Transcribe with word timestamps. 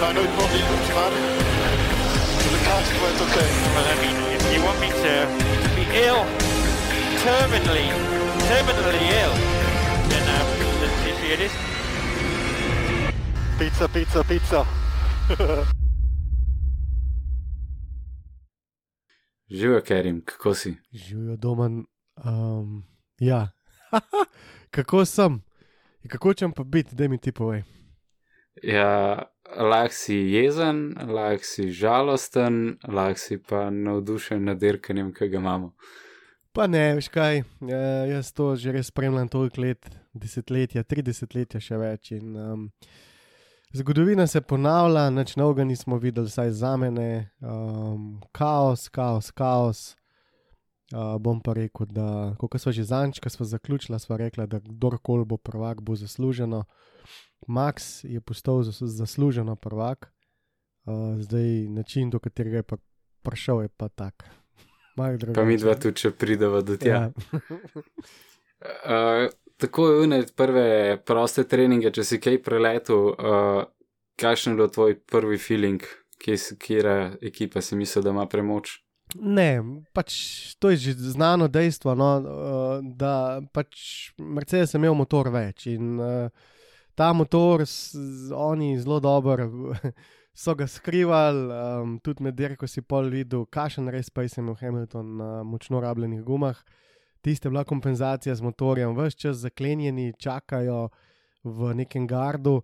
Ga 0.00 0.12
nooit 0.12 0.34
nog 0.36 0.50
niet 0.52 0.66
doen, 0.70 0.84
maar 0.96 1.12
de 2.52 2.60
kaart 2.66 2.88
wordt 3.00 3.20
oké. 3.26 3.44
Well, 3.74 3.86
I 3.92 3.96
mean, 4.02 4.16
if 4.36 4.42
you 4.52 4.60
want 4.66 4.78
me 4.84 4.88
to 5.04 5.12
be 5.76 5.84
ill, 6.06 6.22
terminally, 7.24 7.88
terminally 8.50 9.04
ill, 9.22 9.34
then 10.10 10.24
um, 10.36 10.46
let's 10.80 10.96
see 11.02 11.14
see 11.20 11.30
it 11.34 11.40
is. 11.46 11.54
Pizza, 13.58 13.88
pizza, 13.88 14.24
pizza. 14.24 14.60
Živijo, 19.50 19.80
Kerim, 19.80 20.22
kako 20.24 20.54
si? 20.54 20.76
Živijo 20.92 21.36
doma. 21.36 21.64
Um, 22.24 22.84
ja, 23.18 23.48
kako 24.74 25.04
sem? 25.04 25.42
In 26.02 26.10
kako 26.10 26.34
čem 26.34 26.52
pa 26.52 26.64
biti, 26.64 26.94
da 26.94 27.08
mi 27.08 27.18
ti 27.18 27.32
povej. 27.32 27.62
Ja, 28.62 29.22
lahko 29.54 29.94
si 29.94 30.14
jezen, 30.14 30.94
lahko 31.08 31.44
si 31.44 31.70
žalosten, 31.72 32.78
lahko 32.88 33.20
si 33.20 33.38
pa 33.38 33.70
navdušen 33.70 34.44
nad 34.44 34.58
dirkanjem, 34.58 35.12
ki 35.14 35.28
ga 35.28 35.38
imamo. 35.38 35.72
Pa 36.56 36.66
ne, 36.66 36.94
veš 36.96 37.10
kaj, 37.12 37.42
ja, 37.68 37.80
jaz 38.08 38.32
to 38.32 38.54
že 38.56 38.72
res 38.72 38.88
spremljam 38.88 39.28
toliko 39.28 39.60
let, 39.60 39.90
desetletja, 40.16 40.86
tri 40.88 41.04
desetletja 41.04 41.60
še 41.60 41.76
več. 41.76 42.14
In, 42.16 42.32
um, 42.32 42.62
zgodovina 43.76 44.24
se 44.26 44.40
ponavlja, 44.40 45.10
nič 45.12 45.34
novega 45.36 45.66
nismo 45.68 45.98
videli, 46.00 46.32
vsaj 46.32 46.54
za 46.56 46.72
mene. 46.80 47.28
Um, 47.44 48.16
kaos, 48.32 48.88
kaos, 48.88 49.28
kaos. 49.36 49.84
Uh, 50.94 51.18
bom 51.18 51.42
pa 51.42 51.52
rekel, 51.58 51.90
da, 51.90 52.32
kot 52.38 52.56
smo 52.62 52.72
že 52.72 52.86
zanč, 52.86 53.18
ko 53.20 53.28
smo 53.28 53.44
zaključili, 53.44 53.98
smo 54.00 54.16
rekli, 54.16 54.46
da 54.46 54.62
kdorkoli 54.62 55.26
bo 55.28 55.36
prvak, 55.36 55.82
bo 55.82 55.96
zasluženo. 55.98 56.62
Max 57.46 58.04
je 58.04 58.20
postal 58.20 58.62
zas 58.62 58.82
zasluženo 58.82 59.56
prvak, 59.56 60.12
uh, 60.84 61.20
zdaj 61.20 61.68
način, 61.68 62.10
do 62.10 62.18
katerega 62.18 62.56
je 62.56 62.62
pa 62.62 62.76
prišel, 63.22 63.62
je 63.62 63.68
pa 63.68 63.88
tak. 63.88 64.24
Pa 65.34 65.44
mi 65.44 65.58
dva 65.60 65.74
tudi, 65.76 66.00
če 66.00 66.10
prideva 66.16 66.62
do 66.64 66.78
tja. 66.80 66.88
Ja. 66.88 67.10
uh, 68.88 69.26
tako 69.60 69.88
je 69.88 70.00
unet 70.06 70.32
prve 70.36 70.96
proste 71.04 71.44
treninge, 71.44 71.90
če 71.92 72.04
si 72.04 72.20
kaj 72.20 72.38
preletel, 72.42 73.12
uh, 73.12 73.60
kakšen 74.16 74.54
je 74.54 74.62
bil 74.62 74.72
tvoj 74.72 74.96
prvi 75.04 75.36
feeling, 75.36 75.84
kje 76.16 76.80
ekipa 77.20 77.60
si 77.60 77.76
misli, 77.76 78.02
da 78.02 78.16
ima 78.16 78.24
premoč? 78.24 78.78
Ne, 79.14 79.62
pač 79.94 80.16
to 80.58 80.72
je 80.72 80.76
že 80.76 80.92
znano 81.12 81.46
dejstvo, 81.48 81.94
no, 81.94 82.08
uh, 82.18 82.80
da 82.82 83.40
pač 83.52 84.10
Mercedes 84.18 84.74
je 84.74 84.80
imel 84.80 84.96
motor 84.98 85.30
več 85.30 85.68
in 85.70 86.00
uh, 86.00 86.32
ta 86.96 87.12
motor, 87.12 87.64
oni 88.34 88.78
zelo 88.80 89.00
dobro 89.00 89.50
so 90.42 90.54
ga 90.54 90.66
skrivali, 90.66 91.52
um, 91.52 91.98
tudi 92.00 92.24
med 92.24 92.34
dirko 92.34 92.66
si 92.66 92.80
pol 92.82 93.10
videl, 93.12 93.44
kakšen 93.52 93.90
res 93.92 94.08
pa 94.10 94.24
je 94.24 94.32
imel 94.40 94.56
Hamilton 94.56 95.16
na 95.16 95.30
močno 95.44 95.80
rabljenih 95.80 96.22
gumah. 96.24 96.56
Tiste 97.20 97.50
bila 97.50 97.64
kompenzacija 97.64 98.34
z 98.34 98.42
motorjem, 98.42 98.96
vse 98.96 99.18
čas 99.18 99.36
zaklenjeni, 99.36 100.14
čakajo 100.18 100.88
v 101.44 101.74
nekem 101.74 102.06
gardu. 102.06 102.62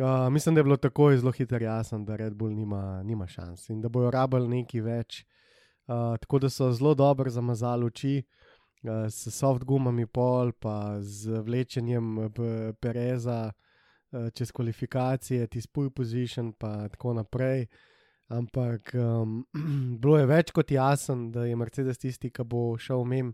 Uh, 0.00 0.28
mislim, 0.32 0.54
da 0.54 0.60
je 0.60 0.64
bilo 0.64 0.76
takoj 0.76 1.18
zelo 1.18 1.32
hitro 1.32 1.58
jasno, 1.62 1.98
da 2.04 2.16
Red 2.16 2.34
Bull 2.34 2.54
nima, 2.54 3.02
nima 3.02 3.26
šans 3.26 3.68
in 3.68 3.80
da 3.80 3.88
bojo 3.88 4.10
rabili 4.10 4.48
nekaj 4.48 4.80
več. 4.80 5.24
Uh, 5.86 6.16
tako 6.18 6.38
da 6.38 6.50
so 6.50 6.72
zelo 6.72 6.94
dobro 6.94 7.30
zamazali 7.30 7.86
oči 7.86 8.22
uh, 8.22 8.49
s 8.84 9.28
soft 9.34 9.64
gumami, 9.64 10.06
pol 10.06 10.52
pa 10.52 11.00
z 11.00 11.42
vlečenjem 11.44 12.30
Pereza 12.80 13.52
uh, 13.52 14.30
čez 14.32 14.52
kvalifikacije, 14.52 15.46
ti 15.46 15.60
spoj 15.60 15.90
position, 15.90 16.52
pa 16.52 16.88
tako 16.88 17.14
naprej. 17.14 17.66
Ampak 18.28 18.94
um, 18.94 19.44
bilo 20.00 20.18
je 20.18 20.26
več 20.26 20.52
kot 20.54 20.70
jasen, 20.70 21.30
da 21.32 21.44
je 21.44 21.56
Mercedes 21.56 21.98
tisti, 21.98 22.30
ki 22.30 22.44
bo 22.46 22.78
šel 22.78 23.04
mem. 23.04 23.32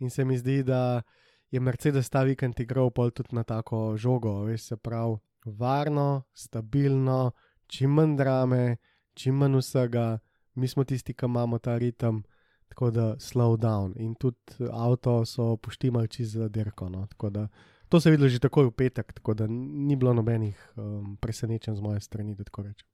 In 0.00 0.10
se 0.10 0.24
mi 0.24 0.38
zdi, 0.38 0.62
da 0.64 1.02
je 1.50 1.60
Mercedes 1.60 2.08
ta 2.10 2.22
vikend 2.24 2.60
igral 2.60 2.90
pol 2.90 3.10
tudi 3.10 3.36
na 3.36 3.44
tako 3.44 3.96
žogo, 3.96 4.44
veš, 4.48 4.70
se 4.72 4.76
pravi, 4.76 5.18
varno, 5.44 6.24
stabilno, 6.32 7.32
čim 7.66 7.92
manj 7.98 8.16
drame, 8.16 8.76
čim 9.14 9.36
manj 9.36 9.58
vsega 9.60 10.18
mi 10.54 10.68
smo 10.68 10.84
tisti, 10.84 11.14
ki 11.14 11.26
imamo 11.26 11.58
ta 11.58 11.76
ritem, 11.78 12.22
tako 12.70 12.90
da 12.90 13.14
slow 13.18 13.56
down. 13.56 13.92
In 13.98 14.14
tudi 14.14 14.70
avto 14.72 15.24
so 15.24 15.56
poštimali 15.56 16.08
čez 16.08 16.36
dirko. 16.48 16.88
No? 16.88 17.06
Da, 17.30 17.48
to 17.88 18.00
se 18.00 18.08
je 18.08 18.10
videlo 18.10 18.28
že 18.28 18.38
takoj 18.38 18.70
v 18.70 18.70
petek, 18.70 19.12
tako 19.12 19.34
da 19.34 19.46
ni 19.48 19.96
bilo 19.96 20.14
nobenih 20.14 20.56
um, 20.76 21.16
presenečenj 21.20 21.76
z 21.76 21.80
moje 21.80 22.00
strani, 22.00 22.34
da 22.34 22.44
tako 22.44 22.62
rečem. 22.62 22.88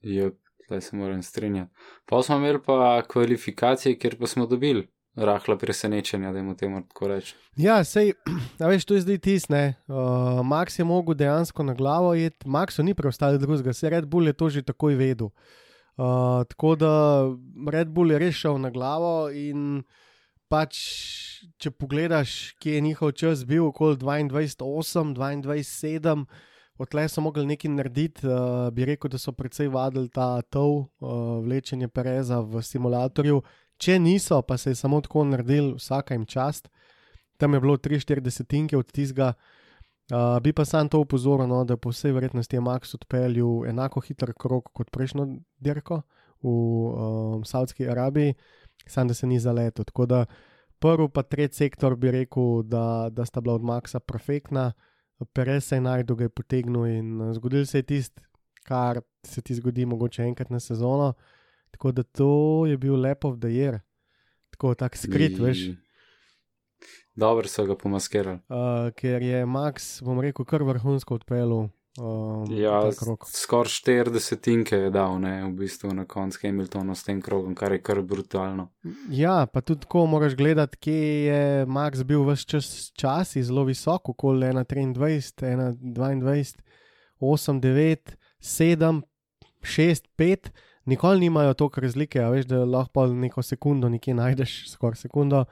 Ja, 0.00 0.30
zdaj 0.66 0.80
se 0.80 0.96
moram 0.96 1.22
strinjati. 1.22 1.72
Pa 2.06 2.22
smo 2.22 2.36
imeli 2.36 2.62
pa 2.66 3.02
kvalifikacije, 3.08 3.98
kjer 3.98 4.18
pa 4.18 4.26
smo 4.26 4.46
dobili. 4.46 4.88
Rahla 5.16 5.56
presenečenja, 5.58 6.32
da 6.32 6.38
jim 6.38 6.56
temu 6.56 6.82
tako 6.88 7.08
rečem. 7.08 7.38
Ja, 7.56 7.84
sej, 7.84 8.12
a 8.60 8.68
veš, 8.68 8.84
to 8.84 8.94
je 8.94 9.00
zdaj 9.00 9.18
tisne. 9.18 9.74
Uh, 9.88 9.94
Max 10.44 10.78
je 10.78 10.84
mogel 10.84 11.14
dejansko 11.14 11.62
na 11.62 11.74
glavo 11.74 12.14
iti, 12.14 12.48
Maxu 12.48 12.82
ni 12.82 12.94
preostalo 12.94 13.38
drugega, 13.38 13.72
se 13.72 13.90
Red 13.90 14.06
Bull 14.06 14.26
je 14.26 14.32
to 14.32 14.48
že 14.48 14.62
takoj 14.62 14.94
vedel. 14.94 15.30
Uh, 15.96 16.44
tako 16.44 16.74
da 16.76 17.24
Red 17.70 17.88
Bull 17.88 18.12
je 18.12 18.18
rešil 18.18 18.58
na 18.60 18.70
glavo. 18.70 19.30
In 19.30 19.82
pač, 20.52 20.76
če 21.58 21.72
pogledaš, 21.72 22.54
kje 22.60 22.76
je 22.76 22.84
njihov 22.84 23.12
čas 23.16 23.44
bil, 23.48 23.66
okoli 23.70 23.96
22-8, 23.96 25.14
22-7, 25.16 26.26
odtlej 26.78 27.08
so 27.08 27.24
mogli 27.24 27.46
nekaj 27.48 27.72
narediti. 27.72 28.28
Uh, 28.28 28.68
bi 28.76 28.84
rekel, 28.84 29.10
da 29.10 29.18
so 29.18 29.32
precej 29.32 29.72
vadili 29.72 30.12
ta 30.12 30.42
tov, 30.42 30.86
uh, 31.00 31.40
vlečenje 31.44 31.88
Pereza 31.88 32.42
v 32.44 32.62
simulatorju. 32.62 33.40
Če 33.80 33.98
niso, 33.98 34.42
pa 34.42 34.56
se 34.56 34.72
je 34.72 34.80
samo 34.80 35.00
tako 35.00 35.24
naredil, 35.24 35.74
vsaka 35.80 36.14
jim 36.14 36.28
čast. 36.28 36.68
Tam 37.36 37.52
je 37.52 37.60
bilo 37.60 37.76
3-4 37.76 38.20
desetinke 38.20 38.76
od 38.76 38.92
tistega. 38.92 39.32
Uh, 39.36 39.55
bi 40.42 40.52
pa 40.52 40.64
sam 40.64 40.88
to 40.88 41.00
upozoril, 41.00 41.48
no, 41.48 41.64
da 41.64 41.76
po 41.76 41.90
vsej 41.90 42.12
verjetnosti 42.12 42.56
je 42.56 42.60
Max 42.60 42.94
odpeljal 42.94 43.66
enako 43.66 44.00
hiter 44.00 44.32
krok 44.38 44.70
kot 44.72 44.90
prejšnjo 44.90 45.26
dirko 45.58 46.02
v 46.42 46.48
um, 46.48 47.44
Saudski 47.44 47.88
Arabiji, 47.88 48.34
sam 48.86 49.08
da 49.08 49.14
se 49.14 49.26
ni 49.26 49.40
zaletel. 49.40 49.84
Tako 49.84 50.06
da 50.06 50.24
prvi 50.78 51.08
pa 51.08 51.22
tretji 51.22 51.56
sektor 51.56 51.96
bi 51.96 52.10
rekel, 52.10 52.62
da, 52.62 53.08
da 53.10 53.24
sta 53.24 53.40
bila 53.40 53.54
od 53.54 53.62
Maxa 53.62 53.98
perfektna, 53.98 54.72
Perez 55.32 55.64
se 55.64 55.76
je 55.76 55.80
najdol, 55.80 56.16
ga 56.16 56.24
je 56.24 56.28
potegnil 56.28 56.86
in 56.86 57.20
uh, 57.20 57.32
zgodil 57.34 57.66
se 57.66 57.78
je 57.78 57.82
tisto, 57.82 58.22
kar 58.62 59.00
se 59.24 59.42
ti 59.42 59.54
zgodi 59.54 59.86
mogoče 59.86 60.22
enkrat 60.22 60.50
na 60.50 60.60
sezono. 60.60 61.14
Tako 61.70 61.92
da 61.92 62.02
to 62.02 62.66
je 62.66 62.76
bil 62.76 63.00
lep 63.00 63.24
of 63.24 63.38
the 63.40 63.48
year, 63.48 63.80
tako 64.50 64.74
tak 64.74 64.96
skrit, 64.96 65.38
veš. 65.38 65.66
Dobro 67.16 67.48
so 67.48 67.64
ga 67.64 67.74
pomaskirali. 67.74 68.38
Uh, 68.48 68.90
ker 68.96 69.22
je 69.22 69.46
Max, 69.46 70.02
bom 70.04 70.20
rekel, 70.20 70.44
kar 70.44 70.62
vrhunsko 70.62 71.16
odpeljal. 71.16 71.68
Um, 71.96 72.44
ja, 72.52 72.90
skoraj 73.32 73.70
40 73.72 74.40
tinke 74.44 74.76
je 74.76 74.90
dal, 74.92 75.16
ne, 75.20 75.38
v 75.46 75.52
bistvu 75.62 75.94
na 75.96 76.04
koncu 76.04 76.42
Hamiltona 76.42 76.92
s 76.94 77.06
tem 77.06 77.22
krogom, 77.24 77.54
kar 77.56 77.72
je 77.72 77.80
kar 77.80 78.02
brutalno. 78.04 78.68
Ja, 79.08 79.46
pa 79.48 79.62
tudi 79.64 79.86
tako 79.86 80.04
moraš 80.12 80.36
gledati, 80.36 80.76
kje 80.76 81.06
je 81.24 81.66
Max 81.66 82.04
bil 82.04 82.26
vse 82.28 82.44
čas, 82.52 82.68
čas 82.92 83.32
zelo 83.40 83.64
visoko, 83.64 84.12
okoli 84.12 84.50
1,23, 84.52 85.40
1,22, 85.40 86.60
8, 87.20 87.60
9, 87.64 88.12
7, 88.44 89.00
6, 89.62 90.10
5. 90.18 90.50
Nikoli 90.84 91.20
nimajo 91.20 91.54
toliko 91.54 91.80
razlike, 91.80 92.20
veš, 92.20 92.44
da 92.46 92.64
lahko 92.64 93.06
neko 93.06 93.42
sekundo 93.42 93.88
nekje 93.88 94.14
najdeš, 94.14 94.58
skoraj 94.70 95.00
sekundo. 95.06 95.46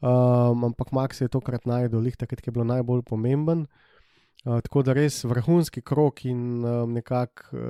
Um, 0.00 0.64
ampak 0.64 0.92
Max 0.92 1.20
je 1.20 1.28
tokrat 1.28 1.66
najdel, 1.66 2.00
lih 2.00 2.16
takrat, 2.16 2.42
ki 2.42 2.50
je 2.50 2.54
bilo 2.56 2.66
najbolj 2.68 3.02
pomemben. 3.08 3.66
Uh, 4.44 4.58
tako 4.60 4.82
da 4.84 4.92
res 4.92 5.22
vrhunski 5.24 5.80
krok 5.80 6.24
in 6.28 6.60
um, 6.60 6.92
nekako 6.92 7.56
uh, 7.56 7.62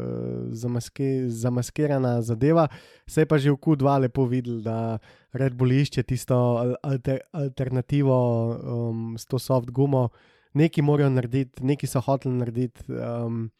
zamaske, 0.50 1.28
zamaskirana 1.30 2.16
zadeva. 2.22 2.66
Se 3.06 3.22
je 3.22 3.28
pa 3.30 3.38
že 3.38 3.52
v 3.52 3.60
Q2 3.62 4.00
lepo 4.06 4.26
videl, 4.26 4.58
da 4.64 4.98
Red 5.32 5.54
Bull 5.54 5.76
išče 5.76 6.02
tisto 6.02 6.36
alter, 6.82 7.20
alternativo 7.30 8.16
um, 8.56 9.14
s 9.18 9.26
to 9.26 9.38
soft 9.38 9.70
gumo. 9.70 10.08
Neki 10.54 10.82
morajo 10.82 11.10
narediti, 11.10 11.62
neki 11.62 11.86
so 11.86 12.02
hoteli 12.02 12.34
narediti 12.34 12.86
um, 12.90 13.50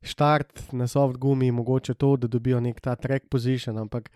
štart 0.00 0.72
na 0.72 0.86
soft 0.86 1.16
gumi, 1.16 1.50
mogoče 1.52 1.94
to, 1.94 2.16
da 2.16 2.28
dobijo 2.28 2.60
nek 2.60 2.80
ta 2.80 2.96
track 2.96 3.28
position, 3.28 3.78
ampak 3.78 4.10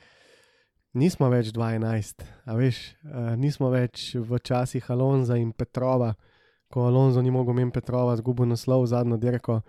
nismo 0.99 1.29
več 1.33 1.53
12, 1.55 2.25
a 2.47 2.57
veš, 2.59 2.81
uh, 3.07 3.33
nismo 3.41 3.71
več 3.73 4.13
v 4.17 4.39
časih 4.39 4.91
Alonza 4.93 5.39
in 5.41 5.53
Petrova, 5.53 6.13
ko 6.73 6.87
Alonso 6.89 7.23
ni 7.23 7.33
mogel 7.33 7.59
imeti 7.59 7.81
Petrova, 7.81 8.17
zgubil 8.21 8.49
naslov 8.53 8.87
zadnjo 8.91 9.21
dirko. 9.21 9.63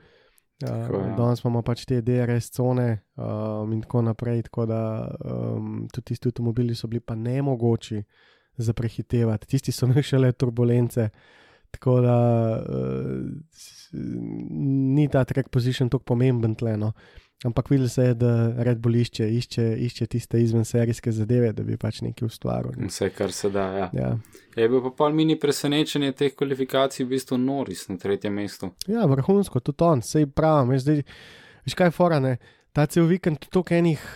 Tako, 0.64 1.00
Uh, 1.00 1.08
ja. 1.10 1.16
danes 1.18 1.42
imamo 1.42 1.64
pač 1.66 1.82
te 1.90 1.98
DRS 2.06 2.52
cone 2.54 2.86
um, 3.18 3.72
in 3.74 3.82
tako 3.84 4.04
naprej, 4.06 4.46
tako 4.48 4.68
da 4.70 4.82
um, 5.26 5.88
tudi 5.92 6.14
tisti 6.14 6.30
avtomobili 6.30 6.76
so 6.78 6.88
bili 6.88 7.02
pa 7.02 7.18
nemogoči 7.20 8.00
za 8.56 8.74
prehitevati, 8.74 9.50
tisti 9.50 9.74
so 9.74 9.86
imeli 9.90 10.04
šele 10.04 10.32
turbulence. 10.32 11.10
Tako 11.74 11.98
da 12.06 12.18
uh, 12.62 13.26
ni 14.94 15.08
ta 15.10 15.24
track 15.26 15.50
position 15.50 15.90
tako 15.90 16.04
pomemben 16.14 16.56
tleno. 16.56 16.94
Ampak 17.44 17.70
videl 17.70 17.90
se 17.90 18.04
je, 18.04 18.14
da 18.14 18.64
Red 18.64 18.80
Bull 18.80 18.96
išče, 18.96 19.28
išče, 19.38 19.64
išče 19.88 20.06
tiste 20.06 20.40
izvenserijske 20.42 21.12
zadeve, 21.12 21.52
da 21.54 21.64
bi 21.64 21.76
pač 21.78 22.00
nekaj 22.06 22.26
ustvaril. 22.26 22.78
Vse, 22.88 23.10
kar 23.12 23.32
se 23.36 23.50
da. 23.52 23.66
Ja. 23.78 23.90
Ja. 23.94 24.12
Je 24.56 24.68
bil 24.70 24.80
pa 24.86 24.94
pol 24.98 25.16
mini 25.18 25.36
presenečenje 25.40 26.14
teh 26.16 26.36
kvalifikacij, 26.40 27.04
v 27.04 27.16
bistvu 27.18 27.38
Noris 27.38 27.90
na 27.90 27.98
tretjem 28.00 28.38
mestu. 28.40 28.72
Ja, 28.88 29.04
vrhunsko, 29.12 29.60
tudi 29.60 29.84
on, 29.84 30.04
sej 30.06 30.30
pravim. 30.32 30.72
Veš, 30.72 30.86
zdaj, 30.86 31.04
veš 31.68 31.76
kaj 31.80 31.92
je 31.92 31.98
fora, 31.98 32.22
ne? 32.24 32.38
Ta 32.72 32.88
cel 32.88 33.10
vikend 33.12 33.44
toliko 33.50 33.76
enih. 33.76 34.08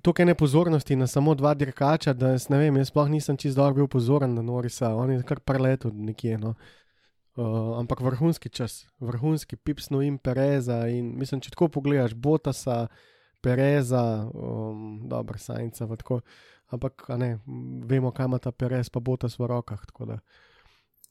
Toliko 0.00 0.24
ene 0.24 0.32
pozornosti 0.34 0.96
na 0.96 1.04
samo 1.06 1.34
dva 1.36 1.52
dirkača, 1.54 2.14
da 2.16 2.32
jaz 2.32 2.48
ne 2.48 2.62
vem, 2.62 2.80
jaz 2.80 2.88
sploh 2.88 3.10
nisem 3.12 3.36
čist 3.36 3.58
dobro 3.60 3.82
bil 3.82 3.90
pozoren 3.92 4.32
na 4.32 4.40
Norisa, 4.40 4.94
on 4.96 5.12
je 5.12 5.20
kar 5.28 5.44
preletel 5.44 5.92
nekje. 5.92 6.38
No. 6.40 6.54
Uh, 7.36 7.76
ampak 7.76 8.00
vrhunski 8.00 8.48
čas, 8.48 8.86
vrhunski 9.00 9.56
Pipsno 9.56 10.00
in 10.02 10.18
Pereza. 10.18 10.86
In 10.88 11.12
mislim, 11.18 11.42
če 11.44 11.52
tako 11.52 11.68
pogledaš, 11.68 12.14
Botasa, 12.14 12.86
Pereza, 13.44 14.24
um, 14.32 15.02
dobro, 15.08 15.38
Sajnca, 15.38 15.86
tako. 15.96 16.22
Ampak 16.72 17.04
ne, 17.20 17.38
vemo, 17.86 18.10
kam 18.10 18.30
ima 18.32 18.38
ta 18.38 18.50
Perez, 18.50 18.88
pa 18.90 19.00
Botas 19.00 19.38
v 19.38 19.46
rokah. 19.46 19.84
da 20.08 20.18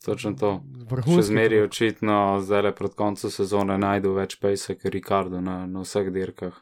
Točno 0.05 0.33
to. 0.33 0.61
Vrhunski. 0.89 1.21
Še 1.21 1.29
zmeraj 1.29 1.65
očitno, 1.69 2.17
zdaj 2.41 2.61
le 2.67 2.75
pred 2.75 2.93
koncem 2.97 3.31
sezone 3.31 3.77
najdu 3.77 4.13
več 4.17 4.35
pejsa 4.41 4.75
kot 4.75 4.91
Ricardo 4.93 5.41
na, 5.41 5.63
na 5.65 5.85
vseh 5.85 6.11
dirkah. 6.13 6.57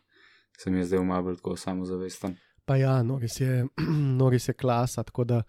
Se 0.58 0.72
mi 0.72 0.84
je 0.84 0.92
zdaj 0.92 1.08
bolj 1.26 1.40
tako 1.42 1.56
samozavesten. 1.58 2.38
Pa 2.66 2.78
ja, 2.80 3.02
Noris 3.04 3.40
je, 3.42 3.66
Noris 4.22 4.48
je 4.48 4.54
klasa, 4.54 5.04
tako 5.04 5.24
da. 5.24 5.42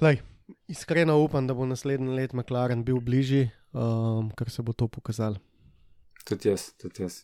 Lej, 0.00 0.22
iskreno 0.68 1.18
upam, 1.18 1.46
da 1.46 1.54
bo 1.54 1.66
naslednji 1.66 2.14
let 2.14 2.32
McLaren 2.32 2.84
bil 2.84 3.00
bližji, 3.00 3.50
um, 3.72 4.30
ker 4.36 4.50
se 4.50 4.62
bo 4.62 4.72
to 4.72 4.88
pokazalo. 4.88 5.36
Tudi 6.24 6.48
jaz, 6.48 6.72
tudi 6.80 7.02
jaz. 7.02 7.22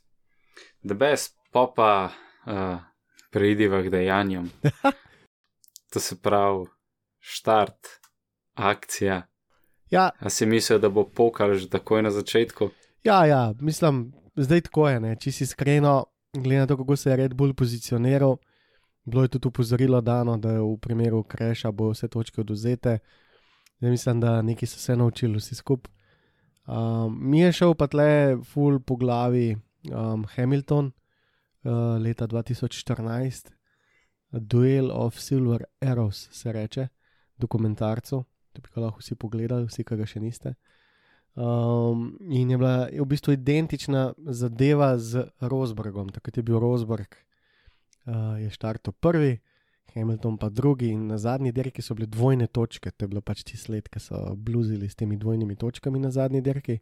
The 0.86 0.94
best 0.94 1.36
popa 1.52 2.10
uh, 2.46 2.78
preidiva 3.30 3.82
k 3.82 3.90
dejanjem. 3.90 4.50
to 5.92 6.00
se 6.00 6.16
pravi, 6.22 6.66
štart, 7.20 7.88
akcija. 8.54 9.22
Ja, 9.90 10.10
A 10.18 10.30
si 10.30 10.46
mislil, 10.46 10.78
da 10.78 10.88
bo 10.88 11.04
pokal 11.04 11.54
že 11.54 11.68
takoj 11.70 12.02
na 12.02 12.10
začetku? 12.10 12.70
ja, 13.04 13.26
ja, 13.26 13.54
mislim, 13.60 14.12
zdaj 14.36 14.60
tako 14.60 14.88
je, 14.88 15.16
če 15.20 15.32
si 15.32 15.44
iskreno, 15.44 16.06
glede 16.32 16.60
na 16.60 16.66
to, 16.66 16.76
kako 16.76 16.96
se 16.96 17.10
je 17.10 17.16
Red 17.16 17.34
Bull 17.34 17.54
pozicioniral, 17.54 18.36
bilo 19.04 19.22
je 19.22 19.28
tudi 19.28 19.48
upozorilo 19.48 20.00
dano, 20.00 20.36
da 20.36 20.60
v 20.60 20.76
primeru 20.80 21.22
kreša 21.22 21.72
bo 21.72 21.90
vse 21.90 22.08
točke 22.08 22.40
oduzete. 22.40 22.98
Zdaj 23.78 23.90
mislim, 23.90 24.20
da 24.20 24.42
neki 24.42 24.66
so 24.66 24.78
se 24.78 24.96
naučili 24.96 25.38
vsi 25.38 25.54
skupaj. 25.54 25.92
Um, 26.66 27.18
mi 27.20 27.40
je 27.40 27.52
šel 27.52 27.74
pa 27.74 27.86
tle 27.86 28.36
full 28.44 28.80
po 28.80 28.96
glavi 28.96 29.56
um, 29.92 30.24
Hamilton 30.24 30.86
uh, 31.64 31.72
leta 32.00 32.26
2014, 32.26 33.50
Duel 34.30 34.90
of 34.90 35.18
Silver 35.18 35.64
Arrows 35.80 36.28
se 36.32 36.52
reče, 36.52 36.88
dokumentarcu, 37.36 38.24
da 38.54 38.60
bi 38.60 38.80
lahko 38.80 38.98
vsi 38.98 39.14
pogledali, 39.14 39.68
vsi, 39.68 39.84
ki 39.84 39.96
ga 39.96 40.06
še 40.06 40.20
niste. 40.20 40.54
Um, 41.34 42.16
in 42.30 42.50
je 42.50 42.58
bila 42.58 42.88
je 42.92 43.02
v 43.02 43.06
bistvu 43.10 43.34
identična 43.34 44.12
zadeva 44.30 44.94
z 44.98 45.26
Rosbergom. 45.40 46.08
Takrat 46.14 46.36
je 46.36 46.42
bil 46.46 46.60
Rosberg, 46.62 47.16
uh, 48.06 48.36
je 48.40 48.50
štartal 48.50 48.92
prvi, 48.92 49.38
Hamilton 49.94 50.38
pa 50.38 50.48
drugi, 50.48 50.88
in 50.90 51.06
na 51.06 51.18
zadnji 51.18 51.52
dirki 51.52 51.82
so 51.82 51.94
bile 51.94 52.06
dvojne 52.10 52.46
točke, 52.46 52.90
to 52.90 53.04
je 53.04 53.08
bilo 53.08 53.20
pač 53.20 53.44
ti 53.46 53.56
sled, 53.56 53.88
ki 53.88 54.00
so 54.02 54.34
bluzili 54.36 54.88
s 54.88 54.98
temi 54.98 55.16
dvojnimi 55.16 55.56
točkami 55.56 56.00
na 56.02 56.10
zadnji 56.10 56.42
dirki. 56.42 56.78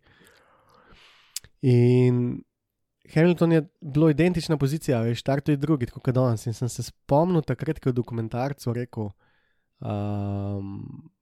In 1.62 2.40
Hamilton 3.14 3.52
je 3.52 3.62
bilo 3.80 4.08
identična 4.10 4.56
pozicija, 4.56 5.02
veš, 5.04 5.20
štartal 5.20 5.52
je 5.52 5.60
drugi, 5.60 5.86
tako 5.86 6.00
kot 6.00 6.14
danes. 6.14 6.46
In 6.46 6.56
sem 6.56 6.68
se 6.68 6.82
spomnil 6.82 7.42
takrat, 7.42 7.80
ko 7.80 7.90
je 7.90 7.98
dokumentarcu 7.98 8.72
rekel, 8.72 9.10
um, 9.80 10.70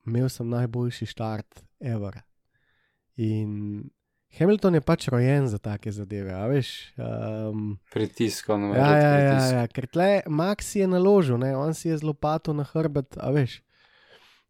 imel 0.07 0.29
sem 0.29 0.49
najboljši 0.49 1.07
štart 1.11 1.65
ever. 1.81 2.21
In 3.17 3.91
Hamilton 4.39 4.79
je 4.79 4.81
pač 4.81 5.09
rojen 5.11 5.49
za 5.51 5.59
take 5.59 5.93
zadeve, 5.93 6.31
a 6.35 6.45
veš. 6.47 6.71
Um, 6.95 7.75
Pritisk, 7.93 8.49
on 8.55 8.71
ja, 8.77 8.91
ja, 8.95 9.15
ja, 9.19 9.41
ja, 9.59 9.65
ker 9.67 9.89
tle 9.91 10.23
Max 10.31 10.75
je 10.79 10.87
naložil, 10.87 11.41
ne, 11.43 11.51
on 11.59 11.75
si 11.75 11.91
je 11.91 11.99
z 11.99 12.07
lopato 12.07 12.55
na 12.55 12.65
hrbet, 12.69 13.19
a 13.19 13.33
veš. 13.35 13.59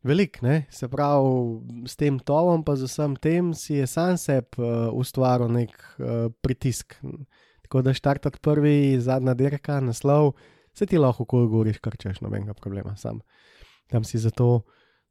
Velik, 0.05 0.39
ne? 0.41 0.65
se 0.73 0.89
pravi, 0.89 1.85
s 1.89 1.97
tem 2.01 2.17
tovom, 2.17 2.65
pa 2.65 2.73
z 2.77 2.89
vsem 2.89 3.17
tem 3.21 3.53
si 3.53 3.77
je 3.77 3.89
sam 3.89 4.17
sebi 4.17 4.61
uh, 4.61 4.89
ustvaril 4.97 5.53
nek 5.53 5.75
uh, 5.77 6.33
pritisk. 6.41 6.97
Tako 7.69 7.83
da 7.85 7.93
štartati 7.95 8.41
prvi, 8.41 8.97
zadnja 9.01 9.37
dirka, 9.37 9.77
naslov, 9.85 10.33
se 10.73 10.89
ti 10.89 10.99
lahko, 10.99 11.29
ko 11.29 11.45
govoriš, 11.45 11.83
kar 11.85 11.97
češ, 12.01 12.23
nobenega 12.25 12.57
problema. 12.57 12.97
Sam 12.97 13.21
tam 13.91 14.05
si 14.05 14.19
zato, 14.19 14.63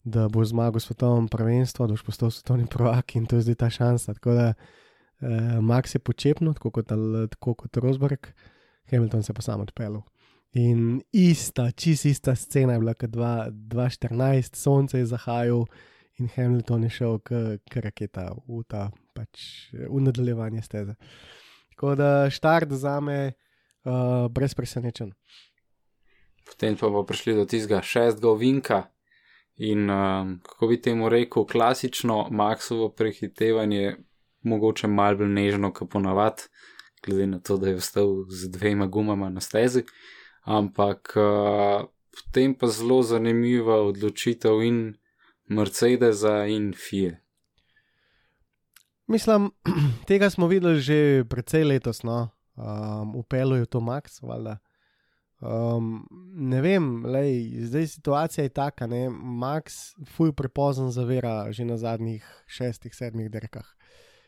da 0.03 0.27
boš 0.27 0.47
zmagal 0.47 0.79
svetovno 0.79 1.27
prvenstvo, 1.27 1.87
da 1.87 1.93
boš 1.93 2.03
postal 2.03 2.31
svetovni 2.31 2.67
prvak 2.67 3.15
in 3.15 3.25
to 3.25 3.35
je 3.35 3.41
zdaj 3.41 3.55
ta 3.55 3.69
šansa. 3.69 4.13
Tako 4.13 4.33
da 4.33 4.53
uh, 4.53 5.29
Max 5.61 5.95
je 5.95 5.99
počepnil, 5.99 6.53
tako 6.53 6.71
kot, 6.71 6.91
kot 7.39 7.77
Rosberg, 7.77 8.27
Hamilton 8.91 9.23
se 9.23 9.33
pa 9.33 9.41
sam 9.41 9.61
odpeljal. 9.61 10.01
In 10.51 11.01
ista, 11.11 11.71
čist 11.71 12.05
ista 12.05 12.35
scena 12.35 12.73
je 12.73 12.79
bila, 12.79 12.93
kot 12.93 13.09
2014, 13.09 14.55
sonce 14.55 14.99
je 14.99 15.05
zahajal 15.05 15.65
in 16.19 16.29
Hamilton 16.35 16.83
je 16.83 16.89
šel 16.89 17.19
kot 17.19 17.75
raketa 17.75 18.31
v 18.47 18.63
ta 18.67 18.89
pač 19.13 19.69
v 19.73 20.01
nadaljevanje 20.01 20.61
steze. 20.61 20.95
Tako 21.75 21.95
da 21.95 22.29
štart 22.29 22.73
za 22.73 22.99
me 22.99 23.31
uh, 23.31 24.27
brez 24.31 24.55
presenečen. 24.55 25.13
Potem 26.49 26.75
pa 26.75 26.89
bomo 26.89 27.05
prišli 27.05 27.35
do 27.37 27.45
tistega 27.45 27.81
šestega 27.81 28.29
ovinka. 28.29 28.83
In 29.59 29.89
um, 29.89 30.39
kako 30.43 30.67
bi 30.67 30.81
temu 30.81 31.09
rekel, 31.09 31.45
klasično 31.45 32.29
Maxovo 32.31 32.89
prehitevanje, 32.89 33.97
mogoče 34.41 34.87
malo 34.87 35.17
bolj 35.19 35.33
nežno, 35.35 35.73
kot 35.73 35.89
ponavadi, 35.91 36.47
glede 37.03 37.27
na 37.27 37.39
to, 37.39 37.57
da 37.57 37.69
je 37.69 37.75
ostal 37.75 38.23
z 38.29 38.47
dvema 38.51 38.87
gumama 38.87 39.29
na 39.29 39.41
stezi. 39.41 39.83
Ampak 40.47 41.11
uh, 41.15 41.89
potem 42.15 42.55
pa 42.55 42.67
zelo 42.67 43.01
zanimiva 43.03 43.81
odločitev 43.83 44.63
in 44.63 44.79
Mercedesa 45.49 46.45
in 46.45 46.71
Fije. 46.73 47.19
Mislim, 49.07 49.51
tega 50.07 50.29
smo 50.29 50.47
videli 50.47 50.79
že 50.79 51.23
precej 51.29 51.63
letos, 51.63 52.03
no, 52.03 52.29
um, 52.55 53.15
upeljal 53.15 53.57
je 53.57 53.65
to 53.65 53.79
Max, 53.79 54.21
valjda. 54.21 54.57
Um, 55.39 56.03
ne 56.35 56.59
vem, 56.61 57.05
lej, 57.05 57.63
zdaj 57.69 57.87
situacija 57.87 58.43
je 58.43 58.49
taka, 58.49 58.87
ne, 58.87 59.07
Max 59.09 59.93
fuj 60.15 60.33
prepozen 60.35 60.91
zavira 60.91 61.47
že 61.51 61.63
na 61.65 61.77
zadnjih 61.77 62.25
šestih, 62.47 62.95
sedmih 62.95 63.29
dirkah. 63.31 63.67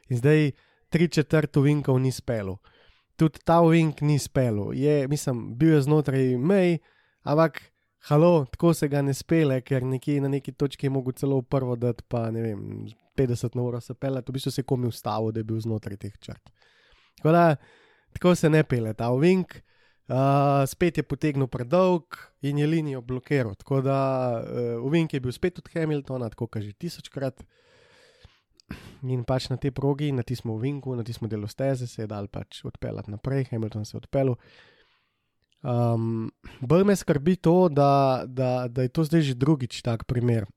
In 0.10 0.18
zdaj 0.18 0.52
tri 0.90 1.08
četrt 1.08 1.58
uvinkov 1.58 2.00
ni 2.00 2.12
spelo. 2.12 2.58
Tudi 3.20 3.40
ta 3.44 3.60
uvink 3.62 4.02
ni 4.02 4.20
spelo. 4.20 4.72
Je, 4.74 5.08
mislim, 5.08 5.58
bil 5.58 5.74
je 5.74 5.82
znotraj 5.82 6.38
mej, 6.38 6.80
ampak 7.24 7.60
halo, 8.08 8.46
tako 8.46 8.74
se 8.74 8.88
ga 8.88 9.02
ne 9.02 9.14
spele, 9.14 9.62
ker 9.62 9.84
nekje 9.84 10.22
na 10.22 10.32
neki 10.32 10.52
točki 10.52 10.86
je 10.86 10.90
mogel 10.90 11.14
celo 11.14 11.42
prvo 11.42 11.76
dati, 11.76 12.04
pa 12.08 12.32
ne 12.32 12.42
vem, 12.42 12.88
50 13.18 13.56
na 13.56 13.62
uro 13.62 13.82
se 13.82 13.94
pele, 13.94 14.24
v 14.28 14.32
bistvu 14.32 14.52
se 14.52 14.62
je 14.62 14.66
komi 14.66 14.88
ustavil, 14.88 15.32
da 15.32 15.40
je 15.40 15.44
bil 15.44 15.60
znotraj 15.60 15.98
teh 15.98 16.16
črt. 16.20 16.52
Tako 17.18 17.32
da, 17.36 17.56
tako 18.14 18.36
se 18.36 18.50
ne 18.50 18.64
pele 18.64 18.94
ta 18.94 19.12
uvink. 19.12 19.60
Uh, 20.10 20.66
spet 20.68 20.98
je 20.98 21.04
potegnil 21.06 21.48
predolg 21.48 22.18
in 22.42 22.58
je 22.58 22.68
linijo 22.68 23.02
blokiral. 23.02 23.56
Tako 23.56 23.82
da 23.82 23.98
uh, 24.42 24.86
uvink 24.86 25.14
je 25.14 25.20
bil 25.20 25.32
spet 25.32 25.60
od 25.62 25.70
Hamiltona, 25.74 26.30
tako 26.30 26.48
kot 26.48 26.66
že 26.66 26.74
tisočkrat. 26.74 27.44
In 29.04 29.24
pač 29.28 29.50
na 29.52 29.58
tej 29.58 29.72
progi, 29.76 30.12
na 30.12 30.24
tistem 30.24 30.52
uvinku, 30.52 30.96
na 30.96 31.04
tistem 31.04 31.30
delu 31.30 31.48
steze 31.48 31.88
se 31.88 32.04
je 32.04 32.08
dal 32.08 32.28
pač 32.28 32.64
odpeljati 32.66 33.12
naprej, 33.12 33.50
Hamilton 33.52 33.86
se 33.86 33.96
je 33.96 34.02
odpeljal. 34.02 34.36
Um, 35.62 36.32
bolj 36.62 36.84
me 36.88 36.96
skrbi 36.96 37.36
to, 37.36 37.70
da, 37.70 38.24
da, 38.26 38.68
da 38.68 38.82
je 38.82 38.90
to 38.90 39.04
zdaj 39.06 39.22
že 39.22 39.34
drugič 39.38 39.82
tak 39.82 40.08
primer. 40.10 40.48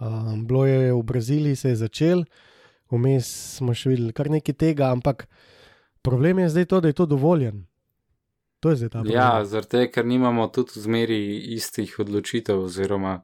Um, 0.00 0.46
bilo 0.46 0.66
je 0.66 0.92
v 0.92 1.02
Braziliji, 1.02 1.56
se 1.56 1.68
je 1.68 1.82
začel, 1.84 2.24
vmes 2.90 3.28
smo 3.56 3.72
še 3.72 3.94
videli 3.94 4.12
kar 4.12 4.28
nekaj 4.32 4.56
tega, 4.56 4.90
ampak 4.90 5.28
Problem 6.06 6.38
je 6.38 6.48
zdaj 6.48 6.64
to, 6.64 6.80
da 6.80 6.88
je 6.88 6.94
to 6.94 7.06
dovoljen. 7.06 7.66
To 8.60 8.70
je 8.70 8.76
zdaj 8.76 8.88
ta 8.88 8.98
problem. 8.98 9.16
Ja, 9.16 9.44
zaradi 9.44 9.68
tega, 9.68 9.88
ker 9.92 10.06
nimamo 10.06 10.46
tudi 10.48 10.80
zmeri 10.80 11.18
istih 11.54 11.98
odločitev, 12.00 12.62
oziroma 12.68 13.20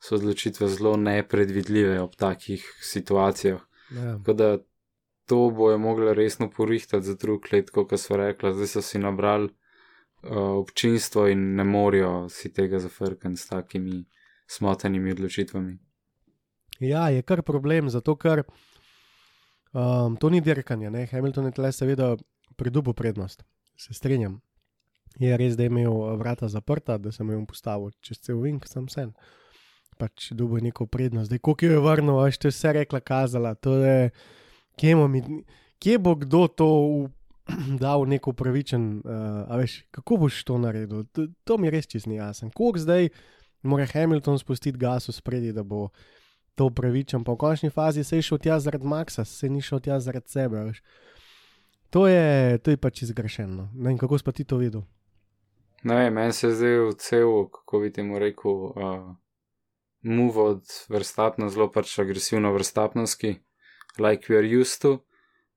so 0.00 0.16
odločitve 0.16 0.68
zelo 0.68 0.96
nepredvidljive 0.96 2.00
ob 2.00 2.16
takih 2.16 2.64
situacijah. 2.82 3.60
ja. 3.90 4.18
Tako 4.18 4.32
da 4.32 4.58
to 5.26 5.50
bojo 5.50 5.78
mogli 5.78 6.14
resno 6.14 6.50
porihtati 6.50 7.06
za 7.06 7.14
drug 7.14 7.52
let, 7.52 7.70
kot 7.70 8.00
so 8.00 8.16
rekla, 8.16 8.52
zdaj 8.52 8.66
so 8.66 8.82
si 8.82 8.98
nabrali 8.98 9.48
uh, 9.48 10.36
občinstvo 10.36 11.28
in 11.28 11.54
ne 11.54 11.64
morejo 11.64 12.28
si 12.28 12.52
tega 12.52 12.78
zafrkati 12.78 13.36
s 13.36 13.48
takimi 13.48 14.04
smotenimi 14.46 15.12
odločitvami. 15.12 15.78
Ja, 16.80 17.08
je 17.08 17.22
kar 17.22 17.42
problem, 17.42 17.88
zato 17.88 18.16
ker 18.16 18.42
um, 19.72 20.16
to 20.16 20.30
ni 20.30 20.40
dirkanje. 20.40 20.90
Ne? 20.90 21.06
Hamilton 21.06 21.46
je 21.46 21.52
tle 21.52 21.72
seveda 21.72 22.16
pridobil 22.56 22.92
prednost, 22.92 23.44
se 23.76 23.94
strinjam. 23.94 24.40
Je 25.20 25.36
res, 25.38 25.54
da 25.56 25.62
je 25.62 25.70
imel 25.70 25.92
uh, 25.92 26.14
vrata 26.18 26.48
zaprta, 26.48 26.98
da 26.98 27.12
sem 27.14 27.28
jim 27.30 27.44
postavil 27.46 27.92
čez 28.02 28.18
cel 28.18 28.40
vink, 28.42 28.66
sem 28.66 28.88
sen. 28.90 29.12
Pač 29.98 30.32
je 30.32 30.62
neko 30.62 30.86
prednost, 30.90 31.30
zdaj 31.30 31.38
koliko 31.38 31.66
jo 31.66 31.76
je 31.76 31.82
vrnil, 31.84 32.16
a 32.18 32.30
še 32.34 32.50
vse 32.50 32.72
rekla, 32.80 33.00
kazala. 33.00 33.54
To 33.62 33.76
je, 33.78 34.10
kje, 34.80 34.96
mi, 35.06 35.22
kje 35.78 36.00
bo 36.02 36.16
kdo 36.18 36.48
to 36.50 36.66
v, 36.66 37.04
dal 37.82 38.08
neko 38.10 38.34
pravičen, 38.34 39.04
uh, 39.04 39.44
a 39.46 39.60
veš, 39.60 39.84
kako 39.94 40.24
boš 40.26 40.42
to 40.42 40.58
naredil? 40.58 41.06
To, 41.14 41.28
to 41.46 41.58
mi 41.62 41.70
res 41.70 41.86
čist 41.86 42.10
ni 42.10 42.18
jasen. 42.18 42.50
Koliko 42.50 42.82
zdaj 42.82 43.12
mora 43.62 43.86
Hamilton 43.86 44.38
spustiti 44.42 44.78
gas 44.78 45.08
v 45.08 45.14
spredi, 45.14 45.54
da 45.54 45.62
bo 45.62 45.88
to 46.54 46.66
upravičen, 46.70 47.22
pa 47.24 47.34
v 47.34 47.38
končni 47.38 47.70
fazi 47.70 48.04
se 48.04 48.18
je 48.18 48.26
šel 48.26 48.38
tja 48.38 48.58
zaradi 48.60 48.86
Maxa, 48.86 49.24
se 49.24 49.48
ni 49.48 49.62
šel 49.62 49.80
tja 49.80 50.00
zaradi 50.00 50.30
sebe. 50.30 50.64
Veš. 50.70 50.82
To 51.90 52.06
je, 52.06 52.58
to 52.58 52.74
je 52.74 52.76
pač 52.76 53.02
izgrešeno. 53.06 53.70
Ne 53.74 53.88
vem, 53.88 53.98
kako 53.98 54.18
si 54.18 54.26
pa 54.26 54.34
ti 54.34 54.44
to 54.44 54.58
videl. 54.58 54.82
Ne 55.84 55.94
vem, 55.94 56.14
meni 56.14 56.32
se 56.32 56.48
je 56.48 56.80
v 56.80 56.92
cel, 56.96 57.30
kako 57.52 57.80
bi 57.80 57.92
temu 57.92 58.18
rekel, 58.18 58.52
uh, 58.72 59.16
move 60.02 60.40
od 60.40 60.62
vrstapna 60.88 61.48
zelo 61.52 61.68
pač 61.72 61.98
agresivno 61.98 62.52
vrstapnovski, 62.52 63.34
like 63.98 64.32
we 64.32 64.38
are 64.38 64.60
used 64.60 64.80
to. 64.80 65.04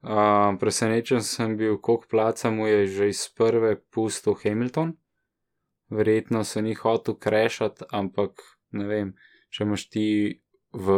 Uh, 0.04 0.54
presenečen 0.60 1.24
sem 1.24 1.56
bil, 1.58 1.78
koliko 1.80 2.08
placa 2.12 2.52
mu 2.52 2.68
je 2.68 2.88
že 2.88 3.10
iz 3.10 3.24
prve 3.36 3.76
pustil 3.92 4.36
Hamilton. 4.44 4.98
Verjetno 5.90 6.44
se 6.44 6.62
ni 6.62 6.74
hotel 6.74 7.16
krešati, 7.16 7.88
ampak 7.90 8.44
ne 8.72 8.88
vem, 8.88 9.16
če 9.50 9.64
imaš 9.64 9.88
ti 9.90 10.08
v, 10.76 10.98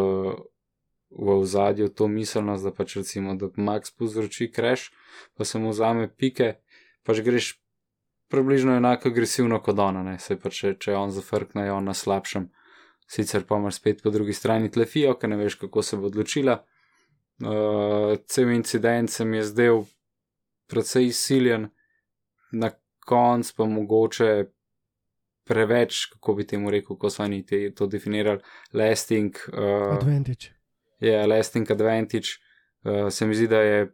v 1.09 1.38
ozadju 1.38 1.93
to 1.93 2.07
miselnost, 2.07 2.65
da 2.65 2.74
pač 2.74 2.98
recimo, 2.98 3.38
da 3.38 3.53
Max 3.55 3.93
povzroči 3.93 4.50
kreš, 4.51 4.89
pa 5.38 5.45
se 5.45 5.62
mu 5.62 5.69
vzame 5.69 6.09
pike, 6.09 6.55
pač 7.05 7.21
greš 7.21 7.59
približno 8.29 8.75
enako 8.77 9.09
agresivno 9.09 9.59
kot 9.62 9.79
ona, 9.79 10.03
ne, 10.03 10.17
se 10.19 10.38
pa 10.39 10.51
če, 10.53 10.75
če 10.79 10.95
on 10.95 11.12
zafrkne, 11.12 11.65
je 11.65 11.74
on 11.74 11.89
na 11.89 11.95
slabšem. 11.98 12.50
Sicer 13.09 13.45
pa 13.50 13.57
imaš 13.57 13.79
spet 13.79 14.03
po 14.03 14.13
drugi 14.13 14.36
strani 14.38 14.69
tlefijo, 14.71 15.15
ker 15.17 15.31
ne 15.31 15.39
veš, 15.39 15.57
kako 15.63 15.81
se 15.83 15.98
bo 15.98 16.12
odločila. 16.12 16.59
Uh, 17.39 18.13
cel 18.27 18.51
incident 18.53 19.09
se 19.09 19.25
mi 19.25 19.39
je 19.39 19.48
zdel 19.50 19.83
precej 20.69 21.07
izsiljen, 21.09 21.69
na 22.51 22.69
koncu 23.05 23.53
pa 23.57 23.65
mogoče 23.65 24.45
preveč, 25.50 26.05
kako 26.13 26.33
bi 26.33 26.45
temu 26.48 26.69
rekel, 26.71 26.98
ko 26.98 27.09
so 27.09 27.24
oni 27.24 27.41
te, 27.45 27.63
to 27.74 27.88
definirali, 27.89 28.43
lasting. 28.74 29.38
Uh, 29.50 29.95
Advantage. 29.98 30.51
je 31.00 31.12
yeah, 31.12 31.25
lasting 31.27 31.71
advantage. 31.71 32.38
Uh, 32.83 33.09
se 33.09 33.25
mi 33.25 33.36
zdi, 33.36 33.48
da 33.48 33.62
je 33.62 33.88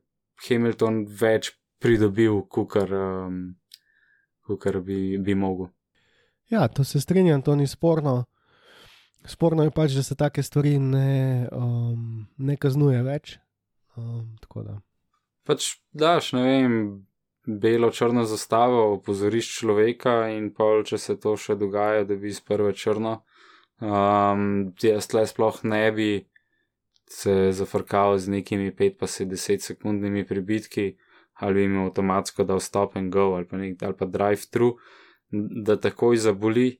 Hamilton 0.50 1.06
več 1.08 1.54
pridobil, 1.80 2.42
kukar, 2.51 2.92
um, 2.94 3.39
kukar 4.46 4.80
bi, 4.82 5.18
bi 5.18 5.36
mogel. 5.36 5.72
Ja, 6.50 6.68
to 6.68 6.84
se 6.84 7.02
strinjam, 7.02 7.42
to 7.42 7.56
ni 7.56 7.68
sporno. 7.68 8.24
Sporno 9.25 9.64
je 9.66 9.72
pač, 9.74 9.96
da 9.98 10.04
se 10.04 10.16
take 10.16 10.44
stvari 10.44 10.78
ne, 10.80 11.48
um, 11.52 12.28
ne 12.38 12.58
kaznuje 12.62 13.02
več. 13.04 13.40
Um, 13.98 14.36
da. 14.62 14.78
Pač 15.48 15.72
daš, 15.94 16.34
ne 16.38 16.44
vem, 16.46 16.75
belo-črno 17.46 18.25
zastavo, 18.30 18.92
opozoriš 19.00 19.50
človeka 19.60 20.28
in 20.34 20.52
pol, 20.54 20.84
če 20.86 21.00
se 21.02 21.18
to 21.22 21.36
še 21.38 21.58
dogaja, 21.58 22.06
da 22.06 22.18
bi 22.20 22.30
iz 22.30 22.42
prve 22.42 22.74
črno. 22.78 23.24
Um, 23.82 24.75
jaz 24.82 25.10
tle 25.12 25.25
sploh 25.28 25.58
ne 25.68 25.84
bi 25.92 26.10
se 27.12 27.52
zafrkal 27.54 28.18
z 28.18 28.32
nekimi 28.38 28.72
5 28.72 28.98
pa 29.00 29.06
10 29.08 29.62
sekundnimi 29.62 30.25
pribitki, 30.25 30.96
ali 31.36 31.63
imel 31.63 31.89
avtomatsko 31.89 32.44
dal 32.44 32.60
stop 32.60 32.96
and 32.96 33.12
go 33.13 33.34
ali 33.36 33.48
pa, 33.48 33.58
nek, 33.58 33.84
ali 33.84 33.98
pa 33.98 34.06
drive 34.06 34.50
through, 34.51 34.80
da 35.65 35.80
takoj 35.80 36.18
zaboli. 36.18 36.77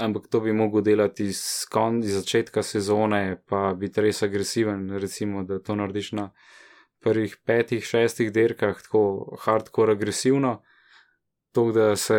Ampak 0.00 0.26
to 0.32 0.40
bi 0.40 0.52
mogel 0.56 0.80
delati 0.80 1.26
iz, 1.28 1.66
kon, 1.68 1.98
iz 2.00 2.14
začetka 2.16 2.62
sezone, 2.64 3.42
pa 3.48 3.74
biti 3.76 4.00
res 4.00 4.22
agresiven, 4.22 4.86
recimo, 4.96 5.42
da 5.44 5.58
to 5.60 5.76
narediš 5.76 6.12
na 6.16 6.30
prvih 7.04 7.36
petih, 7.44 7.84
šestih 7.84 8.32
dirkah, 8.32 8.78
tako 8.82 9.36
hardcore 9.44 9.92
agresivno, 9.92 10.62
to, 11.52 11.72
da 11.72 11.96
se 11.96 12.16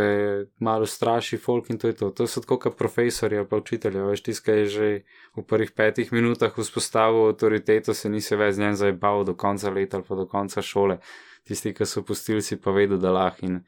malo 0.60 0.86
straši 0.86 1.38
folk 1.38 1.70
in 1.70 1.78
to 1.78 1.88
je 1.88 1.96
to. 1.96 2.10
To 2.10 2.28
so 2.28 2.42
tako 2.42 2.60
kot 2.60 2.78
profesori 2.78 3.38
ali 3.38 3.48
pa 3.50 3.58
učitelji, 3.58 4.02
veš, 4.02 4.24
tiskaj 4.24 4.60
je 4.60 4.66
že 4.66 4.90
v 5.36 5.44
prvih 5.44 5.72
petih 5.72 6.14
minutah 6.14 6.54
vzpostavil 6.58 7.28
avtoriteto, 7.28 7.94
se 7.94 8.10
nisi 8.10 8.36
več 8.36 8.56
z 8.56 8.60
njem 8.60 8.76
zajebal 8.76 9.24
do 9.24 9.34
konca 9.34 9.70
leta 9.70 9.98
ali 9.98 10.06
pa 10.08 10.16
do 10.16 10.26
konca 10.26 10.62
šole. 10.62 11.00
Tisti, 11.44 11.74
ki 11.74 11.86
so 11.86 12.04
pustili, 12.04 12.42
si 12.42 12.56
pa 12.62 12.72
vedo, 12.72 12.98
da 12.98 13.12
lahko 13.12 13.46
in 13.46 13.64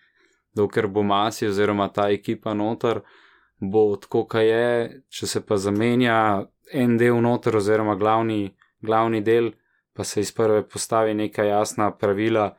dokler 0.56 0.88
bo 0.88 1.04
masi 1.04 1.48
oziroma 1.48 1.90
ta 1.90 2.10
ekipa 2.10 2.54
noter, 2.54 3.02
bo 3.60 3.96
tako, 3.96 4.26
kaj 4.26 4.48
je, 4.48 5.02
če 5.10 5.28
se 5.28 5.42
pa 5.42 5.58
zamenja 5.58 6.46
en 6.72 6.98
del 6.98 7.20
noter 7.22 7.58
oziroma 7.58 7.96
glavni, 7.96 8.56
glavni 8.82 9.22
del, 9.22 9.52
pa 9.94 10.04
se 10.04 10.22
iz 10.22 10.32
prve 10.32 10.64
postavi 10.68 11.14
neka 11.14 11.44
jasna 11.44 11.92
pravila, 11.92 12.54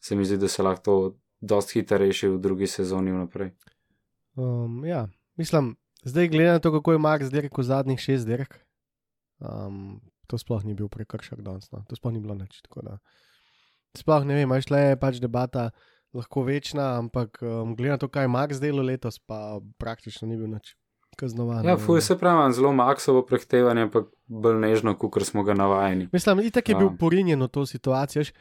se 0.00 0.16
mi 0.16 0.24
zdi, 0.24 0.36
da 0.36 0.48
se 0.48 0.62
lahko 0.62 0.82
to 0.84 0.96
dosti 1.40 1.80
hitro 1.80 1.98
reši 1.98 2.28
v 2.28 2.38
drugi 2.40 2.66
sezoni 2.66 3.12
vnaprej. 3.12 3.52
Um, 4.36 4.84
ja, 4.84 5.08
mislim, 5.36 5.76
zdaj 6.04 6.28
glede 6.28 6.52
na 6.52 6.58
to, 6.58 6.72
kako 6.72 6.92
je 6.92 6.98
Max 6.98 7.30
dirkal 7.30 7.64
zadnjih 7.64 8.00
šest 8.00 8.26
dirk, 8.26 8.60
um, 9.40 10.00
to 10.26 10.38
sploh 10.38 10.64
ni 10.64 10.74
bil 10.74 10.88
prekršek 10.88 11.42
danes, 11.42 11.70
no. 11.72 11.84
to 11.88 11.96
sploh 11.96 12.12
ni 12.12 12.20
bilo 12.20 12.34
nič. 12.34 12.62
Sploh 13.98 14.24
ne 14.24 14.38
vem, 14.38 14.52
šla 14.62 14.78
je 14.78 15.00
pač 15.00 15.18
debata 15.18 15.70
lahko 16.14 16.42
večna, 16.42 16.98
ampak 16.98 17.42
um, 17.42 17.74
glede 17.76 17.96
na 17.96 17.98
to, 17.98 18.08
kaj 18.08 18.24
je 18.24 18.28
Max 18.28 18.60
delo 18.60 18.82
letos, 18.82 19.18
pa 19.18 19.58
praktično 19.78 20.28
ni 20.28 20.36
bil 20.36 20.50
nič 20.50 20.76
kaznovan. 21.18 21.66
Ja, 21.66 21.76
fuj, 21.76 22.00
se 22.00 22.18
pravi, 22.18 22.52
zelo 22.54 22.72
maksovo 22.72 23.22
prehtevanje, 23.26 23.82
ampak 23.88 24.08
bolj 24.26 24.58
nežno, 24.62 24.94
kot 24.96 25.22
smo 25.26 25.42
ga 25.42 25.54
navajeni. 25.54 26.08
Mislim, 26.12 26.40
itak 26.40 26.68
je 26.68 26.74
bil 26.74 26.90
Ja. 26.90 26.96
porinjen 26.98 27.42
v 27.42 27.48
to 27.48 27.66
situacijo. 27.66 28.20
veš. 28.20 28.32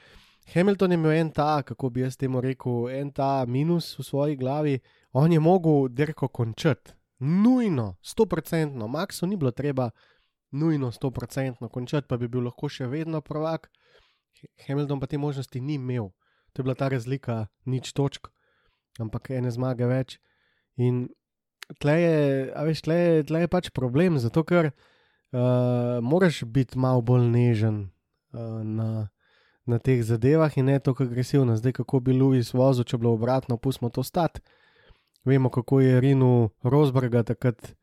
Hamilton 0.53 0.91
je 0.91 0.96
imel 0.96 1.12
en 1.12 1.31
ta, 1.31 1.62
kako 1.62 1.89
bi 1.89 2.01
jaz 2.01 2.17
temu 2.17 2.41
rekel, 2.41 2.89
en 2.89 3.12
ta 3.12 3.46
minus 3.48 3.98
v 4.00 4.03
svoji 4.03 4.36
glavi. 4.36 4.79
On 5.12 5.31
je 5.31 5.39
mogel 5.39 5.88
dirko 5.89 6.27
končati, 6.27 6.91
nujno, 7.19 7.96
stoprocentno. 8.01 8.88
Maxu 8.88 9.27
ni 9.27 9.38
bilo 9.38 9.51
treba 9.51 9.89
nujno, 10.51 10.91
stoprocentno 10.91 11.69
končati, 11.69 12.08
pa 12.08 12.17
bi 12.17 12.27
bil 12.27 12.43
lahko 12.50 12.69
še 12.69 12.88
vedno 12.88 13.22
prvak. 13.22 13.69
Hamilton 14.67 15.00
pa 15.00 15.08
te 15.08 15.17
možnosti 15.17 15.62
ni 15.62 15.77
imel. 15.77 16.10
To 16.53 16.62
je 16.62 16.63
bila 16.63 16.75
ta 16.75 16.88
razlika, 16.89 17.48
nič 17.65 17.93
točk, 17.93 18.27
ampak 19.00 19.29
ene 19.29 19.51
zmage 19.51 19.86
več. 19.86 20.17
In 20.77 21.08
tle 21.77 21.96
je, 22.01 22.17
a 22.55 22.63
veš, 22.65 22.81
tle 22.88 22.98
je, 22.98 23.24
tle 23.29 23.43
je 23.43 23.51
pač 23.51 23.69
problem, 23.75 24.17
zato 24.17 24.43
ker 24.48 24.72
uh, 24.72 26.00
moraš 26.01 26.41
biti 26.50 26.79
malo 26.79 27.03
bolj 27.05 27.27
nežen 27.29 27.81
uh, 28.34 28.63
na, 28.65 29.10
na 29.69 29.79
teh 29.79 30.01
zadevah 30.03 30.57
in 30.57 30.65
ne 30.65 30.79
tako 30.79 31.05
agresivno. 31.05 31.55
Zdaj, 31.55 31.79
kako 31.81 31.99
bi 31.99 32.13
Louis 32.13 32.53
vozil, 32.53 32.83
če 32.83 32.97
bi 32.97 33.05
bilo 33.05 33.13
obratno, 33.13 33.57
pustimo 33.57 33.89
to 33.89 34.03
stati. 34.03 34.41
Vemo, 35.25 35.49
kako 35.49 35.79
je 35.79 35.99
Rinu 36.01 36.49
Rosberga 36.63 37.23
takrat, 37.23 37.73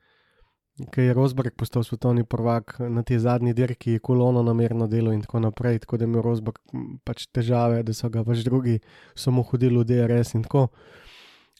ki 0.93 1.09
je 1.09 1.15
Rosberg 1.17 1.55
postal 1.57 1.85
svetovni 1.85 2.25
prvak 2.25 2.77
na 2.81 3.03
tej 3.03 3.19
zadnji 3.25 3.55
dirki, 3.55 3.99
kolono 3.99 4.43
namerno 4.43 4.87
delo 4.87 5.13
in 5.13 5.23
tako 5.23 5.41
naprej. 5.41 5.79
Tako 5.85 5.97
da 5.97 6.05
je 6.05 6.11
imel 6.11 6.23
Rosberg 6.23 6.59
pač 7.05 7.27
težave, 7.33 7.83
da 7.83 7.95
so 7.95 8.11
ga 8.13 8.25
pač 8.25 8.45
drugi 8.45 8.81
samo 9.15 9.43
hodili 9.43 9.79
v 9.81 9.89
DRS 9.89 10.35
in 10.35 10.45
tako. 10.45 10.69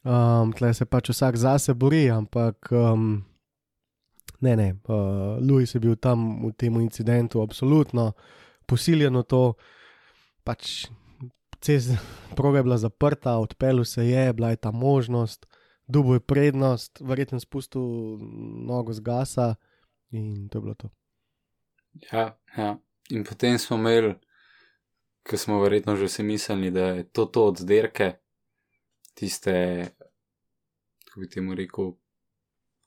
Um, 0.07 0.53
tle 0.55 0.75
se 0.75 0.85
pač 0.87 1.11
vsak 1.11 1.37
zase 1.41 1.75
bori, 1.75 2.05
ampak 2.11 2.69
um, 2.71 3.25
ne, 4.41 4.57
ne, 4.57 4.69
uh, 4.87 5.39
Louis 5.43 5.75
je 5.75 5.81
bil 5.81 5.97
tam 5.97 6.47
v 6.47 6.53
tem 6.55 6.77
incidentu 6.81 7.43
absolutno 7.43 8.13
posiljeno 8.67 9.23
to, 9.23 9.55
pač 10.47 10.87
cez 11.61 11.91
proga 12.39 12.59
je 12.59 12.63
bila 12.63 12.79
zaprta, 12.79 13.37
odpeljal 13.43 13.85
se 13.85 14.07
je, 14.09 14.33
bila 14.33 14.51
je 14.51 14.57
ta 14.57 14.71
možnost, 14.71 15.47
dubo 15.87 16.15
je 16.15 16.21
prednost, 16.21 17.01
verjetno 17.01 17.41
spustil 17.41 17.83
nogo 18.67 18.93
z 18.93 19.01
gasa 19.01 19.55
in 20.11 20.49
to 20.49 20.59
je 20.59 20.63
bilo 20.63 20.75
to. 20.75 20.89
Ja, 22.13 22.39
ja. 22.57 22.79
In 23.11 23.25
potem 23.25 23.59
smo 23.59 23.77
imeli, 23.77 24.15
ki 25.27 25.37
smo 25.39 25.61
verjetno 25.63 25.97
že 25.97 26.07
vsi 26.07 26.23
mislili, 26.23 26.71
da 26.71 26.87
je 26.99 27.09
to 27.09 27.25
to 27.25 27.47
od 27.47 27.59
zderke, 27.59 28.13
tiste, 29.15 29.87
kako 31.05 31.21
bi 31.21 31.31
temu 31.31 31.55
rekel, 31.55 31.93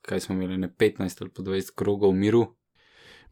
kaj 0.01 0.19
smo 0.19 0.35
imeli, 0.35 0.57
ne 0.57 0.69
15 0.69 1.21
ali 1.21 1.31
pa 1.31 1.43
20 1.43 1.75
krogov 1.75 2.13
miru. 2.13 2.58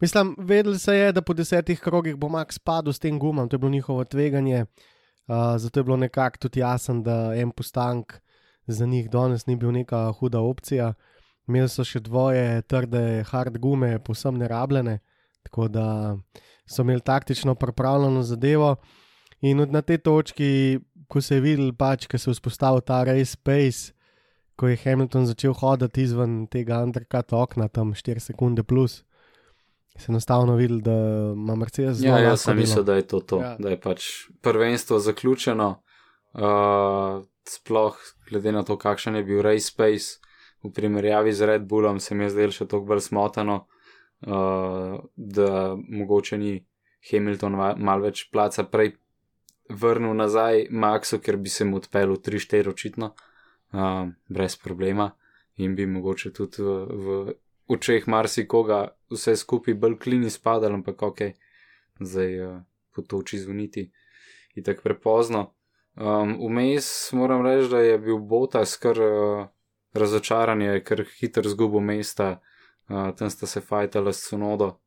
Mislim, 0.00 0.34
vedeli 0.38 0.78
se 0.78 0.94
je, 0.94 1.12
da 1.12 1.22
po 1.22 1.34
desetih 1.34 1.80
krogih 1.80 2.16
bo 2.16 2.28
Max 2.28 2.58
padel 2.58 2.92
s 2.92 2.98
tem 2.98 3.18
gumom, 3.18 3.48
to 3.48 3.54
je 3.54 3.58
bilo 3.58 3.70
njihovo 3.70 4.04
tveganje. 4.04 4.64
Uh, 5.28 5.56
zato 5.56 5.80
je 5.80 5.84
bilo 5.84 5.96
nekako 5.96 6.38
tudi 6.38 6.60
jasno, 6.60 7.00
da 7.02 7.34
en 7.34 7.50
postank 7.50 8.12
za 8.66 8.86
njih 8.86 9.10
danes 9.10 9.46
ni 9.46 9.56
bil 9.56 9.72
neka 9.72 10.12
huda 10.12 10.40
opcija. 10.40 10.94
Imeli 11.48 11.68
so 11.68 11.84
še 11.84 12.00
dvoje 12.00 12.62
trde 12.62 13.24
hard 13.30 13.58
gume, 13.58 13.98
posebno 13.98 14.38
nerabljene, 14.38 14.98
tako 15.42 15.68
da 15.68 16.16
so 16.66 16.82
imeli 16.82 17.00
taktično 17.00 17.54
pripravljeno 17.54 18.22
zadevo. 18.22 18.76
In 19.40 19.66
na 19.70 19.82
tej 19.82 19.98
točki, 19.98 20.78
ko 21.08 21.20
se 21.20 21.38
je 21.38 21.40
videl, 21.40 21.72
pač, 21.72 22.06
ko 22.06 22.18
se 22.18 22.30
je 22.30 22.34
vzpostavil 22.36 22.80
ta 22.80 23.02
race 23.04 23.36
pace, 23.42 23.92
ko 24.56 24.68
je 24.68 24.76
Hamilton 24.84 25.26
začel 25.26 25.54
hoditi 25.54 26.02
izven 26.02 26.46
tega 26.50 26.82
undercut 26.82 27.32
okna, 27.32 27.68
tam 27.68 27.94
4 27.94 28.18
sekunde 28.18 28.62
plus, 28.62 29.04
se 29.98 30.06
enostavno 30.08 30.56
videl, 30.56 30.78
da 30.78 30.92
ima 31.34 31.54
Mercedes 31.54 31.96
zelo 31.96 32.16
Ja, 32.16 32.22
jaz 32.24 32.40
sem 32.40 32.52
delo. 32.52 32.60
mislil, 32.60 32.84
da 32.84 32.94
je 32.94 33.02
to 33.04 33.20
to, 33.20 33.40
Ja. 33.40 33.46
ja. 33.46 33.56
da 33.58 33.70
je 33.70 33.80
pač 33.80 34.04
prvenstvo 34.40 34.98
zaključeno. 34.98 35.82
Uh, 36.34 36.42
sploh 37.44 37.96
glede 38.28 38.52
na 38.52 38.62
to, 38.62 38.76
kakšen 38.76 39.16
je 39.16 39.24
bil 39.24 39.42
race 39.42 39.72
pace 39.76 40.18
v 40.62 40.70
primerjavi 40.70 41.32
z 41.32 41.40
Red 41.42 41.62
Bullom, 41.62 42.00
se 42.00 42.14
mi 42.14 42.24
je 42.24 42.30
zdelo 42.30 42.52
še 42.52 42.66
toliko 42.66 42.86
bolj 42.86 43.00
smotano, 43.00 43.66
uh, 44.22 44.98
da 45.16 45.50
mogoče 45.78 46.38
ni 46.38 46.52
Hamilton 47.02 47.52
malo 47.78 48.02
več 48.02 48.28
placa 48.30 48.64
prej 48.64 48.92
vrnil 49.70 50.14
nazaj 50.14 50.66
Maxu, 50.70 51.18
ker 51.18 51.36
bi 51.36 51.48
se 51.48 51.64
mu 51.64 51.76
odpeljal 51.76 52.16
3-4 52.18 52.68
očitno, 52.68 53.14
uh, 53.72 53.80
brez 54.28 54.56
problema 54.56 55.10
in 55.56 55.74
bi 55.74 55.86
mogoče 55.86 56.30
tudi 56.32 56.62
v, 56.62 56.76
v 56.86 57.32
očeh 57.68 58.08
marsikoga 58.08 58.88
vse 59.10 59.36
skupaj 59.36 59.74
bolj 59.74 59.98
klin 59.98 60.24
izpadalo, 60.24 60.74
ampak 60.74 61.02
ok, 61.02 61.20
zdaj 62.00 62.40
uh, 62.40 62.60
potoči 62.94 63.38
zvoniti 63.38 63.90
in 64.54 64.64
tako 64.64 64.82
prepozno. 64.82 65.52
Um, 65.98 66.36
Vmes 66.40 67.12
moram 67.12 67.46
reči, 67.46 67.70
da 67.70 67.78
je 67.78 67.98
bil 67.98 68.18
Botas 68.18 68.76
kar 68.76 69.00
uh, 69.00 69.46
razočaran, 69.92 70.62
je 70.62 70.84
kar 70.84 71.04
hitro 71.20 71.48
zgubil 71.50 71.80
mesta, 71.80 72.40
uh, 72.88 73.10
tam 73.16 73.30
sta 73.30 73.46
se 73.46 73.60
fajtala 73.60 74.12
s 74.12 74.28
Sunodo. 74.28 74.78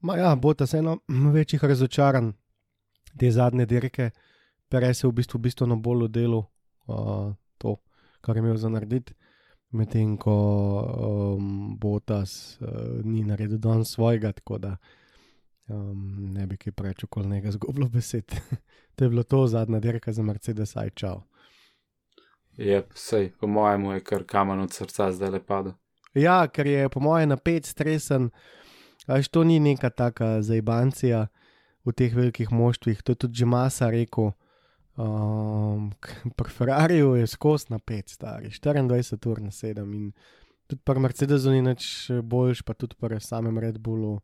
Ma 0.00 0.16
ja, 0.16 0.34
bo 0.36 0.54
ta 0.54 0.64
eno 0.78 0.98
večjih 1.34 1.64
razočaran 1.64 2.32
te 3.18 3.30
zadnje 3.30 3.66
dirke, 3.66 4.10
Perez 4.68 5.04
je 5.04 5.08
v 5.08 5.12
bistvu 5.12 5.38
bistveno 5.38 5.76
bolj 5.76 6.04
v 6.06 6.08
delu 6.08 6.38
uh, 6.86 7.34
to, 7.58 7.76
kar 8.20 8.36
je 8.36 8.40
imel 8.40 8.56
za 8.56 8.68
narediti, 8.68 9.14
medtem 9.70 10.16
ko 10.16 10.36
um, 11.36 11.76
Botas 11.78 12.58
uh, 12.60 12.68
ni 13.04 13.24
naredil 13.24 13.58
dan 13.58 13.84
svojega, 13.84 14.32
tako 14.32 14.58
da 14.58 14.76
um, 15.68 16.32
ne 16.34 16.46
bi 16.46 16.56
kaj 16.56 16.72
preveč 16.72 17.04
okoli 17.04 17.28
njega 17.28 17.50
zgubilo 17.56 17.88
besed. 17.88 18.24
to 18.94 19.04
je 19.04 19.08
bilo 19.08 19.22
to 19.22 19.46
zadnja 19.46 19.80
dirka 19.80 20.12
za 20.12 20.22
Mercedes, 20.22 20.76
aj 20.76 20.90
čau. 20.94 21.22
Je, 22.56 22.82
sej, 22.94 23.30
po 23.40 23.46
mojemu 23.46 23.92
je 23.92 24.00
kar 24.00 24.24
kamen 24.26 24.60
od 24.60 24.72
srca 24.72 25.12
zdaj 25.12 25.30
le 25.30 25.40
padel. 25.40 25.72
Ja, 26.14 26.48
ker 26.48 26.66
je 26.66 26.88
po 26.88 27.00
mojem 27.00 27.28
napet, 27.30 27.66
stresen. 27.66 28.30
Až 29.06 29.28
to 29.28 29.44
ni 29.44 29.60
neka 29.60 29.90
taka 29.90 30.42
zajbancija 30.42 31.28
v 31.86 31.92
teh 31.94 32.14
velikih 32.14 32.50
moštvih. 32.52 33.02
To 33.02 33.12
je 33.12 33.16
tudi 33.16 33.38
že 33.38 33.46
masa 33.46 33.90
rekel. 33.90 34.34
Um, 35.00 35.92
pri 36.36 36.50
Ferrariju 36.50 37.14
je 37.14 37.26
skozi 37.26 37.66
napet, 37.68 38.08
stari 38.08 38.48
24 38.48 38.92
ur 39.26 39.40
na 39.40 39.50
7 39.50 39.94
in 39.94 40.12
tudi 40.66 40.82
pri 40.84 41.00
Mercedesu 41.00 41.50
ni 41.50 41.62
nič 41.62 41.86
boljš, 42.22 42.62
pa 42.62 42.74
tudi 42.74 42.94
pri 42.94 43.16
samem 43.18 43.58
Red 43.58 43.78
Bullu. 43.78 44.20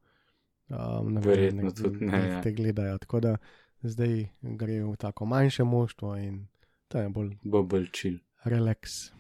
Um, 0.68 1.08
ne 1.08 1.20
vem, 1.20 1.24
Verjetno 1.24 1.62
nek- 1.62 1.76
tudi 1.76 2.04
ne, 2.04 2.12
nek 2.12 2.30
ja. 2.30 2.40
Te 2.42 2.52
gledajo, 2.52 2.98
tako 2.98 3.20
da 3.20 3.36
zdaj 3.82 4.14
gre 4.42 4.80
v 4.82 4.96
tako 4.96 5.24
manjše 5.24 5.64
moštvo 5.64 6.16
in 6.18 6.46
to 6.88 6.98
je 6.98 7.08
bolj 7.08 7.36
Bo 7.42 7.62
bolj 7.64 7.88
čil. 7.90 8.18
relax. 8.44 9.12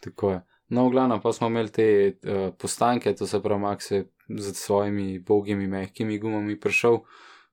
Tako 0.00 0.30
je. 0.30 0.40
No, 0.68 0.86
v 0.86 0.90
glavnem 0.90 1.20
pa 1.20 1.30
smo 1.30 1.46
imeli 1.46 1.68
te 1.70 1.86
uh, 2.14 2.50
postanke, 2.52 3.12
to 3.12 3.26
se 3.26 3.38
pravi, 3.38 3.60
Max 3.60 3.90
je 3.90 4.04
z 4.30 4.54
svojimi 4.54 5.18
bogimi, 5.18 5.66
mehkimi 5.66 6.18
gumami 6.18 6.56
prišel 6.56 7.00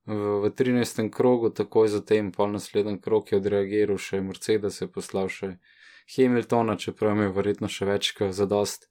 v, 0.08 0.42
v 0.44 0.52
13. 0.56 1.10
krogu, 1.12 1.50
takoj 1.50 1.92
zatem, 1.92 2.32
pol 2.32 2.52
naslednji 2.56 3.02
krog 3.04 3.32
je 3.32 3.42
odreagiral 3.42 4.00
še 4.00 4.22
Mercedes, 4.24 4.82
je 4.82 4.88
poslal 4.88 5.28
še 5.28 5.58
Hamiltona, 6.16 6.78
čeprav 6.80 7.20
je 7.20 7.34
verjetno 7.36 7.68
še 7.68 7.86
več, 7.86 8.14
kot 8.16 8.32
zadost 8.32 8.88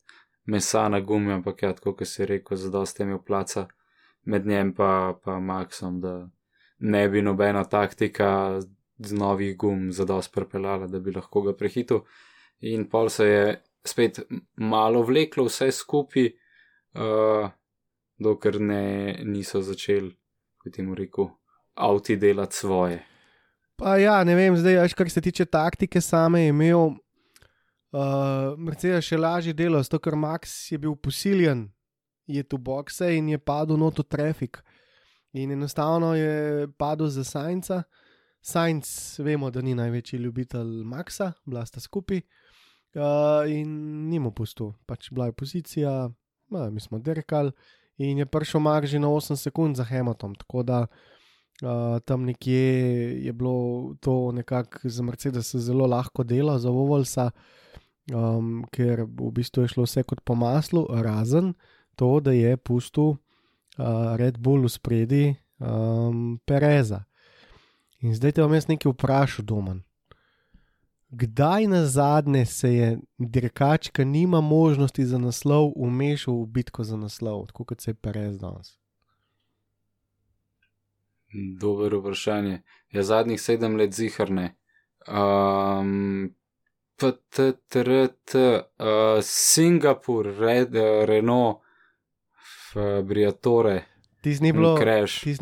mesa 0.46 0.87
na 0.92 1.00
gumi, 1.00 1.33
ampak 1.33 1.64
ja, 1.64 1.72
tako 1.72 1.96
kot 1.96 2.11
si 2.11 2.29
rekel, 2.29 2.61
zadost 2.61 3.00
je 3.00 3.09
imel 3.09 3.22
placa 3.24 3.66
med 4.26 4.46
njem 4.46 4.74
pa, 4.76 5.16
pa 5.22 5.38
Maxom, 5.40 6.00
da 6.00 6.29
ne 6.79 7.09
bi 7.09 7.22
nobena 7.22 7.64
taktika 7.64 8.61
z 8.98 9.12
novih 9.16 9.57
gum 9.57 9.92
zadost 9.92 10.33
prepeljala, 10.35 10.87
da 10.87 11.00
bi 11.00 11.14
lahko 11.14 11.42
ga 11.46 11.57
prehitil. 11.57 12.05
In 12.61 12.88
pol 12.90 13.09
se 13.09 13.26
je 13.26 13.42
spet 13.87 14.20
malo 14.57 15.02
vleklo 15.07 15.46
vse 15.48 15.70
skupaj, 15.72 16.29
uh, 16.98 17.48
dokler 18.18 18.61
ne, 18.61 18.85
niso 19.24 19.61
začeli, 19.62 20.11
kot 20.66 20.74
temu 20.74 20.94
rekel, 20.94 21.31
avti 21.74 22.16
delati 22.16 22.57
svoje. 22.57 23.02
Pa 23.76 23.96
ja, 24.00 24.24
ne 24.24 24.35
vem, 24.35 24.57
zdaj, 24.57 24.79
až 24.83 24.94
kar 24.96 25.11
se 25.11 25.20
tiče 25.20 25.44
taktike, 25.44 26.00
same 26.00 26.40
je 26.42 26.48
imel 26.48 26.96
uh, 27.92 28.57
Mercedes 28.59 29.05
še 29.05 29.18
lažje 29.20 29.52
delo, 29.55 29.83
zato 29.85 30.00
ker 30.02 30.16
Max 30.16 30.72
je 30.72 30.79
bil 30.81 30.96
posiljen, 30.96 31.68
je 32.26 32.42
tu 32.42 32.59
bokse 32.59 33.12
in 33.14 33.29
je 33.29 33.38
padel 33.38 33.79
not 33.79 34.00
v 34.00 34.09
trafik. 34.09 34.62
In 35.37 35.52
enostavno 35.52 36.14
je 36.16 36.66
padel 36.81 37.12
za 37.12 37.22
Sajnca. 37.24 37.83
Sajnc, 38.40 38.88
vemo, 39.20 39.50
da 39.50 39.61
ni 39.61 39.74
največji 39.76 40.18
ljubitelj 40.22 40.81
Maxa, 40.87 41.35
bila 41.44 41.66
sta 41.66 41.83
skupaj. 41.83 42.22
Uh, 42.96 43.44
in 43.52 43.68
ni 44.09 44.18
mu 44.22 44.33
pustil, 44.33 44.72
pač 44.88 45.11
bila 45.12 45.29
je 45.29 45.37
pozicija, 45.37 45.92
ma, 46.48 46.70
mi 46.72 46.81
smo 46.81 46.98
dirkali 46.98 47.52
in 47.99 48.19
je 48.19 48.27
prišel 48.27 48.61
Max 48.61 48.91
že 48.91 48.99
na 48.99 49.09
8 49.09 49.37
sekund 49.37 49.77
za 49.77 49.85
Hamilton. 49.85 50.35
Tako 50.35 50.63
da 50.63 50.87
Uh, 51.63 52.01
tam 52.05 52.25
nekje 52.25 53.25
je 53.25 53.33
bilo 53.33 53.95
to 54.01 54.33
nekako 54.33 54.79
za 54.85 55.03
Mercedes 55.03 55.55
zelo 55.55 55.87
lahko 55.87 56.23
delo, 56.23 56.59
za 56.59 56.69
Vovolsa, 56.71 57.31
um, 58.13 58.61
ker 58.69 59.07
v 59.09 59.31
bistvu 59.33 59.65
je 59.65 59.69
šlo 59.73 59.87
vse 59.89 60.03
kot 60.03 60.21
po 60.21 60.35
maslu, 60.35 60.85
razen 60.91 61.55
to, 61.97 62.21
da 62.21 62.33
je 62.37 62.57
pustil 62.57 63.17
uh, 63.17 63.17
Red 64.21 64.37
Bull 64.39 64.69
v 64.69 64.69
spredi 64.69 65.25
um, 65.59 66.37
Pereza. 66.45 67.07
In 68.05 68.13
zdaj 68.13 68.37
te 68.37 68.45
bom 68.45 68.53
jaz 68.53 68.69
nekaj 68.69 68.93
vprašal, 68.93 69.49
Domen. 69.49 69.81
Kdaj 71.09 71.66
na 71.66 71.87
zadnje 71.87 72.47
se 72.47 72.75
je 72.75 72.99
dirkač, 73.19 73.88
ki 73.88 74.05
nima 74.05 74.40
možnosti 74.40 75.07
za 75.07 75.19
naslov, 75.19 75.73
umešal 75.77 76.35
v 76.42 76.47
bitko 76.47 76.85
za 76.85 76.97
naslov, 76.97 77.47
tako 77.47 77.64
kot 77.64 77.81
se 77.81 77.90
je 77.90 77.95
Perez 77.95 78.38
danes? 78.38 78.79
Dobro 81.61 82.01
vprašanje. 82.01 82.62
Je 82.90 83.03
zadnjih 83.03 83.40
sedem 83.40 83.77
let 83.77 83.92
ziharne. 83.92 84.57
Um, 85.09 86.35
PTRT, 86.97 88.35
uh, 88.35 89.23
Singapur, 89.23 90.27
Red, 90.38 90.75
uh, 90.75 91.05
Renault, 91.05 91.61
Briatore, 93.05 93.85
Ti 94.27 94.37
ni 94.40 94.53
bilo, 94.53 94.79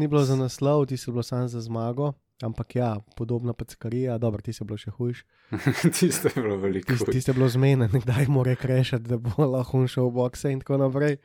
bilo 0.09 0.24
za 0.24 0.37
naslov, 0.37 0.87
ti 0.87 0.96
si 0.96 1.11
bilo 1.11 1.22
samo 1.22 1.48
za 1.48 1.61
zmago. 1.61 2.12
Ampak 2.42 2.77
ja, 2.77 2.97
podobna 3.16 3.53
peckarija, 3.53 4.18
dobro, 4.18 4.42
ti 4.42 4.53
si 4.53 4.64
bilo 4.64 4.79
še 4.79 4.90
hujš. 4.90 5.25
Tiste 5.99 6.33
je 6.35 6.42
bilo 6.42 6.57
veliko. 6.59 6.97
Ti, 6.99 7.12
ti 7.12 7.20
si 7.23 7.33
bilo 7.33 7.49
zmeden, 7.49 7.92
kdaj 8.05 8.27
mora 8.29 8.57
krešati, 8.59 9.07
da 9.09 9.18
bo 9.18 9.47
lahko 9.47 9.85
šel 9.87 10.11
v 10.11 10.16
bokse 10.18 10.53
in 10.53 10.64
tako 10.64 10.81
naprej. 10.83 11.20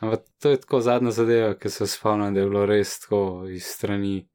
Ampak 0.00 0.24
to 0.40 0.52
je 0.52 0.60
tako 0.60 0.80
zadnja 0.80 1.12
zadeva, 1.12 1.52
ki 1.60 1.70
se 1.72 1.86
spomnim, 1.88 2.34
da 2.34 2.40
je 2.40 2.48
bilo 2.48 2.64
res 2.68 2.98
tako 3.04 3.20
iz 3.52 3.68
strani 3.68 4.26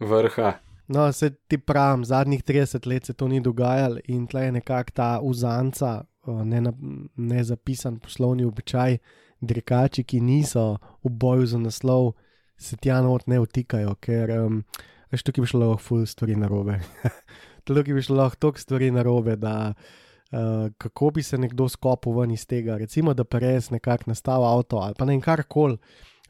vrha. 0.00 0.54
No, 0.92 1.12
se 1.12 1.30
ti 1.48 1.58
pravim, 1.58 2.04
zadnjih 2.04 2.44
30 2.44 2.86
let 2.86 3.06
se 3.06 3.12
to 3.12 3.28
ni 3.28 3.40
dogajalo 3.40 4.00
in 4.08 4.26
tle 4.26 4.44
je 4.44 4.52
nekako 4.52 4.90
ta 4.94 5.20
uzanca, 5.22 6.04
ne, 6.26 6.60
na, 6.60 6.72
ne 7.16 7.44
zapisan 7.44 7.98
poslovni 7.98 8.44
običaj, 8.44 8.98
dirkači, 9.40 10.04
ki 10.04 10.20
niso 10.20 10.78
v 11.04 11.10
boju 11.10 11.46
za 11.46 11.58
naslov, 11.58 12.12
se 12.56 12.76
tja 12.76 13.00
not 13.02 13.26
ne 13.26 13.40
vtikajo, 13.40 13.94
ker 14.00 14.30
um, 14.38 14.64
veš, 15.12 15.24
tukaj 15.26 15.42
bi 15.42 15.50
šlo 15.50 15.66
lahko 15.66 15.82
ful 15.82 16.06
stvari 16.06 16.36
narobe. 16.36 16.78
tukaj 17.68 17.94
bi 17.94 18.02
šlo 18.02 18.16
lahko 18.22 18.40
toliko 18.40 18.62
stvari 18.62 18.90
narobe, 18.90 19.36
da 19.36 19.74
uh, 19.74 20.72
kako 20.78 21.10
bi 21.10 21.22
se 21.22 21.38
nekdo 21.38 21.68
skopil 21.68 22.16
ven 22.18 22.32
iz 22.34 22.46
tega. 22.46 22.76
Recimo, 22.80 23.14
da 23.14 23.24
Perez 23.24 23.70
nekako 23.70 24.10
nastavi 24.10 24.48
avto 24.48 24.82
ali 24.82 24.98
pa 24.98 25.04
ne 25.04 25.16
vem 25.16 25.20
karkoli. 25.20 25.78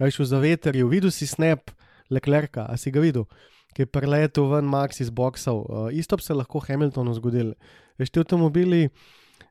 Veš 0.00 0.18
v 0.18 0.28
zaveterju, 0.34 0.88
videl 0.88 1.10
si 1.10 1.26
snap 1.26 1.70
Leclerca, 2.10 2.66
a 2.68 2.76
si 2.76 2.90
ga 2.90 3.00
videl. 3.00 3.24
ki 3.72 3.82
je 3.82 3.88
preletel 3.88 4.50
ven 4.50 4.68
Max 4.68 5.00
iz 5.00 5.10
boksov. 5.10 5.58
Uh, 5.64 5.88
isto 5.92 6.16
bi 6.16 6.22
se 6.22 6.34
lahko 6.34 6.60
Hamiltonu 6.60 7.14
zgodilo. 7.14 7.54
Veš, 7.98 8.10
ti 8.10 8.20
avtomobili 8.20 8.88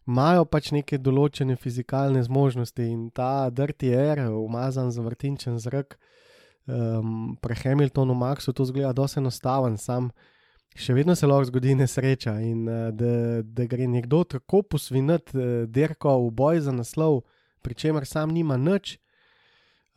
imajo 0.08 0.46
pač 0.46 0.72
neke 0.76 0.98
določene 0.98 1.56
fizikalne 1.58 2.24
zmožnosti 2.26 2.86
in 2.86 3.10
ta 3.16 3.50
Dirty 3.50 3.92
Air, 3.96 4.28
umazan 4.34 4.92
z 4.92 5.04
vrtinčen 5.06 5.60
zrak, 5.62 5.98
um, 6.68 7.38
pri 7.42 7.56
Hamiltonu, 7.64 8.14
Maxu, 8.14 8.54
to 8.54 8.66
zgleda 8.66 8.94
dosti 8.94 9.20
enostaven, 9.20 9.78
sam 9.78 10.12
še 10.76 10.96
vedno 10.96 11.16
se 11.16 11.28
lahko 11.28 11.50
zgodi 11.50 11.76
nesreča 11.76 12.38
in 12.46 12.68
uh, 12.70 12.90
da, 12.96 13.42
da 13.44 13.68
gre 13.68 13.88
nekdo 13.88 14.24
tako 14.24 14.62
posviniti 14.64 15.38
uh, 15.38 15.46
dirko 15.68 16.18
v 16.28 16.32
boj 16.32 16.62
za 16.68 16.76
naslov, 16.76 17.24
pri 17.62 17.78
čemer 17.78 18.08
sam 18.08 18.32
nima 18.34 18.58
nič. 18.58 18.98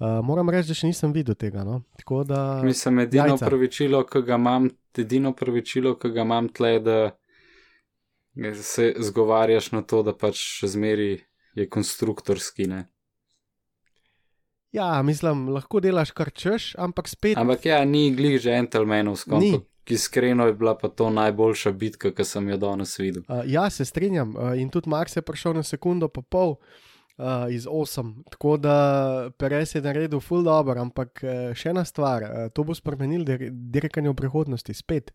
Uh, 0.03 0.19
moram 0.27 0.51
reči, 0.51 0.73
da 0.73 0.75
še 0.75 0.91
nisem 0.91 1.13
videl 1.15 1.37
tega. 1.39 1.63
No? 1.65 1.85
Tako 2.01 2.25
Da, 2.27 2.63
Mislim, 2.67 3.05
edino 3.05 3.37
jajca. 3.37 3.47
pravičilo, 3.47 4.03
ki 4.11 4.25
ga 4.27 4.35
imam, 4.41 4.67
edino 4.99 5.33
pravičilo, 5.33 5.95
ki 5.99 6.11
ga 6.11 6.25
imam 6.27 6.49
tle, 6.51 6.73
da 6.83 6.99
se 8.59 8.95
zgovarjaš 8.99 9.71
na 9.73 9.85
to, 9.87 10.03
da 10.03 10.13
pač 10.13 10.65
zmeri 10.67 11.23
je 11.55 11.69
konstruktorski. 11.71 12.67
Ne? 12.67 12.89
Ja, 14.75 15.03
mislim, 15.03 15.49
lahko 15.55 15.79
delaš 15.81 16.11
kar 16.11 16.33
češ, 16.35 16.73
ampak 16.83 17.09
spet. 17.09 17.39
Ampak 17.39 17.67
ja, 17.67 17.85
ni 17.87 18.09
glih 18.11 18.41
ki 19.85 19.95
iskreno 19.95 20.47
je 20.47 20.55
bila 20.59 20.73
pa 20.79 20.89
to 20.89 21.11
najboljša 21.11 21.73
bitka, 21.73 22.11
ki 22.11 22.25
sem 22.25 22.49
jo 22.49 22.57
danes 22.57 22.97
videl. 22.99 23.23
Uh, 23.29 23.45
ja, 23.47 23.69
se 23.71 23.85
strinjam. 23.85 24.35
Uh, 24.37 24.57
in 24.59 24.71
tudi 24.73 24.91
Max 24.91 25.17
je 25.17 25.23
prišel 25.23 25.55
na 25.55 25.63
sekundo, 25.63 26.09
pa 26.09 26.23
pol 26.23 26.57
uh, 26.57 27.47
iz 27.51 27.67
8. 27.71 28.15
Tako 28.31 28.57
da 28.57 28.77
Perez 29.39 29.75
je 29.75 29.83
naredil 29.83 30.21
full 30.21 30.43
dobro, 30.43 30.81
ampak 30.81 31.23
uh, 31.23 31.53
še 31.55 31.71
ena 31.71 31.85
stvar, 31.85 32.27
uh, 32.27 32.47
to 32.51 32.65
bo 32.65 32.75
spremenil 32.75 33.23
dir 33.29 33.51
dirkanje 33.53 34.11
v 34.11 34.19
prihodnosti, 34.25 34.75
spet. 34.75 35.15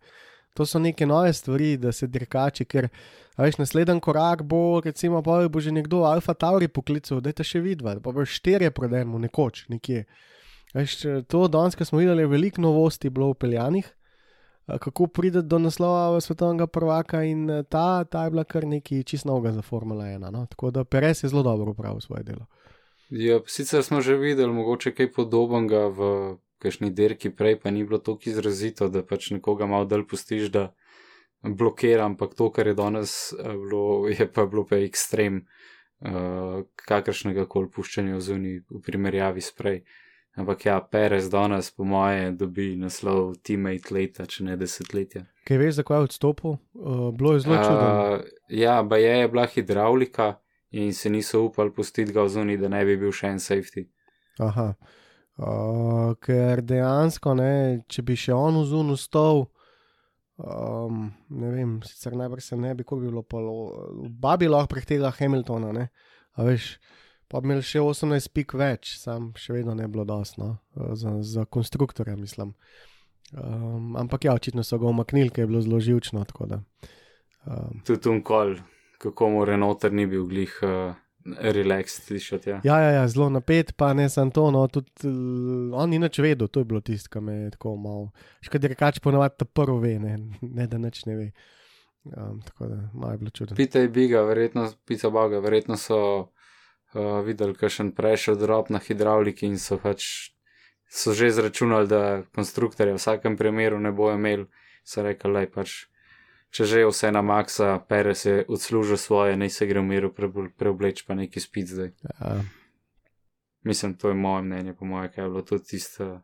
To 0.57 0.65
so 0.65 0.79
neke 0.79 1.05
nove 1.05 1.33
stvari, 1.33 1.77
da 1.77 1.91
se 1.91 2.07
dirkači, 2.07 2.65
ker 2.65 2.89
veš, 3.37 3.59
naslednji 3.61 4.01
korak 4.03 4.41
bo, 4.43 4.81
recimo, 4.85 5.21
pa 5.23 5.43
bo 5.47 5.61
že 5.61 5.71
nekdo 5.71 6.03
Alfa 6.09 6.33
Tauri 6.33 6.67
poklical, 6.67 7.21
da 7.21 7.29
je 7.29 7.39
to 7.39 7.45
še 7.47 7.61
vidva, 7.63 7.95
pa 8.03 8.11
bo 8.11 8.25
štirje 8.25 8.71
prodajmo 8.71 9.21
nekoč 9.21 9.67
nekje. 9.69 10.03
Veš, 10.73 10.97
to 11.31 11.47
danes, 11.47 11.77
ko 11.77 11.85
smo 11.85 12.01
videli, 12.01 12.25
je 12.25 12.33
veliko 12.33 12.61
novosti 12.61 13.09
bilo 13.09 13.31
upeljanih, 13.33 13.87
kako 14.77 15.07
pride 15.07 15.41
do 15.41 15.59
naslova 15.59 16.21
svetovnega 16.21 16.67
prvaka 16.67 17.23
in 17.23 17.49
eh, 17.49 17.63
ta, 17.63 18.03
ta 18.03 18.23
je 18.23 18.29
bila 18.29 18.43
kar 18.43 18.67
nekaj 18.67 19.03
čist 19.03 19.25
novega 19.25 19.51
za 19.51 19.61
Formula 19.61 20.05
1. 20.05 20.31
No? 20.31 20.45
Tako 20.45 20.71
da 20.71 20.83
Perez 20.83 21.23
je 21.23 21.29
zelo 21.29 21.43
dobro 21.43 21.71
upravil 21.71 22.01
svoje 22.01 22.23
delo. 22.23 22.45
Ja, 23.09 23.39
sicer 23.45 23.83
smo 23.83 24.01
že 24.01 24.15
videli 24.15 24.53
mogoče 24.53 24.93
kaj 24.93 25.11
podobnega 25.13 25.87
v 25.87 26.37
kakšni 26.59 26.91
dirki 26.91 27.31
prej, 27.31 27.59
pa 27.63 27.71
ni 27.71 27.83
bilo 27.83 27.99
tako 28.03 28.29
izrazito, 28.29 28.89
da 28.89 29.03
pač 29.03 29.31
nekoga 29.31 29.67
malo 29.69 29.87
dal 29.87 30.03
pustiš, 30.07 30.51
da 30.51 30.69
blokira, 31.43 32.05
ampak 32.05 32.35
to, 32.35 32.51
kar 32.51 32.67
je 32.67 32.73
danes 32.73 33.33
eh, 33.33 33.53
bilo, 33.55 34.07
je 34.19 34.27
pa 34.31 34.45
bilo 34.45 34.65
pa 34.67 34.79
ekstrem 34.83 35.45
uh, 35.99 36.61
kakršnega 36.87 37.45
koli 37.47 37.71
puščanja 37.71 38.17
v 38.17 38.21
zuni 38.21 38.53
v 38.59 38.83
primerjavi 38.83 39.41
s 39.41 39.55
prej. 39.55 39.81
Ampak 40.39 40.65
ja, 40.65 40.77
Perez 40.79 41.27
danes, 41.31 41.71
po 41.75 41.83
moje, 41.83 42.29
dobi 42.37 42.75
naslov 42.79 43.33
teammate 43.43 43.91
leta, 43.91 44.27
če 44.29 44.45
ne 44.47 44.55
desetletja. 44.59 45.25
Kaj 45.47 45.57
veš, 45.59 45.73
zakaj 45.81 45.97
je 45.97 46.07
odstopil? 46.11 46.53
Uh, 46.77 47.09
bilo 47.15 47.33
je 47.33 47.41
zelo 47.43 47.57
čudno. 47.57 47.89
Uh, 47.89 48.29
ja, 48.47 48.77
ba 48.83 49.01
je, 49.01 49.17
je 49.23 49.27
bila 49.27 49.47
hidravlika 49.49 50.29
in 50.71 50.93
se 50.93 51.09
niso 51.09 51.41
upali 51.47 51.73
pustiti 51.73 52.13
ga 52.13 52.23
v 52.23 52.31
zuni, 52.35 52.59
da 52.61 52.69
ne 52.71 52.85
bi 52.85 52.95
bil 53.01 53.11
še 53.11 53.33
en 53.33 53.43
safety. 53.43 53.87
Aha. 54.39 54.69
Uh, 54.77 54.99
ker 55.39 56.61
dejansko, 56.65 57.33
ne, 57.39 57.53
če 57.87 58.03
bi 58.03 58.17
še 58.19 58.35
on 58.35 58.59
v 58.59 58.65
zunu 58.67 58.97
stal, 58.99 59.45
um, 60.37 61.07
ne 61.31 61.51
vem, 61.53 61.77
sicer 61.87 62.17
najbrž 62.19 62.51
se 62.51 62.59
ne 62.59 62.73
bi, 62.75 62.83
ko 62.83 62.99
bi 62.99 63.07
bilo 63.07 63.23
polo, 63.23 63.55
babi 64.09 64.49
lahko 64.51 64.73
prehtela 64.75 65.13
Hamiltona, 65.15 65.71
ne, 65.75 65.87
a 66.35 66.47
veš, 66.47 66.73
pa 67.31 67.39
bi 67.39 67.51
imel 67.51 67.63
še 67.63 67.79
18 67.79 68.33
pik 68.35 68.57
več, 68.59 68.97
sam 68.99 69.31
še 69.39 69.55
vedno 69.55 69.77
ne 69.77 69.87
bi 69.87 69.95
bilo 69.95 70.07
dosno, 70.09 70.57
za, 70.75 71.19
za 71.23 71.47
konstruktorja, 71.47 72.17
mislim. 72.19 72.55
Um, 73.29 73.93
ampak 73.99 74.25
ja, 74.25 74.33
očitno 74.33 74.65
so 74.65 74.79
ga 74.81 74.89
omaknili, 74.89 75.29
ker 75.29 75.45
je 75.45 75.51
bilo 75.51 75.61
zelo 75.61 75.79
živčno, 75.79 76.25
tako 76.27 76.49
da. 76.49 76.63
Um, 77.45 77.83
Tudi 77.85 78.09
unkol, 78.09 78.57
kako 78.99 79.29
mu 79.35 79.45
Renault 79.47 79.85
ni 79.93 80.09
bil 80.09 80.25
glih. 80.27 80.55
Uh, 80.65 80.97
Relax, 81.25 82.01
slišati. 82.05 82.49
Ja. 82.49 82.61
Ja, 82.63 82.79
ja, 82.79 82.91
ja, 82.91 83.07
zelo 83.07 83.29
napet, 83.29 83.73
pa 83.77 83.93
ne 83.93 84.09
samo 84.09 84.31
to, 84.31 84.51
no, 84.51 84.67
tudi 84.67 84.91
uh, 85.03 85.75
on 85.75 85.89
ni 85.89 85.99
nič 85.99 86.19
vedel, 86.23 86.47
to 86.47 86.63
je 86.63 86.65
bilo 86.65 86.81
tisto, 86.81 87.11
kar 87.11 87.21
me 87.21 87.33
je 87.33 87.51
tako 87.51 87.75
malo. 87.75 88.09
Škoda, 88.41 88.61
da 88.67 88.71
rekač 88.73 88.99
ponovadi 89.03 89.35
ta 89.37 89.45
prvo 89.45 89.77
ve, 89.83 89.97
ne, 89.99 90.17
ne 90.41 90.67
da 90.67 90.77
nič 90.77 91.03
ne 91.05 91.15
ve. 91.15 91.31
Um, 92.03 92.39
tako 92.45 92.67
da 92.71 92.79
malo 92.93 93.11
je 93.11 93.17
bilo 93.17 93.29
čudno. 93.29 93.55
Pitaj 93.55 93.87
Biga, 93.87 94.21
verjetno, 94.21 94.69
pica 94.87 95.09
Boga, 95.09 95.39
verjetno 95.43 95.77
so 95.77 95.99
uh, 96.19 97.19
videli 97.25 97.53
kakšen 97.53 97.91
prešel 97.91 98.39
drop 98.39 98.71
na 98.71 98.79
hidravliki 98.79 99.45
in 99.45 99.59
so 99.59 99.77
pač 99.77 100.31
so 100.89 101.13
že 101.13 101.27
izračunali, 101.27 101.87
da 101.87 102.23
konstruktorja 102.35 102.95
v 102.95 102.97
vsakem 102.97 103.37
primeru 103.37 103.79
ne 103.79 103.91
bo 103.91 104.09
imel, 104.11 104.47
so 104.83 105.03
rekli, 105.05 105.33
da 105.35 105.45
pač. 105.53 105.88
Če 106.49 106.65
že 106.65 106.85
vse 106.87 107.11
na 107.13 107.21
maksa, 107.21 107.77
Perez 107.85 108.25
je 108.25 108.41
odslužil 108.49 108.97
svoje, 108.97 109.37
naj 109.37 109.53
se 109.53 109.67
gre 109.69 109.83
v 109.83 109.85
miru 109.85 110.09
preobleč, 110.13 111.05
pa 111.05 111.13
neki 111.13 111.39
spit 111.39 111.69
zdaj. 111.69 111.93
Ja. 112.01 112.41
Mislim, 113.63 113.93
to 113.93 114.09
je 114.09 114.17
moje 114.17 114.43
mnenje, 114.43 114.73
po 114.73 114.85
mojem, 114.85 115.11
kaj 115.13 115.23
je 115.23 115.29
bilo 115.29 115.41
tudi 115.45 115.63
tisto 115.63 116.21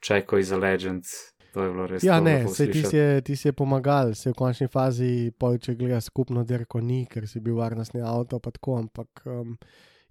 čeko 0.00 0.38
iz 0.38 0.52
Legends. 0.52 1.12
Je. 1.56 1.98
Ja, 2.02 2.20
ne, 2.20 2.48
se 2.48 2.70
ti 2.70 2.84
je, 2.92 3.20
ti 3.24 3.32
je 3.32 3.52
pomagal, 3.52 4.12
se 4.14 4.30
v 4.30 4.36
končni 4.36 4.66
fazi, 4.68 5.32
pol, 5.40 5.56
če 5.56 5.72
gleda 5.74 6.02
skupno 6.04 6.42
dirko, 6.44 6.82
ni, 6.84 7.06
ker 7.08 7.24
si 7.24 7.40
bil 7.40 7.56
varnostni 7.56 8.02
avto, 8.04 8.36
pa 8.44 8.52
tako, 8.52 8.76
ampak 8.82 9.22
um, 9.24 9.54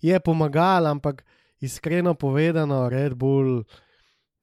je 0.01 0.17
pomagal, 0.25 0.89
ampak 0.89 1.21
iskreno 1.61 2.15
povedano, 2.17 2.89
Red 2.89 3.13
Bull, 3.13 3.61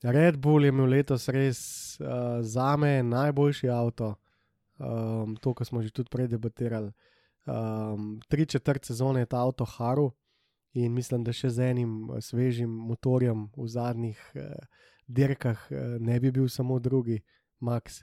Red 0.03 0.39
Bull 0.39 0.63
je 0.63 0.71
imel 0.71 0.95
letos 0.95 1.27
res 1.29 1.59
uh, 1.99 2.39
za 2.39 2.77
me 2.79 3.03
najboljši 3.03 3.69
avto. 3.71 4.15
Um, 4.83 5.37
to, 5.37 5.55
kar 5.55 5.66
smo 5.66 5.83
že 5.83 5.92
tudi 5.95 6.11
prej 6.11 6.29
debatirali. 6.29 6.90
Um, 7.47 8.21
tri 8.29 8.47
četrt 8.47 8.85
sezone 8.85 9.21
je 9.21 9.27
ta 9.27 9.42
avto 9.42 9.64
Haru 9.64 10.11
in 10.75 10.92
mislim, 10.92 11.25
da 11.25 11.33
še 11.33 11.51
z 11.51 11.71
enim 11.71 12.11
eh, 12.11 12.21
svežim 12.21 12.71
motorjem 12.71 13.49
v 13.57 13.66
zadnjih 13.68 14.18
uh, 14.35 14.42
dirkah 15.07 15.59
uh, 15.71 15.99
ne 16.01 16.18
bi 16.21 16.33
bil 16.33 16.49
samo 16.49 16.79
drugi, 16.79 17.21
Max. 17.61 18.03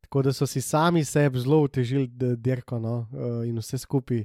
Tako 0.00 0.22
da 0.22 0.32
so 0.32 0.46
si 0.46 0.60
sami 0.60 1.04
sebi 1.04 1.38
zelo 1.38 1.60
utežili 1.62 2.08
dirko 2.36 2.78
no, 2.78 3.06
uh, 3.12 3.46
in 3.46 3.58
vse 3.58 3.78
skupaj. 3.78 4.24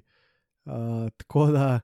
Uh, 0.66 1.10
tako 1.18 1.48
da 1.52 1.80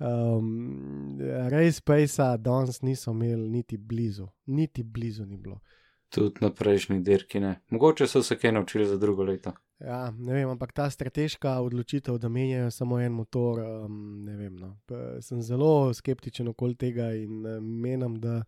um, 0.00 1.18
res 1.52 1.80
Pejsa 1.80 2.36
danes 2.36 2.82
niso 2.82 3.12
imeli 3.12 3.48
niti 3.48 3.76
blizu, 3.76 4.28
niti 4.46 4.82
blizu 4.82 5.24
ni 5.24 5.36
bilo. 5.36 5.60
Tudi 6.08 6.40
na 6.40 6.50
prejšnji 6.50 7.00
dirki 7.00 7.40
ne. 7.40 7.60
Mogoče 7.70 8.06
so 8.06 8.22
se 8.22 8.38
kaj 8.38 8.52
naučili 8.52 8.86
za 8.86 8.96
drugo 8.96 9.24
leto. 9.24 9.52
Ja, 9.80 10.10
ne 10.10 10.32
vem, 10.32 10.48
ampak 10.48 10.72
ta 10.72 10.90
strateška 10.90 11.58
odločitev, 11.60 12.18
da 12.18 12.28
menjajo 12.28 12.70
samo 12.70 13.00
en 13.00 13.12
motor, 13.12 13.60
um, 13.60 14.24
ne 14.24 14.36
vem. 14.36 14.56
No. 14.56 14.76
Sem 15.20 15.42
zelo 15.42 15.94
skeptičen 15.94 16.48
okoli 16.48 16.74
tega 16.74 17.10
in 17.12 17.46
uh, 17.46 17.58
menim, 17.60 18.14
da 18.20 18.42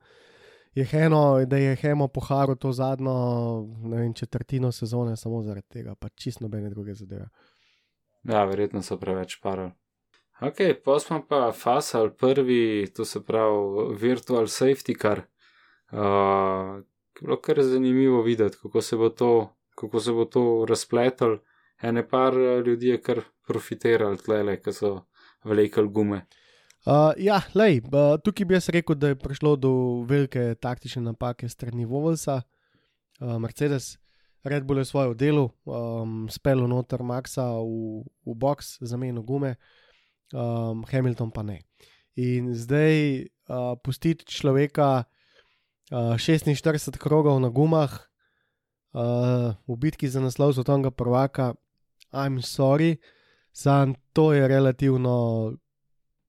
je 0.74 0.84
Heno, 0.84 1.44
da 1.46 1.56
je 1.56 1.76
Hemo 1.76 2.08
poharil 2.08 2.56
to 2.56 2.72
zadnjo 2.72 3.12
vem, 3.90 4.14
četrtino 4.14 4.72
sezone 4.72 5.16
samo 5.16 5.42
zaradi 5.42 5.68
tega, 5.68 5.94
pa 5.94 6.08
čisto 6.08 6.44
nobene 6.44 6.70
druge 6.70 6.94
zadeve. 6.94 7.28
Ja, 8.24 8.44
verjetno 8.44 8.82
so 8.82 8.96
preveč 8.96 9.40
parali. 9.42 9.72
Ok, 10.40 10.56
pa 10.84 10.98
smo 10.98 11.24
pa 11.28 11.52
fasal 11.52 12.10
prvi, 12.10 12.86
to 12.96 13.04
se 13.04 13.24
pravi 13.24 13.96
virtual 14.00 14.46
safety 14.46 14.94
car. 15.00 15.22
Uh, 15.90 16.84
bilo 17.20 17.40
kar 17.40 17.62
zanimivo 17.62 18.22
videti, 18.22 18.56
kako 18.62 18.82
se 18.82 18.96
bo 18.96 19.08
to, 19.08 19.30
kako 19.78 20.00
se 20.00 20.12
bo 20.12 20.24
to 20.24 20.66
razpletel. 20.68 21.38
Ene 21.82 22.08
par 22.08 22.34
eh, 22.34 22.60
ljudi 22.66 22.88
je 22.88 23.02
kar 23.02 23.22
profitiral 23.46 24.16
tlele, 24.16 24.58
ki 24.62 24.72
so 24.72 24.92
vlekli 25.44 25.88
gume. 25.88 26.26
Uh, 26.86 27.12
ja, 27.20 27.40
lej, 27.54 27.82
uh, 27.90 28.16
tukaj 28.24 28.46
bi 28.46 28.54
jaz 28.54 28.68
rekel, 28.72 28.96
da 28.96 29.10
je 29.10 29.18
prišlo 29.18 29.56
do 29.56 29.70
velike 30.08 30.54
taktične 30.62 31.02
napake 31.02 31.48
strani 31.48 31.84
Vovelsa. 31.84 32.40
Uh, 33.20 33.36
Mercedes, 33.42 33.96
Red 34.44 34.64
Bull 34.64 34.78
je 34.78 34.84
svoje 34.84 35.14
delo, 35.14 35.50
um, 35.66 36.28
spelo 36.30 36.66
noter 36.66 37.02
Maxa 37.02 37.44
v, 37.58 38.04
v 38.26 38.34
box, 38.34 38.78
zamenjal 38.80 39.22
gume, 39.22 39.56
um, 40.32 40.84
Hamilton 40.90 41.30
pa 41.34 41.42
ne. 41.42 41.60
In 42.16 42.54
zdaj 42.54 43.26
uh, 43.26 43.74
pustiti 43.82 44.24
človeka 44.24 45.04
uh, 45.92 46.16
46 46.16 46.98
krogov 46.98 47.40
na 47.40 47.48
gumah 47.48 47.92
uh, 48.92 49.54
v 49.66 49.76
bitki 49.76 50.08
za 50.08 50.20
naslov 50.20 50.52
svetovnega 50.54 50.90
prvaka, 50.90 51.54
I'm 52.12 52.40
sorry, 52.40 52.96
sam 53.52 53.94
to 54.12 54.32
je 54.32 54.48
relativno 54.48 55.52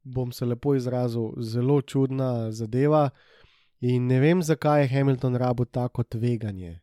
bom 0.03 0.31
se 0.31 0.45
lepo 0.45 0.75
izrazil, 0.75 1.31
zelo 1.37 1.81
čudna 1.81 2.51
zadeva. 2.51 3.09
In 3.79 4.07
ne 4.07 4.19
vem, 4.19 4.41
zakaj 4.43 4.81
je 4.81 4.87
Hamilton 4.87 5.35
rabo 5.35 5.65
tako 5.65 6.03
tveganje. 6.03 6.79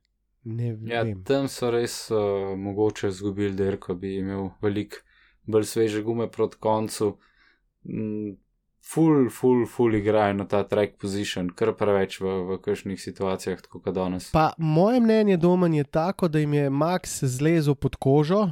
Ja, 0.86 1.04
tam 1.24 1.48
so 1.48 1.70
res 1.70 2.10
uh, 2.10 2.54
mogoče 2.58 3.08
izgubili 3.08 3.56
dirko, 3.56 3.94
bi 3.94 4.16
imel 4.16 4.48
veliko 4.62 5.02
bolj 5.46 5.64
sveže 5.64 6.02
gume 6.02 6.30
proti 6.30 6.56
koncu. 6.60 7.16
Mm, 7.84 8.36
Ful, 8.86 9.30
ful, 9.30 9.64
ful 9.66 9.94
igrajo 9.98 10.34
na 10.38 10.44
ta 10.46 10.60
track 10.62 10.94
position, 11.02 11.48
kar 11.50 11.72
preveč 11.74 12.20
v, 12.22 12.34
v 12.46 12.58
kakšnih 12.62 13.00
situacijah, 13.02 13.58
tako 13.64 13.80
kot 13.82 13.96
danes. 13.96 14.28
Pa 14.30 14.52
moje 14.62 15.00
mnenje 15.02 15.36
domen 15.42 15.74
je 15.74 15.84
tako, 15.84 16.28
da 16.28 16.38
jim 16.38 16.54
je 16.54 16.70
Max 16.70 17.18
zlezel 17.24 17.74
pod 17.74 17.96
kožo 17.96 18.44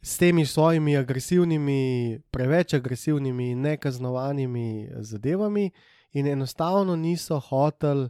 s 0.00 0.16
temi 0.16 0.46
svojimi 0.46 0.96
agresivnimi, 0.96 2.20
preveč 2.30 2.74
agresivnimi, 2.74 3.54
nekaznovanimi 3.54 4.88
zadevami 5.04 5.70
in 6.12 6.26
enostavno 6.26 6.96
niso 6.96 7.38
hoteli 7.38 8.08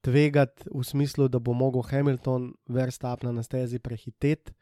tvegati 0.00 0.70
v 0.74 0.84
smislu, 0.84 1.28
da 1.28 1.38
bo 1.38 1.52
mogel 1.52 1.82
Hamilton 1.82 2.52
Verstappen 2.68 3.34
na 3.34 3.42
stezi 3.42 3.78
prehiteti, 3.78 4.52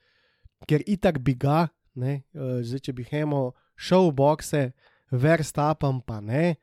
ker 0.68 0.80
itak 0.86 1.18
bi 1.18 1.34
ga, 1.34 1.68
ne, 1.94 2.22
eh, 2.32 2.62
zdaj 2.62 2.88
če 2.88 2.92
bi 2.92 3.04
Hemo 3.10 3.50
šel 3.76 4.08
v 4.10 4.14
bokse, 4.14 4.62
Verstappen 5.10 6.00
pa 6.00 6.20
ne. 6.20 6.54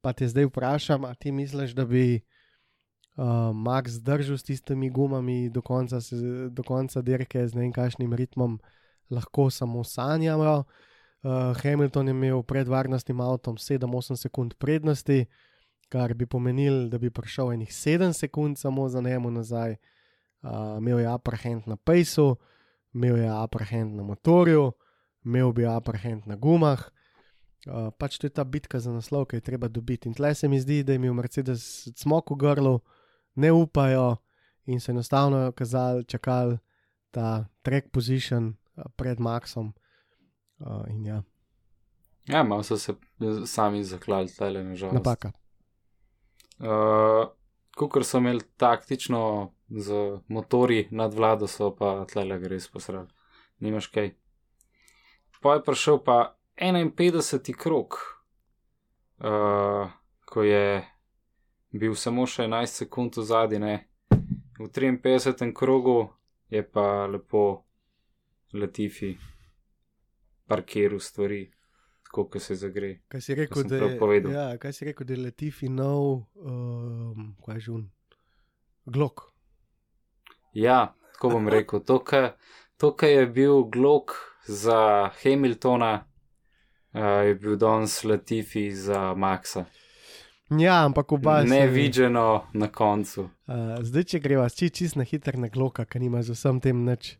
Pa 0.00 0.12
te 0.12 0.28
zdaj 0.28 0.48
vprašam, 0.48 1.04
a 1.04 1.14
ti 1.14 1.32
misliš, 1.32 1.74
da 1.74 1.84
bi 1.84 2.20
uh, 3.16 3.52
Max 3.54 3.98
zdržal 3.98 4.38
s 4.38 4.46
tistimi 4.46 4.90
gumami 4.90 5.48
do 5.50 5.62
konca, 5.62 5.98
do 6.50 6.62
konca 6.62 7.02
dirke 7.02 7.48
z 7.48 7.54
ne 7.54 7.66
vem 7.66 7.72
kakšnim 7.72 8.12
ritmom, 8.14 8.58
lahko 9.10 9.50
samo 9.50 9.84
sanjamo. 9.84 10.64
Uh, 11.26 11.56
Hamilton 11.62 12.08
je 12.08 12.14
imel 12.14 12.42
pred 12.42 12.68
varnostnim 12.68 13.20
avtom 13.20 13.56
7-8 13.56 14.16
sekund 14.16 14.54
prednosti, 14.54 15.26
kar 15.88 16.14
bi 16.14 16.26
pomenilo, 16.26 16.88
da 16.88 16.98
bi 16.98 17.10
prišel 17.10 17.52
enih 17.52 17.70
7 17.70 18.12
sekund 18.12 18.58
samo 18.58 18.88
za 18.88 19.00
njemu 19.00 19.30
nazaj. 19.30 19.76
Uh, 20.42 20.78
imel 20.78 21.00
je 21.00 21.14
upper 21.14 21.34
hand 21.42 21.62
na 21.66 21.76
pejsu, 21.76 22.36
imel 22.94 23.16
je 23.16 23.30
upper 23.44 23.64
hand 23.70 23.96
na 23.96 24.02
motorju, 24.02 24.72
imel 25.24 25.52
bi 25.52 25.66
upper 25.66 25.96
hand 25.96 26.26
na 26.26 26.36
gumah. 26.36 26.84
Uh, 27.66 27.90
pač 27.98 28.18
to 28.18 28.26
je 28.26 28.30
ta 28.30 28.44
bitka 28.44 28.78
za 28.80 28.92
naslov, 28.92 29.26
ki 29.26 29.36
je 29.36 29.40
treba 29.40 29.68
dobiti. 29.68 30.08
In 30.08 30.14
tle 30.14 30.34
se 30.34 30.48
mi 30.48 30.60
zdi, 30.60 30.82
da 30.82 30.92
jim 30.92 31.04
je 31.04 31.12
Mercedes 31.12 31.88
smok 31.96 32.30
v 32.30 32.36
grlu, 32.36 32.80
ne 33.34 33.52
upajo 33.52 34.16
in 34.66 34.80
so 34.80 34.92
enostavno 34.92 35.52
kazali, 35.52 36.04
čakali 36.04 36.58
ta 37.10 37.46
track 37.62 37.90
position 37.90 38.54
uh, 38.76 38.84
pred 38.96 39.18
Maxom. 39.18 39.72
Uh, 40.58 40.86
ja, 41.04 41.22
Ja, 42.26 42.42
malo 42.42 42.62
so 42.62 42.78
se 42.78 42.94
sami 43.46 43.84
zaklali, 43.84 44.28
tale 44.34 44.64
nažalost. 44.64 44.94
napaka. 44.94 45.32
Uh, 46.58 47.28
Kukor 47.76 48.04
so 48.04 48.18
imeli 48.18 48.40
taktično 48.56 49.52
z 49.68 49.92
motori 50.28 50.88
nad 50.90 51.14
vlado, 51.14 51.46
so 51.46 51.74
pa 51.76 52.04
tlele 52.04 52.38
res 52.48 52.68
posrali. 52.68 53.08
Nimaš 53.60 53.86
kaj. 53.86 54.14
Pa 55.42 55.54
je 55.54 55.62
prišel 55.62 55.98
pa 55.98 56.35
51. 56.56 57.56
krok, 57.56 57.94
uh, 59.18 59.90
ko 60.24 60.42
je 60.42 60.84
bil 61.70 61.94
samo 61.94 62.26
še 62.26 62.46
11 62.48 62.80
sekund 62.84 63.16
v 63.16 63.24
zadnji, 63.28 63.76
v 64.58 64.68
53. 64.72 65.52
krogu 65.52 66.08
je 66.48 66.62
pa 66.62 67.06
lepo 67.06 67.64
Latifi 68.56 69.12
parkiral 70.46 71.00
stvari, 71.00 71.42
tako 72.06 72.28
kot 72.30 72.42
se 72.42 72.56
zagre. 72.56 73.02
Kaj 73.08 73.20
si 73.20 73.34
rekel, 73.34 73.66
da 73.68 73.76
je, 73.76 73.98
povedal. 73.98 74.32
ja, 74.32 74.58
kaj 74.58 74.72
si 74.72 74.88
rekel, 74.88 75.06
da 75.06 75.12
je 75.12 75.22
Latifi 75.26 75.68
nov, 75.68 76.24
um, 76.40 77.34
kaj 77.44 77.60
že 77.60 77.72
un, 77.72 77.88
glok. 78.86 79.26
Ja, 80.56 80.94
tako 81.12 81.36
bom 81.36 81.48
rekel. 81.52 81.84
To, 81.84 82.00
kar 82.00 83.10
je 83.10 83.26
bil 83.26 83.64
Glock 83.68 84.16
za 84.46 85.10
Hamiltona, 85.20 86.06
je 87.00 87.34
bil 87.34 87.56
danes 87.56 88.04
Latifi 88.04 88.70
za 88.74 89.14
Maxa. 89.14 89.64
Ja, 90.50 90.84
ampak 90.84 91.12
oba 91.12 91.42
se- 91.42 91.48
Nevideno 91.48 92.44
na 92.54 92.68
koncu. 92.68 93.22
Uh, 93.46 93.82
zdaj, 93.82 94.04
če 94.04 94.18
greva 94.20 94.48
či 94.48 94.70
čist 94.70 94.96
na 94.96 95.02
hiter 95.02 95.38
na 95.38 95.48
Gloka, 95.48 95.84
ki 95.84 95.98
nima 95.98 96.22
z 96.22 96.36
vsem 96.36 96.60
tem 96.60 96.84
nič. 96.84 97.16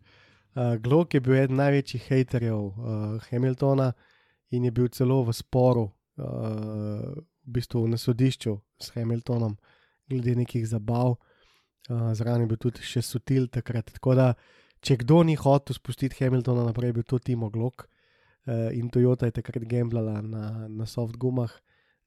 Uh, 0.54 0.76
Glok 0.78 1.14
je 1.14 1.20
bil 1.20 1.34
eden 1.34 1.56
največjih 1.58 2.06
haterjev 2.08 2.56
uh, 2.56 3.18
Hamiltona 3.30 3.92
in 4.50 4.64
je 4.64 4.70
bil 4.70 4.88
celo 4.88 5.24
v 5.26 5.34
sporu, 5.34 5.90
uh, 6.16 7.18
v 7.44 7.50
bistvu 7.50 7.82
na 7.90 7.98
sodišču 7.98 8.54
s 8.78 8.94
Hamiltonom, 8.94 9.58
glede 10.08 10.36
nekih 10.38 10.62
zabav. 10.68 11.18
Uh, 11.90 12.14
Zraven 12.14 12.46
je 12.46 12.46
bil 12.46 12.56
tudi 12.62 12.80
še 12.86 13.02
sutil 13.02 13.50
takrat. 13.50 13.90
Tako 13.98 14.14
da, 14.14 14.34
če 14.80 14.96
kdo 15.02 15.24
ni 15.26 15.34
hotel 15.34 15.74
spustiti 15.74 16.22
Hamiltona 16.24 16.62
naprej, 16.64 16.94
je 16.94 16.98
bil 17.02 17.02
to 17.10 17.18
Timo 17.18 17.50
Glok. 17.50 17.84
Uh, 17.90 17.95
in 18.72 18.90
Toyota 18.90 19.26
je 19.26 19.36
takrat 19.40 19.64
gamblala 19.64 20.22
na, 20.22 20.68
na 20.68 20.86
soft 20.86 21.16
gumah, 21.16 21.50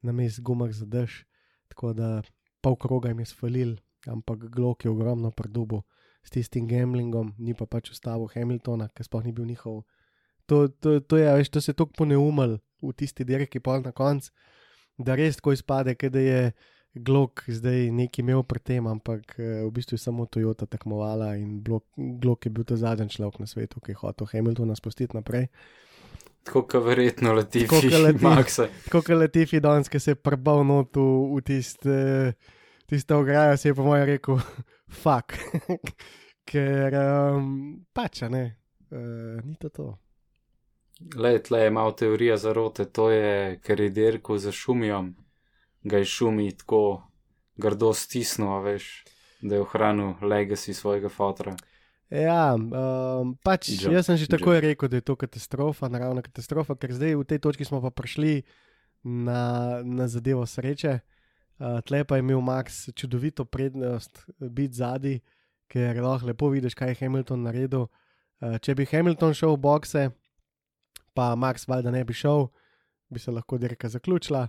na 0.02 0.12
mest 0.12 0.40
gumah 0.40 0.72
za 0.72 0.86
dež. 0.86 1.24
Tako 1.68 1.92
da 1.92 2.22
pol 2.62 2.76
kroga 2.76 3.08
jim 3.08 3.20
je 3.20 3.26
svalil, 3.26 3.76
ampak 4.06 4.48
Glok 4.50 4.84
je 4.84 4.90
ogromno 4.90 5.30
predubo 5.30 5.82
s 6.24 6.30
tistim 6.30 6.68
gamblingom, 6.68 7.34
ni 7.38 7.54
pa 7.54 7.66
pač 7.66 7.90
ustavil 7.90 8.28
Hamiltona, 8.34 8.88
ker 8.92 9.04
sploh 9.04 9.24
ni 9.24 9.32
bil 9.32 9.48
njihov. 9.48 9.82
To, 10.46 10.68
to, 10.68 11.00
to, 11.00 11.16
je, 11.16 11.28
veš, 11.36 11.48
to 11.48 11.60
se 11.60 11.70
je 11.70 11.78
tako 11.78 11.94
poneumil 12.02 12.58
v 12.82 12.92
tisti 12.96 13.24
dirki, 13.24 13.60
pol 13.60 13.84
na 13.84 13.92
koncu, 13.92 14.32
da 14.98 15.16
res 15.16 15.38
tako 15.38 15.54
izpade, 15.56 15.94
da 15.94 16.20
je 16.20 16.52
Glok 16.94 17.44
zdaj 17.46 17.86
nekaj 17.94 18.24
imel 18.24 18.42
pred 18.42 18.64
tem, 18.66 18.86
ampak 18.90 19.36
eh, 19.38 19.62
v 19.62 19.70
bistvu 19.70 19.94
je 19.94 20.02
samo 20.02 20.26
Toyota 20.26 20.66
tekmovala 20.66 21.36
in 21.38 21.62
Glok 21.62 22.46
je 22.46 22.50
bil 22.50 22.66
ta 22.66 22.74
zadnji 22.76 23.14
človek 23.14 23.38
na 23.38 23.46
svetu, 23.46 23.78
ki 23.78 23.94
je 23.94 24.00
hotel 24.02 24.26
Hamiltona 24.32 24.74
spustiti 24.74 25.14
naprej. 25.14 25.46
Tako 26.44 26.62
kot 26.66 26.84
verjetno 26.84 27.32
Latifi 27.36 27.90
Latifi. 27.90 28.24
Maxa. 28.24 28.68
Tako 28.84 29.02
kot 29.02 29.16
Latifi 29.16 29.60
danes, 29.66 29.88
ki 29.88 30.00
se 30.00 30.14
je 30.14 30.20
prbal 30.20 30.64
not 30.66 30.96
v, 30.96 31.42
tiste, 31.46 31.98
tiste 32.88 33.14
ograje, 33.14 33.56
se 33.56 33.68
je 33.68 33.74
po 33.74 33.84
mojem 33.84 34.06
rekel, 34.14 34.40
fuck. 35.02 35.36
Ker 36.50 36.96
um, 36.98 37.50
pač, 37.94 38.24
ne, 38.32 38.44
uh, 38.90 39.42
ni 39.44 39.54
to 39.60 39.68
to. 39.68 39.90
Le, 41.16 41.38
tle 41.40 41.62
je 41.64 41.70
malo 41.72 41.92
teorija 41.96 42.36
zarote, 42.36 42.84
to 42.84 43.10
je, 43.12 43.60
ker 43.64 43.80
je 43.80 43.92
dirko 43.94 44.36
za 44.38 44.52
šumijom, 44.52 45.14
ga 45.84 46.00
je 46.02 46.08
šumi 46.08 46.50
tako 46.56 46.82
grdo 47.60 47.92
stisnil, 47.96 48.58
veš, 48.64 48.88
da 49.40 49.54
je 49.54 49.62
ohranil 49.64 50.16
legacy 50.20 50.74
svojega 50.76 51.08
fotra. 51.08 51.54
Ja, 52.10 52.58
um, 52.58 53.36
pač 53.38 53.70
Joe, 53.70 53.94
jaz 53.94 54.08
sem 54.10 54.18
že 54.18 54.26
takoj 54.26 54.58
Joe. 54.58 54.74
rekel, 54.74 54.90
da 54.90 54.98
je 54.98 55.06
to 55.06 55.14
katastrofa, 55.14 55.86
naravna 55.86 56.26
katastrofa, 56.26 56.74
ker 56.74 56.90
zdaj 56.90 57.14
v 57.14 57.22
tej 57.22 57.38
točki 57.38 57.62
smo 57.62 57.78
pa 57.78 57.94
prišli 57.94 58.42
na, 59.06 59.78
na 59.86 60.10
zadevo 60.10 60.42
sreče. 60.42 61.06
Uh, 61.60 61.78
tle 61.86 62.02
pa 62.02 62.18
je 62.18 62.26
imel 62.26 62.42
Max 62.42 62.90
čudovito 62.98 63.46
prednost 63.46 64.26
eh, 64.26 64.50
biti 64.50 64.74
zadnji, 64.74 65.20
ker 65.70 66.02
lahko 66.02 66.26
lepo 66.26 66.50
vidiš, 66.50 66.74
kaj 66.74 66.96
je 66.96 66.98
Hamilton 67.04 67.46
naredil. 67.46 67.86
Uh, 68.42 68.58
če 68.58 68.74
bi 68.74 68.90
Hamilton 68.90 69.30
šel 69.30 69.54
v 69.54 69.62
bokse, 69.62 70.02
pa 71.14 71.38
Max 71.38 71.70
valjda 71.70 71.94
ne 71.94 72.02
bi 72.02 72.16
šel, 72.16 72.48
bi 73.06 73.22
se 73.22 73.30
lahko 73.30 73.54
dirka 73.54 73.86
zaključila. 73.86 74.48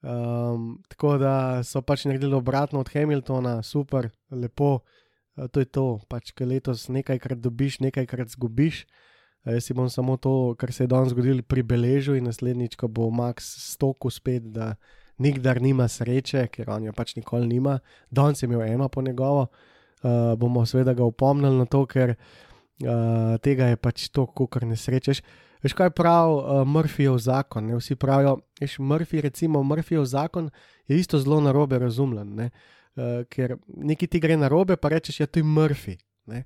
Um, 0.00 0.78
tako 0.88 1.18
da 1.20 1.60
so 1.60 1.82
pač 1.84 2.08
naredili 2.08 2.32
obratno 2.32 2.80
od 2.80 2.88
Hamiltona, 2.88 3.60
super, 3.60 4.08
lepo. 4.32 4.78
Uh, 4.80 5.04
to 5.52 5.60
je 5.60 5.68
to, 5.68 6.00
pač, 6.08 6.32
ker 6.32 6.48
letos 6.48 6.88
nekajkrat 6.88 7.40
dobiš, 7.44 7.80
nekajkrat 7.84 8.32
zgubiš. 8.32 8.84
Uh, 8.84 9.06
jaz 9.52 9.68
si 9.68 9.74
bom 9.74 9.88
samo 9.90 10.16
to, 10.16 10.54
kar 10.58 10.72
se 10.72 10.84
je 10.84 10.90
danes 10.90 11.12
zgodilo, 11.14 11.42
pribeležil 11.42 12.18
in 12.18 12.26
naslednjič, 12.26 12.76
ko 12.76 12.88
bo 12.88 13.10
Max 13.14 13.46
stokil 13.76 14.10
spet, 14.10 14.50
da 14.52 14.74
nikdar 15.22 15.62
nima 15.62 15.88
sreče, 15.88 16.46
ker 16.52 16.70
on 16.70 16.88
jo 16.88 16.92
pač 16.96 17.14
nikoli 17.16 17.46
nima. 17.46 17.78
Danes 18.10 18.42
je 18.42 18.48
imel 18.50 18.66
eno 18.66 18.88
po 18.88 19.02
njegovo, 19.02 19.46
uh, 19.46 20.34
bomo 20.38 20.66
seveda 20.66 20.94
ga 20.94 21.04
upomnili 21.04 21.58
na 21.58 21.66
to, 21.66 21.84
ker 21.86 22.16
uh, 22.16 23.36
tega 23.42 23.70
je 23.72 23.76
pač 23.76 24.08
to, 24.10 24.26
kar 24.26 24.66
ne 24.66 24.76
srečeš. 24.76 25.22
Veš 25.64 25.74
kaj 25.74 25.94
pravi 25.96 26.34
uh, 26.34 26.64
Murphyjev 26.68 27.16
zakon? 27.18 27.70
Ne? 27.70 27.78
Vsi 27.80 27.96
pravijo, 27.96 28.36
veš, 28.60 28.78
Murphy, 28.78 29.22
recimo 29.24 29.62
Murphyjev 29.62 30.04
zakon 30.04 30.50
je 30.86 30.98
isto 30.98 31.18
zelo 31.18 31.40
narobe 31.40 31.78
razumljen. 31.78 32.34
Ne? 32.34 32.50
Uh, 32.96 33.26
ker 33.28 33.58
nekaj 33.68 34.08
ti 34.08 34.20
gre 34.20 34.38
na 34.40 34.48
robe, 34.48 34.76
pa 34.80 34.88
rečeš, 34.88 35.18
da 35.18 35.22
ja, 35.22 35.26
je 35.26 35.32
to 35.36 35.44
Murphy. 35.44 35.98
Ne, 36.26 36.44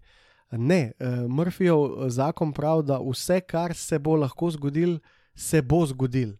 ne 0.50 0.80
uh, 0.98 1.24
Murphyjev 1.30 2.08
zakon 2.10 2.52
pravi, 2.52 2.88
da 2.90 2.98
vse, 2.98 3.40
kar 3.40 3.74
se 3.74 3.98
bo 3.98 4.16
lahko 4.18 4.50
zgodil, 4.50 4.98
se 5.34 5.62
bo 5.62 5.84
zgodil. 5.86 6.34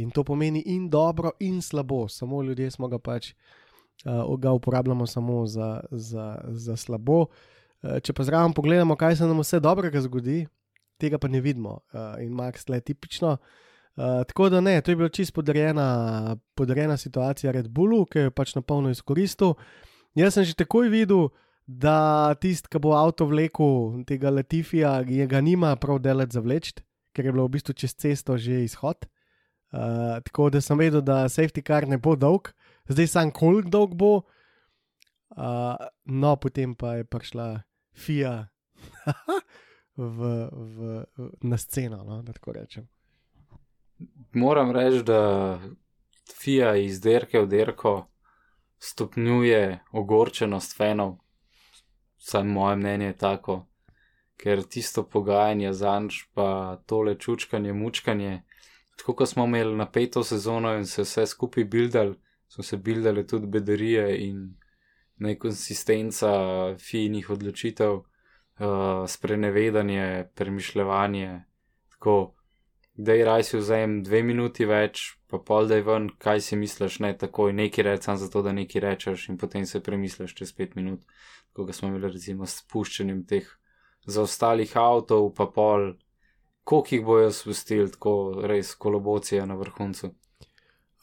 In 0.00 0.10
to 0.10 0.24
pomeni 0.24 0.62
in 0.66 0.88
dobro, 0.88 1.34
in 1.40 1.60
slabo. 1.62 2.08
Samo 2.08 2.42
ljudje 2.42 2.70
smo 2.70 2.88
ga 2.88 2.98
pač, 2.98 3.34
uh, 4.04 4.38
ga 4.40 4.52
uporabljamo 4.56 5.06
samo 5.06 5.44
za, 5.46 5.80
za, 5.90 6.40
za 6.48 6.76
slabo. 6.76 7.26
Uh, 7.82 7.98
če 8.00 8.16
pa 8.16 8.24
zraven 8.24 8.56
pogledamo, 8.56 8.96
kaj 8.96 9.20
se 9.20 9.28
nam 9.28 9.44
vse 9.44 9.60
dobrega 9.60 10.00
zgodi, 10.00 10.46
tega 10.96 11.18
pa 11.18 11.28
ne 11.28 11.40
vidimo. 11.40 11.82
Uh, 11.92 12.16
in 12.24 12.32
Max 12.32 12.64
je 12.64 12.80
tipično. 12.80 13.36
Uh, 13.36 13.69
tako 13.96 14.48
da 14.48 14.60
ne, 14.60 14.80
to 14.80 14.90
je 14.90 14.96
bila 14.96 15.08
čisto 15.08 15.34
podrejena, 15.34 16.36
podrejena 16.54 16.96
situacija 16.96 17.52
Red 17.52 17.68
Bullu, 17.68 18.04
ki 18.06 18.18
je 18.18 18.30
pač 18.30 18.54
na 18.54 18.62
polno 18.62 18.90
izkoristil. 18.90 19.54
Jaz 20.14 20.34
sem 20.34 20.44
že 20.44 20.58
takoj 20.58 20.88
videl, 20.88 21.28
da 21.70 22.34
tisti, 22.40 22.68
ki 22.70 22.80
bo 22.82 22.96
avto 22.98 23.28
vlekel 23.30 24.02
tega 24.08 24.30
Latifija, 24.34 25.00
je 25.06 25.26
ga 25.26 25.40
nima 25.40 25.76
prav 25.76 26.00
delati 26.02 26.34
zavleči, 26.34 26.74
ker 27.14 27.26
je 27.26 27.32
bilo 27.32 27.46
v 27.46 27.56
bistvu 27.58 27.74
čez 27.78 27.94
cesto 27.94 28.38
že 28.38 28.64
izhod. 28.64 29.06
Uh, 29.70 30.18
tako 30.26 30.50
da 30.50 30.60
sem 30.60 30.78
vedel, 30.78 31.00
da 31.00 31.28
safety 31.30 31.62
car 31.62 31.86
ne 31.86 31.98
bo 31.98 32.16
dolg, 32.18 32.50
zdaj 32.90 33.06
sam 33.06 33.30
koliko 33.30 33.70
dolg 33.70 33.94
bo. 33.94 34.22
Uh, 35.30 35.78
no, 36.04 36.34
potem 36.36 36.74
pa 36.74 36.98
je 36.98 37.04
prišla 37.06 37.62
FIA 37.94 38.50
v, 39.96 40.30
v, 40.50 41.04
na 41.46 41.58
sceno, 41.58 42.02
no, 42.02 42.22
da 42.26 42.34
tako 42.34 42.56
rečem. 42.58 42.88
Moram 44.32 44.70
reči, 44.70 45.02
da 45.02 45.58
FIA 46.40 46.76
iz 46.76 47.00
derke 47.00 47.40
v 47.40 47.46
derko 47.46 47.94
stopnjuje 48.78 49.80
ogorčenost 49.92 50.76
fanov, 50.76 51.18
vsaj 52.18 52.44
moje 52.44 52.76
mnenje 52.76 53.06
je 53.06 53.16
tako, 53.16 53.56
ker 54.40 54.62
tisto 54.62 55.04
pogajanje 55.04 55.72
za 55.72 55.98
nič, 56.00 56.22
pa 56.34 56.80
tole 56.86 57.14
čučkanje, 57.14 57.72
mučkanje. 57.72 58.42
Tako 58.96 59.14
kot 59.14 59.28
smo 59.28 59.44
imeli 59.44 59.76
napeto 59.76 60.24
sezono 60.24 60.74
in 60.76 60.86
se 60.86 61.02
vse 61.02 61.26
skupaj 61.26 61.64
bildali, 61.64 62.14
so 62.48 62.62
se 62.62 62.76
bildali 62.76 63.26
tudi 63.26 63.46
bedarije 63.46 64.28
in 64.28 64.54
nekonsistenca 65.16 66.30
finih 66.78 67.30
odločitev, 67.30 67.92
uh, 67.94 69.08
sprenevedanje, 69.08 70.28
premišljanje. 70.34 71.44
Tako, 71.90 72.34
da 72.94 73.12
je 73.12 73.24
raj 73.24 73.44
si 73.48 73.56
vzem 73.56 74.02
dve 74.04 74.22
minuti 74.22 74.66
več, 74.66 75.14
pa 75.30 75.38
pol 75.38 75.68
da 75.70 75.78
je 75.78 75.86
ven, 75.86 76.10
kaj 76.18 76.42
si 76.44 76.56
misliš, 76.56 76.98
ne 77.04 77.12
takoj 77.18 77.52
neki 77.52 77.82
rečem, 77.86 78.16
zato 78.16 78.42
da 78.42 78.52
neki 78.52 78.80
rečeš 78.80 79.28
in 79.30 79.38
potem 79.38 79.66
se 79.66 79.80
premisliš 79.82 80.34
čez 80.34 80.52
pet 80.52 80.74
minut, 80.76 81.06
kot 81.52 81.74
smo 81.74 81.88
imeli 81.88 82.12
recimo 82.12 82.46
s 82.46 82.64
spuščanjem 82.64 83.24
teh 83.30 83.48
zaostalih 84.10 84.76
avtov, 84.76 85.30
pa 85.36 85.46
pol, 85.46 85.92
koliko 86.64 86.94
jih 86.94 87.04
bojo 87.04 87.32
spustili, 87.32 87.90
tako 87.90 88.42
res 88.44 88.74
kolobocija 88.74 89.46
na 89.46 89.56
vrhuncu. 89.60 90.12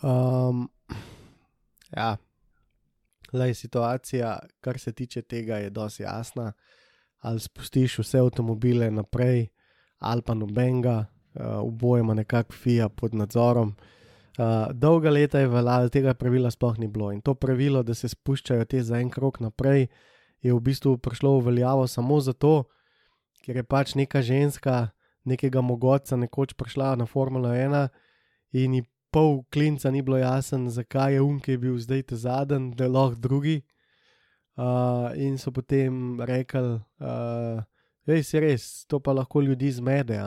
Um, 0.03 0.67
ja, 1.95 2.17
le 3.33 3.53
situacija, 3.53 4.37
kar 4.61 4.79
se 4.79 4.93
tiče 4.93 5.21
tega, 5.21 5.57
je 5.57 5.69
dosti 5.69 6.03
jasna. 6.03 6.51
Ali 7.19 7.39
spustiš 7.39 7.97
vse 7.99 8.19
avtomobile 8.21 8.91
naprej, 8.93 9.47
ali 9.99 10.21
pa 10.21 10.33
nobenega, 10.37 11.05
uh, 11.39 11.59
obojema 11.61 12.13
nekako 12.13 12.53
FIA 12.53 12.89
pod 12.89 13.13
nadzorom. 13.13 13.75
Uh, 14.37 14.71
dolga 14.73 15.09
leta 15.09 15.39
je 15.39 15.47
veljalo, 15.47 15.89
tega 15.89 16.13
pravila 16.13 16.51
sploh 16.51 16.77
ni 16.79 16.87
bilo. 16.87 17.11
In 17.11 17.21
to 17.21 17.33
pravilo, 17.33 17.83
da 17.83 17.93
se 17.93 18.09
spuščajo 18.09 18.65
te 18.65 18.83
za 18.83 18.99
en 18.99 19.09
krok 19.09 19.39
naprej, 19.39 19.87
je 20.41 20.53
v 20.53 20.59
bistvu 20.59 20.97
prišlo 20.97 21.39
v 21.39 21.45
veljavo 21.45 21.87
samo 21.87 22.19
zato, 22.21 22.67
ker 23.45 23.57
je 23.57 23.63
pač 23.63 23.95
neka 23.95 24.21
ženska, 24.21 24.89
nekega 25.25 25.61
mogoca, 25.61 26.15
nekoč 26.15 26.53
prišla 26.53 26.95
na 26.95 27.05
Formula 27.05 27.55
1 27.55 27.87
in 28.51 28.77
ji 28.77 28.83
pol 29.11 29.43
klinca 29.51 29.91
ni 29.91 30.01
bilo 30.01 30.17
jasen, 30.17 30.69
zakaj 30.69 31.13
je 31.13 31.21
um, 31.21 31.39
ki 31.39 31.55
je 31.55 31.57
bil 31.57 31.77
zdaj 31.79 32.03
te 32.11 32.15
zadnji, 32.15 32.75
da 32.75 32.87
lahko 32.87 33.19
drugi. 33.19 33.61
Uh, 34.57 35.13
in 35.15 35.37
so 35.37 35.51
potem 35.53 36.21
rekli, 36.21 36.79
uh, 37.01 37.61
je 38.05 38.39
res, 38.41 38.85
to 38.89 38.99
pa 38.99 39.13
lahko 39.13 39.41
ljudi 39.41 39.71
zmede, 39.71 40.17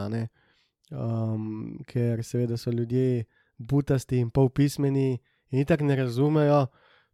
um, 0.90 1.78
ker 1.86 2.24
seveda 2.24 2.56
so 2.56 2.70
ljudje 2.70 3.24
butasti 3.58 4.18
in 4.18 4.30
pol 4.30 4.48
pismeni 4.48 5.18
in 5.50 5.66
tako 5.66 5.84
ne 5.84 5.96
razumejo. 5.96 6.66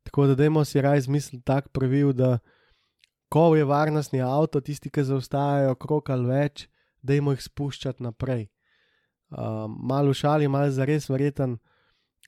Tako 0.06 0.26
da 0.26 0.34
dajmo 0.34 0.64
si 0.64 0.80
raj 0.80 1.00
zamisliti 1.00 1.44
tak 1.44 1.68
pravil, 1.74 2.12
da 2.12 2.38
ko 3.28 3.56
je 3.56 3.64
varnostni 3.64 4.20
avto, 4.22 4.60
tisti, 4.60 4.90
ki 4.90 5.02
zaostajajo 5.02 5.74
krok 5.74 6.10
ali 6.14 6.28
več, 6.30 6.68
dajmo 7.02 7.34
jih 7.34 7.42
spuščati 7.42 8.02
naprej. 8.06 8.46
Um, 9.30 9.80
malo 9.82 10.14
šali, 10.14 10.48
malo 10.48 10.70
za 10.70 10.86
res 10.86 11.08
verjeten. 11.10 11.56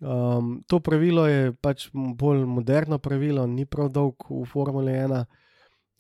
Um, 0.00 0.58
to 0.66 0.80
pravilo 0.82 1.26
je 1.26 1.52
pač 1.62 1.88
bolj 1.92 2.44
moderno 2.46 2.98
pravilo, 2.98 3.46
ni 3.46 3.66
prav 3.66 3.92
dolg 3.94 4.26
v 4.30 4.44
Formule 4.50 4.94
1. 4.94 5.24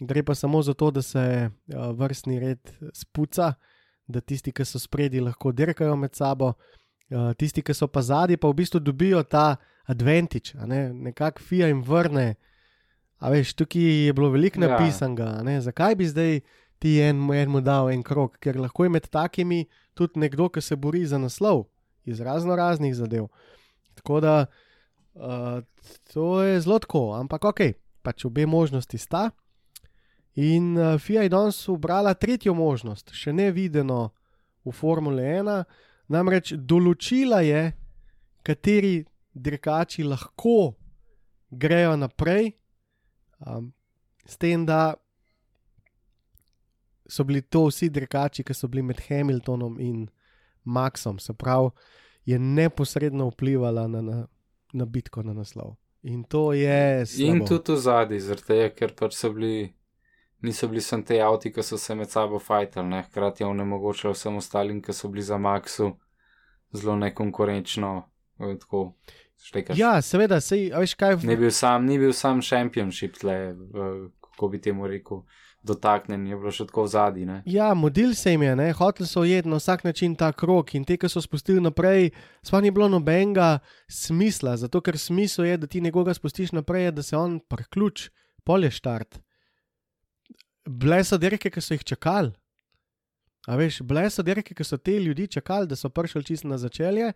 Gre 0.02 0.22
pa 0.22 0.34
samo 0.34 0.62
za 0.62 0.74
to, 0.74 0.90
da 0.90 1.02
se 1.02 1.22
uh, 1.50 1.90
vrstni 1.98 2.38
red 2.42 2.74
spuca, 2.94 3.52
da 4.08 4.20
tisti, 4.20 4.52
ki 4.52 4.64
so 4.64 4.80
spredi, 4.80 5.20
lahko 5.20 5.52
dirkajo 5.52 5.96
med 5.96 6.14
sabo, 6.16 6.54
uh, 7.10 7.32
tisti, 7.38 7.62
ki 7.62 7.74
so 7.76 7.86
pa 7.86 8.02
zadnji, 8.02 8.36
pa 8.40 8.48
v 8.48 8.56
bistvu 8.62 8.80
dobijo 8.80 9.22
ta 9.22 9.56
advantage, 9.88 10.56
ne? 10.66 10.88
nekako 10.92 11.42
FIA 11.44 11.68
jim 11.68 11.82
vrne. 11.84 12.34
A 13.18 13.30
veš, 13.34 13.54
tukaj 13.58 14.06
je 14.06 14.12
bilo 14.14 14.30
veliko 14.30 14.60
Ja. 14.62 14.68
napisanega, 14.68 15.42
ne? 15.42 15.60
zakaj 15.60 15.94
bi 15.98 16.06
zdaj 16.06 16.40
ti 16.78 17.00
en, 17.02 17.24
enemu 17.34 17.60
dal 17.60 17.90
en 17.90 18.02
krok, 18.02 18.38
ker 18.38 18.56
lahko 18.60 18.84
je 18.84 18.90
med 18.94 19.08
takimi 19.10 19.66
tudi 19.94 20.20
nekdo, 20.20 20.48
ki 20.48 20.60
se 20.62 20.76
bori 20.76 21.06
za 21.06 21.18
naslov 21.18 21.66
iz 22.06 22.20
razno 22.20 22.56
raznih 22.56 22.94
zadev. 22.94 23.26
Tako 23.94 24.20
da 24.20 24.46
uh, 25.14 25.58
to 26.12 26.42
je 26.42 26.60
zelo 26.60 26.78
tako, 26.78 27.12
ampak 27.18 27.44
ok, 27.44 27.60
pač 28.02 28.24
obe 28.24 28.46
možnosti 28.46 28.98
sta. 28.98 29.30
In 30.38 30.76
uh, 30.76 30.94
FIA 31.02 31.24
je 31.26 31.32
danes 31.34 31.58
ubrala 31.68 32.14
tretjo 32.14 32.54
možnost, 32.54 33.10
še 33.10 33.32
ne 33.34 33.48
videno 33.50 34.12
v 34.62 34.74
Formule 34.76 35.24
1, 35.24 35.64
namreč 36.14 36.52
določila 36.54 37.40
je, 37.42 37.72
kateri 38.46 39.00
dirkači 39.34 40.04
lahko 40.06 40.76
grejo 41.50 41.96
naprej, 41.98 42.52
um, 43.42 43.72
s 44.28 44.38
tem, 44.38 44.62
da 44.68 44.94
so 47.08 47.24
bili 47.24 47.42
to 47.42 47.64
vsi 47.66 47.88
dirkači, 47.90 48.44
ki 48.44 48.54
so 48.54 48.68
bili 48.68 48.84
med 48.84 49.00
Hamiltonom 49.08 49.80
in 49.80 50.06
Maxom, 50.64 51.18
se 51.18 51.32
pravi, 51.32 51.70
je 52.28 52.38
neposredno 52.38 53.30
vplivala 53.32 53.88
na, 53.88 54.02
na, 54.04 54.26
na 54.72 54.84
bitko 54.84 55.22
na 55.24 55.32
naslov. 55.32 55.78
In 56.02 56.22
to 56.24 56.52
je. 56.52 57.06
Slabo. 57.06 57.32
In 57.32 57.46
tudi 57.48 57.72
v 57.72 57.80
zadnji, 57.82 58.20
zaradi 58.20 58.46
tega, 58.46 58.68
ker 58.76 58.92
pač 58.94 59.16
so 59.16 59.32
bili, 59.34 59.72
niso 60.40 60.68
bili 60.68 60.80
samo 60.80 61.02
te 61.02 61.20
avti, 61.20 61.52
ki 61.52 61.62
so 61.62 61.78
se 61.78 61.94
med 61.94 62.10
sabo 62.10 62.38
fajtali, 62.38 63.02
hkrati 63.02 63.42
je 63.42 63.46
onemogočal 63.46 64.12
vsem 64.12 64.36
ostalim, 64.36 64.82
ki 64.82 64.92
so 64.92 65.08
bili 65.08 65.22
za 65.22 65.36
Maxu 65.36 65.92
zelo 66.72 66.96
nekonkurenčno. 66.96 68.02
eh, 68.40 68.56
Tako, 68.58 68.92
štekaš. 69.38 69.78
Ja, 69.78 70.02
seveda, 70.02 70.40
sej, 70.40 70.70
veš 70.70 70.94
kaj. 70.94 71.14
v- 71.14 71.26
Ni 71.26 71.36
bil 71.36 71.50
sam, 71.50 71.86
ni 71.86 71.98
bil 71.98 72.12
sam 72.12 72.42
šampionship 72.42 73.14
tle, 73.14 73.52
v- 73.54 74.10
kako 74.20 74.48
bi 74.48 74.60
temu 74.60 74.86
rekel, 74.86 75.22
dotaknen, 75.64 76.26
je 76.26 76.36
bilo 76.36 76.50
še 76.50 76.66
tako 76.66 76.86
zadnji. 76.86 77.42
Ja, 77.44 77.74
model 77.74 78.14
se 78.14 78.30
jim 78.30 78.42
je, 78.42 78.56
ne? 78.56 78.72
hoteli 78.72 79.06
so 79.06 79.20
ujeti 79.20 79.48
na 79.48 79.56
vsak 79.56 79.84
način 79.84 80.14
ta 80.14 80.32
krok 80.32 80.74
in 80.74 80.84
te, 80.84 80.96
ki 80.96 81.08
so 81.08 81.20
spustili 81.20 81.60
naprej, 81.60 82.10
sploh 82.42 82.62
ni 82.62 82.70
bilo 82.70 82.88
nobenega 82.88 83.58
smisla, 83.88 84.56
zato 84.56 84.80
ker 84.80 84.94
smisel 84.96 85.44
je, 85.44 85.56
da 85.56 85.66
ti 85.66 85.80
nekoga 85.80 86.14
spustiš 86.14 86.52
naprej, 86.52 86.92
da 86.92 87.02
se 87.02 87.16
on 87.16 87.40
priključ, 87.40 88.10
polje 88.44 88.70
štart. 88.70 89.18
Bile 90.68 91.04
so 91.04 91.16
dirke, 91.16 91.50
ki 91.50 91.60
so 91.64 91.74
jih 91.74 91.84
čakali. 91.84 92.32
A 93.48 93.56
veš, 93.56 93.80
bile 93.88 94.04
so 94.12 94.22
dirke, 94.22 94.54
ki 94.54 94.64
so 94.64 94.76
te 94.76 94.98
ljudi 95.00 95.28
čakali, 95.38 95.68
da 95.68 95.76
so 95.76 95.88
prišli 95.88 96.24
čisto 96.24 96.48
na 96.48 96.58
začelje 96.58 97.12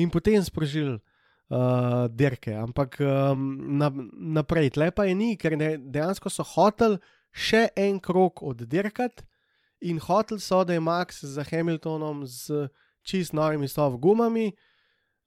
in 0.00 0.10
potem 0.10 0.44
sprožili 0.44 0.96
uh, 0.96 2.06
dirke. 2.08 2.54
Ampak 2.56 2.96
um, 3.00 3.44
na, 3.78 3.90
naprej, 4.12 4.72
tle 4.78 4.88
pa 4.90 5.04
je 5.04 5.14
ni, 5.14 5.34
ker 5.36 5.58
ne, 5.60 5.76
dejansko 5.76 6.32
so 6.32 6.46
hoteli 6.54 6.96
še 7.34 7.66
en 7.76 8.00
krok 8.00 8.42
oddirkati 8.42 9.26
in 9.84 9.98
hotel 10.00 10.40
so, 10.40 10.62
da 10.64 10.72
je 10.72 10.80
Max 10.80 11.20
za 11.28 11.44
Hamiltonom 11.44 12.24
z 12.24 12.70
čist 13.04 13.34
novimi 13.36 13.68
stov 13.68 13.98
gumami. 14.00 14.54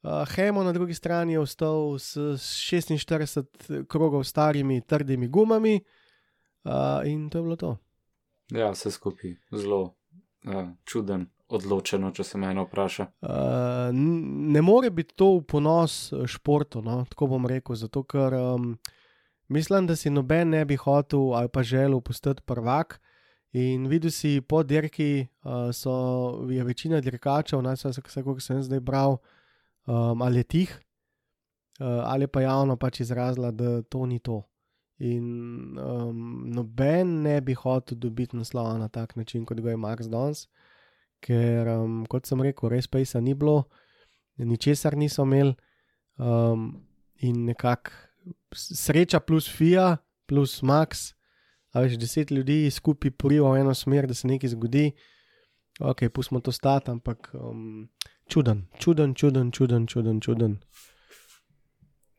Uh, 0.02 0.26
Hemo 0.34 0.64
na 0.66 0.74
drugi 0.74 0.98
strani 0.98 1.38
je 1.38 1.46
ostal 1.46 2.00
s 2.00 2.18
46 2.42 3.86
krogov 3.86 4.26
starimi 4.26 4.82
trdimi 4.82 5.28
gumami 5.30 5.78
in 7.06 7.30
to 7.30 7.38
je 7.38 7.44
bilo 7.44 7.56
to. 7.56 7.78
Ja, 8.52 8.72
vse 8.72 8.92
skupaj 8.92 9.36
zelo 9.52 9.82
uh, 10.48 10.70
čuden, 10.86 11.28
odločeno, 11.48 12.12
če 12.12 12.24
se 12.24 12.40
me 12.40 12.52
eno 12.52 12.66
vpraša. 12.68 13.08
Uh, 13.24 13.90
ne 14.54 14.62
more 14.62 14.90
biti 14.92 15.16
to 15.16 15.38
v 15.38 15.44
ponos 15.48 15.98
eh, 16.12 16.26
športu, 16.28 16.82
no? 16.84 17.02
tako 17.10 17.30
bom 17.34 17.48
rekel, 17.48 17.76
zato 17.80 18.04
ker 18.04 18.36
um, 18.36 18.74
mislim, 19.48 19.88
da 19.88 19.96
si 19.96 20.12
noben 20.12 20.52
ne 20.56 20.66
bi 20.66 20.76
hotel 20.76 21.36
ali 21.36 21.50
pa 21.50 21.64
želel 21.64 22.02
postati 22.02 22.44
prvak. 22.46 23.00
In 23.56 23.88
videl 23.88 24.12
si 24.12 24.42
po 24.42 24.62
dirki, 24.64 25.28
uh, 25.44 25.72
so, 25.74 25.94
je 26.52 26.64
večina 26.64 27.00
dirkačev, 27.02 27.62
najvsaj 27.64 27.96
vse, 27.96 28.24
kar 28.24 28.42
sem 28.44 28.60
zdaj 28.64 28.84
bral, 28.84 29.18
um, 29.88 30.22
ali 30.22 30.44
je 30.44 30.44
tih, 30.44 30.74
uh, 31.80 32.04
ali 32.12 32.28
pa 32.28 32.44
javno 32.44 32.76
pač 32.76 33.00
izrazila, 33.00 33.52
da 33.52 33.82
to 33.82 34.06
ni 34.06 34.20
to. 34.20 34.44
In 35.00 35.78
um, 35.78 36.50
noben 36.50 37.22
ne 37.22 37.42
bi 37.42 37.54
hotel 37.54 37.98
dobiti 37.98 38.38
naslova 38.38 38.78
na 38.78 38.88
tak 38.88 39.16
način, 39.16 39.46
kot 39.46 39.62
ga 39.62 39.70
je 39.70 39.78
Max 39.78 40.10
Dons, 40.10 40.48
ker, 41.22 41.68
um, 41.68 42.06
kot 42.10 42.26
sem 42.26 42.42
rekel, 42.42 42.70
res 42.74 42.88
pejsa 42.88 43.22
ni 43.22 43.36
bilo, 43.38 43.68
ničesar 44.38 44.98
niso 44.98 45.24
imeli. 45.24 45.54
Um, 46.18 46.88
in 47.22 47.46
nekako 47.46 47.92
sreča 48.54 49.20
plus 49.20 49.46
FIA 49.50 49.98
plus 50.26 50.62
Max, 50.62 51.14
A 51.78 51.82
veš, 51.82 51.98
deset 52.00 52.32
ljudi 52.32 52.72
skupaj 52.72 53.12
poriva 53.12 53.52
v 53.52 53.60
eno 53.62 53.74
smer, 53.74 54.08
da 54.08 54.14
se 54.14 54.28
nekaj 54.28 54.50
zgodi. 54.50 54.92
Ok, 55.80 56.08
pustimo 56.14 56.40
to 56.40 56.52
stati, 56.52 56.92
ampak 56.92 57.30
um, 57.34 57.90
čuden, 58.30 58.66
čuden, 58.80 59.14
čuden, 59.14 59.52
čuden, 59.52 59.88
čuden, 59.88 60.22
čuden. 60.22 60.58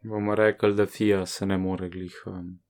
Bomo 0.05 0.35
rekli, 0.35 0.75
da 0.75 0.87
FIA 0.87 1.27
se 1.27 1.47
ne 1.47 1.59
more 1.59 1.89
glih. 1.89 2.23
Um, 2.27 2.61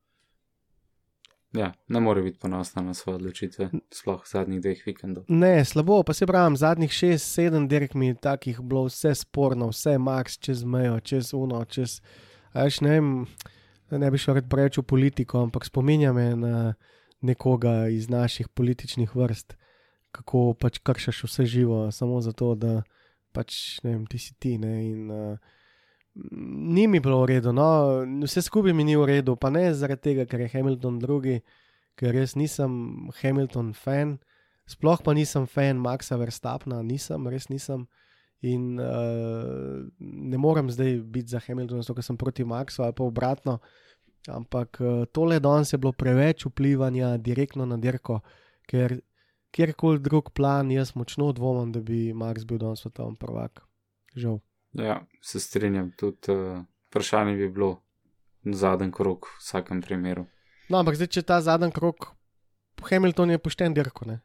ja, 1.59 1.73
ne 1.89 2.01
more 2.01 2.23
biti 2.23 2.39
ponosna 2.39 2.83
na 2.83 2.95
svoje 2.95 3.17
odločitve, 3.17 3.71
sploh 3.93 4.23
zadnjih 4.27 4.61
dveh 4.63 4.83
vikendov. 4.87 5.25
Ne, 5.29 5.65
slabo, 5.65 6.03
pa 6.07 6.15
se 6.15 6.27
pravim, 6.27 6.57
zadnjih 6.57 6.93
šest, 6.93 7.33
sedem 7.35 7.69
dirk 7.69 7.95
mi 7.95 8.13
je 8.13 8.21
takih 8.29 8.61
bilo 8.61 8.85
vse 8.87 9.15
sporno, 9.15 9.71
vse 9.73 9.99
max 9.99 10.39
čez 10.41 10.65
mejo, 10.65 11.01
čez 11.01 11.33
uno, 11.35 11.65
čez. 11.65 12.01
a 12.53 12.65
Veš, 12.65 12.81
ne 12.87 12.95
vem, 12.97 13.11
ne 13.91 14.11
bi 14.11 14.19
šel 14.19 14.39
rad 14.39 14.49
preveč 14.51 14.79
v 14.79 14.87
politiko, 14.87 15.43
ampak 15.43 15.67
spominja 15.67 16.13
me 16.13 16.31
na 16.37 16.75
nekoga 17.21 17.89
iz 17.89 18.09
naših 18.09 18.49
političnih 18.49 19.17
vrst, 19.17 19.57
kako 20.15 20.55
pač 20.55 20.79
kršaš 20.79 21.25
vse 21.25 21.47
živo, 21.47 21.91
samo 21.93 22.21
zato, 22.21 22.55
da 22.55 22.83
pač 23.33 23.81
ne 23.83 23.97
vem, 23.97 24.07
ti 24.07 24.19
si 24.19 24.35
ti. 24.39 24.59
Ne, 24.59 24.75
in, 24.87 25.11
uh, 25.11 25.58
ni 26.31 26.87
mi 26.87 27.01
bilo 27.01 27.23
v 27.23 27.35
redu, 27.35 27.53
no, 27.55 27.69
vse 28.25 28.43
skupaj 28.43 28.75
mi 28.75 28.85
ni 28.85 28.97
v 28.97 29.07
redu, 29.07 29.37
pa 29.37 29.51
ne 29.55 29.69
zaradi 29.75 30.11
tega, 30.11 30.27
ker 30.27 30.43
je 30.43 30.51
Hamilton 30.55 30.99
drugi, 30.99 31.39
ker 31.99 32.15
res 32.15 32.35
nisem 32.39 33.09
Hamilton 33.21 33.73
fan, 33.75 34.19
sploh 34.69 35.03
pa 35.05 35.15
nisem 35.15 35.47
fan 35.47 35.79
Maxa 35.83 36.19
Verstappna, 36.19 36.83
nisem, 36.83 37.29
res 37.31 37.49
nisem. 37.53 37.87
In 38.47 38.79
uh, 38.79 39.83
ne 39.99 40.39
morem 40.39 40.69
zdaj 40.71 41.01
biti 41.11 41.35
za 41.35 41.41
Hamiltona, 41.43 41.83
zato 41.83 41.97
ker 41.99 42.07
sem 42.07 42.19
proti 42.19 42.47
Maxu 42.47 42.85
ali 42.87 42.95
pa 42.95 43.03
obratno. 43.03 43.59
Ampak 44.31 44.79
uh, 44.79 45.07
tole 45.11 45.41
danes 45.43 45.73
je 45.73 45.79
bilo 45.79 45.91
preveč 45.91 46.47
vplivanja 46.47 47.17
direktno 47.19 47.67
na 47.67 47.81
dirko, 47.83 48.21
ker 48.71 49.01
kjerkoli 49.51 49.99
drug 50.05 50.31
plan, 50.37 50.71
jaz 50.71 50.95
močno 50.95 51.33
dvomim, 51.33 51.73
da 51.75 51.83
bi 51.83 52.13
Max 52.15 52.47
bil 52.47 52.63
danes 52.63 52.85
svetovni 52.85 53.19
prvak. 53.19 53.65
Žal. 54.15 54.39
Ja, 54.73 55.07
se 55.23 55.41
strinjam, 55.41 55.93
tudi 55.97 56.33
uh, 56.33 56.63
vprašanje 56.91 57.37
bi 57.37 57.49
bilo 57.49 57.83
zadnji 58.45 58.93
krok 58.93 59.27
v 59.27 59.41
vsakem 59.41 59.83
primeru. 59.83 60.27
No, 60.69 60.79
ampak 60.79 60.99
zdaj, 61.01 61.13
če 61.17 61.23
ta 61.23 61.41
zadnji 61.41 61.73
krok, 61.73 62.13
Hamilton 62.91 63.31
je 63.31 63.39
pošten 63.39 63.75
dirko, 63.75 64.05
ne? 64.09 64.21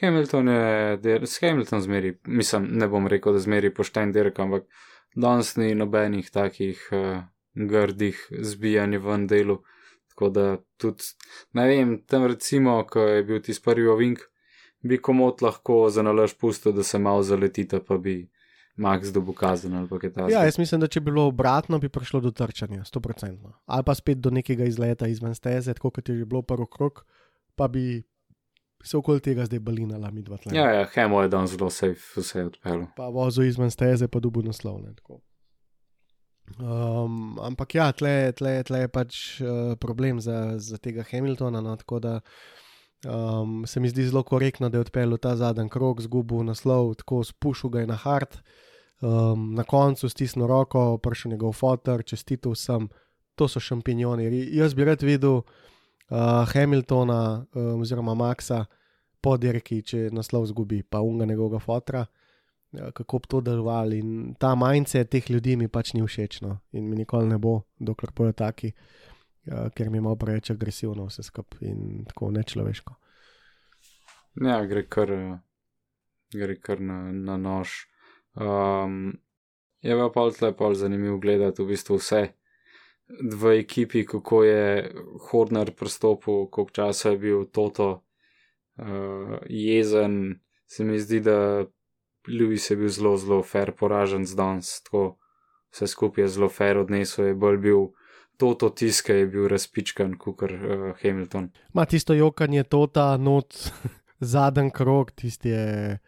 Hamilton 0.00 0.48
je, 0.48 0.96
der, 0.96 1.26
s 1.26 1.38
Hamilton 1.40 1.80
zmeri, 1.80 2.16
mislim, 2.26 2.66
ne 2.78 2.88
bom 2.90 3.06
rekel, 3.06 3.32
da 3.32 3.38
zmeri 3.38 3.70
pošten 3.74 4.12
dirk, 4.12 4.38
ampak 4.42 4.66
danes 5.14 5.54
ni 5.56 5.74
nobenih 5.78 6.30
takih 6.34 6.82
uh, 6.90 7.22
grdih 7.54 8.18
zbijanj 8.30 8.98
ven 8.98 9.28
delu. 9.30 9.60
Tako 10.10 10.28
da 10.30 10.44
tudi, 10.78 11.06
ne 11.52 11.66
vem, 11.68 11.96
tam 12.06 12.26
recimo, 12.30 12.76
ko 12.90 13.00
je 13.00 13.22
bil 13.26 13.40
tisti 13.42 13.62
prvi 13.64 13.86
ovink, 13.90 14.26
bi 14.82 14.98
komot 14.98 15.42
lahko 15.42 15.88
za 15.90 16.02
nalož 16.02 16.34
pustil, 16.38 16.72
da 16.72 16.82
se 16.82 16.98
malo 16.98 17.22
zaletita, 17.22 17.80
pa 17.80 17.98
bi 17.98 18.28
Max 18.76 19.12
dobu 19.14 19.32
kazen 19.32 19.74
ali 19.74 19.88
kaj 19.88 20.10
takega. 20.12 20.32
Ja, 20.32 20.44
jaz 20.44 20.58
mislim, 20.58 20.80
da 20.82 20.88
če 20.90 21.00
bi 21.00 21.12
bilo 21.12 21.28
obratno, 21.30 21.78
bi 21.78 21.88
prišlo 21.88 22.20
do 22.20 22.32
trčanja, 22.34 22.82
100%. 22.88 23.52
Ali 23.66 23.86
pa 23.86 23.94
spet 23.94 24.18
do 24.18 24.32
nekega 24.34 24.66
izleta 24.66 25.06
izven 25.06 25.34
steze, 25.34 25.74
tako 25.74 25.92
kot 25.94 26.08
je 26.08 26.16
že 26.18 26.26
bilo 26.26 26.42
prvi 26.42 26.66
krok, 26.72 27.04
pa 27.54 27.68
bi 27.68 28.02
se 28.84 28.96
okoli 28.96 29.20
tega 29.20 29.46
zdaj 29.46 29.62
balinala, 29.64 30.10
mi 30.10 30.22
dva 30.22 30.36
tleh. 30.36 30.56
Ja, 30.56 30.66
ja, 30.74 30.88
Hemo 30.94 31.22
je 31.22 31.30
danes 31.32 31.54
zelo 31.54 31.70
safe 31.70 32.20
vse 32.20 32.44
odpeljal. 32.50 32.88
Pa 32.96 33.08
vozil 33.14 33.46
izven 33.48 33.70
steze, 33.70 34.08
pa 34.08 34.20
dubu 34.20 34.42
naslovne. 34.42 34.92
Um, 36.58 37.38
ampak 37.40 37.78
ja, 37.78 37.86
tle, 37.96 38.32
tle, 38.36 38.58
tle 38.68 38.82
je 38.84 38.90
pač 38.92 39.20
uh, 39.40 39.72
problem 39.80 40.20
za, 40.20 40.58
za 40.60 40.76
tega 40.76 41.06
Hamiltona. 41.08 41.62
No, 41.64 41.76
tako 41.80 42.02
da 42.04 42.18
um, 43.06 43.66
se 43.66 43.80
mi 43.80 43.88
zdi 43.88 44.06
zelo 44.08 44.22
korektno, 44.22 44.68
da 44.68 44.78
je 44.78 44.80
odpeljal 44.80 45.16
ta 45.16 45.36
zadnji 45.36 45.68
krok, 45.68 46.00
zgubil 46.00 46.44
naslov, 46.44 46.94
tako 46.94 47.24
spušil 47.24 47.70
ga 47.70 47.80
je 47.80 47.86
na 47.86 47.96
hard. 47.96 48.38
Um, 49.00 49.54
na 49.54 49.64
koncu 49.64 50.08
stisnil 50.08 50.46
roko, 50.46 50.98
prišel 50.98 51.30
njegov 51.30 51.52
fotor, 51.52 52.02
čestitil 52.02 52.54
sem, 52.54 52.88
to 53.34 53.48
so 53.48 53.60
šampinjoni. 53.60 54.30
Jaz 54.56 54.74
bi 54.74 54.84
rad 54.84 55.02
videl 55.02 55.42
uh, 55.42 55.44
Hamiltona 56.52 57.44
um, 57.54 57.80
oziroma 57.80 58.14
Maxa 58.14 58.64
po 59.20 59.36
dirki, 59.36 59.82
če 59.82 60.08
naslov 60.12 60.46
zgubi, 60.46 60.82
pa 60.82 61.00
unga 61.00 61.24
njegovega 61.24 61.58
fotra. 61.58 62.06
Ja, 62.74 62.90
kako 62.90 63.18
bi 63.18 63.28
to 63.30 63.40
delovali. 63.40 63.98
In 63.98 64.34
ta 64.38 64.54
majce 64.54 65.04
teh 65.04 65.30
ljudi 65.30 65.56
mi 65.56 65.68
pač 65.68 65.92
ni 65.94 66.02
všeč, 66.02 66.40
no. 66.42 66.58
in 66.72 66.88
mi 66.90 66.96
nikoli 66.96 67.28
ne 67.28 67.38
bo, 67.38 67.60
dokler 67.78 68.10
bojo 68.16 68.32
taki, 68.32 68.72
ja, 69.46 69.68
ker 69.70 69.90
mi 69.90 69.98
je 69.98 70.02
malo 70.06 70.16
preveč 70.16 70.50
agresivno 70.50 71.08
vse 71.08 71.22
skupaj 71.22 71.68
in 71.68 72.04
tako 72.08 72.30
nečloveško. 72.30 72.94
Ja, 74.42 74.64
gre 74.66 74.86
kar, 74.88 75.12
gre 76.34 76.56
kar 76.60 76.80
na, 76.80 77.12
na 77.12 77.36
nož. 77.36 77.84
Um, 78.34 79.12
je 79.84 79.94
pa 79.98 80.08
pol 80.10 80.32
tle 80.34 80.50
pol 80.56 80.74
zanimivo 80.74 81.20
gledati 81.22 81.62
v 81.62 81.70
bistvu 81.70 82.00
vse 82.00 82.22
v 83.08 83.58
ekipi, 83.60 84.04
kako 84.06 84.42
je 84.44 84.90
Hodner 85.28 85.70
pristopil, 85.76 86.46
koliko 86.46 86.72
časa 86.72 87.10
je 87.10 87.18
bil 87.18 87.44
Toto 87.44 88.04
uh, 88.76 89.38
jezen. 89.46 90.40
Se 90.66 90.84
mi 90.84 90.98
zdi, 90.98 91.20
da 91.20 91.66
Lewis 92.28 92.70
je 92.70 92.76
bil 92.76 92.88
zelo, 92.88 93.16
zelo 93.16 93.42
fair 93.42 93.72
poražen 93.72 94.26
z 94.26 94.34
danes, 94.34 94.82
tako 94.82 95.18
vse 95.70 95.86
skupaj 95.86 96.24
je 96.24 96.28
zelo 96.28 96.48
fair 96.48 96.78
odnesel, 96.78 97.26
je 97.26 97.34
bolj 97.34 97.58
bil 97.58 97.80
Toto 98.36 98.70
tiska, 98.70 99.14
je 99.14 99.26
bil 99.26 99.48
razpičkan, 99.48 100.16
kot 100.18 100.42
uh, 100.42 100.50
Hamilton. 101.02 101.50
Ma 101.72 101.84
tisto 101.84 102.14
jokanje, 102.14 102.64
tota, 102.64 103.16
not, 103.16 103.54
zadnji 104.34 104.70
krok, 104.74 105.12
tisti 105.12 105.48
je 105.48 105.98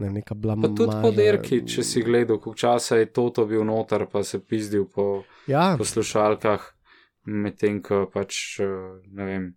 ne, 0.00 0.10
neka 0.10 0.34
blama. 0.34 0.68
Pa 0.68 0.74
tudi 0.74 0.96
po 1.02 1.12
derki, 1.14 1.62
če 1.68 1.84
si 1.84 2.02
gledal, 2.02 2.40
koliko 2.40 2.58
časa 2.58 3.00
je 3.00 3.10
Toto 3.12 3.46
bil 3.46 3.64
noter, 3.68 4.06
pa 4.12 4.24
se 4.24 4.40
pizdil 4.40 4.86
po 4.88 5.22
Ja, 5.50 5.74
poslušalkah, 5.78 6.64
medtem 7.28 7.82
ko 7.84 8.06
pač 8.12 8.60
uh, 8.64 9.00
ne 9.12 9.28
vem. 9.28 9.48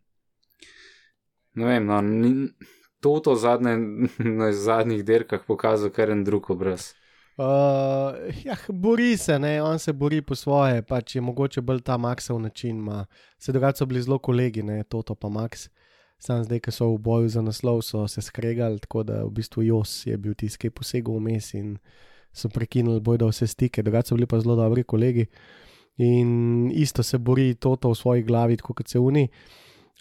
Ne 1.53 1.69
vem, 1.69 1.85
no, 1.85 2.01
ni, 2.01 2.33
Toto 3.03 3.35
zadnje, 3.35 3.77
na 4.41 4.51
zadnjih 4.51 5.03
derkah 5.05 5.43
pokazal 5.47 5.93
kar 5.95 6.11
en 6.11 6.23
drug 6.27 6.51
obraz. 6.51 6.93
Uh, 7.37 7.45
ja, 8.45 8.55
bori 8.69 9.17
se, 9.17 9.39
ne? 9.39 9.61
on 9.61 9.79
se 9.79 9.93
bori 9.93 10.21
po 10.21 10.35
svoje, 10.35 10.81
pač 10.81 11.15
je 11.15 11.21
mogoče 11.21 11.61
bolj 11.61 11.81
ta 11.81 11.97
Maxov 11.97 12.39
način. 12.41 12.77
Ma. 12.77 13.05
Se 13.39 13.51
drugače 13.51 13.77
so 13.77 13.85
bili 13.85 14.01
zelo 14.01 14.19
kolegi, 14.19 14.63
ne 14.63 14.83
Toto 14.83 15.15
pa 15.15 15.29
Max. 15.29 15.69
Sam 16.19 16.43
zdaj, 16.43 16.59
ki 16.59 16.71
so 16.71 16.91
v 16.93 16.99
boju 17.03 17.29
za 17.29 17.41
naslov, 17.41 17.81
so 17.81 18.07
se 18.07 18.21
skregali, 18.21 18.79
tako 18.79 19.03
da 19.03 19.23
v 19.23 19.31
bistvu 19.33 19.63
Jos 19.63 20.05
je 20.05 20.17
bil 20.17 20.35
tisti, 20.37 20.59
ki 20.59 20.67
je 20.67 20.71
posegel 20.71 21.17
vmes 21.17 21.53
in 21.53 21.77
so 22.33 22.49
prekinili 22.49 23.01
boj, 23.01 23.17
da 23.17 23.27
vse 23.27 23.47
stike, 23.47 23.83
drugače 23.83 24.13
so 24.13 24.15
bili 24.15 24.29
pa 24.29 24.39
zelo 24.39 24.55
dobri 24.55 24.83
kolegi. 24.83 25.25
In 25.97 26.71
isto 26.71 27.03
se 27.03 27.17
bori 27.17 27.55
Toto 27.55 27.89
v 27.89 27.97
svoji 27.97 28.23
glavi, 28.23 28.57
tako 28.57 28.73
kot 28.73 28.87
se 28.87 28.99
uni. 28.99 29.27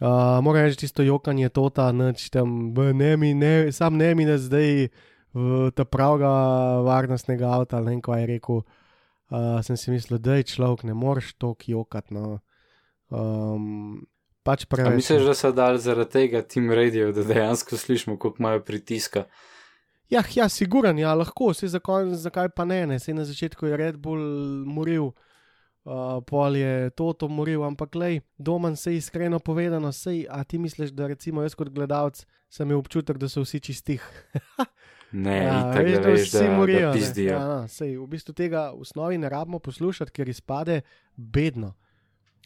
Uh, 0.00 0.40
moram 0.44 0.64
reči, 0.64 0.84
tisto 0.84 1.02
jokanje 1.02 1.48
Tota, 1.48 1.92
noč 1.92 2.28
tam, 2.30 2.74
"B, 2.74 2.92
ne 2.92 3.16
mi, 3.16 3.34
ne, 3.34 3.72
sam 3.72 3.96
ne 3.96 4.14
mi, 4.14 4.24
da 4.26 4.38
zdaj 4.38 4.88
v 5.34 5.70
ta 5.76 5.84
pravega 5.88 6.30
varnostnega 6.84 7.48
avta, 7.48 7.78
ali 7.78 7.86
ne 7.86 7.96
vem, 7.96 8.04
kaj 8.04 8.20
je 8.20 8.30
rekel. 8.34 8.62
Uh, 9.32 9.62
sem 9.64 9.78
si 9.80 9.88
mislil, 9.88 10.20
da 10.20 10.36
je 10.36 10.50
človek, 10.52 10.84
ne 10.84 10.94
moreš 10.94 11.32
to 11.40 11.54
kjokati. 11.56 12.12
No. 12.12 12.42
Um, 13.08 14.04
pač 14.44 14.66
A 14.66 14.74
preveč. 14.74 14.98
misliš, 15.00 15.24
da 15.24 15.34
so 15.34 15.52
dal 15.56 15.78
zaradi 15.80 16.12
tega 16.12 16.42
Team 16.44 16.68
Radio, 16.68 17.12
da 17.16 17.24
dejansko 17.24 17.80
slišimo, 17.80 18.18
koliko 18.20 18.42
imajo 18.42 18.60
pritiska? 18.60 19.24
Ja, 20.12 20.20
ja, 20.34 20.48
siguran, 20.52 20.98
ja, 21.00 21.14
lahko, 21.16 21.54
se 21.56 21.70
zakaj, 21.72 22.10
zakaj 22.20 22.50
pa 22.52 22.66
ne, 22.68 22.82
ne, 22.86 22.98
se 23.00 23.14
na 23.16 23.24
začetku 23.24 23.66
je 23.66 23.76
Red 23.80 23.96
Bull 23.96 24.20
moril. 24.68 25.14
Uh, 25.82 26.20
pol 26.22 26.56
je 26.56 26.90
to 26.94 27.08
to 27.16 27.26
moril, 27.26 27.64
ampak 27.64 27.96
lej, 27.98 28.20
doma 28.38 28.70
se 28.76 28.92
iskreno 28.94 29.40
povedano, 29.40 29.90
sej, 29.92 30.26
a 30.30 30.44
ti 30.44 30.58
misliš, 30.58 30.92
da 30.94 31.08
recimo 31.10 31.42
jaz 31.42 31.56
kot 31.58 31.72
gledalec 31.74 32.20
sem 32.52 32.68
imel 32.68 32.84
občutek, 32.84 33.18
da 33.18 33.28
so 33.28 33.42
vsi 33.42 33.60
čistih. 33.60 34.04
Ne, 35.12 35.36
Ja, 35.44 35.58
itak, 35.60 35.84
veš, 35.84 35.98
da 36.00 36.08
veš, 36.08 36.30
da, 36.32 36.42
morijo, 36.56 36.86
da 36.88 36.92
pizdijo. 36.96 37.32
Ja, 37.32 37.44
no, 37.48 37.68
sej, 37.68 37.96
v 38.00 38.06
bistvu 38.08 38.32
tega 38.36 38.70
v 38.72 38.80
osnovi 38.86 39.18
ne 39.20 39.28
rabimo 39.28 39.58
poslušati, 39.60 40.12
ker 40.12 40.28
izpade 40.28 40.80
bedno. 41.16 41.74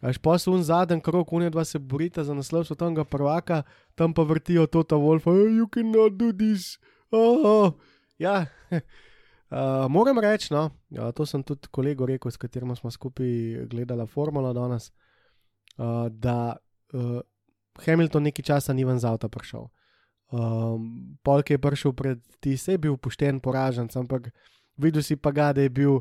Až 0.02 0.18
pa 0.20 0.34
so 0.36 0.52
un 0.52 0.64
zadnji 0.66 1.00
krok, 1.00 1.32
unija 1.32 1.50
dva 1.50 1.64
se 1.64 1.78
borita 1.78 2.24
za 2.24 2.34
naslov 2.34 2.66
svetovnega 2.66 3.04
prvaka, 3.04 3.62
tam 3.94 4.12
pa 4.12 4.26
vrtijo 4.26 4.66
to 4.66 4.82
ta 4.82 4.98
Wolf, 5.00 5.26
oh, 5.26 5.46
you 5.48 5.68
cannot 5.72 6.18
do 6.18 6.32
this. 6.32 6.76
Oh, 7.10 7.40
oh. 7.44 7.72
Ja, 8.18 8.46
uh, 8.72 9.86
moram 9.88 10.18
reči, 10.18 10.52
no, 10.52 10.70
ja, 10.90 11.12
to 11.12 11.26
sem 11.26 11.42
tudi 11.46 11.70
kolegu 11.70 12.06
rekel, 12.06 12.30
s 12.30 12.36
katerim 12.36 12.76
smo 12.76 12.90
skupaj 12.90 13.66
gledali 13.70 14.06
Formulo 14.06 14.52
danes, 14.52 14.90
uh, 15.78 16.10
da 16.10 16.56
uh, 16.92 17.20
Hamilton 17.86 18.28
nekaj 18.28 18.42
časa 18.42 18.72
ni 18.72 18.84
ven 18.84 18.98
z 18.98 19.06
avta 19.06 19.28
prišel. 19.28 19.68
Um, 20.30 21.18
Polk 21.22 21.50
je 21.50 21.58
prišel 21.58 21.92
pred 21.92 22.18
ti, 22.40 22.56
se 22.56 22.74
je 22.74 22.78
bil 22.78 22.96
pošten 22.98 23.38
poražen, 23.40 23.86
ampak 23.94 24.32
videl 24.76 25.02
si 25.02 25.16
pa 25.16 25.30
ga, 25.30 25.52
da 25.52 25.62
je 25.62 25.70
bil, 25.70 26.00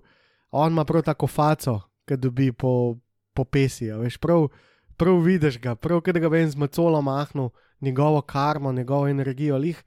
on 0.51 0.71
ima 0.71 0.85
prav 0.85 1.05
tako 1.05 1.27
faco, 1.27 1.79
ki 2.09 2.17
dobi 2.17 2.49
po, 2.51 2.97
po 3.33 3.45
pesi, 3.45 3.91
veš, 3.93 4.17
prav, 4.17 4.49
prav 4.97 5.21
vidiš 5.21 5.59
ga, 5.61 5.75
prav 5.75 6.01
kad 6.01 6.17
ga 6.17 6.27
vem 6.27 6.49
z 6.49 6.57
macolo 6.57 7.01
mahnu, 7.01 7.51
njegovo 7.81 8.21
karmo, 8.21 8.73
njegovo 8.73 9.07
energijo, 9.07 9.57
lih 9.57 9.83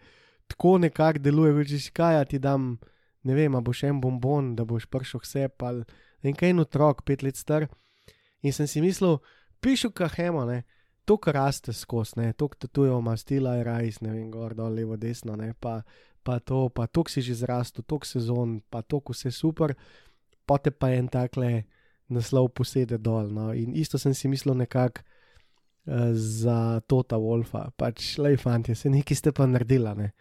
tako 0.46 0.78
nekako 0.78 1.18
deluje, 1.18 1.52
veš, 1.52 1.90
kaj 1.90 2.14
ja 2.14 2.24
ti 2.24 2.38
dam, 2.38 2.78
ne 3.22 3.34
vem, 3.34 3.54
a 3.54 3.60
boš 3.60 3.82
en 3.90 4.00
bombon, 4.00 4.54
da 4.56 4.64
boš 4.64 4.86
prišel 4.86 5.20
vse, 5.20 5.48
pa 5.48 5.74
en 6.22 6.34
kaj 6.34 6.54
en 6.54 6.62
otrok, 6.62 7.02
pet 7.02 7.22
let 7.22 7.36
star. 7.36 7.66
In 8.42 8.54
sem 8.54 8.66
si 8.70 8.80
mislil, 8.80 9.18
pišu 9.60 9.90
kahemo, 9.90 10.46
ne. 10.46 10.62
To, 11.08 11.16
kar 11.16 11.38
raste 11.40 11.72
skozi, 11.72 12.18
ne, 12.20 12.32
to, 12.36 12.50
kar 12.52 12.68
tujo 12.68 12.98
ima 13.00 13.16
stila, 13.16 13.54
je 13.56 13.64
rajs, 13.64 14.02
ne 14.04 14.12
vem, 14.12 14.28
gor, 14.30 14.52
dol, 14.54 14.74
levo, 14.76 14.98
desno, 15.00 15.38
ne, 15.40 15.54
pa, 15.56 15.80
pa 16.22 16.36
to, 16.44 16.66
pa 16.68 16.84
to, 16.86 17.06
si 17.08 17.24
že 17.24 17.40
zrastel, 17.40 17.86
to 17.88 17.96
sezon, 18.04 18.58
pa 18.68 18.82
to, 18.84 19.00
vse 19.08 19.32
super, 19.32 19.72
pote 20.48 20.70
pa 20.70 20.92
en 20.92 21.08
takle 21.08 21.64
naslov 22.08 22.52
posede 22.56 22.98
dol. 22.98 23.28
No. 23.32 23.52
In 23.52 23.76
isto 23.76 24.00
sem 24.00 24.14
si 24.16 24.28
mislil 24.28 24.56
nekako 24.56 25.04
uh, 25.04 26.12
za 26.12 26.80
Tota 26.88 27.16
Wolfa, 27.20 27.68
pač 27.76 28.16
le 28.18 28.36
fanti, 28.40 28.74
se 28.74 28.90
nekaj 28.92 29.16
ste 29.16 29.32
pa 29.32 29.46
naredila, 29.46 29.94
ne. 29.98 30.12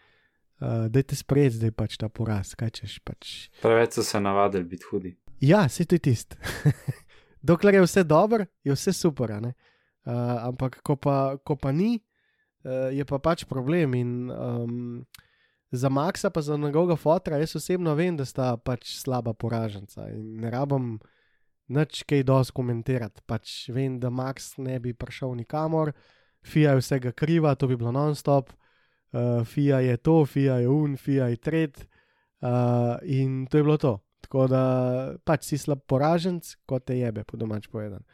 Uh, 0.58 0.88
Dajte 0.90 1.14
sprejeti 1.16 1.60
zdaj 1.60 1.72
pač 1.78 1.96
ta 2.00 2.10
poraz, 2.10 2.56
kaj 2.58 2.72
češ 2.80 2.98
pač. 3.06 3.48
Preveč 3.62 3.94
so 3.94 4.02
se 4.02 4.20
navadili 4.20 4.66
biti 4.66 4.88
hudi. 4.90 5.14
Ja, 5.40 5.68
se 5.68 5.86
to 5.86 5.94
je 5.94 6.02
tist. 6.02 6.34
Dokler 7.46 7.78
je 7.78 7.84
vse 7.84 8.02
dobro, 8.04 8.48
je 8.66 8.74
vse 8.74 8.92
super. 8.92 9.36
Uh, 9.38 9.52
ampak, 10.04 10.80
ko 10.82 10.96
pa, 10.96 11.36
ko 11.44 11.56
pa 11.56 11.72
ni, 11.72 11.98
uh, 12.64 12.90
je 12.94 13.04
pa 13.04 13.18
pač 13.18 13.44
problem. 13.48 13.94
In 13.94 14.30
um, 14.30 15.06
za 15.70 15.88
Maxa, 15.88 16.30
pa 16.30 16.42
za 16.42 16.56
njegovega 16.56 16.96
fotra, 16.96 17.38
jaz 17.38 17.56
osebno 17.56 17.94
vem, 17.94 18.16
da 18.16 18.24
sta 18.24 18.56
pač 18.56 18.94
slaba 19.00 19.34
poraženca 19.34 20.08
in 20.12 20.40
ne 20.40 20.50
rabim 20.50 20.98
nič 21.68 22.02
kaj 22.08 22.24
dosti 22.24 22.56
komentirati. 22.56 23.22
Pač 23.26 23.68
vem, 23.74 23.98
da 24.00 24.10
Max 24.10 24.56
ne 24.58 24.78
bi 24.80 24.94
prišel 24.94 25.36
nikamor, 25.36 25.92
Fija 26.46 26.72
je 26.72 26.80
vsega 26.80 27.12
kriva, 27.12 27.54
to 27.58 27.66
bi 27.68 27.76
bilo 27.76 27.92
non-stop, 27.92 28.52
uh, 29.12 29.44
Fija 29.44 29.80
je 29.84 29.96
to, 29.96 30.24
Fija 30.24 30.60
je 30.62 30.68
un, 30.68 30.96
Fija 30.96 31.28
je 31.28 31.36
tret. 31.36 31.88
Uh, 32.40 32.96
in 33.02 33.46
to 33.50 33.58
je 33.58 33.64
bilo 33.66 33.76
to. 33.76 33.98
Tako 34.20 34.46
da 34.46 34.62
pač 35.24 35.44
si 35.48 35.58
slab 35.58 35.82
poraženc, 35.90 36.54
kot 36.66 36.86
te 36.86 36.98
jebe, 36.98 37.24
po 37.24 37.36
domač 37.36 37.66
povedan. 37.66 38.04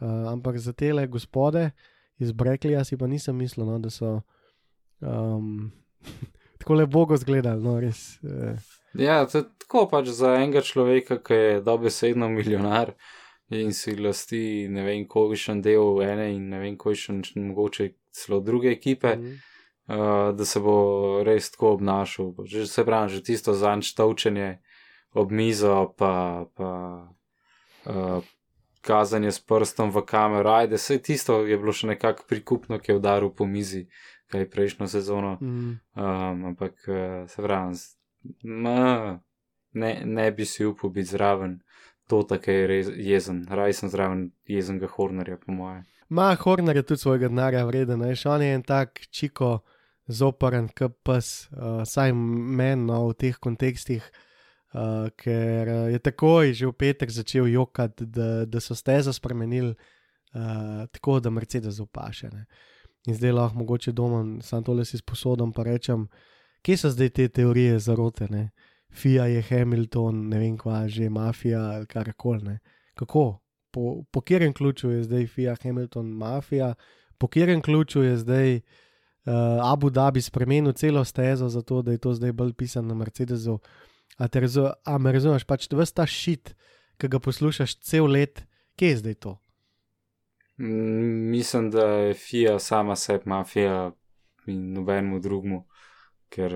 Uh, 0.00 0.32
ampak 0.32 0.58
za 0.58 0.72
tele 0.72 1.06
gospode 1.06 1.70
iz 2.18 2.32
Breklija 2.32 2.84
si 2.84 2.96
pa 2.96 3.06
nisem 3.06 3.36
mislil, 3.36 3.66
no, 3.66 3.78
da 3.78 3.90
so 3.90 4.20
um, 5.00 5.70
tako 6.58 6.74
le 6.74 6.86
bogo 6.86 7.16
zgledali, 7.16 7.62
no 7.62 7.80
res. 7.80 8.18
Uh. 8.22 8.56
Ja, 8.94 9.26
to 9.26 9.38
je 9.38 9.44
tako 9.58 9.86
pač 9.90 10.08
za 10.16 10.34
enega 10.40 10.62
človeka, 10.64 11.20
ki 11.22 11.34
je 11.34 11.60
dobesedno 11.60 12.28
milijonar 12.28 12.94
in 13.50 13.74
si 13.74 13.96
lasti 13.96 14.68
ne 14.70 14.82
vem, 14.86 15.04
kolikšen 15.08 15.62
del 15.62 16.02
ene 16.02 16.30
in 16.34 16.48
ne 16.50 16.58
vem, 16.62 16.76
kolikšen 16.78 17.22
mogoče 17.50 17.92
celo 18.14 18.40
druge 18.40 18.70
ekipe. 18.72 19.16
Mm. 19.16 19.38
Uh, 19.90 20.30
da 20.38 20.44
se 20.46 20.60
bo 20.62 21.22
res 21.26 21.50
tako 21.50 21.72
obnašal. 21.74 22.34
Že 22.46 22.66
se 22.70 22.84
pravi, 22.86 23.10
že 23.10 23.22
tisto 23.26 23.54
zanč 23.58 23.90
točenje, 23.98 24.60
ob 25.18 25.32
mizo, 25.34 25.90
pa, 25.98 26.46
pa 26.54 26.70
uh, 27.90 28.22
kazanje 28.80 29.32
s 29.32 29.40
prstom 29.40 29.90
v 29.90 30.02
kamero. 30.06 30.50
Ajde, 30.50 30.76
vse 30.76 30.98
tisto 31.02 31.40
je 31.46 31.58
bilo 31.58 31.72
še 31.72 31.92
nekako 31.94 32.24
prikupno, 32.28 32.78
ki 32.78 32.92
je 32.92 32.96
udaril 32.96 33.32
po 33.34 33.46
mizi, 33.46 33.86
kaj 34.32 34.48
prejšnjo 34.50 34.88
sezono. 34.88 35.36
Mm. 35.40 35.78
Um, 35.94 36.44
ampak 36.52 36.74
uh, 36.88 37.26
se 37.28 37.42
pravi, 37.42 37.76
ne, 38.42 39.92
ne 40.04 40.30
bi 40.32 40.44
si 40.44 40.64
upal 40.64 40.90
biti 40.90 41.12
zraven. 41.12 41.60
To 42.10 42.22
tako 42.26 42.50
je 42.50 42.66
rez, 42.66 42.88
jezen, 42.96 43.44
raj 43.46 43.72
sem 43.78 43.90
zraven 43.90 44.30
jezenega 44.44 44.88
Hornerja, 44.90 45.36
po 45.38 45.52
moje. 45.54 45.84
Ma, 46.08 46.34
Horner 46.34 46.76
je 46.76 46.82
tudi 46.82 47.04
svojega 47.04 47.28
denarja 47.30 47.62
vreden, 47.64 48.02
veš, 48.02 48.24
on 48.26 48.42
je 48.42 48.54
en 48.54 48.64
tak 48.66 48.98
čiko, 49.14 49.60
zoporen, 50.10 50.66
kot 50.74 50.96
pes, 51.06 51.46
uh, 51.54 51.84
saj 51.86 52.10
meni 52.12 52.88
no, 52.88 53.04
v 53.12 53.14
teh 53.14 53.38
kontekstih. 53.38 54.02
Uh, 54.70 55.08
ker 55.18 55.68
je 55.90 55.98
takoj 55.98 56.52
že 56.54 56.66
v 56.66 56.72
petek 56.72 57.10
začel 57.10 57.48
jokati, 57.50 58.06
da, 58.06 58.44
da 58.46 58.60
so 58.62 58.74
stezo 58.74 59.10
spremenili 59.12 59.74
uh, 59.74 60.86
tako, 60.92 61.18
da 61.20 61.30
Mercedes 61.30 61.80
upaše. 61.80 62.30
Ne. 62.30 62.46
In 63.06 63.14
zdaj 63.14 63.32
lahko 63.32 63.58
mogoče 63.58 63.92
doma, 63.92 64.42
sam 64.42 64.62
tole 64.64 64.84
si 64.84 64.98
sposodom, 64.98 65.52
pa 65.52 65.64
rečem, 65.66 66.06
kje 66.62 66.76
so 66.76 66.90
zdaj 66.90 67.10
te 67.10 67.28
teorije 67.28 67.78
zarote. 67.78 68.28
Ne. 68.30 68.50
Fija 68.94 69.26
je 69.26 69.42
Hamilton, 69.42 70.28
ne 70.28 70.38
vem 70.38 70.56
kva, 70.58 70.88
že 70.88 71.10
mafija 71.10 71.60
ali 71.60 71.86
karkoli. 71.86 72.58
Kako? 72.94 73.40
Po, 73.70 74.02
po 74.10 74.20
katerem 74.20 74.52
ključu 74.52 74.90
je 74.90 75.02
zdaj 75.02 75.26
Fija 75.26 75.56
Hamilton 75.62 76.06
mafija, 76.06 76.74
po 77.18 77.26
katerem 77.26 77.62
ključu 77.62 78.02
je 78.02 78.16
zdaj 78.16 78.56
uh, 78.56 79.72
Abu 79.72 79.90
Dhabi 79.90 80.22
spremenil 80.22 80.72
celo 80.72 81.04
stezo, 81.04 81.48
zato 81.48 81.82
da 81.82 81.92
je 81.92 81.98
to 81.98 82.14
zdaj 82.14 82.32
bolj 82.32 82.52
pisano 82.52 82.88
na 82.88 82.94
Mercedesu. 82.94 83.58
A, 84.18 84.28
razu, 84.32 84.66
a 84.84 84.98
me 84.98 85.12
razumeš, 85.12 85.44
pač 85.44 85.68
to 85.68 85.78
vsta 85.80 86.06
šit, 86.06 86.54
ki 87.00 87.08
ga 87.08 87.20
poslušaš 87.22 87.78
cel 87.80 88.10
let, 88.10 88.44
kje 88.76 88.88
je 88.88 88.96
zdaj 88.96 89.14
to? 89.14 89.36
Mm, 90.60 91.30
mislim, 91.30 91.70
da 91.70 91.86
je 91.86 92.14
FIA 92.14 92.58
sama 92.58 92.96
sebi 92.96 93.28
mafija 93.30 93.92
in 94.46 94.72
nobenemu 94.72 95.20
drugmu, 95.20 95.64
ker 96.28 96.52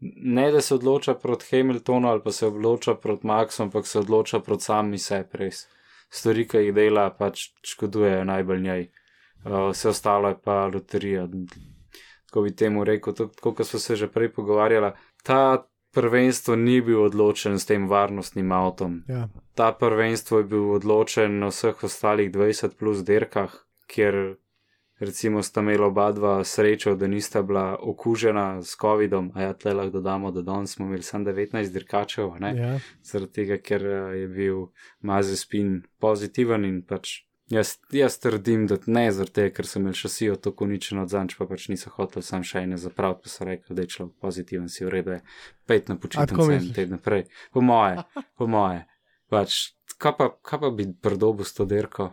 ne 0.00 0.50
da 0.52 0.60
se 0.60 0.74
odloča 0.74 1.14
proti 1.14 1.46
Hamiltonu 1.50 2.08
ali 2.08 2.20
pa 2.24 2.32
se 2.32 2.46
odloča 2.46 2.94
proti 2.94 3.26
Maxu, 3.26 3.62
ampak 3.62 3.86
se 3.86 3.98
odloča 3.98 4.40
proti 4.40 4.64
sami 4.64 4.98
sebi 4.98 5.38
res. 5.38 5.66
Stvari, 6.10 6.46
ki 6.48 6.62
jih 6.62 6.74
dela, 6.74 7.10
pač 7.12 7.50
škodujejo 7.66 8.24
najbolj 8.24 8.60
njej. 8.60 8.86
Vse 9.44 9.88
ostalo 9.88 10.28
je 10.28 10.38
pa 10.44 10.66
loterija. 10.66 11.26
Tako 12.26 12.42
bi 12.42 12.56
temu 12.56 12.84
rekel, 12.84 13.14
tako 13.14 13.54
kot 13.54 13.66
smo 13.66 13.78
se 13.78 13.96
že 13.96 14.08
prej 14.08 14.32
pogovarjali. 14.32 14.92
Ta 15.22 15.67
prvenstvo 15.94 16.56
ni 16.56 16.80
bil 16.80 17.02
odločen 17.02 17.58
s 17.58 17.66
tem 17.66 17.88
varnostnim 17.88 18.52
avtom. 18.52 19.02
Ja. 19.08 19.28
Ta 19.54 19.72
prvenstvo 19.72 20.38
je 20.38 20.44
bil 20.44 20.70
odločen 20.76 21.38
na 21.38 21.52
vseh 21.52 21.84
ostalih 21.84 22.30
20 22.32 22.76
plus 22.78 23.04
dirkah, 23.04 23.54
kjer 23.86 24.36
recimo 24.98 25.42
sta 25.42 25.60
imela 25.60 25.86
oba 25.86 26.12
dva 26.12 26.44
srečo, 26.44 26.94
da 26.94 27.06
nista 27.06 27.42
bila 27.42 27.76
okužena 27.80 28.62
s 28.62 28.76
COVID-om, 28.80 29.30
a 29.34 29.42
ja, 29.42 29.52
tle 29.52 29.72
lahko 29.74 29.98
dodamo, 29.98 30.30
da 30.30 30.42
danes 30.42 30.74
smo 30.74 30.86
imeli 30.86 31.02
samo 31.02 31.24
19 31.24 31.72
dirkačev, 31.72 32.30
ja. 32.40 32.78
zaradi 33.02 33.32
tega, 33.32 33.58
ker 33.58 33.86
eh, 33.86 34.18
je 34.20 34.28
bil 34.28 34.66
mazespin 35.00 35.82
pozitiven 35.98 36.64
in 36.64 36.82
pač 36.82 37.27
Jaz, 37.48 37.78
jaz 37.92 38.18
trdim, 38.20 38.66
da 38.68 38.76
ne 38.86 39.06
zaradi 39.12 39.32
tega, 39.38 39.54
ker 39.56 39.66
sem 39.66 39.82
imel 39.82 39.94
šasijo 39.96 40.36
tako 40.36 40.66
uničeno 40.66 41.06
od 41.06 41.08
zanč, 41.08 41.32
pa 41.38 41.46
pač 41.48 41.70
niso 41.72 41.88
hoteli 41.94 42.26
sam 42.26 42.44
še 42.44 42.66
ene 42.66 42.76
zapraviti, 42.76 43.24
pa 43.24 43.32
so 43.32 43.46
rekli, 43.48 43.76
da 43.76 43.86
je 43.86 43.92
človek 43.94 44.18
pozitiven, 44.20 44.68
si 44.68 44.84
v 44.84 44.92
redu, 44.92 45.16
pet 45.64 45.88
na 45.88 45.96
počitnice 45.96 46.58
in 46.58 46.68
teden 46.76 46.98
naprej. 46.98 47.24
Po 47.54 47.64
moje, 47.64 48.04
po 48.36 48.50
moje. 48.52 48.84
Pač, 49.32 49.56
kaj 49.96 50.16
pa, 50.20 50.28
kaj 50.44 50.60
pa 50.66 50.72
bi 50.76 50.90
prdobo 50.92 51.44
s 51.44 51.56
to 51.56 51.64
derko? 51.68 52.10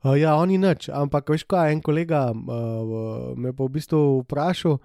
Uh, 0.00 0.16
ja, 0.16 0.32
oni 0.40 0.56
nič, 0.56 0.88
ampak 0.88 1.28
veš 1.28 1.44
kaj, 1.44 1.74
en 1.76 1.84
kolega 1.84 2.30
uh, 2.32 3.36
me 3.36 3.52
pa 3.52 3.68
v 3.68 3.74
bistvu 3.76 4.22
vprašal, 4.24 4.78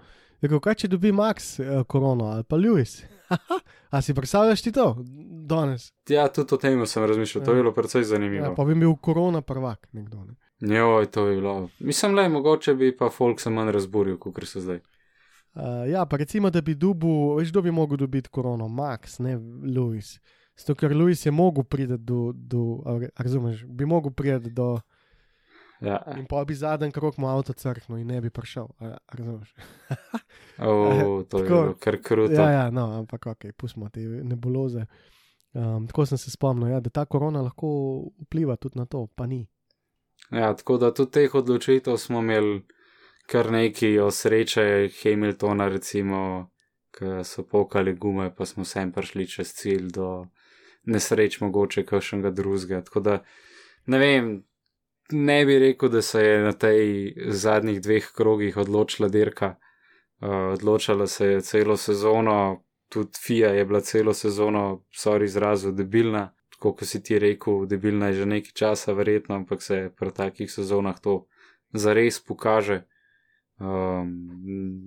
rekel, 0.44 0.60
kaj 0.60 0.82
če 0.84 0.92
dobi 0.92 1.16
Max 1.16 1.54
uh, 1.56 1.80
korono 1.88 2.28
ali 2.36 2.44
pa 2.44 2.60
Lewis. 2.60 3.00
A 3.90 4.02
si 4.02 4.14
predstavljaš 4.14 4.62
ti 4.62 4.72
to 4.72 4.96
danes? 5.46 5.92
Ja, 6.08 6.28
tudi 6.28 6.54
o 6.54 6.58
tem 6.58 6.86
sem 6.86 7.04
razmišljal, 7.04 7.44
to 7.44 7.52
je 7.52 7.56
bilo 7.56 7.72
precej 7.72 8.04
zanimivo. 8.04 8.44
Ja, 8.44 8.54
pa 8.54 8.64
bi 8.64 8.74
bil 8.74 8.94
korona 8.96 9.40
prvak 9.42 9.88
nekdo. 9.92 10.24
Ne? 10.24 10.34
Jo, 10.76 11.06
to 11.06 11.26
je 11.26 11.36
bilo. 11.36 11.68
Mislim, 11.78 12.14
le 12.14 12.28
mogoče 12.28 12.74
bi 12.74 12.96
pa 12.96 13.10
folk 13.10 13.40
se 13.40 13.50
manj 13.50 13.72
razburil, 13.72 14.18
kot 14.18 14.44
so 14.44 14.60
zdaj. 14.60 14.80
Uh, 15.54 15.62
ja, 15.88 16.06
pa 16.06 16.16
recimo, 16.16 16.50
da 16.50 16.60
bi 16.60 16.74
dubu, 16.74 17.34
veš, 17.38 17.50
kdo 17.50 17.62
bi 17.62 17.70
mogel 17.70 17.96
dobiti 17.96 18.28
korono, 18.28 18.68
Max, 18.68 19.18
ne 19.18 19.38
Louis. 19.76 20.18
Zato, 20.56 20.74
ker 20.74 20.96
Louis 20.96 21.26
je 21.26 21.32
mogel 21.32 21.64
priti 21.64 21.96
do, 21.98 22.32
do 22.34 22.82
razumeš, 23.16 23.64
bi 23.64 23.86
mogel 23.86 24.12
priti 24.12 24.50
do. 24.50 24.76
Ja. 25.80 26.00
In 26.16 26.26
pa 26.26 26.44
bi 26.44 26.54
zadnji 26.54 26.92
krok 26.92 27.18
mu 27.18 27.28
avto 27.28 27.52
crknil 27.52 27.98
in 27.98 28.06
ne 28.06 28.20
bi 28.20 28.30
prišel. 28.30 28.68
Razumeš? 29.08 29.54
oh, 30.58 31.24
to 31.28 31.38
tako, 31.38 31.54
je 31.54 31.74
kar 31.80 32.02
kruto. 32.02 32.32
Ja, 32.32 32.50
ja, 32.50 32.70
no, 32.70 32.86
ampak 32.98 33.26
ok, 33.26 33.44
pustimo 33.56 33.88
te 33.88 34.00
nebuloze. 34.00 34.86
Um, 35.52 35.86
tako 35.86 36.06
sem 36.06 36.18
se 36.18 36.30
spomnil, 36.30 36.68
ja, 36.68 36.80
da 36.80 36.90
ta 36.90 37.04
korona 37.04 37.42
lahko 37.42 37.68
vpliva 38.26 38.56
tudi 38.56 38.78
na 38.78 38.86
to, 38.86 39.06
pa 39.06 39.26
ni. 39.26 39.46
Ja, 40.30 40.54
tako 40.56 40.76
da 40.78 40.94
tudi 40.94 41.10
teh 41.10 41.34
odločitev 41.34 41.96
smo 41.96 42.18
imeli 42.18 42.62
kar 43.26 43.50
nekaj 43.52 43.98
o 43.98 44.10
sreče 44.10 44.88
Hamiltona, 45.02 45.68
recimo, 45.68 46.50
ki 46.96 47.22
so 47.24 47.44
pokali 47.44 47.94
gume, 47.94 48.30
pa 48.36 48.46
smo 48.46 48.64
sem 48.64 48.92
prišli 48.92 49.26
čez 49.28 49.52
cilj 49.54 49.90
do 49.94 50.10
nesreč 50.84 51.40
mogoče 51.40 51.84
kakšnega 51.84 52.30
drugega. 52.30 52.82
Tako 52.84 53.00
da 53.00 53.18
ne 53.86 53.98
vem, 53.98 54.30
ne 55.12 55.44
bi 55.46 55.58
rekel, 55.58 55.88
da 55.88 56.02
se 56.02 56.20
je 56.20 56.38
na 56.42 56.52
tej 56.52 57.14
zadnjih 57.26 57.80
dveh 57.80 58.12
krogih 58.14 58.56
odločila 58.56 59.08
dirka. 59.08 59.56
Uh, 60.20 60.28
odločala 60.52 61.06
se 61.06 61.26
je 61.26 61.40
celo 61.40 61.76
sezono, 61.76 62.64
tudi 62.88 63.18
FIA 63.20 63.48
je 63.48 63.64
bila 63.64 63.80
celo 63.80 64.14
sezono, 64.14 64.84
sorry, 64.92 65.24
izrazil 65.24 65.72
debilna. 65.72 66.32
tako 66.56 66.72
kot 66.72 66.88
si 66.88 67.02
ti 67.02 67.18
rekel, 67.18 67.66
debilna 67.66 68.06
je 68.06 68.12
že 68.14 68.26
nekaj 68.26 68.52
časa, 68.52 68.92
verjetno, 68.92 69.34
ampak 69.34 69.62
se 69.62 69.90
pri 69.96 70.10
takih 70.10 70.50
sezonah 70.50 71.00
to 71.00 71.26
zares 71.72 72.20
pokaže. 72.20 72.86
Um, 73.58 74.08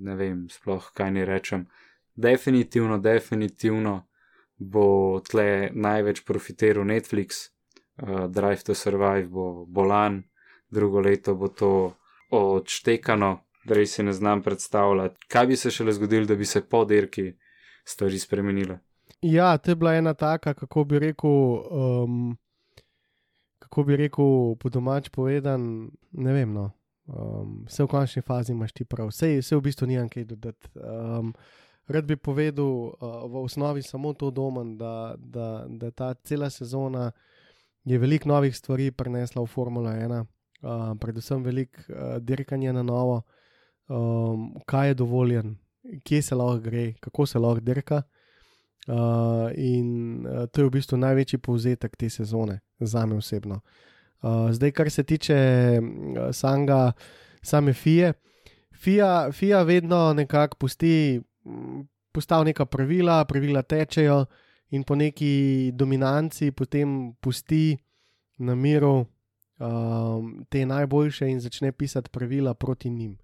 ne 0.04 0.16
vem, 0.16 0.48
sploh 0.50 0.92
kaj 0.94 1.12
ni 1.12 1.26
rečem. 1.26 1.68
Definitivno, 2.16 2.98
definitivno 2.98 4.08
bo 4.58 5.20
tle 5.30 5.70
največ 5.74 6.24
profitiral 6.26 6.86
Netflix, 6.86 7.50
uh, 8.02 8.26
Drive 8.28 8.64
to 8.64 8.76
Survive 8.76 9.28
bo 9.28 9.66
bolan, 9.66 10.24
drugo 10.70 11.00
leto 11.00 11.36
bo 11.36 11.48
to 11.48 11.94
odštekano, 12.32 13.40
res 13.66 13.96
si 13.96 14.04
ne 14.04 14.14
znam 14.14 14.44
predstavljati, 14.44 15.26
kaj 15.28 15.48
bi 15.48 15.56
se 15.56 15.72
šele 15.72 15.94
zgodilo, 15.94 16.26
da 16.26 16.36
bi 16.36 16.46
se 16.46 16.62
po 16.62 16.86
dirki 16.86 17.34
stvari 17.86 18.20
spremenile. 18.20 18.80
Ja, 19.22 19.58
to 19.58 19.72
je 19.72 19.76
bila 19.76 19.96
ena 19.96 20.14
taka, 20.14 20.54
kako 20.54 20.84
bi 20.84 21.00
rekel, 21.00 21.30
um, 21.32 22.38
kako 23.60 23.84
bi 23.84 23.96
rekel, 23.96 24.56
po 24.60 24.70
domač 24.70 25.10
povedan, 25.10 25.90
ne 26.12 26.34
vem. 26.34 26.54
No. 26.54 26.72
Um, 27.08 27.64
vse 27.68 27.84
v 27.84 27.88
končni 27.88 28.22
fazi 28.22 28.52
imaš 28.52 28.72
ti 28.72 28.86
prav, 28.86 29.10
vse, 29.10 29.40
vse 29.42 29.58
v 29.58 29.62
bistvu 29.66 29.88
nimam 29.90 30.10
kaj 30.10 30.28
dodati. 30.30 30.70
Um, 30.78 31.34
rad 31.88 32.06
bi 32.06 32.16
povedal 32.16 32.66
uh, 32.66 33.26
v 33.26 33.44
osnovi 33.44 33.82
samo 33.82 34.14
to 34.14 34.30
domen, 34.32 34.78
da, 34.78 35.16
da, 35.18 35.66
da 35.68 35.92
ta 35.92 36.14
cela 36.14 36.50
sezona 36.50 37.12
je 37.90 37.98
veliko 38.00 38.30
novih 38.30 38.56
stvari 38.56 38.92
prenesla 38.92 39.42
v 39.42 39.48
Formula 39.48 39.94
1, 39.94 40.22
uh, 40.22 40.98
predvsem 41.00 41.44
veliko 41.44 41.82
uh, 41.90 42.18
dirkanja 42.22 42.74
na 42.74 42.84
novo, 42.84 43.22
um, 43.88 44.54
kaj 44.66 44.88
je 44.88 44.94
dovoljen, 44.94 45.56
kje 46.04 46.22
se 46.22 46.36
lahko 46.36 46.60
gre, 46.60 46.94
kako 47.00 47.26
se 47.26 47.40
lahko 47.40 47.60
dirka. 47.60 48.02
Uh, 48.88 49.52
in 49.56 50.26
uh, 50.26 50.46
to 50.52 50.62
je 50.62 50.66
v 50.66 50.74
bistvu 50.74 50.98
največji 50.98 51.40
povzetek 51.40 51.98
te 51.98 52.10
sezone, 52.10 52.60
za 52.80 53.06
me 53.06 53.16
osebno. 53.16 53.60
Uh, 54.22 54.52
zdaj, 54.52 54.72
kar 54.72 54.90
se 54.90 55.04
tiče 55.04 55.38
uh, 55.82 56.30
sanga, 56.32 56.92
same 57.42 57.74
FIE. 57.74 58.14
FIA, 58.80 59.32
FIA 59.32 59.64
vedno 59.64 60.14
nekako 60.14 60.58
pusti, 60.58 61.22
postavi 62.12 62.46
neka 62.46 62.66
pravila, 62.66 63.26
pravila 63.26 63.62
tečejo, 63.62 64.26
in 64.70 64.84
po 64.84 64.96
neki 64.96 65.72
dominanci 65.74 66.52
potem 66.52 67.14
pusti 67.22 67.78
na 68.38 68.56
miru 68.56 69.06
um, 69.60 70.46
te 70.50 70.66
najboljše 70.66 71.28
in 71.28 71.40
začne 71.40 71.72
pisati 71.72 72.10
pravila 72.10 72.54
proti 72.54 72.90
njim. 72.90 73.18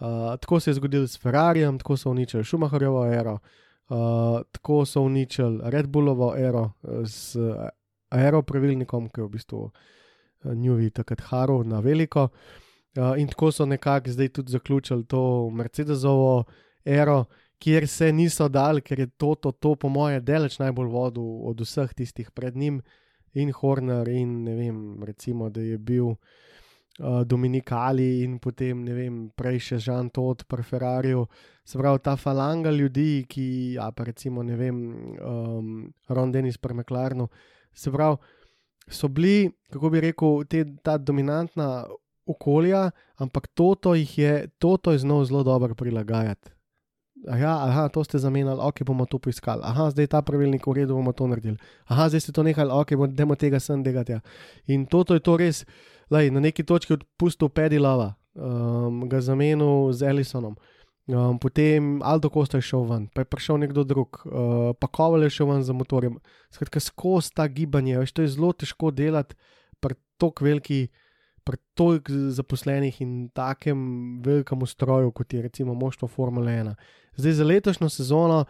Uh, 0.00 0.06
tako 0.40 0.60
se 0.60 0.70
je 0.70 0.74
zgodilo 0.74 1.06
s 1.06 1.20
Ferrarijem, 1.20 1.78
tako 1.78 1.96
so 1.96 2.10
uničili 2.10 2.44
Schumacherjevo 2.44 3.06
ero, 3.06 3.38
uh, 3.88 4.40
tako 4.52 4.84
so 4.84 5.02
uničili 5.02 5.60
Red 5.62 5.88
Bullovo 5.88 6.34
ero 6.36 6.70
z 7.04 7.36
aeropravilnikom, 8.10 9.08
ki 9.08 9.20
je 9.20 9.24
v 9.24 9.28
bistvu 9.28 9.60
uh, 9.60 10.54
Njuvi 10.54 10.90
takrat 10.90 11.20
Haru 11.20 11.64
na 11.64 11.80
veliko. 11.80 12.28
Uh, 12.96 13.18
in 13.18 13.28
tako 13.28 13.52
so 13.52 13.66
nekako 13.66 14.10
zdaj 14.10 14.28
tudi 14.28 14.52
zaključili 14.52 15.04
to 15.04 15.50
Mercedesovo 15.50 16.44
ero, 16.84 17.24
kjer 17.60 17.86
se 17.88 18.08
niso 18.12 18.48
dal, 18.48 18.80
ker 18.80 19.04
je 19.04 19.06
to, 19.20 19.34
to, 19.34 19.52
to 19.52 19.74
po 19.76 19.88
moje, 19.92 20.20
deleč 20.24 20.58
najbolj 20.58 20.88
vodu 20.88 21.24
od 21.50 21.60
vseh 21.60 21.92
tistih 21.94 22.30
pred 22.32 22.56
njim, 22.56 22.80
in 23.32 23.52
Horner, 23.52 24.08
in 24.08 24.44
ne 24.44 24.54
vem, 24.54 24.78
recimo, 25.04 25.50
da 25.50 25.60
je 25.60 25.78
bil 25.78 26.06
uh, 26.06 27.22
Dominik 27.26 27.72
Ali 27.72 28.22
in 28.24 28.38
potem 28.38 28.82
ne 28.84 28.94
vem, 28.94 29.20
prej 29.36 29.60
še 29.68 29.78
Žan 29.86 30.10
Todd, 30.10 30.44
Preferarju. 30.50 31.26
Se 31.64 31.78
pravi, 31.78 32.02
ta 32.02 32.16
falanga 32.18 32.72
ljudi, 32.74 33.24
ki, 33.30 33.46
ja, 33.76 33.90
pa 33.94 34.08
recimo, 34.08 34.42
ne 34.42 34.58
vem, 34.58 34.82
um, 35.22 35.72
Ron 36.08 36.32
Dennis, 36.32 36.58
Premeklarno, 36.58 37.28
se 37.72 37.92
pravi, 37.94 38.18
so 38.90 39.08
bili, 39.08 39.50
kako 39.70 39.90
bi 39.90 40.06
rekel, 40.08 40.44
te, 40.50 40.64
ta 40.82 40.98
dominantna. 40.98 41.86
Okolja, 42.30 42.84
ampak 43.18 43.48
toto 43.58 43.90
jih 43.96 44.10
je, 44.20 44.32
toto 44.62 44.92
je 44.94 45.00
znal 45.02 45.24
zelo 45.26 45.40
dobro 45.42 45.74
prilagajati. 45.74 46.52
Aha, 47.28 47.68
aha, 47.68 47.88
to 47.92 48.00
ste 48.04 48.18
zamenjali, 48.18 48.60
ok, 48.64 48.80
bomo 48.84 49.04
to 49.04 49.18
poiskali. 49.20 49.60
Aha, 49.64 49.90
zdaj 49.92 50.08
je 50.08 50.12
ta 50.16 50.22
pravilnik 50.24 50.64
v 50.64 50.72
redu, 50.80 50.96
bomo 50.96 51.12
to 51.12 51.28
naredili. 51.28 51.60
Aha, 51.84 52.08
zdaj 52.08 52.20
ste 52.24 52.32
to 52.32 52.40
nehali, 52.40 52.72
ok, 52.72 52.96
bomo 52.96 53.36
tega 53.36 53.60
sem 53.60 53.82
degati. 53.84 54.16
In 54.72 54.86
toto 54.88 55.12
je 55.12 55.20
to 55.20 55.36
res, 55.36 55.66
lej, 56.08 56.32
na 56.32 56.40
neki 56.40 56.64
točki 56.64 56.96
odpustil 56.96 57.52
Pedilava, 57.52 58.14
um, 58.32 59.04
ga 59.04 59.20
zamenil 59.20 59.92
z 59.92 60.08
Ellisonom. 60.08 60.56
Um, 61.10 61.36
potem 61.42 62.00
Aldo 62.06 62.30
Costa 62.32 62.56
je 62.56 62.64
šel 62.70 62.86
ven, 62.88 63.04
pa 63.12 63.20
je 63.20 63.28
prišel 63.28 63.60
nekdo 63.60 63.84
drug, 63.84 64.22
uh, 64.24 64.72
pa 64.80 64.88
Koval 64.88 65.26
je 65.26 65.34
šel 65.36 65.52
ven 65.52 65.62
za 65.66 65.76
motorjem. 65.76 66.16
Skratka, 66.54 66.80
skozi 66.80 67.34
ta 67.36 67.44
gibanje, 67.48 67.98
veš, 68.00 68.16
to 68.16 68.24
je 68.24 68.32
zelo 68.32 68.54
težko 68.56 68.94
delati 68.94 69.36
pri 69.80 69.98
tako 70.16 70.48
veliki 70.48 70.88
pri 71.44 71.56
toliko 71.74 72.12
zaposlenih 72.36 73.00
in 73.00 73.12
takem 73.34 73.80
velikem 74.22 74.62
ustroju, 74.62 75.10
kot 75.10 75.32
je 75.32 75.42
recimo 75.42 75.74
moštvo 75.74 76.08
Formule 76.08 76.52
1. 76.52 76.74
Zdaj 77.16 77.32
za 77.32 77.44
letošnjo 77.44 77.88
sezono 77.88 78.44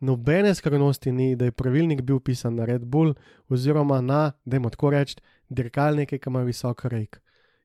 nobene 0.00 0.54
skrivnosti 0.54 1.12
ni, 1.12 1.36
da 1.36 1.44
je 1.44 1.52
pravilnik 1.52 2.02
bil 2.02 2.20
pisan 2.20 2.54
na 2.54 2.64
Red 2.64 2.84
Bull, 2.84 3.14
oziroma 3.48 4.00
na, 4.00 4.32
da 4.44 4.56
jim 4.56 4.70
tako 4.70 4.90
rečem, 4.90 5.22
dirkalnike, 5.48 6.18
ki 6.18 6.30
ima 6.30 6.42
visok 6.42 6.84
rejk. 6.84 7.20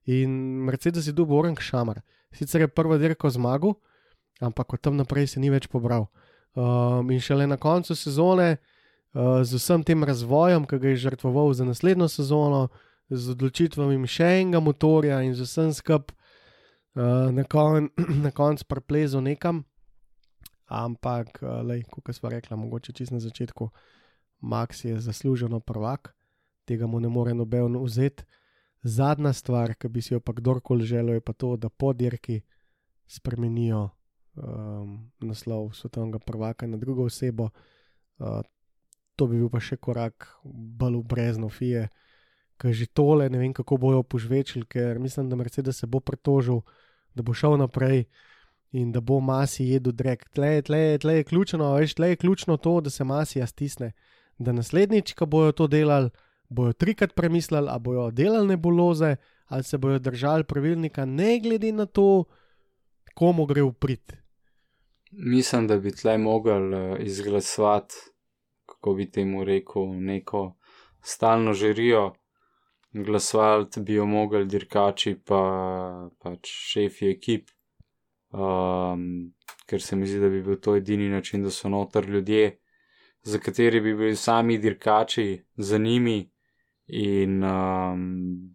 In 0.05 0.31
Mercedes 0.65 1.07
je 1.07 1.13
dubo 1.13 1.37
orang 1.37 1.59
šamar. 1.59 2.01
Sicer 2.33 2.61
je 2.61 2.67
prvo 2.67 2.97
dirko 2.97 3.29
zmagal, 3.29 3.73
ampak 4.39 4.73
od 4.73 4.81
tam 4.81 4.97
naprej 4.97 5.27
se 5.27 5.39
ni 5.39 5.49
več 5.49 5.67
pobral. 5.67 6.07
Um, 6.55 7.11
in 7.11 7.19
šele 7.19 7.47
na 7.47 7.57
koncu 7.57 7.95
sezone, 7.95 8.57
uh, 9.13 9.43
z 9.43 9.59
vsem 9.59 9.83
tem 9.83 10.03
razvojem, 10.03 10.65
ki 10.65 10.79
ga 10.79 10.89
je 10.89 11.03
žrtvoval 11.05 11.53
za 11.53 11.65
naslednjo 11.65 12.07
sezono, 12.07 12.69
z 13.09 13.35
odločitvami 13.35 14.07
še 14.07 14.27
enega 14.41 14.61
motorja 14.63 15.19
in 15.21 15.35
z 15.35 15.43
vsem 15.43 15.73
skup 15.75 16.11
uh, 16.11 17.27
na, 17.31 17.43
kon, 17.43 17.91
na 18.25 18.31
koncu 18.31 18.65
preplezo 18.67 19.21
nekam. 19.21 19.65
Ampak, 20.71 21.41
uh, 21.43 21.83
kot 21.91 22.15
smo 22.15 22.31
rekli, 22.31 22.57
mogoče 22.57 22.93
čist 22.95 23.11
na 23.11 23.19
začetku, 23.19 23.69
Max 24.41 24.85
je 24.85 24.99
zasluženo 24.99 25.59
prvak, 25.59 26.15
tega 26.65 26.87
mu 26.87 26.99
ne 26.99 27.09
more 27.09 27.33
noben 27.33 27.75
vzeti. 27.83 28.23
Zadnja 28.81 29.33
stvar, 29.33 29.75
ki 29.75 29.89
bi 29.93 30.01
si 30.01 30.13
jo 30.15 30.19
pa 30.19 30.33
kdorkoli 30.33 30.85
želel, 30.85 31.19
je 31.19 31.21
pa 31.21 31.33
to, 31.33 31.53
da 31.57 31.69
podirki 31.69 32.39
spremenijo 33.05 33.89
um, 34.35 35.11
naslov 35.19 35.75
svetovnega 35.77 36.19
prvaka 36.19 36.67
na 36.67 36.77
drugo 36.77 37.05
osebo. 37.05 37.51
Uh, 38.17 38.41
to 39.15 39.27
bi 39.27 39.37
bil 39.37 39.51
pa 39.53 39.59
še 39.61 39.77
korak 39.77 40.31
bolj 40.43 41.03
v 41.03 41.03
brezno 41.13 41.49
fije 41.49 41.89
ki 42.61 42.73
že 42.77 42.85
tole, 42.93 43.25
ne 43.25 43.41
vem, 43.41 43.53
kako 43.53 43.77
bojo 43.81 44.03
požvečili, 44.05 44.69
ker 44.69 45.01
mislim, 45.01 45.29
da 45.29 45.35
Mercedes 45.35 45.81
se 45.81 45.89
bo 45.89 45.99
pritožil, 45.99 46.61
da 47.17 47.25
bo 47.25 47.33
šel 47.33 47.57
naprej 47.57 48.05
in 48.71 48.91
da 48.91 49.01
bo 49.01 49.19
masi 49.19 49.65
jedel 49.65 49.93
drek. 49.93 50.29
Tle, 50.29 50.61
tle, 50.61 50.97
tle 50.97 51.15
je 51.15 51.23
ključno, 51.23 51.73
veš, 51.75 51.93
tle 51.93 52.09
je 52.09 52.15
ključno 52.15 52.57
to, 52.57 52.81
da 52.81 52.89
se 52.89 53.03
masi 53.03 53.47
stisne. 53.47 53.91
Da 54.37 54.51
naslednjič, 54.51 55.13
ko 55.13 55.25
bojo 55.25 55.51
to 55.51 55.67
delali, 55.67 56.09
bojo 56.49 56.73
trikrat 56.73 57.15
premislili, 57.15 57.67
ali 57.69 57.79
bojo 57.79 58.11
delali 58.11 58.47
nebuloze, 58.47 59.15
ali 59.47 59.63
se 59.63 59.77
bojo 59.77 59.99
držali 59.99 60.43
pravilnika, 60.43 61.05
ne 61.05 61.39
glede 61.39 61.71
na 61.71 61.85
to, 61.85 62.23
komu 63.13 63.45
gre 63.45 63.61
v 63.61 63.73
prid. 63.73 64.15
Mislim, 65.11 65.67
da 65.67 65.77
bi 65.77 65.91
tle 65.91 66.17
mogel 66.17 66.73
uh, 66.73 66.97
izglasovati, 66.99 67.95
kako 68.65 68.93
bi 68.93 69.11
temu 69.11 69.43
rekel, 69.43 69.91
neko 69.93 70.55
stalno 71.03 71.53
žirijo, 71.53 72.13
glasovati 72.93 73.81
bi 73.81 73.93
jo 73.93 74.05
mogli 74.05 74.45
dirkači, 74.45 75.15
pa 75.25 76.09
pač 76.19 76.47
šefi 76.47 77.09
ekip, 77.11 77.49
um, 78.31 79.33
ker 79.65 79.81
se 79.81 79.95
mi 79.95 80.07
zdi, 80.07 80.19
da 80.19 80.29
bi 80.29 80.41
bil 80.43 80.59
to 80.59 80.75
edini 80.75 81.09
način, 81.09 81.43
da 81.43 81.51
so 81.51 81.69
noter 81.69 82.09
ljudje, 82.09 82.57
za 83.23 83.39
kateri 83.39 83.81
bi 83.81 83.93
bili 83.95 84.15
sami 84.15 84.57
dirkači, 84.57 85.45
za 85.55 85.77
njimi. 85.77 86.27
In 86.87 87.43
um, 87.43 88.01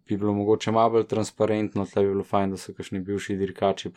bi 0.05 0.17
bilo 0.17 0.33
mogoče 0.33 0.71
malo 0.71 0.89
bolj 0.89 1.07
transparentno, 1.07 1.85
tle 1.85 2.03
bi 2.03 2.11
bilo 2.11 2.23
fajn, 2.23 2.51
da 2.53 2.57
so 2.57 2.73
kakšni 2.73 2.99
bivši 2.99 3.35
dirkači. 3.35 3.89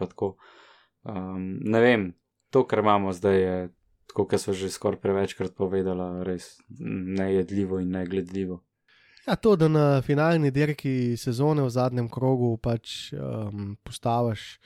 Um, 1.02 1.58
ne 1.60 1.80
vem, 1.80 2.12
to, 2.50 2.64
kar 2.66 2.78
imamo 2.78 3.12
zdaj, 3.12 3.40
je, 3.40 3.68
kot 4.14 4.34
so 4.40 4.52
že 4.52 4.70
skoraj 4.70 5.00
prevečkrat 5.00 5.54
povedala, 5.54 6.22
res 6.24 6.56
nejedljivo 7.18 7.80
in 7.80 7.90
negledljivo. 7.90 8.62
Ja, 9.26 9.36
to, 9.36 9.56
da 9.56 9.68
na 9.68 10.02
finalni 10.02 10.50
dirki 10.50 11.16
sezone 11.16 11.62
v 11.62 11.70
zadnjem 11.70 12.08
krogu 12.08 12.56
pač 12.56 13.12
um, 13.12 13.76
postaviš 13.84 14.56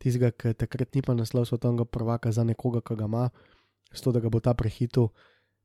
tistega, 0.00 0.32
ki 0.32 0.54
takrat 0.58 0.94
ni 0.96 1.02
pa 1.04 1.14
naslov 1.14 1.46
svetovnega 1.48 1.86
prvaka 1.86 2.32
za 2.32 2.44
nekoga, 2.46 2.82
ki 2.84 2.96
ga 2.98 3.08
ima, 3.10 3.26
s 3.92 4.04
to, 4.04 4.12
da 4.14 4.22
ga 4.22 4.30
bo 4.32 4.40
ta 4.40 4.54
prehitil, 4.54 5.10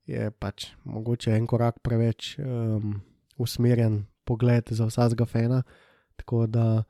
je 0.06 0.30
pač 0.30 0.70
mogoče 0.86 1.34
en 1.34 1.48
korak 1.50 1.80
preveč 1.82 2.36
um, 2.38 3.00
usmerjen 3.42 4.04
pogled 4.26 4.70
za 4.70 4.86
vsakega 4.86 5.26
fena. 5.26 5.62
Tako 6.16 6.46
da 6.46 6.84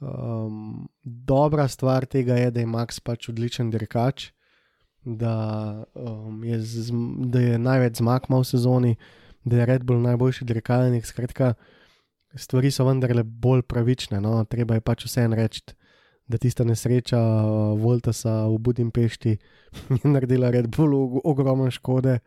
um, 0.00 0.84
dobra 1.02 1.68
stvar 1.68 2.04
tega 2.06 2.36
je, 2.36 2.50
da 2.50 2.60
je 2.60 2.68
Max 2.68 3.00
pač 3.00 3.30
odličen 3.32 3.72
dirkač, 3.72 4.30
da, 5.00 5.86
um, 5.96 6.44
je, 6.44 6.60
z, 6.60 6.92
da 7.32 7.40
je 7.40 7.58
največ 7.58 8.02
zmag 8.02 8.28
v 8.28 8.44
sezoni 8.44 8.94
da 9.44 9.56
je 9.56 9.66
Red 9.66 9.84
Bull 9.84 10.00
najboljši 10.00 10.44
dirkalnik. 10.44 11.06
Skratka, 11.06 11.54
stvari 12.34 12.70
so 12.70 12.84
vendarle 12.84 13.22
bolj 13.24 13.62
pravične. 13.62 14.20
No? 14.20 14.44
Treba 14.44 14.76
je 14.76 14.84
pač 14.84 15.04
vseeno 15.06 15.36
reči, 15.36 15.62
da 16.30 16.38
tista 16.38 16.64
nesreča 16.64 17.18
Voltasa 17.74 18.46
v 18.46 18.58
Budimpešti 18.58 19.30
je 20.02 20.10
naredila 20.10 20.50
Red 20.50 20.68
Bullu 20.76 21.20
ogromno 21.24 21.70
škode. 21.70 22.18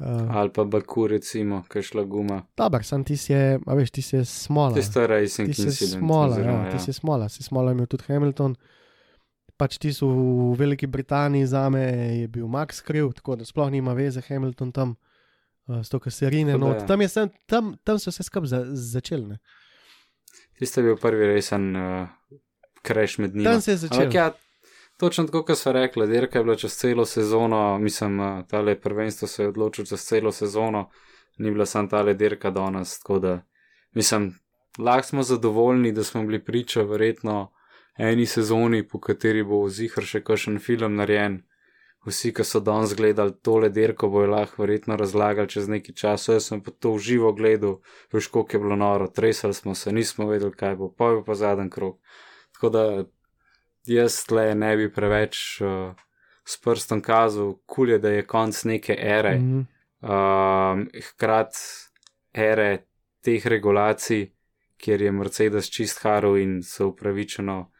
Uh, 0.00 0.06
Ali 0.36 0.50
pa 0.50 0.64
Baku, 0.64 1.06
recimo, 1.06 1.62
kaj 1.68 1.82
šla 1.82 2.02
guma. 2.08 2.42
Dobar, 2.56 2.84
sam 2.84 3.04
ti 3.04 3.16
si 3.20 3.34
a 3.36 3.74
veš, 3.76 3.90
ti 3.90 4.02
si 4.02 4.24
smola. 4.24 4.72
To 4.72 4.80
je 4.80 4.82
stara 4.82 5.18
racing 5.20 5.48
Ti 5.48 5.54
si 5.54 5.86
smola, 5.86 6.32
oziroma, 6.32 6.64
ja, 6.64 6.70
ti 6.72 6.78
si 6.78 6.92
smola, 6.92 7.28
si 7.28 7.42
smola 7.42 7.74
imel 7.76 7.86
tudi 7.86 8.08
Hamilton. 8.08 8.54
Pač 9.60 9.76
ti 9.78 9.92
so 9.92 10.08
v 10.08 10.54
Veliki 10.56 10.88
Britaniji, 10.88 11.46
za 11.52 11.68
me 11.68 11.82
je 12.22 12.28
bil 12.32 12.48
Max 12.48 12.80
kriv, 12.80 13.12
tako 13.12 13.36
da 13.36 13.44
sploh 13.44 13.68
nima 13.70 13.92
veze 13.92 14.24
Hamilton 14.24 14.72
tam, 14.72 14.94
uh, 15.68 15.82
s 15.84 15.92
to 15.92 16.00
kasarine. 16.00 16.56
Tako 16.56 16.64
da 16.64 16.72
Not. 16.72 16.80
ja. 16.80 16.86
Tam, 16.86 17.08
sem, 17.08 17.34
tam, 17.46 17.74
tam 17.84 18.00
so 18.00 18.10
vse 18.10 18.24
skupaj 18.24 18.48
za, 18.48 18.64
začeli. 18.72 19.26
ne. 19.26 19.38
Tiste 20.58 20.80
je 20.80 20.88
bil 20.88 20.96
prvi 20.96 21.28
resen 21.28 21.76
uh, 21.76 22.08
crash 22.86 23.18
med 23.18 23.34
njimi. 23.34 23.44
Tam 23.44 23.60
se 23.60 23.70
je 23.70 23.76
začel. 23.76 23.98
Ampak 23.98 24.14
ja, 24.14 24.32
točno 24.96 25.24
tako, 25.26 25.42
kot 25.44 25.58
sva 25.58 25.72
rekla, 25.72 26.06
dirka 26.06 26.38
je 26.38 26.44
bila 26.44 26.56
čez 26.56 26.76
celo 26.76 27.06
sezono, 27.06 27.78
mislim, 27.78 28.20
uh, 28.20 28.46
tale 28.48 28.80
prvenstvo 28.80 29.28
se 29.28 29.42
je 29.42 29.48
odločil 29.48 29.84
čez 29.84 30.04
celo 30.04 30.32
sezono, 30.32 30.90
ni 31.38 31.50
bila 31.50 31.66
sam 31.66 31.88
tale 31.88 32.14
dirka 32.14 32.50
danes, 32.50 32.98
tako 33.00 33.18
da, 33.18 33.40
mislim, 33.94 34.34
lahko 34.78 35.08
smo 35.08 35.22
zadovoljni, 35.22 35.92
da 35.92 36.04
smo 36.04 36.22
bili 36.22 36.44
priča 36.44 36.82
verjetno 36.82 37.52
eni 37.98 38.26
sezoni, 38.26 38.88
po 38.88 39.00
kateri 39.00 39.42
bo 39.44 39.68
zihar 39.68 40.04
še 40.04 40.22
kakšen 40.24 40.58
film 40.58 40.96
narejen. 40.96 41.42
Vsi, 42.06 42.30
ki 42.32 42.44
so 42.48 42.62
danes 42.64 42.94
gledali 42.96 43.34
tole 43.44 43.68
dirko, 43.68 44.08
bojo 44.08 44.30
lahko 44.32 44.62
verjetno 44.62 44.96
razlagali 44.96 45.50
čez 45.52 45.68
neki 45.68 45.92
čas. 45.92 46.28
Jaz 46.28 46.46
sem 46.48 46.62
pa 46.64 46.72
to 46.72 46.94
v 46.94 47.02
živo 47.04 47.32
gledal, 47.36 47.74
veš, 48.12 48.30
koliko 48.32 48.56
je 48.56 48.60
bilo 48.62 48.76
noro, 48.80 49.08
tresali 49.12 49.54
smo 49.54 49.74
se, 49.74 49.92
nismo 49.92 50.30
vedeli, 50.30 50.54
kaj 50.56 50.78
bo, 50.80 50.88
pa 50.88 51.10
je 51.12 51.24
pa 51.26 51.36
zadnji 51.36 51.68
krok. 51.70 51.98
Tako 52.60 52.68
da 52.68 53.04
jaz 53.88 54.18
tle 54.28 54.50
ne 54.54 54.74
bi 54.76 54.90
preveč 54.92 55.60
uh, 55.64 55.94
s 56.44 56.60
prstom 56.60 57.00
kazal, 57.00 57.54
kul 57.64 57.94
je, 57.94 57.98
da 57.98 58.10
je 58.12 58.26
konc 58.28 58.64
neke 58.68 58.92
ere, 58.92 59.38
mm. 59.38 59.46
Mhm. 59.46 59.62
um, 60.04 60.84
hkrati 61.08 61.56
ere 62.36 62.84
teh 63.24 63.46
regulacij, 63.46 64.26
kjer 64.76 65.02
je 65.02 65.12
Mercedes 65.12 65.72
čist 65.72 66.04
haral 66.04 66.36
in 66.36 66.60
so 66.62 66.90
upravičeno 66.92 67.70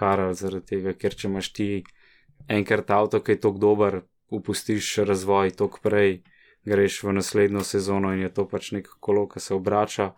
haral 0.00 0.32
zaradi 0.32 0.66
tega, 0.72 0.96
ker 0.96 1.14
če 1.14 1.28
imaš 1.28 1.52
ti 1.52 1.68
enkrat 2.48 2.90
avto, 2.96 3.20
ki 3.20 3.36
je 3.36 3.42
tako 3.44 3.60
dober, 3.60 4.00
upustiš 4.32 5.02
razvoj 5.04 5.52
tok 5.60 5.82
prej, 5.84 6.22
greš 6.64 7.02
v 7.04 7.18
naslednjo 7.20 7.60
sezono 7.60 8.16
in 8.16 8.24
je 8.24 8.32
to 8.32 8.48
pač 8.48 8.72
neko 8.72 8.96
kolo, 9.04 9.28
ki 9.28 9.40
se 9.40 9.54
obrača. 9.54 10.14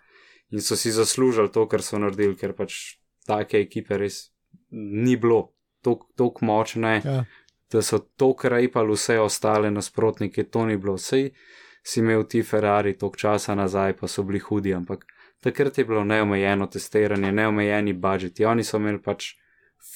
In 0.55 0.63
so 0.63 0.79
si 0.79 0.95
zaslužili 0.95 1.51
to, 1.51 1.67
kar 1.67 1.83
so 1.83 1.99
naredili, 1.99 2.39
ker 2.39 2.55
pač 2.55 3.02
take 3.27 3.61
ekipe 3.61 3.99
res 3.99 4.31
ni 4.71 5.17
bilo, 5.17 5.53
tako 5.83 6.45
močne, 6.47 7.01
Ja. 7.05 7.25
da 7.73 7.83
so 7.83 7.99
tako 7.99 8.49
rejpali 8.49 8.93
vse 8.93 9.19
ostale 9.21 9.71
nasprotnike, 9.71 10.45
to 10.45 10.67
ni 10.67 10.77
bilo. 10.77 10.99
Sej 10.99 11.31
si 11.83 12.01
imel 12.01 12.25
ti 12.25 12.43
Ferrari 12.43 12.97
tok 12.99 13.17
časa 13.17 13.55
nazaj, 13.55 13.97
pa 13.97 14.09
so 14.09 14.23
bili 14.23 14.39
hudi, 14.39 14.75
ampak 14.75 15.07
takrat 15.41 15.79
je 15.79 15.85
bilo 15.85 16.05
neomejeno 16.05 16.67
testiranje, 16.67 17.33
neomejeni 17.33 17.93
budžeti. 17.93 18.45
Oni 18.45 18.65
so 18.65 18.77
imeli 18.77 19.03
pač 19.03 19.33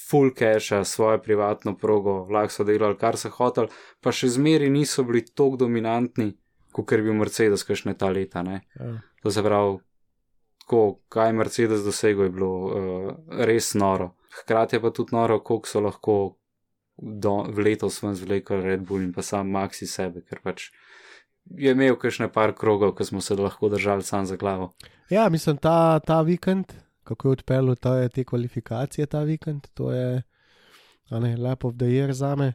full 0.09 0.31
cache, 0.35 0.85
svojo 0.85 1.19
privatno 1.23 1.77
progo, 1.77 2.25
vlak 2.25 2.51
so 2.51 2.65
delali, 2.65 2.97
kar 2.99 3.17
so 3.17 3.31
hoteli, 3.31 3.69
pa 4.01 4.11
še 4.13 4.29
zmeri 4.29 4.71
niso 4.71 5.05
bili 5.05 5.23
tako 5.25 5.57
dominantni, 5.57 6.33
kot 6.73 6.93
je 6.93 7.03
bil 7.03 7.15
Mercedes, 7.15 7.63
kakšne 7.65 7.95
ta 7.95 8.09
leta. 8.11 8.43
Ne? 8.43 8.61
Ja. 8.81 8.97
To 9.23 9.31
se 9.31 9.43
pravi, 9.43 9.79
tako, 10.67 10.99
kaj 11.09 11.29
je 11.29 11.33
Mercedes 11.33 11.85
dosegel, 11.85 12.25
je 12.25 12.31
bilo 12.31 12.51
uh, 12.67 13.13
res 13.31 13.75
noro. 13.75 14.17
Hkrati 14.41 14.77
je 14.77 14.83
pa 14.83 14.91
tudi 14.91 15.15
noro, 15.15 15.39
koliko 15.41 15.69
so 15.69 15.81
lahko 15.81 16.17
do, 16.97 17.47
letos 17.57 18.03
ven 18.03 18.15
zvlekli 18.15 18.61
Red 18.61 18.83
Bull 18.83 19.05
in 19.05 19.13
pa 19.13 19.23
sam 19.23 19.47
Maxi 19.55 19.87
sebe, 19.87 20.25
ker 20.27 20.41
pač 20.43 20.71
je 21.55 21.71
imel 21.71 21.95
kakšne 21.95 22.33
par 22.33 22.53
krogov, 22.59 22.97
ki 22.99 23.05
smo 23.05 23.21
se 23.21 23.37
lahko 23.39 23.69
držali 23.69 24.03
sam 24.03 24.27
za 24.27 24.37
glavo. 24.37 24.75
Ja, 25.11 25.29
mislim, 25.29 25.57
ta, 25.57 26.01
ta 26.01 26.21
vikend, 26.27 26.75
kako 27.05 27.29
je 27.29 27.33
odpeljal 27.33 27.77
ta, 27.77 28.09
te 28.09 28.25
kvalifikacije 28.25 29.07
ta 29.07 29.23
vikend, 29.23 29.69
to 29.75 29.93
je 29.93 30.23
ne, 31.11 31.37
lep 31.37 31.65
of 31.65 31.77
the 31.79 31.87
year 31.87 32.11
za 32.11 32.35
me, 32.35 32.53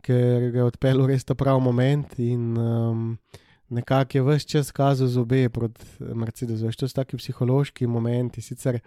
ker 0.00 0.48
ga 0.50 0.62
je 0.62 0.64
odpeljal 0.64 1.06
res 1.12 1.28
ta 1.28 1.34
pravi 1.34 1.60
moment 1.60 2.18
in 2.18 2.56
um, 2.56 3.18
nekako 3.70 4.18
je 4.18 4.22
vse 4.22 4.48
čas 4.48 4.70
kazal 4.70 5.08
zobe 5.08 5.48
proti 5.48 5.84
Mercedesu. 5.98 6.66
Veš, 6.66 6.76
To 6.76 6.88
so 6.88 6.94
taki 6.94 7.16
psihološki 7.16 7.86
momenti, 7.86 8.42
sicer 8.42 8.80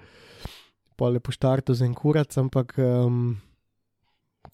pole 0.95 1.19
po 1.19 1.31
štartu 1.31 1.73
za 1.73 1.85
en 1.85 1.93
kurac, 1.93 2.37
ampak. 2.37 2.75
Um, 2.77 3.41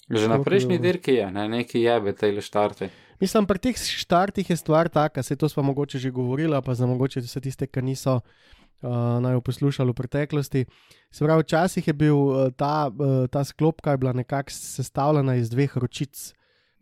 Že 0.10 0.28
na 0.30 0.38
prejšnji 0.42 0.78
dirki 0.80 1.18
je, 1.18 1.32
ne, 1.32 1.50
neki 1.50 1.82
jebe, 1.82 2.14
te 2.14 2.32
le 2.32 2.42
štarte. 2.42 2.90
Mislim, 3.20 3.46
pri 3.46 3.60
teh 3.60 3.76
štartih 3.76 4.50
je 4.50 4.56
stvar 4.58 4.90
taka, 4.90 5.24
se 5.24 5.36
to 5.36 5.50
smo 5.50 5.64
mogoče 5.64 6.00
že 6.00 6.12
govorili, 6.12 6.56
pa 6.66 6.74
za 6.74 6.88
mogoče 6.88 7.20
vse 7.20 7.42
tiste, 7.42 7.68
ki 7.68 7.82
niso 7.82 8.22
uh, 8.22 9.20
naj 9.20 9.34
jo 9.34 9.42
poslušali 9.42 9.92
v 9.92 9.98
preteklosti. 9.98 10.66
Se 11.12 11.26
pravi, 11.26 11.44
včasih 11.44 11.88
je 11.88 11.94
bil 11.94 12.16
uh, 12.16 12.54
ta, 12.56 12.88
uh, 12.88 13.28
ta 13.28 13.44
sklopka 13.44 13.92
je 13.92 13.98
bila 13.98 14.14
nekako 14.14 14.52
sestavljena 14.52 15.36
iz 15.36 15.50
dveh 15.50 15.78
ročic 15.78 16.34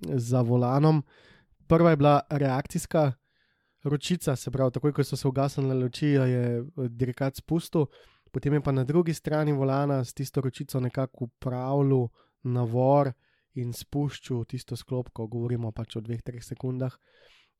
za 0.02 0.42
volanom. 0.42 1.04
Prva 1.68 1.90
je 1.90 1.98
bila 1.98 2.22
reakcijska 2.30 3.12
ročica, 3.84 4.36
se 4.36 4.52
pravi, 4.52 4.72
takoj 4.72 4.94
ko 4.94 5.04
so 5.04 5.18
se 5.18 5.28
ugasnile 5.28 5.76
luči, 5.76 6.08
je 6.08 6.44
eh, 6.60 6.90
dirkat 6.90 7.36
spustil, 7.36 7.88
potem 8.32 8.54
je 8.54 8.62
pa 8.62 8.72
na 8.72 8.84
drugi 8.84 9.14
strani 9.14 9.54
volana 9.54 10.04
s 10.04 10.14
tisto 10.14 10.42
ročico 10.42 10.80
nekako 10.80 11.26
upravljal 11.26 12.08
navor 12.44 13.12
in 13.56 13.74
spuščal 13.74 14.46
tisto 14.46 14.76
sklopko, 14.76 15.28
govorimo 15.28 15.72
pač 15.72 15.98
o 15.98 16.02
dveh, 16.02 16.22
treh 16.22 16.44
sekundah, 16.44 16.94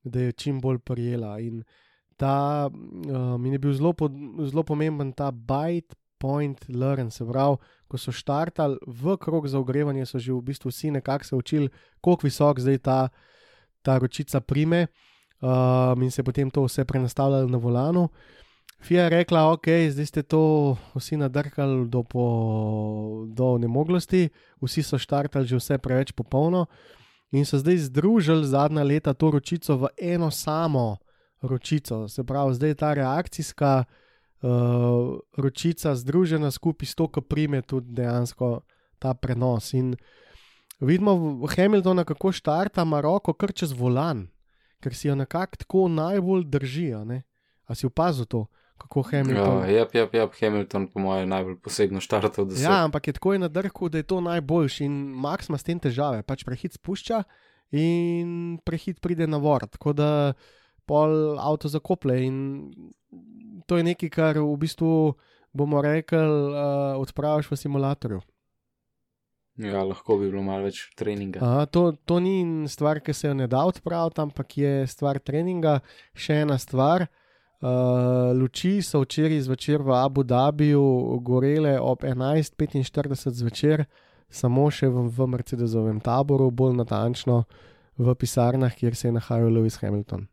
da 0.04 0.28
je 0.28 0.32
čim 0.32 0.62
bolj 0.62 0.80
prijela. 0.86 1.40
In 1.42 1.64
ta 2.18 2.68
um, 2.70 3.46
in 3.46 3.54
je 3.54 3.60
bil 3.60 3.74
zelo, 3.74 3.94
pod, 3.94 4.14
zelo 4.46 4.64
pomemben 4.64 5.14
ta 5.14 5.32
bite 5.32 5.98
point 6.18 6.70
learn, 6.70 7.12
se 7.12 7.26
pravi, 7.26 7.58
ko 7.88 7.98
so 7.98 8.12
štartali 8.12 8.78
v 8.88 9.18
krog 9.22 9.48
za 9.48 9.60
ogrevanje, 9.60 10.06
so 10.06 10.20
že 10.20 10.34
v 10.34 10.42
bistvu 10.50 10.74
vsi 10.74 10.92
nekako 10.92 11.26
se 11.26 11.36
učili, 11.36 11.70
koliko 12.02 12.28
visok 12.28 12.60
zdaj 12.60 12.78
ta, 12.78 13.00
ta 13.82 13.98
ročica 13.98 14.42
prime. 14.42 14.88
Um, 15.42 16.02
in 16.02 16.12
se 16.12 16.20
je 16.20 16.26
potem 16.26 16.50
to 16.50 16.64
vse 16.64 16.86
prenastavljalo 16.86 17.48
na 17.48 17.58
volanu. 17.58 18.10
Fija 18.82 19.04
je 19.04 19.10
rekla, 19.10 19.52
ok, 19.52 19.68
zdaj 19.90 20.06
ste 20.06 20.24
to 20.24 20.78
vsi 20.96 21.18
nadrkali 21.18 21.88
do, 21.90 22.04
po, 22.04 23.26
do 23.28 23.58
nemoglosti, 23.58 24.30
vsi 24.62 24.84
so 24.84 24.98
štartali 24.98 25.48
že 25.48 25.58
vse 25.58 25.78
preveč 25.78 26.12
popolno 26.12 26.66
in 27.32 27.46
so 27.46 27.58
zdaj 27.58 27.78
združili 27.90 28.48
zadnja 28.48 28.84
leta 28.84 29.14
to 29.14 29.32
ročico 29.32 29.78
v 29.78 29.88
eno 29.98 30.32
samo 30.32 30.98
ročico. 31.42 32.08
Se 32.08 32.24
pravi, 32.24 32.54
zdaj 32.54 32.70
je 32.70 32.76
ta 32.76 32.94
reakcijska 32.94 33.84
uh, 33.84 35.20
ročica 35.38 35.96
združena 35.96 36.52
skupaj 36.52 36.88
s 36.88 36.96
to, 36.96 37.08
ki 37.08 37.22
prime 37.22 37.62
tudi 37.62 37.94
dejansko 37.94 38.62
ta 39.00 39.14
prenos. 39.14 39.74
In 39.74 39.96
vidimo 40.80 41.16
v 41.44 41.50
Hamiltonu, 41.56 42.06
kako 42.06 42.32
štarta 42.32 42.86
Maroko 42.86 43.34
kar 43.34 43.52
čez 43.54 43.74
volan, 43.74 44.28
ker 44.84 44.96
si 44.96 45.08
jo 45.08 45.16
nekako 45.16 45.64
tako 45.64 45.88
najbolj 45.88 46.46
drži. 46.46 46.94
a 46.94 47.04
ne? 47.04 47.24
A 47.66 47.76
si 47.76 47.86
opazil 47.86 48.26
to, 48.26 48.46
kako 48.78 49.02
Hamilton? 49.02 49.64
Ja, 49.64 49.80
jep, 49.80 49.96
jep, 49.96 50.14
jep, 50.14 50.36
Hamilton, 50.40 50.88
po 50.88 51.00
mojem, 51.00 51.30
najbolj 51.30 51.58
posebno 51.64 52.02
štartov, 52.02 52.46
da 52.48 52.56
se 52.56 52.64
Ja, 52.64 52.84
ampak 52.86 53.08
je 53.08 53.14
tako 53.14 53.34
je 53.34 53.40
na 53.40 53.48
drhu, 53.48 53.90
da 53.90 53.98
je 53.98 54.08
to 54.08 54.22
najboljši 54.22 54.86
in 54.86 54.94
Max 55.16 55.50
ima 55.50 55.58
s 55.58 55.64
tem 55.64 55.80
težave. 55.80 56.24
Pač 56.24 56.46
prehit 56.48 56.78
spušča 56.78 57.24
in 57.72 58.60
prehit 58.66 59.02
pride 59.02 59.28
na 59.28 59.38
vor. 59.38 59.68
Tako 59.68 59.94
da 59.94 60.34
pol 60.88 61.40
avto 61.40 61.68
zakople 61.68 62.22
in 62.24 62.38
to 63.68 63.78
je 63.78 63.84
nekaj, 63.84 64.10
kar 64.10 64.40
v 64.40 64.56
bistvu 64.58 65.18
bomo 65.52 65.82
rekli, 65.82 66.18
uh, 66.22 66.96
odpraviš 67.02 67.52
v 67.52 67.58
simulatorju. 67.60 68.22
Ja, 69.58 69.84
lahko 69.84 70.18
bi 70.22 70.30
bilo 70.30 70.44
malo 70.46 70.68
več 70.68 70.84
treninga. 70.98 71.42
Aha, 71.44 71.66
to, 71.66 71.92
to 72.06 72.20
ni 72.24 72.42
stvar, 72.70 73.02
ki 73.02 73.14
se 73.14 73.28
jo 73.28 73.36
ne 73.38 73.48
da 73.50 73.64
odpraviti, 73.68 74.22
ampak 74.22 74.58
je 74.58 74.74
stvar 74.90 75.20
treninga. 75.20 75.80
Še 76.18 76.44
ena 76.46 76.60
stvar. 76.62 77.08
Uh, 77.58 78.38
luči 78.38 78.84
so 78.86 79.02
včeraj 79.02 79.40
zvečer 79.48 79.82
v 79.82 79.96
Abu 79.98 80.22
Dhabiju 80.22 81.18
gorele 81.26 81.80
ob 81.82 82.06
11:45 82.06 83.34
zvečer, 83.34 83.88
samo 84.30 84.68
še 84.70 84.92
v, 84.94 85.08
v 85.10 85.28
Mercedesovem 85.34 85.98
taboru, 86.06 86.52
bolj 86.54 86.78
natančno 86.78 87.48
v 87.98 88.14
pisarnah, 88.14 88.76
kjer 88.78 88.96
se 88.96 89.08
je 89.08 89.16
nahajal 89.18 89.50
Lewis 89.50 89.82
Hamilton. 89.82 90.28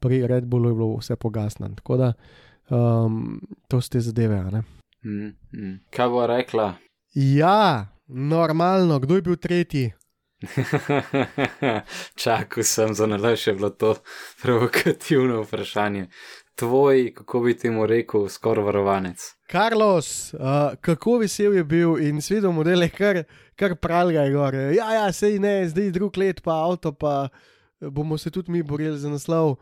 Pri 0.00 0.24
Red 0.26 0.48
Bullu 0.48 0.72
je 0.72 0.74
bilo 0.74 0.96
vse 0.96 1.16
pogasnjeno. 1.16 1.76
Tako 1.76 1.96
da 1.96 2.12
um, 2.72 3.40
to 3.68 3.80
ste 3.80 4.00
zadeve. 4.00 4.40
a? 4.40 4.62
Mm, 5.04 5.36
mm. 5.52 5.80
Kaj 5.90 6.08
bo 6.08 6.26
rekla? 6.26 6.74
Ja, 7.14 7.91
normalno, 8.06 8.98
kdo 8.98 9.14
je 9.14 9.22
bil 9.22 9.36
tretji? 9.36 9.92
Čakal 12.22 12.64
sem 12.64 12.94
za 12.94 13.06
nalaž, 13.06 13.46
je 13.46 13.54
bilo 13.54 13.70
to 13.70 13.94
provokativno 14.42 15.42
vprašanje. 15.42 16.06
Tvoj, 16.54 17.14
kako 17.14 17.40
bi 17.40 17.58
temu 17.58 17.86
rekel, 17.86 18.28
skoraj 18.28 18.64
varovanec. 18.64 19.22
Carlos, 19.50 20.34
uh, 20.34 20.40
kako 20.80 21.18
vesel 21.18 21.54
je 21.54 21.64
bil 21.64 21.98
in 21.98 22.20
svedel 22.22 22.52
model 22.52 22.82
je 22.82 22.88
kar, 22.88 23.24
kar 23.56 23.76
pralega 23.76 24.20
je 24.20 24.32
gor. 24.32 24.54
Ja, 24.54 24.92
ja, 24.94 25.12
sej 25.12 25.38
ne, 25.38 25.68
zdaj 25.68 25.90
drug 25.90 26.16
let, 26.16 26.42
pa 26.42 26.52
avto, 26.52 26.92
pa 26.92 27.28
bomo 27.80 28.18
se 28.18 28.30
tudi 28.30 28.52
mi 28.52 28.62
borili 28.62 28.98
za 28.98 29.08
naslov. 29.08 29.56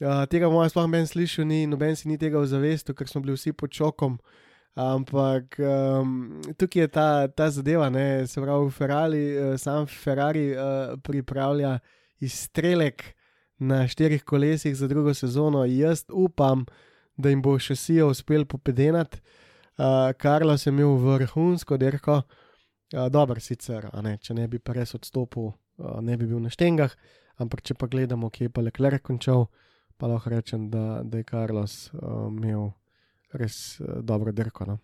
Uh, 0.00 0.24
tega 0.30 0.48
bomo 0.48 0.68
sploh 0.68 0.88
meni 0.88 1.06
slišali, 1.06 1.66
noben 1.66 1.96
si 1.96 2.08
ni 2.08 2.18
tega 2.18 2.40
v 2.40 2.48
zavestu, 2.48 2.94
ker 2.94 3.08
smo 3.08 3.20
bili 3.20 3.36
vsi 3.36 3.52
pod 3.52 3.72
šokom. 3.72 4.18
Ampak 4.74 5.58
um, 5.60 6.40
tukaj 6.56 6.82
je 6.82 6.88
ta, 6.88 7.28
ta 7.28 7.50
zadeva, 7.50 7.90
ne? 7.90 8.26
se 8.26 8.40
pravi, 8.40 8.70
Ferrari, 8.70 9.24
uh, 9.36 9.56
sam 9.60 9.86
Ferrari 9.86 10.52
uh, 10.56 10.94
pripravlja 11.02 11.78
izstrelek 12.20 13.04
na 13.58 13.88
štirih 13.88 14.24
kolesih 14.24 14.76
za 14.76 14.88
drugo 14.88 15.14
sezono. 15.14 15.64
Jaz 15.64 16.04
upam, 16.08 16.64
da 17.16 17.28
jim 17.28 17.42
bo 17.42 17.58
še 17.60 17.76
sijo 17.76 18.08
uspel 18.08 18.46
popedenati. 18.48 19.20
Uh, 19.76 20.12
Karlo 20.16 20.56
sem 20.56 20.78
imel 20.78 20.96
vrhunsko 21.00 21.76
derko, 21.76 22.22
uh, 22.22 23.08
dober 23.12 23.40
sicer, 23.44 23.90
ne? 24.02 24.16
če 24.18 24.34
ne 24.40 24.48
bi 24.48 24.60
res 24.72 24.96
odstopil, 24.96 25.52
uh, 25.52 26.00
ne 26.00 26.16
bi 26.16 26.26
bil 26.26 26.40
na 26.40 26.52
štengah, 26.52 26.96
ampak 27.44 27.60
če 27.60 27.76
pa 27.76 27.88
gledamo, 27.92 28.32
kje 28.32 28.48
je 28.48 28.52
pa 28.52 28.64
Leclerc 28.64 29.04
končal, 29.04 29.50
pa 30.00 30.08
lahko 30.08 30.32
rečem, 30.32 30.70
da, 30.72 31.02
da 31.04 31.20
je 31.20 31.28
Carlos 31.28 31.90
uh, 31.92 32.28
imel 32.32 32.70
res 33.32 33.80
uh, 33.80 34.00
dobro 34.02 34.32
dirko. 34.32 34.66
No? 34.66 34.78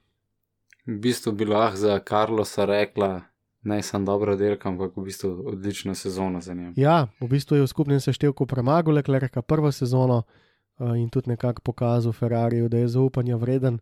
V 0.86 0.98
bistvu 0.98 1.32
bi 1.32 1.44
lahko 1.44 1.76
za 1.76 1.98
Karlosa 1.98 2.64
rekla, 2.64 3.20
ne 3.62 3.82
sem 3.82 4.04
dobro 4.04 4.36
dirkam, 4.36 4.72
ampak 4.72 4.96
v 4.96 5.04
bistvu 5.04 5.30
odlična 5.52 5.94
sezona 5.94 6.40
za 6.40 6.54
njim. 6.54 6.72
Ja, 6.76 7.08
v 7.20 7.28
bistvu 7.28 7.56
je 7.56 7.66
v 7.66 7.70
skupnem 7.70 8.00
seštevku 8.00 8.46
premagal 8.46 8.94
Leclerca 8.94 9.42
prvo 9.42 9.72
sezono 9.72 10.22
uh, 10.22 10.96
in 10.96 11.08
tudi 11.10 11.30
nekako 11.30 11.62
pokazal 11.62 12.12
Ferrariju, 12.12 12.68
da 12.68 12.78
je 12.78 12.88
zaupanja 12.88 13.36
vreden. 13.36 13.78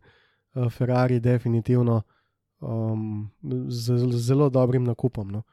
Uh, 0.53 0.71
Ferrari 0.71 1.19
definitivno 1.19 2.01
um, 2.59 3.29
z, 3.69 3.97
z 3.97 4.17
zelo 4.17 4.49
dobrim 4.49 4.83
nakupom. 4.83 5.31
No? 5.31 5.43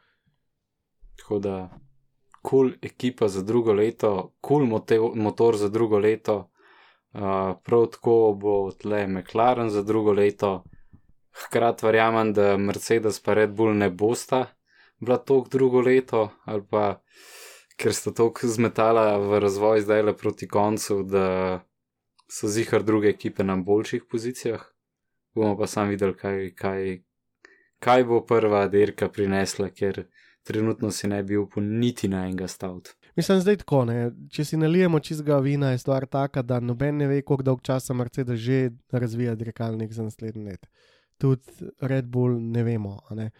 Tako 1.17 1.39
da, 1.39 1.71
kul 2.43 2.69
cool 2.69 2.73
ekipa 2.83 3.29
za 3.29 3.43
drugo 3.43 3.73
leto, 3.73 4.35
kul 4.41 4.69
cool 4.69 5.15
motor 5.15 5.57
za 5.57 5.69
drugo 5.69 5.99
leto. 5.99 6.51
Uh, 7.15 7.55
prav 7.63 7.87
tako 7.95 8.35
bo 8.41 8.73
tle 8.75 9.07
McLaren 9.07 9.71
za 9.71 9.83
drugo 9.83 10.13
leto. 10.13 10.65
Hkrati 11.45 11.87
verjamem, 11.87 12.33
da 12.33 12.57
Mercedes 12.57 13.21
pa 13.23 13.35
Red 13.35 13.55
Bull 13.55 13.77
ne 13.77 13.91
bosta 13.91 14.47
bila 15.05 15.19
tok 15.19 15.49
drugo 15.49 15.81
leto, 15.81 16.31
ali 16.45 16.63
pa 16.71 17.01
ker 17.77 17.95
sta 17.95 18.13
tok 18.15 18.41
zmetala 18.45 19.19
v 19.19 19.41
razvoj 19.43 19.85
zdaj 19.85 20.03
le 20.03 20.17
proti 20.17 20.49
koncu, 20.49 21.03
da 21.03 21.27
so 22.31 22.49
zihar 22.49 22.83
druge 22.83 23.09
ekipe 23.09 23.45
na 23.45 23.57
boljših 23.57 24.05
pozicijah. 24.11 24.63
Bomo 25.35 25.59
pa 25.59 25.67
sam 25.67 25.89
videli, 25.89 26.15
kaj, 26.17 26.51
kaj, 26.55 27.03
kaj 27.79 28.05
bo 28.05 28.21
prva 28.27 28.67
dirka 28.69 29.09
prinesla, 29.09 29.69
ker 29.71 30.07
trenutno 30.43 30.91
si 30.91 31.09
ne 31.11 31.23
bi 31.23 31.37
upal 31.37 31.65
niti 31.65 32.09
na 32.09 32.25
enega 32.27 32.49
stavt. 32.49 32.95
Mislim, 33.17 33.41
zdaj 33.41 33.57
tako, 33.63 33.85
ne? 33.87 34.11
če 34.31 34.45
si 34.45 34.57
nalijemo 34.59 34.99
čizga 35.01 35.39
vina, 35.39 35.71
je 35.71 35.79
stvar 35.79 36.07
taka, 36.11 36.43
da 36.43 36.59
noben 36.61 36.97
ne 36.99 37.07
ve, 37.07 37.21
koliko 37.23 37.47
dolg 37.47 37.61
časa 37.63 37.95
Mercedes 37.95 38.41
že 38.41 38.71
razvija 38.93 39.35
dirkalnik 39.35 39.93
za 39.93 40.03
naslednji 40.03 40.45
let. 40.45 40.67
Tudi 41.19 41.71
Red 41.81 42.09
Bull 42.11 42.41
ne 42.41 42.65
vemo. 42.67 42.99
Ne? 43.15 43.31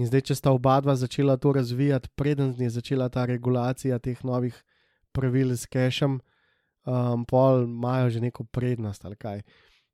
In 0.00 0.08
zdaj, 0.08 0.24
če 0.30 0.34
sta 0.34 0.50
oba 0.50 0.80
dva 0.80 0.96
začela 0.96 1.36
to 1.36 1.52
razvijati, 1.52 2.10
preden 2.16 2.54
je 2.58 2.70
začela 2.70 3.08
ta 3.08 3.26
regulacija 3.28 3.98
teh 4.02 4.24
novih 4.24 4.56
pravil 5.12 5.52
s 5.52 5.68
cashom, 5.70 6.18
um, 6.86 7.24
pol 7.28 7.66
imajo 7.68 8.10
že 8.10 8.20
neko 8.20 8.44
prednost 8.44 9.04
ali 9.04 9.16
kaj. 9.16 9.42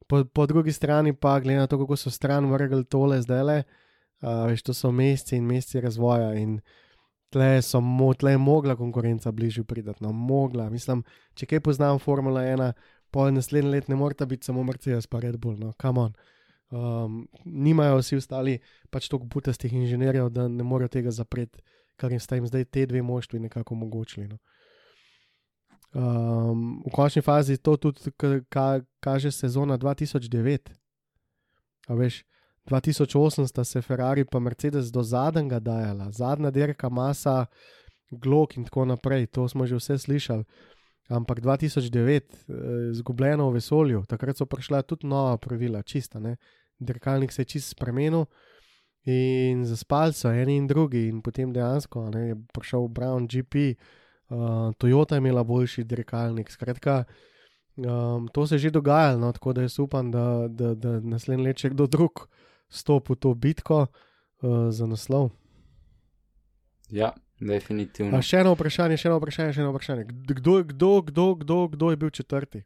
Po, 0.09 0.25
po 0.25 0.47
drugi 0.47 0.73
strani 0.73 1.13
pa, 1.13 1.41
glede 1.41 1.59
na 1.59 1.67
to, 1.67 1.79
kako 1.79 1.97
so 1.97 2.11
stran 2.11 2.49
vrgli 2.49 2.85
tole 2.85 3.21
zdaj 3.23 3.43
le, 3.45 3.59
uh, 4.23 4.47
veš, 4.49 4.63
to 4.63 4.75
so 4.75 4.93
meseci 4.93 5.37
in 5.37 5.45
meseci 5.45 5.83
razvoja 5.85 6.33
in 6.39 6.61
tle, 7.31 7.63
so, 7.63 7.81
tle 8.19 8.31
je 8.31 8.39
mogla 8.39 8.77
konkurenca 8.77 9.33
bližje 9.33 9.65
pridati, 9.65 10.05
no, 10.05 10.13
mogla. 10.13 10.71
Mislim, 10.71 11.03
če 11.35 11.47
kaj 11.47 11.61
poznam 11.61 11.99
Formula 11.99 12.43
1, 12.43 12.73
pol 13.11 13.33
naslednji 13.33 13.71
let 13.71 13.89
ne 13.89 13.97
morata 13.97 14.27
biti 14.27 14.49
samo 14.49 14.65
Mercedes 14.65 15.07
pa 15.07 15.21
Red 15.21 15.37
Bull, 15.37 15.59
no, 15.59 15.73
come 15.83 16.01
on. 16.01 16.13
Um, 16.71 17.29
nimajo 17.45 17.97
vsi 18.03 18.19
ostali 18.21 18.59
pač 18.91 19.09
toliko 19.09 19.27
butastih 19.33 19.73
inženirjev, 19.73 20.29
da 20.29 20.49
ne 20.49 20.65
morejo 20.65 20.93
tega 20.99 21.11
zapreti, 21.11 21.63
kar 21.97 22.13
jim 22.13 22.21
sta 22.21 22.37
jim 22.37 22.47
zdaj 22.47 22.65
te 22.65 22.87
dve 22.87 23.03
moštvi 23.03 23.41
nekako 23.41 23.75
omogočili. 23.75 24.29
No. 24.29 24.39
Um, 25.97 26.83
v 26.85 26.93
končni 26.93 27.23
fazi 27.25 27.57
to 27.57 27.77
tudi 27.81 28.13
ka, 28.53 28.81
kaže 29.01 29.33
sezona 29.33 29.79
2009. 29.79 30.75
A 31.89 31.97
veš, 31.97 32.21
2008 32.69 33.47
sta 33.47 33.65
se 33.65 33.83
Ferrari 33.83 34.25
in 34.35 34.43
Mercedes 34.43 34.93
do 34.93 35.03
zadnjega 35.03 35.59
dajala, 35.59 36.11
zadnja 36.13 36.51
dirka, 36.51 36.89
masa, 36.89 37.47
glok 38.11 38.57
in 38.57 38.65
tako 38.65 38.85
naprej, 38.85 39.27
to 39.27 39.49
smo 39.49 39.67
že 39.67 39.77
vse 39.77 39.99
slišali. 39.99 40.45
Ampak 41.09 41.41
2009, 41.41 42.21
izgubljeno 42.93 43.49
v 43.49 43.55
vesolju, 43.55 44.05
takrat 44.09 44.37
so 44.37 44.47
prišla 44.47 44.83
tudi 44.83 45.07
nova 45.07 45.37
pravila, 45.37 45.83
čista, 45.83 46.21
ne? 46.21 46.37
dirkalnik 46.79 47.33
se 47.33 47.43
je 47.43 47.47
čist 47.47 47.71
spremenil 47.71 48.27
in 49.05 49.65
zaspali 49.65 50.13
so 50.13 50.29
eni 50.29 50.57
in 50.57 50.67
drugi, 50.67 51.09
in 51.09 51.23
potem 51.23 51.53
dejansko 51.53 52.11
ne, 52.11 52.29
je 52.29 52.37
prišel 52.53 52.89
Brown 52.89 53.27
GP, 53.27 53.75
uh, 54.29 54.75
Toyota 54.79 55.17
je 55.17 55.19
imela 55.19 55.45
boljši 55.45 55.85
dirkalnik. 55.85 56.51
Skratka, 56.51 57.05
um, 57.77 58.29
to 58.29 58.47
se 58.47 58.55
je 58.55 58.59
že 58.59 58.71
dogajalo, 58.71 59.19
no? 59.19 59.33
tako 59.33 59.53
da 59.53 59.63
jaz 59.63 59.79
upam, 59.79 60.11
da, 60.11 60.47
da, 60.49 60.75
da 60.75 61.01
naslednji 61.01 61.45
let 61.45 61.59
še 61.59 61.73
kdo 61.73 61.87
drug 61.87 62.29
stopi 62.69 63.13
v 63.13 63.17
to 63.17 63.35
bitko 63.35 63.87
uh, 63.87 64.71
za 64.71 64.87
naslov. 64.87 65.31
Ja, 66.91 67.13
definitivno. 67.41 68.17
A 68.17 68.23
še 68.25 68.43
eno 68.43 68.55
vprašanje, 68.57 68.97
še 69.01 69.09
eno 69.11 69.19
vprašanje, 69.21 69.57
še 69.57 69.63
eno 69.65 69.73
vprašanje. 69.75 70.07
Kdo, 70.09 70.63
kdo, 70.69 70.93
kdo, 71.11 71.27
kdo, 71.43 71.59
kdo 71.75 71.91
je 71.93 72.01
bil 72.01 72.11
četrti? 72.11 72.63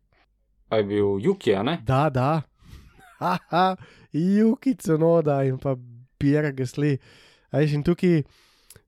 Pa 0.68 0.80
je 0.80 0.88
bil 0.88 1.18
Juki, 1.20 1.54
a 1.54 1.62
ne? 1.66 1.78
Da, 1.86 2.06
da. 2.10 2.42
Haha, 3.22 3.76
Juki, 4.12 4.76
Cunoda 4.78 5.42
in 5.46 5.58
pa 5.58 5.76
Pierre 6.18 6.52
Gasly. 6.56 6.96
Ajš 7.52 7.74
in 7.76 7.82
tukaj, 7.84 8.22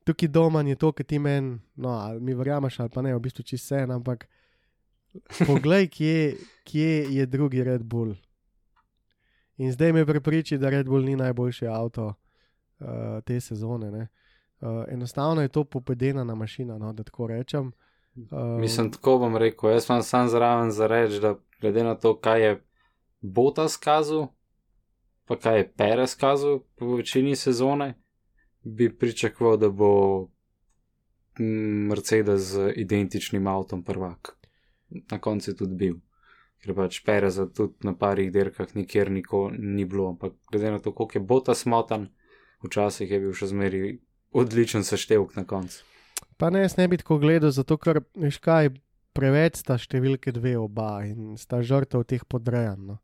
tukaj 0.08 0.30
doma 0.32 0.62
je 0.64 0.78
to, 0.80 0.92
kar 0.92 1.06
ti 1.06 1.18
meni, 1.18 1.58
no, 1.76 1.96
mi 2.20 2.34
verjameš 2.34 2.80
ali 2.80 2.90
pa 2.94 3.02
ne, 3.02 3.12
v 3.14 3.20
bistvu 3.20 3.44
čisto 3.44 3.74
vse, 3.74 3.84
ampak 3.92 4.24
poglej, 5.46 5.90
kje, 5.92 6.36
kje 6.64 6.92
je 7.18 7.26
drugi 7.26 7.64
Red 7.64 7.82
Bull. 7.82 8.14
In 9.56 9.72
zdaj 9.72 9.92
me 9.92 10.06
prepriči, 10.06 10.58
da 10.58 10.70
Red 10.70 10.86
Bull 10.86 11.04
ni 11.04 11.16
najboljši 11.16 11.66
avto 11.66 12.06
uh, 12.06 12.86
te 13.24 13.40
sezone. 13.40 13.90
Ne? 13.90 14.08
Uh, 14.60 14.84
enostavno 14.88 15.42
je 15.42 15.48
to 15.48 15.64
popedena 15.64 16.24
na 16.24 16.34
mašina, 16.34 16.78
no, 16.78 16.92
da 16.92 17.02
tako 17.02 17.26
rečem. 17.26 17.72
Uh, 18.14 18.60
Mislim, 18.60 18.92
tako 18.92 19.18
bom 19.18 19.36
rekel. 19.36 19.70
Jaz 19.70 19.86
sem 19.86 20.02
sam 20.02 20.28
zraven 20.28 20.70
za 20.70 20.86
reči, 20.86 21.20
da 21.20 21.34
glede 21.60 21.84
na 21.84 21.94
to, 21.94 22.18
kaj 22.20 22.42
je 22.42 22.64
Bota 23.20 23.68
skazal, 23.68 24.26
pa 25.24 25.38
kaj 25.38 25.58
je 25.58 25.72
Pere 25.72 26.06
skazal 26.06 26.60
po 26.76 26.96
večini 26.96 27.36
sezone, 27.36 27.94
bi 28.62 28.96
pričakoval, 28.98 29.56
da 29.56 29.68
bo 29.68 29.90
Mercedes 31.88 32.40
z 32.40 32.72
identičnim 32.76 33.46
avtom 33.46 33.84
prvak. 33.84 34.36
Na 35.10 35.18
koncu 35.18 35.50
je 35.50 35.56
tudi 35.56 35.74
bil. 35.74 35.96
Ker 36.64 36.72
pač 36.76 37.02
Pere 37.04 37.28
za 37.30 37.44
tudi 37.44 37.84
na 37.84 37.92
parih 37.92 38.30
dirkah 38.32 38.70
nikjer 38.72 39.10
ni 39.12 39.84
bilo, 39.84 40.08
ampak 40.14 40.32
glede 40.52 40.70
na 40.72 40.78
to, 40.80 40.94
koliko 40.96 41.18
je 41.18 41.24
Bota 41.24 41.54
smotan, 41.54 42.08
včasih 42.64 43.10
je 43.10 43.20
bil 43.20 43.34
še 43.36 43.50
zmeri 43.52 43.98
odličen 44.32 44.84
seštevek 44.84 45.36
na 45.36 45.44
koncu. 45.44 45.84
Pa 46.40 46.48
ne, 46.50 46.64
jaz 46.64 46.78
ne 46.80 46.88
bi 46.88 46.96
tako 46.98 47.20
gledal, 47.20 47.52
zato 47.52 47.76
ker, 47.76 48.00
veš 48.16 48.40
kaj, 48.42 48.72
preveč 49.14 49.60
sta 49.60 49.76
številke 49.78 50.32
dve 50.32 50.56
oba 50.58 51.04
in 51.06 51.36
sta 51.38 51.60
žrtev 51.62 52.06
teh 52.08 52.24
podrejanj. 52.24 52.88
No. 52.88 52.98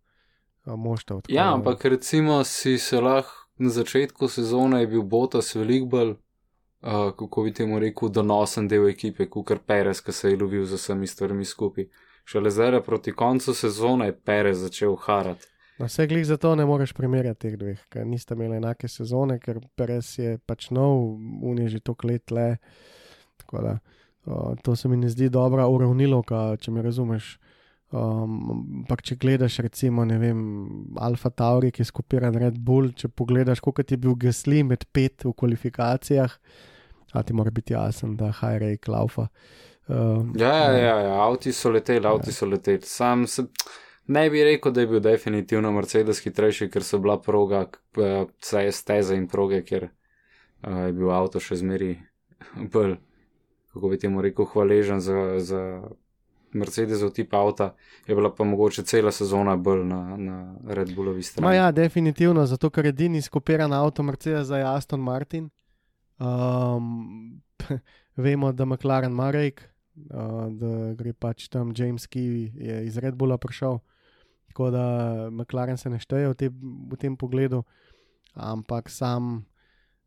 Moštev, 0.70 1.22
tako, 1.24 1.32
ja, 1.32 1.50
ampak 1.54 1.86
recimo 1.88 2.42
si 2.44 2.78
se 2.78 3.00
lahko 3.00 3.48
na 3.60 3.68
začetku 3.68 4.28
sezone 4.28 4.80
je 4.80 4.86
bil 4.86 5.02
Botas 5.02 5.54
veliko 5.54 5.86
bolj, 5.86 6.10
uh, 6.10 7.12
kako 7.16 7.42
bi 7.42 7.52
temu 7.52 7.78
rekel, 7.78 8.08
donosen 8.08 8.68
del 8.68 8.88
ekipe, 8.88 9.26
kot 9.28 9.46
kar 9.52 9.60
Perez, 9.66 10.00
ki 10.00 10.12
se 10.16 10.30
je 10.30 10.38
lovil 10.40 10.64
z 10.64 10.78
vsemi 10.80 11.06
stvarmi 11.06 11.44
skupaj. 11.44 11.88
Šele 12.30 12.50
zdaj, 12.50 12.80
proti 12.86 13.12
koncu 13.12 13.54
sezone, 13.54 14.06
je 14.06 14.14
Perez 14.14 14.60
začel 14.62 14.94
harati. 14.96 15.46
Na 15.78 15.88
vse 15.88 16.06
glih 16.06 16.22
zato 16.26 16.52
ne 16.54 16.62
moreš 16.66 16.92
primerjati 16.94 17.40
teh 17.40 17.54
dveh, 17.58 17.78
ker 17.90 18.04
niste 18.06 18.36
imeli 18.36 18.60
enake 18.60 18.86
sezone, 18.88 19.40
ker 19.42 19.58
Perez 19.74 20.12
je 20.18 20.36
pač 20.46 20.68
nov, 20.70 21.16
unije 21.42 21.72
že 21.72 21.80
tok 21.82 22.04
let 22.06 22.30
le. 22.30 22.44
Da, 23.50 23.72
uh, 24.26 24.52
to 24.62 24.76
se 24.76 24.88
mi 24.88 24.96
ne 25.00 25.10
zdi 25.10 25.26
dobra 25.28 25.66
uravnilovka, 25.66 26.54
če 26.62 26.70
me 26.70 26.84
razumeš. 26.86 27.32
Ampak, 27.90 29.00
um, 29.02 29.06
če 29.10 29.16
gledaš, 29.18 29.56
recimo, 29.66 30.04
ne 30.06 30.18
vem, 30.22 30.44
Alfa 31.02 31.32
Tauri, 31.34 31.72
ki 31.74 31.82
je 31.82 31.88
skupiran 31.88 32.38
Red 32.38 32.60
Bull, 32.62 32.92
če 32.94 33.10
pogledaš, 33.10 33.58
koliko 33.64 33.82
je 33.82 33.98
bil 33.98 34.14
Gesli 34.14 34.62
med 34.62 34.86
pet 34.94 35.26
v 35.26 35.34
kvalifikacijah, 35.34 36.38
a 37.10 37.24
ti 37.26 37.34
mora 37.34 37.50
biti 37.50 37.74
jasen, 37.74 38.14
da 38.14 38.30
Hajrej 38.30 38.78
klaufa. 38.86 39.26
Um, 39.90 40.32
Ja, 40.38 40.54
ja, 40.54 40.78
ja, 40.78 40.96
ja, 41.00 41.14
avti 41.26 41.52
so 41.52 41.70
leteli, 41.70 42.06
avti 42.06 42.32
so 42.32 42.46
leteli. 42.46 42.80
Sam 42.86 43.26
se, 43.26 43.42
ne 44.06 44.30
bi 44.30 44.44
rekel, 44.44 44.72
da 44.72 44.80
je 44.80 44.86
bil 44.86 45.00
definitivno 45.00 45.72
Mercedes 45.72 46.22
hitrejši, 46.22 46.68
ker 46.70 46.84
so 46.86 46.98
bila 46.98 47.18
proga, 47.20 47.64
vse 47.96 48.64
je 48.64 48.72
steze 48.72 49.16
in 49.18 49.26
proge, 49.28 49.64
ker 49.66 49.88
uh, 49.88 50.84
je 50.86 50.92
bil 50.92 51.10
avto 51.10 51.42
še 51.42 51.58
zmeri 51.64 51.96
bolj, 52.70 52.94
kako 53.74 53.90
bi 53.90 53.98
temu 53.98 54.22
rekel, 54.22 54.46
hvaležen 54.52 55.02
za, 55.02 55.16
za 55.42 55.62
Mercedesov 56.52 57.10
tip 57.14 57.34
avta, 57.34 57.72
je 58.06 58.14
bila 58.14 58.30
pa 58.34 58.44
mogoče 58.44 58.82
cela 58.86 59.10
sezona 59.12 59.56
bolj 59.56 59.84
na, 59.86 60.16
na 60.16 60.38
Red 60.66 60.94
Bullovi 60.94 61.22
strani. 61.22 61.46
Ma 61.46 61.54
ja, 61.54 61.70
definitivno, 61.72 62.46
zato 62.46 62.70
ker 62.70 62.86
edini 62.86 63.22
skopiran 63.22 63.72
avto 63.72 64.02
Mercedes 64.02 64.50
je 64.50 64.62
Aston 64.66 65.00
Martin. 65.00 65.50
Um, 66.18 67.42
vemo, 68.16 68.52
da 68.52 68.64
McLaren 68.64 69.12
ima 69.12 69.30
rek, 69.30 69.69
uh, 70.08 70.48
da 70.52 70.94
gre 70.98 71.12
pač 71.12 71.48
tam 71.48 71.74
James 71.76 72.06
Key 72.06 72.50
je 72.54 72.84
iz 72.86 72.98
Red 72.98 73.14
Bulla 73.14 73.38
prišel. 73.38 73.78
Tako 74.50 74.70
da 74.70 74.84
McLaren 75.30 75.78
se 75.78 75.90
ne 75.90 76.00
šteje 76.02 76.32
v, 76.32 76.34
te, 76.34 76.48
v 76.90 76.96
tem 76.98 77.16
pogledu, 77.16 77.62
ampak 78.34 78.90
sam 78.90 79.44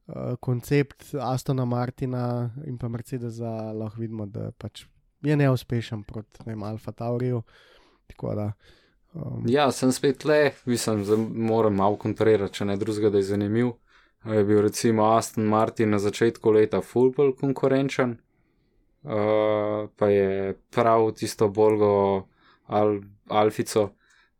uh, 0.08 0.36
koncept 0.44 1.14
Astona 1.16 1.66
Martina 1.66 2.52
in 2.68 2.78
pa 2.78 2.90
Mercedesa 2.92 3.72
lahko 3.72 4.04
vidimo, 4.04 4.28
da 4.28 4.52
pač 4.52 4.86
je 5.24 5.38
neuspešen 5.38 6.04
proti 6.04 6.44
ne 6.44 6.52
vem, 6.52 6.64
Alfa 6.64 6.92
Tauriju. 6.92 7.44
Tako 8.08 8.36
da. 8.36 8.52
Um, 9.14 9.46
Ja, 9.48 9.72
sem 9.72 9.92
spet 9.92 10.26
le, 10.26 10.52
mislim, 10.66 11.06
da 11.06 11.18
moram 11.18 11.76
malo 11.76 11.96
kontrirati, 11.96 12.54
če 12.60 12.66
ne 12.66 12.78
drugega, 12.78 13.10
da 13.10 13.22
je 13.22 13.30
zanimiv. 13.32 13.72
Je 14.26 14.44
bil 14.44 14.62
recimo 14.62 15.04
Aston 15.16 15.44
Martin 15.44 15.90
na 15.90 16.00
začetku 16.00 16.52
leta 16.52 16.82
fulbol 16.82 17.34
konkurenčen, 17.36 18.18
uh, 19.04 19.90
pa 19.96 20.08
je 20.10 20.54
prav 20.70 21.12
tisto 21.12 21.48
bolgo 21.48 22.28
Al 22.68 23.00
Alfico, 23.28 23.90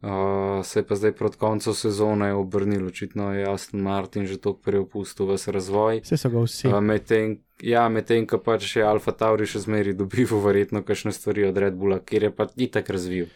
uh, 0.02 0.66
se 0.66 0.80
je 0.80 0.88
pa 0.88 0.96
zdaj 0.96 1.12
proti 1.12 1.38
koncu 1.38 1.74
sezone 1.74 2.34
obrnil, 2.34 2.88
očitno 2.88 3.34
je 3.34 3.54
Aston 3.54 3.82
Martin 3.82 4.26
že 4.26 4.38
tako 4.38 4.58
preopustil 4.64 5.34
vse 5.34 5.52
razvoj. 5.52 6.02
Vse 6.04 6.18
so 6.18 6.30
ga 6.30 6.44
vsi. 6.44 6.68
Uh, 6.68 6.80
Medtem, 6.82 7.38
ja, 7.62 7.90
medtem, 7.90 8.28
ko 8.28 8.38
pač 8.38 8.76
je 8.76 8.84
Alfa 8.84 9.12
Tauri 9.12 9.46
še 9.46 9.64
zmeri 9.64 9.94
dobival 9.94 10.44
verjetno 10.48 10.84
kakšne 10.84 11.12
stvari 11.12 11.48
od 11.48 11.58
Red 11.58 11.76
Bulla, 11.76 12.00
kjer 12.00 12.30
je 12.30 12.32
pa 12.32 12.48
itak 12.56 12.90
razvil. 12.90 13.28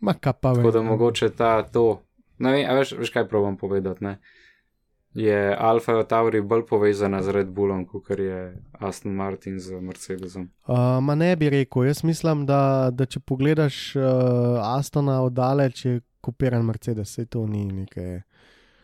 Ma 0.00 0.14
kaj 0.14 0.32
pa 0.40 0.54
Tako 0.54 0.70
da 0.70 0.82
mogoče 0.82 1.30
ta 1.30 1.62
to. 1.62 2.02
Ne 2.38 2.52
vem, 2.52 2.66
a 2.70 2.74
veš, 2.78 2.92
veš 3.00 3.10
kaj 3.10 3.26
probujem 3.28 3.56
povedati. 3.58 4.04
Ne? 4.04 4.18
Je 5.14 5.56
Alfa 5.58 6.02
Tauri 6.04 6.40
bolj 6.40 6.66
povezana 6.66 7.22
z 7.22 7.32
Red 7.32 7.48
Bullom, 7.48 7.86
kot 7.86 8.10
je 8.10 8.54
Aston 8.72 9.14
Martin 9.16 9.58
z 9.60 9.80
Mercedesom. 9.80 10.50
Uh, 10.66 11.00
ma 11.02 11.14
ne 11.14 11.36
bi 11.36 11.50
rekel. 11.50 11.84
Jaz 11.88 12.04
mislim, 12.04 12.46
da, 12.46 12.90
da 12.92 13.06
če 13.06 13.20
pogledaš 13.20 13.96
uh, 13.96 14.04
Astona 14.76 15.22
oddaleč, 15.24 15.84
je 15.84 16.00
kopiran 16.20 16.64
Mercedes, 16.64 17.14
se 17.14 17.26
to 17.26 17.46
ni 17.46 17.64
nekaj. 17.64 18.20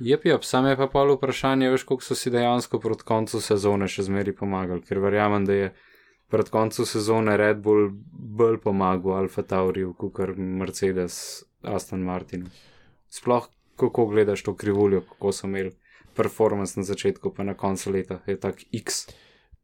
Jep, 0.00 0.24
jep, 0.26 0.42
sam 0.44 0.66
je 0.66 0.76
pa 0.76 0.88
pol 0.90 1.12
vprašanje, 1.14 1.70
veš, 1.70 1.84
koliko 1.86 2.04
so 2.04 2.16
si 2.18 2.32
dejansko 2.34 2.80
proti 2.82 3.06
koncu 3.06 3.40
sezone 3.40 3.86
še 3.88 4.08
zmeri 4.08 4.34
pomagali, 4.34 4.82
ker 4.82 4.98
verjamem, 5.04 5.44
da 5.46 5.58
je 5.58 5.68
pred 6.32 6.48
koncu 6.50 6.86
sezone 6.88 7.36
Red 7.38 7.60
Bull 7.62 7.92
bolj 8.10 8.58
pomagal 8.64 9.20
Alfa 9.20 9.44
Tauriju, 9.46 9.92
kot 9.98 10.16
kar 10.16 10.34
Mercedes 10.34 11.44
Aston 11.62 12.02
Martinu. 12.02 12.50
Sploh, 13.12 13.46
kako 13.78 14.08
gledaš 14.10 14.42
to 14.42 14.56
krivuljo, 14.58 15.04
kako 15.12 15.32
so 15.32 15.46
imeli 15.46 15.76
performance 16.14 16.78
na 16.78 16.86
začetku, 16.86 17.34
pa 17.34 17.44
na 17.44 17.54
koncu 17.54 17.90
leta, 17.90 18.20
je 18.26 18.38
tak 18.40 18.62
X. 18.72 19.06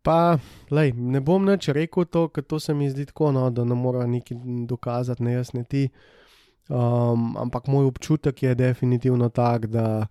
Pa, 0.02 0.40
lej, 0.72 0.94
ne 0.96 1.20
bom 1.20 1.44
nič 1.44 1.68
rekel 1.76 2.08
to, 2.08 2.28
ker 2.32 2.44
to 2.48 2.56
se 2.56 2.72
mi 2.74 2.88
zdi 2.88 3.04
tako, 3.10 3.32
no, 3.36 3.50
da 3.52 3.64
ne 3.68 3.76
mora 3.76 4.06
neki 4.08 4.34
dokazati, 4.66 5.22
ne 5.22 5.36
jaz, 5.36 5.52
ne 5.52 5.64
ti. 5.64 5.88
Um, 6.70 7.34
ampak 7.36 7.66
moj 7.66 7.90
občutek 7.90 8.42
je 8.42 8.54
definitivno 8.54 9.28
tak, 9.28 9.66
da 9.66 10.06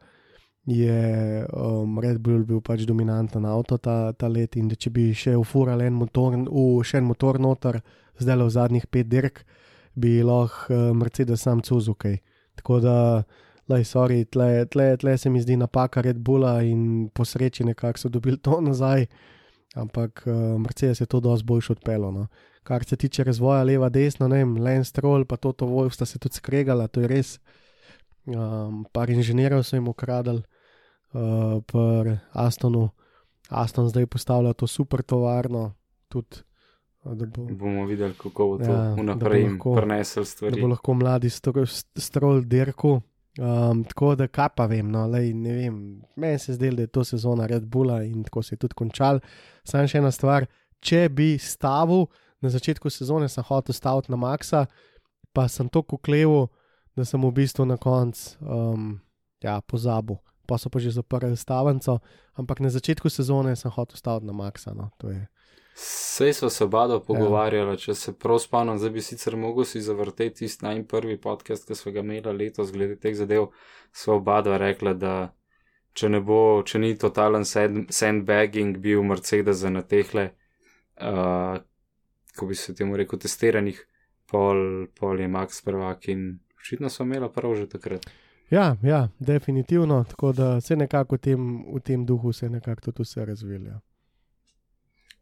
je 0.66 1.46
um, 1.54 2.00
Red 2.00 2.20
Bull 2.20 2.44
bil 2.46 2.62
pač 2.62 2.84
dominanten 2.86 3.46
avto 3.46 3.78
ta, 3.78 4.12
ta 4.14 4.28
let 4.28 4.58
in 4.60 4.68
da 4.70 4.76
če 4.76 4.92
bi 4.94 5.10
še 5.16 5.34
ufurali 5.40 5.88
en 5.88 5.96
motor, 5.98 6.36
v, 6.36 6.84
še 6.86 7.00
en 7.00 7.08
motor 7.10 7.40
noter, 7.42 7.80
zdaj 8.20 8.38
le 8.38 8.46
v 8.46 8.54
zadnjih 8.54 8.88
pet 8.92 9.10
dirk, 9.10 9.42
bi 9.96 10.20
lahko 10.22 10.70
uh, 10.70 10.92
Mercedes 10.94 11.48
sam 11.48 11.64
cuzukaj. 11.66 12.20
Tako 12.60 12.80
da, 12.84 12.98
lej, 13.70 13.84
sorry, 13.86 14.26
tle, 14.26 14.66
tle, 14.66 14.98
tle 14.98 15.18
se 15.18 15.30
mi 15.30 15.42
zdi 15.42 15.56
napaka 15.56 16.02
Red 16.02 16.18
Bulla 16.18 16.62
in 16.62 17.10
po 17.10 17.26
sreči 17.26 17.64
nekako 17.64 17.98
so 17.98 18.10
dobili 18.10 18.38
to 18.38 18.62
nazaj 18.62 19.06
ampak 19.76 20.24
uh, 20.26 20.34
Mercedes 20.58 21.00
je 21.00 21.06
to 21.06 21.20
dosti 21.20 21.46
boljš 21.46 21.70
odpeljal. 21.70 22.12
No. 22.12 22.28
Kar 22.64 22.84
se 22.84 22.96
tiče 22.96 23.24
razvoja 23.24 23.64
leva, 23.64 23.90
desna, 23.90 24.28
ne 24.28 24.38
vem, 24.38 24.58
Lance 24.58 24.90
Stroll, 24.90 25.26
pa 25.26 25.38
to 25.38 25.54
Wolf 25.62 25.94
sta 25.94 26.06
se 26.06 26.20
tudi 26.20 26.36
skregala, 26.36 26.88
to 26.88 27.02
je 27.02 27.08
res. 27.08 27.40
Um, 28.26 28.86
par 28.92 29.10
inženirjev 29.10 29.64
so 29.64 29.76
jim 29.76 29.88
ukradli, 29.88 30.42
uh, 31.14 31.62
per 31.64 32.18
Astonu. 32.32 32.90
Aston 33.50 33.90
zdaj 33.90 34.06
postavlja 34.06 34.54
to 34.54 34.68
super 34.68 35.02
tovarno, 35.02 35.74
tudi 36.08 36.42
da 37.06 37.26
bo, 37.26 37.46
Bomo 37.46 37.86
videli, 37.86 38.14
kako 38.14 38.48
bo 38.48 38.58
to 38.58 38.64
Ja, 38.64 38.78
da 38.78 38.94
vnaprej 38.94 39.44
lahko- 39.44 39.76
prenesel 39.76 40.22
da 40.22 40.26
stvari. 40.26 40.62
bo 40.62 40.68
lahko 40.68 40.94
mladi 40.94 41.30
Stroll 41.96 42.42
dirku. 42.44 43.02
Um, 43.40 43.86
tako 43.88 44.16
da, 44.20 44.28
kaj 44.28 44.50
pa 44.58 44.66
vem, 44.68 44.90
no, 44.92 45.06
lej, 45.08 45.30
ne 45.34 45.54
vem, 45.56 45.76
meni 46.20 46.40
se 46.44 46.58
zdi, 46.58 46.74
da 46.76 46.84
je 46.84 46.92
to 46.92 47.06
sezona 47.08 47.46
Red 47.48 47.70
Bulla 47.72 48.02
in 48.04 48.26
tako 48.28 48.44
se 48.44 48.58
je 48.58 48.60
tudi 48.60 48.76
končal. 48.76 49.22
Sam 49.64 49.88
še 49.88 50.02
ena 50.02 50.12
stvar, 50.12 50.48
če 50.84 51.06
bi 51.16 51.38
stavil 51.40 52.10
na 52.44 52.52
začetku 52.52 52.92
sezone, 52.92 53.30
sem 53.32 53.46
hotel 53.48 53.78
staviti 53.78 54.12
na 54.12 54.20
Maxa, 54.20 54.66
pa 55.32 55.48
sem 55.48 55.70
to 55.72 55.86
kukleval, 55.88 56.50
da 57.00 57.06
sem 57.08 57.22
v 57.24 57.32
bistvu 57.38 57.64
na 57.70 57.78
koncu 57.80 58.36
um, 58.44 58.92
ja, 59.40 59.62
pozabil. 59.64 60.20
Pa 60.50 60.58
so 60.60 60.68
pa 60.68 60.82
že 60.84 60.92
zaprli 60.92 61.38
stavnico, 61.40 62.00
ampak 62.36 62.60
na 62.60 62.74
začetku 62.74 63.08
sezone 63.08 63.56
sem 63.56 63.72
hotel 63.72 63.96
staviti 63.96 64.28
na 64.28 64.36
Maxa. 64.36 64.76
No, 64.76 64.92
to 65.00 65.14
je. 65.16 65.22
Sej 65.82 66.34
so 66.34 66.50
se 66.50 66.64
oba 66.64 66.88
Ja. 66.90 67.00
pogovarjala, 67.00 67.76
če 67.78 67.94
se 67.96 68.14
prav 68.14 68.40
spomnim, 68.40 68.78
zdaj 68.78 68.90
bi 68.90 69.02
sicer 69.02 69.36
mogel 69.36 69.66
si 69.66 69.82
zavrteti 69.82 70.36
tisti 70.36 70.66
najmanj 70.66 70.86
prvi 70.88 71.18
podcast, 71.18 71.68
ki 71.68 71.76
smo 71.76 71.92
ga 71.92 72.00
imeli 72.00 72.34
letos 72.38 72.72
glede 72.72 72.96
teh 72.96 73.16
zadev, 73.16 73.48
so 73.94 74.16
oba 74.16 74.42
dva 74.42 74.58
rekla, 74.58 74.94
da 74.94 75.34
če 75.94 76.10
ne 76.10 76.20
bo, 76.20 76.64
če 76.66 76.80
ni 76.80 76.98
totalen 76.98 77.46
sand- 77.46 77.88
sandbagging 77.90 78.78
bil 78.78 79.04
Mercedes 79.04 79.64
na 79.64 79.82
tehle, 79.82 80.30
uh, 81.02 81.58
ko 82.36 82.46
bi 82.46 82.56
se 82.56 82.76
temu 82.76 82.98
rekel, 82.98 83.20
testiranih, 83.20 83.80
pol, 84.32 84.88
pol 85.00 85.20
je 85.20 85.28
Max 85.28 85.62
prvak 85.64 86.08
in 86.08 86.40
očitno 86.60 86.90
so 86.90 87.04
imela 87.04 87.30
prav 87.30 87.56
že 87.56 87.70
takrat. 87.70 88.06
Ja, 88.52 88.76
ja, 88.84 89.08
definitivno. 89.20 90.04
Tako 90.10 90.32
da 90.34 90.62
se 90.62 90.76
nekako 90.76 91.16
v 91.16 91.20
tem, 91.20 91.64
v 91.76 91.80
tem 91.80 92.06
duhu 92.06 92.34
se 92.34 92.50
nekako 92.50 92.82
tudi 92.82 93.04
vse 93.04 93.26
razvilo. 93.26 93.80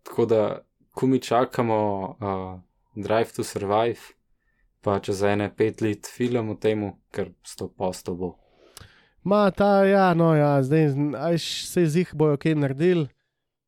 Tako 0.07 0.25
da, 0.25 0.59
ko 0.91 1.07
mi 1.07 1.19
čakamo 1.21 1.77
uh, 2.09 2.59
Drive 2.95 3.35
to 3.35 3.43
Survive, 3.43 3.99
pa 4.81 4.99
čez 4.99 5.21
ene 5.23 5.49
pet 5.55 5.81
let 5.81 6.07
film 6.15 6.49
o 6.49 6.55
tem, 6.55 6.85
ker 7.11 7.33
sto 7.43 7.67
posto 7.67 8.15
bo. 8.15 8.35
Ma 9.27 9.51
ta, 9.51 9.83
ja, 9.83 10.13
no, 10.13 10.31
ja, 10.35 10.63
zdaj 10.63 10.93
ajš, 11.19 11.45
se 11.67 11.85
zih 11.85 12.11
bojo 12.15 12.37
kaj 12.37 12.55
naredili. 12.55 13.07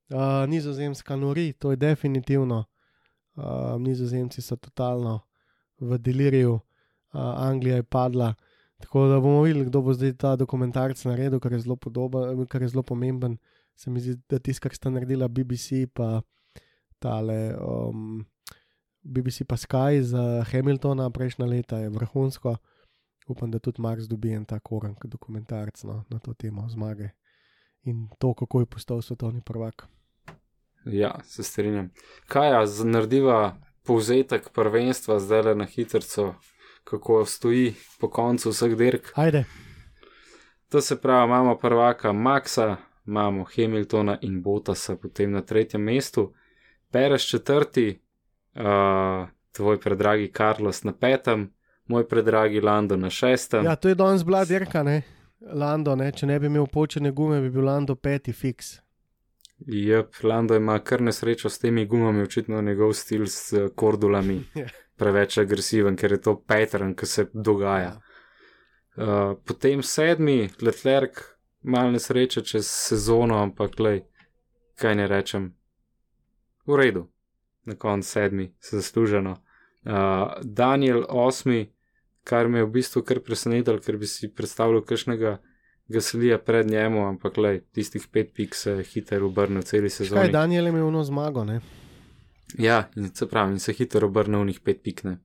Uh, 0.10 0.48
nizozemska 0.50 1.16
nori, 1.16 1.54
to 1.54 1.72
je 1.72 1.78
definitivno. 1.78 2.64
Uh, 3.36 3.76
nizozemci 3.80 4.42
so 4.42 4.56
totalno 4.56 5.20
v 5.80 5.98
deliriju, 5.98 6.54
uh, 6.54 6.62
Anglija 7.20 7.76
je 7.76 7.84
padla. 7.84 8.34
Tako 8.80 9.08
da 9.08 9.20
bomo 9.20 9.42
videli, 9.42 9.66
kdo 9.66 9.82
bo 9.82 9.94
zdaj 9.94 10.16
ta 10.18 10.36
dokumentarc 10.36 11.04
naredil, 11.06 11.40
kar 11.40 11.54
je 11.54 11.60
zelo, 11.60 11.76
podoben, 11.76 12.46
kar 12.48 12.62
je 12.62 12.68
zelo 12.68 12.84
pomemben. 12.84 13.38
Se 13.80 13.88
mi 13.90 14.00
zdi, 14.00 14.18
da 14.30 14.40
tisto, 14.40 14.66
kar 14.66 14.76
sta 14.76 14.90
naredila 14.90 15.28
BBC, 15.28 15.88
pa 15.88 16.20
tale 17.00 17.56
um, 17.56 18.26
BBC 19.02 19.46
pa 19.48 19.56
Sky 19.56 20.02
za 20.02 20.44
Hamiltona 20.44 21.08
prejšnja 21.10 21.46
leta 21.46 21.78
je 21.78 21.90
vrhunsko. 21.90 22.58
Upam, 23.28 23.52
da 23.52 23.60
tudi 23.60 23.82
Marks 23.82 24.04
dobi 24.04 24.32
en 24.32 24.44
tak 24.46 24.72
oran 24.72 24.96
dokumentarc 25.00 25.84
no, 25.84 26.04
na 26.10 26.20
to 26.20 26.34
temo 26.34 26.66
zmage 26.70 27.10
in 27.84 28.10
to, 28.20 28.34
kako 28.34 28.60
je 28.60 28.66
postal 28.68 29.02
svetovni 29.02 29.42
prvak. 29.42 29.86
Ja, 30.86 31.14
se 31.24 31.44
strinjam. 31.44 31.92
Kaj 32.28 32.50
ja, 32.50 32.66
z- 32.68 32.84
narediva 32.86 33.56
povzetek 33.84 34.50
prvenstva 34.50 35.20
zdaj 35.20 35.42
le 35.42 35.56
na 35.56 35.66
hitrco, 35.66 36.34
kako 36.84 37.24
stoji 37.26 37.72
po 38.00 38.10
koncu 38.10 38.50
vseh 38.50 38.76
dirk. 38.76 39.14
Ajde, 39.16 39.46
To 40.70 40.82
se 40.82 41.02
pravi, 41.02 41.26
imamo 41.26 41.56
prvaka 41.58 42.12
Maxa, 42.12 42.76
imamo 43.10 43.46
Hamiltona 43.56 44.18
in 44.22 44.42
Botasa 44.42 44.96
potem 44.96 45.32
na 45.32 45.42
tretjem 45.42 45.82
mestu, 45.82 46.34
Perez 46.92 47.22
četrti, 47.22 48.00
uh, 48.56 49.28
tvoj 49.52 49.80
predragi 49.80 50.32
Carlos 50.38 50.84
na 50.84 50.94
petem, 50.94 51.50
moj 51.88 52.08
predragi 52.08 52.62
Lando 52.62 52.98
na 52.98 53.10
šestem. 53.10 53.66
ja, 53.66 53.76
to 53.76 53.90
je 53.90 53.96
danes 53.96 54.24
bila 54.26 54.46
dirka, 54.46 54.84
ne? 54.84 55.02
Lando, 55.54 55.96
ne? 55.96 56.12
če 56.12 56.26
ne 56.26 56.40
bi 56.40 56.46
imel 56.50 56.66
počene 56.68 57.12
gume, 57.12 57.42
bi 57.42 57.50
bil 57.50 57.66
Lando 57.66 57.96
peti 57.96 58.34
fiks. 58.34 58.80
Jep, 59.60 60.16
Lando 60.24 60.56
ima 60.56 60.80
kar 60.80 61.02
nesrečo 61.02 61.50
s 61.50 61.60
temi 61.60 61.86
gumami, 61.86 62.22
očitno 62.24 62.62
njegov 62.62 62.94
stil 62.94 63.26
s 63.28 63.54
eh, 63.54 63.70
kordulami 63.76 64.42
Ja. 64.56 64.68
preveč 64.98 65.38
agresiven, 65.38 65.96
ker 65.96 66.12
je 66.12 66.22
to 66.22 66.36
pattern, 66.48 66.94
ki 66.96 67.06
se 67.06 67.26
dogaja. 67.34 68.00
Uh, 68.98 69.38
potem 69.46 69.84
sedmi, 69.84 70.50
Leclerc, 70.62 71.22
malo 71.62 71.92
nesreče 71.92 72.42
čez 72.42 72.68
sezono, 72.68 73.42
ampak 73.44 73.80
lej, 73.80 74.04
kaj 74.76 74.96
ne 74.96 75.08
rečem. 75.08 75.54
V 76.66 76.78
redu, 76.78 77.08
na 77.66 77.76
koncu 77.76 78.08
sedmi, 78.08 78.54
zasluženo. 78.72 79.32
Uh, 79.86 79.94
Daniel 80.44 81.06
osmi, 81.10 81.74
kar 82.24 82.48
me 82.48 82.60
je 82.60 82.66
v 82.66 82.72
bistvu 82.72 83.02
kar 83.02 83.20
presenetilo, 83.20 83.80
ker 83.80 83.98
bi 83.98 84.08
si 84.08 84.30
predstavljal 84.34 84.84
kakšnega 84.86 85.38
gasilija 85.90 86.38
pred 86.38 86.70
njemu, 86.70 87.08
ampak 87.08 87.38
lej, 87.38 87.62
tistih 87.74 88.08
pet 88.12 88.34
pik 88.34 88.56
se 88.56 88.72
je 88.72 88.84
hitro 88.84 89.26
obrnil 89.26 89.62
celi 89.62 89.90
Kaj 89.90 89.98
sezoni. 89.98 90.32
Daniel 90.32 90.66
je 90.66 90.70
imel 90.70 90.88
eno 90.88 91.04
zmago, 91.04 91.44
ne? 91.44 91.62
Ja, 92.58 92.90
in 92.96 93.10
se 93.16 93.28
pravi, 93.28 93.54
in 93.58 93.60
se 93.60 93.74
hitro 93.74 94.08
obrne 94.08 94.38
v 94.38 94.46
njih 94.46 94.60
pet 94.60 94.84
pikne. 94.84 95.18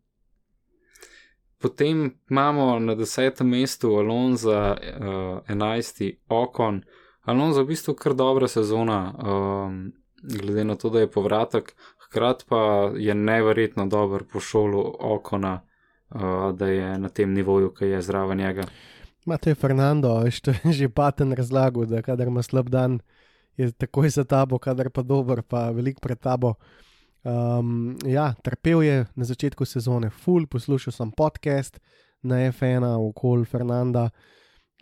Potem 1.64 2.12
imamo 2.30 2.78
na 2.78 2.94
desetem 2.94 3.48
mestu 3.48 3.96
Alonso, 3.96 4.52
uh, 4.52 5.40
enajsti 5.48 6.20
Okon. 6.28 6.82
Alonso 7.24 7.60
je 7.60 7.64
v 7.64 7.68
bistvu 7.68 7.94
kar 7.96 8.12
dobra 8.12 8.48
sezona, 8.48 8.98
um, 9.16 9.78
glede 10.20 10.64
na 10.64 10.76
to, 10.76 10.90
da 10.92 11.00
je 11.00 11.08
povratek, 11.10 11.72
hkrati 12.04 12.44
pa 12.48 12.90
je 12.96 13.14
neverjetno 13.14 13.86
dober 13.86 14.26
po 14.32 14.44
šolu 14.44 14.82
Okona, 15.00 15.54
uh, 16.10 16.52
da 16.52 16.68
je 16.68 16.98
na 16.98 17.08
tem 17.08 17.32
nivoju, 17.32 17.72
ki 17.72 17.94
je 17.94 18.02
zraven 18.02 18.38
njega. 18.38 18.68
Ma 19.24 19.40
to 19.40 19.48
je 19.50 19.54
Fernando, 19.54 20.18
veš, 20.20 20.40
to 20.40 20.50
je 20.50 20.72
že 20.72 20.88
paten 20.88 21.32
razlagal, 21.32 21.88
da 21.88 22.02
kadar 22.02 22.28
ima 22.28 22.42
slab 22.42 22.68
dan, 22.68 23.00
je 23.56 23.72
takoj 23.72 24.12
za 24.12 24.24
tabo, 24.24 24.58
kadar 24.58 24.90
pa 24.90 25.02
dober, 25.02 25.42
pa 25.42 25.70
velik 25.70 26.00
pred 26.00 26.20
tabo. 26.20 26.54
Um, 27.24 27.96
ja, 28.04 28.34
trpel 28.42 28.82
je 28.82 29.06
na 29.16 29.24
začetku 29.24 29.64
sezone, 29.64 30.10
full, 30.10 30.46
poslušal 30.46 30.92
sem 30.92 31.10
podcast 31.10 31.80
na 32.22 32.50
F1 32.52 32.84
okoli 32.84 33.48
Fernanda, 33.48 34.10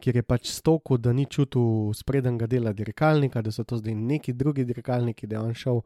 kjer 0.03 0.17
je 0.17 0.23
pač 0.27 0.51
stoko, 0.51 0.99
da 0.99 1.13
ni 1.15 1.27
čutil 1.31 1.95
sprednjega 1.95 2.49
dela 2.51 2.73
dirkalnika, 2.75 3.43
da 3.43 3.53
so 3.55 3.63
to 3.65 3.79
zdaj 3.79 3.95
neki 3.95 4.35
drugi 4.35 4.65
dirkalniki, 4.67 5.27
da 5.27 5.37
je 5.37 5.43
on 5.43 5.55
šel 5.55 5.81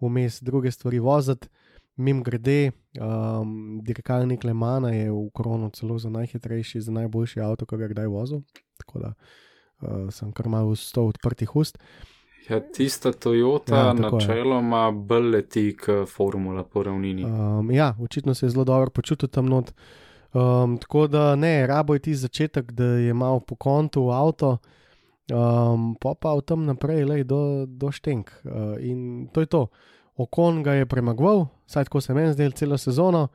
vmes 0.00 0.40
druge 0.42 0.72
stvari 0.72 0.98
voziti. 0.98 1.48
Mim 1.96 2.22
grede, 2.22 2.70
um, 3.02 3.80
dirkalnik 3.84 4.44
Lemana 4.44 4.94
je 4.94 5.10
v 5.10 5.28
koronu 5.34 5.68
celo 5.74 5.98
za 5.98 6.08
najhitrejši, 6.08 6.80
za 6.80 6.92
najboljši 6.92 7.40
avto, 7.40 7.66
ki 7.66 7.76
ga 7.76 7.84
je 7.84 7.94
kdaj 7.96 8.06
vozil. 8.06 8.44
Tako 8.78 9.02
da 9.02 9.12
uh, 9.12 10.06
sem 10.14 10.32
kar 10.32 10.48
malo 10.48 10.76
sto 10.76 11.08
odprtih 11.10 11.56
ust. 11.56 11.76
Ja, 12.48 12.60
tista 12.60 13.12
Toyota 13.12 13.76
Ja, 13.76 13.92
načeloma 13.92 14.90
bolj 14.90 15.30
leti 15.30 15.76
k 15.76 16.04
formula 16.06 16.64
po 16.64 16.82
ravnini. 16.82 17.24
Uh, 17.24 17.30
Um, 17.58 17.70
ja, 17.70 17.96
očitno 18.00 18.34
se 18.34 18.46
je 18.46 18.50
zelo 18.50 18.64
dobro 18.64 18.90
počutil 18.90 19.28
tam 19.28 19.46
not. 19.46 19.72
Um, 20.32 20.78
tako 20.78 21.06
da 21.06 21.36
ne, 21.36 21.66
rabo 21.66 21.94
je 21.94 21.98
ti 21.98 22.14
začetek, 22.14 22.72
da 22.72 22.84
je 22.84 23.14
malo 23.14 23.40
po 23.40 23.54
kontu 23.54 24.10
avto, 24.10 24.58
um, 25.32 25.96
pa 26.00 26.14
pa 26.20 26.34
v 26.34 26.42
tem 26.42 26.64
naprej, 26.66 27.04
lej, 27.04 27.24
do, 27.24 27.66
do 27.66 27.92
štenk. 27.92 28.30
Uh, 28.44 28.76
in 28.80 29.28
to 29.32 29.40
je 29.40 29.46
to. 29.46 29.66
Okon 30.16 30.62
ga 30.62 30.72
je 30.72 30.86
premagoval, 30.86 31.46
saj 31.66 31.84
tako 31.84 32.00
se 32.00 32.14
meni 32.14 32.32
zdel 32.32 32.50
celo 32.50 32.78
sezono. 32.78 33.28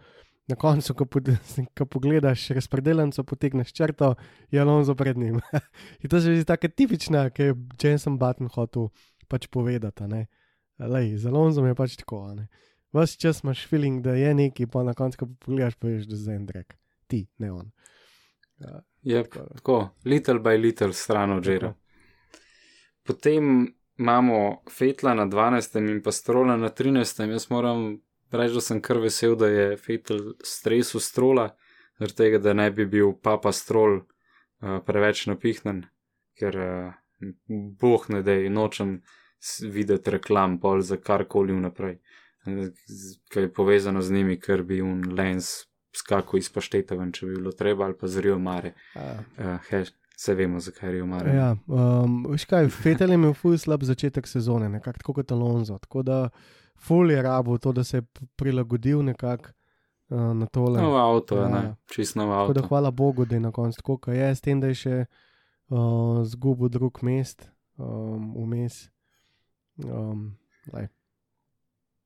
Na 0.48 0.56
koncu, 0.60 0.94
ko, 0.94 1.06
pod, 1.06 1.30
ko 1.78 1.86
pogledaš 1.86 2.50
razpredeljenco, 2.58 3.24
potegneš 3.24 3.74
črto, 3.74 4.16
je 4.52 4.62
Alonso 4.62 4.96
pred 4.96 5.18
njim. 5.18 5.40
in 6.02 6.10
to 6.10 6.16
mi 6.16 6.22
zdi 6.22 6.46
tako 6.46 6.68
tipična, 6.68 7.30
ki 7.30 7.44
je 7.44 7.56
Jason 7.84 8.18
Button 8.20 8.50
hotel 8.56 8.90
pač 9.28 9.48
povedati. 9.48 10.04
Lej, 10.80 11.18
z 11.18 11.32
Alonso 11.32 11.66
je 11.66 11.76
pač 11.76 11.96
tako. 11.96 12.26
Ves 12.94 13.16
čas 13.18 13.44
imaš 13.44 13.68
feeling, 13.68 14.04
da 14.04 14.14
je 14.14 14.34
neki, 14.34 14.68
pa 14.68 14.84
na 14.84 14.94
koncu, 14.94 15.24
ko 15.24 15.30
pogledaš, 15.46 15.80
pa 15.80 15.88
veš, 15.88 16.10
da 16.12 16.16
je 16.16 16.26
zdaj 16.26 16.44
drek. 16.50 16.76
Ti, 17.08 17.26
ne 17.38 17.52
on. 17.52 17.72
Ja, 18.60 18.82
je 19.02 19.24
tako 19.24 19.48
tako, 19.56 19.78
little 20.06 20.40
by 20.40 20.60
little 20.60 20.94
stran 20.94 21.32
od 21.32 21.44
žera. 21.44 21.72
Tako. 21.72 21.80
Potem 23.04 23.74
imamo 23.98 24.62
Fetla 24.72 25.14
na 25.14 25.26
12. 25.26 25.78
in 25.80 26.02
pa 26.04 26.12
Strola 26.12 26.58
na 26.58 26.70
13. 26.70 27.32
Jaz 27.32 27.50
moram 27.50 28.00
reči, 28.38 28.54
da 28.58 28.62
sem 28.62 28.82
kar 28.82 29.00
vesel, 29.04 29.36
da 29.40 29.48
je 29.48 29.78
Fetel 29.78 30.34
stresu 30.44 31.00
Strola, 31.00 31.50
zaradi 32.00 32.18
tega, 32.18 32.42
da 32.44 32.54
ne 32.54 32.70
bi 32.72 32.86
bil 32.90 33.14
papa 33.24 33.52
Strol 33.52 34.00
uh, 34.00 34.80
preveč 34.86 35.26
napihnen, 35.30 35.84
ker 36.40 36.58
uh, 36.58 36.94
boh 37.80 38.08
ne 38.10 38.24
da, 38.26 38.36
nočem 38.50 39.02
videti 39.72 40.12
reklam 40.12 40.58
pol 40.60 40.82
za 40.82 40.98
karkoli 40.98 41.54
vnaprej, 41.54 41.98
eh, 42.48 42.70
ki 43.32 43.40
je 43.40 43.54
povezano 43.54 44.02
z 44.02 44.12
njimi, 44.12 44.40
ker 44.40 44.64
bi 44.64 44.82
un 44.82 45.04
lens 45.16 45.66
skakal 45.96 46.40
iz 46.40 46.50
pašteta 46.50 46.96
ven, 46.96 47.12
če 47.12 47.28
bi 47.28 47.36
bilo 47.38 47.52
treba, 47.52 47.86
ali 47.86 47.98
pa 48.00 48.08
zrijo 48.08 48.40
mare. 48.40 48.74
Ja. 48.96 49.12
Uh, 49.38 49.68
heš, 49.70 49.92
se 50.18 50.34
vemo, 50.34 50.60
zakaj 50.60 50.96
je 50.96 51.04
umare. 51.04 51.36
Ja, 51.36 51.56
um, 51.68 52.24
veš 52.32 52.46
kaj, 52.50 52.70
Fetel 52.72 53.12
je 53.12 53.20
imel 53.20 53.34
ful 53.38 53.58
slab 53.58 53.84
začetek 53.84 54.28
sezone, 54.28 54.70
nekako 54.70 55.14
kot 55.14 55.32
Alonso. 55.32 55.78
Tako 55.78 56.04
da 56.04 56.20
ful 56.84 57.12
je 57.12 57.22
rabo 57.22 57.58
to, 57.58 57.72
da 57.72 57.84
se 57.84 57.98
je 57.98 58.04
prilagodil 58.36 59.04
nekako 59.04 59.50
uh, 60.10 60.18
na 60.34 60.46
tole. 60.48 60.82
Novo 60.82 60.98
avto, 60.98 61.38
Ja. 61.38 61.42
ja. 61.42 61.50
ne, 61.52 61.76
čist 61.88 62.16
novo 62.16 62.34
Tako 62.34 62.54
da 62.54 62.60
avto. 62.60 62.68
hvala 62.68 62.92
Bogu, 62.92 63.26
da 63.26 63.36
je 63.36 63.40
na 63.42 63.52
koncu 63.52 63.76
tako, 63.78 63.98
kot 63.98 64.14
je, 64.14 64.30
s 64.30 64.42
tem, 64.42 64.60
da 64.60 64.68
je 64.68 64.76
še 64.76 65.06
uh, 65.70 65.78
zgubil 66.24 66.70
drug 66.70 67.00
mest, 67.02 67.48
um, 67.78 68.34
vmes. 68.38 68.90
Um, 69.78 70.38
lej, 70.70 70.88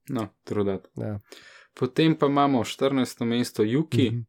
No, 0.10 0.28
trudat. 0.44 0.88
ja. 0.96 1.20
Potem 1.74 2.16
pa 2.16 2.26
imamo 2.26 2.62
14. 2.62 3.26
mesto 3.26 3.64
Juki, 3.64 4.10
Mhm. 4.10 4.22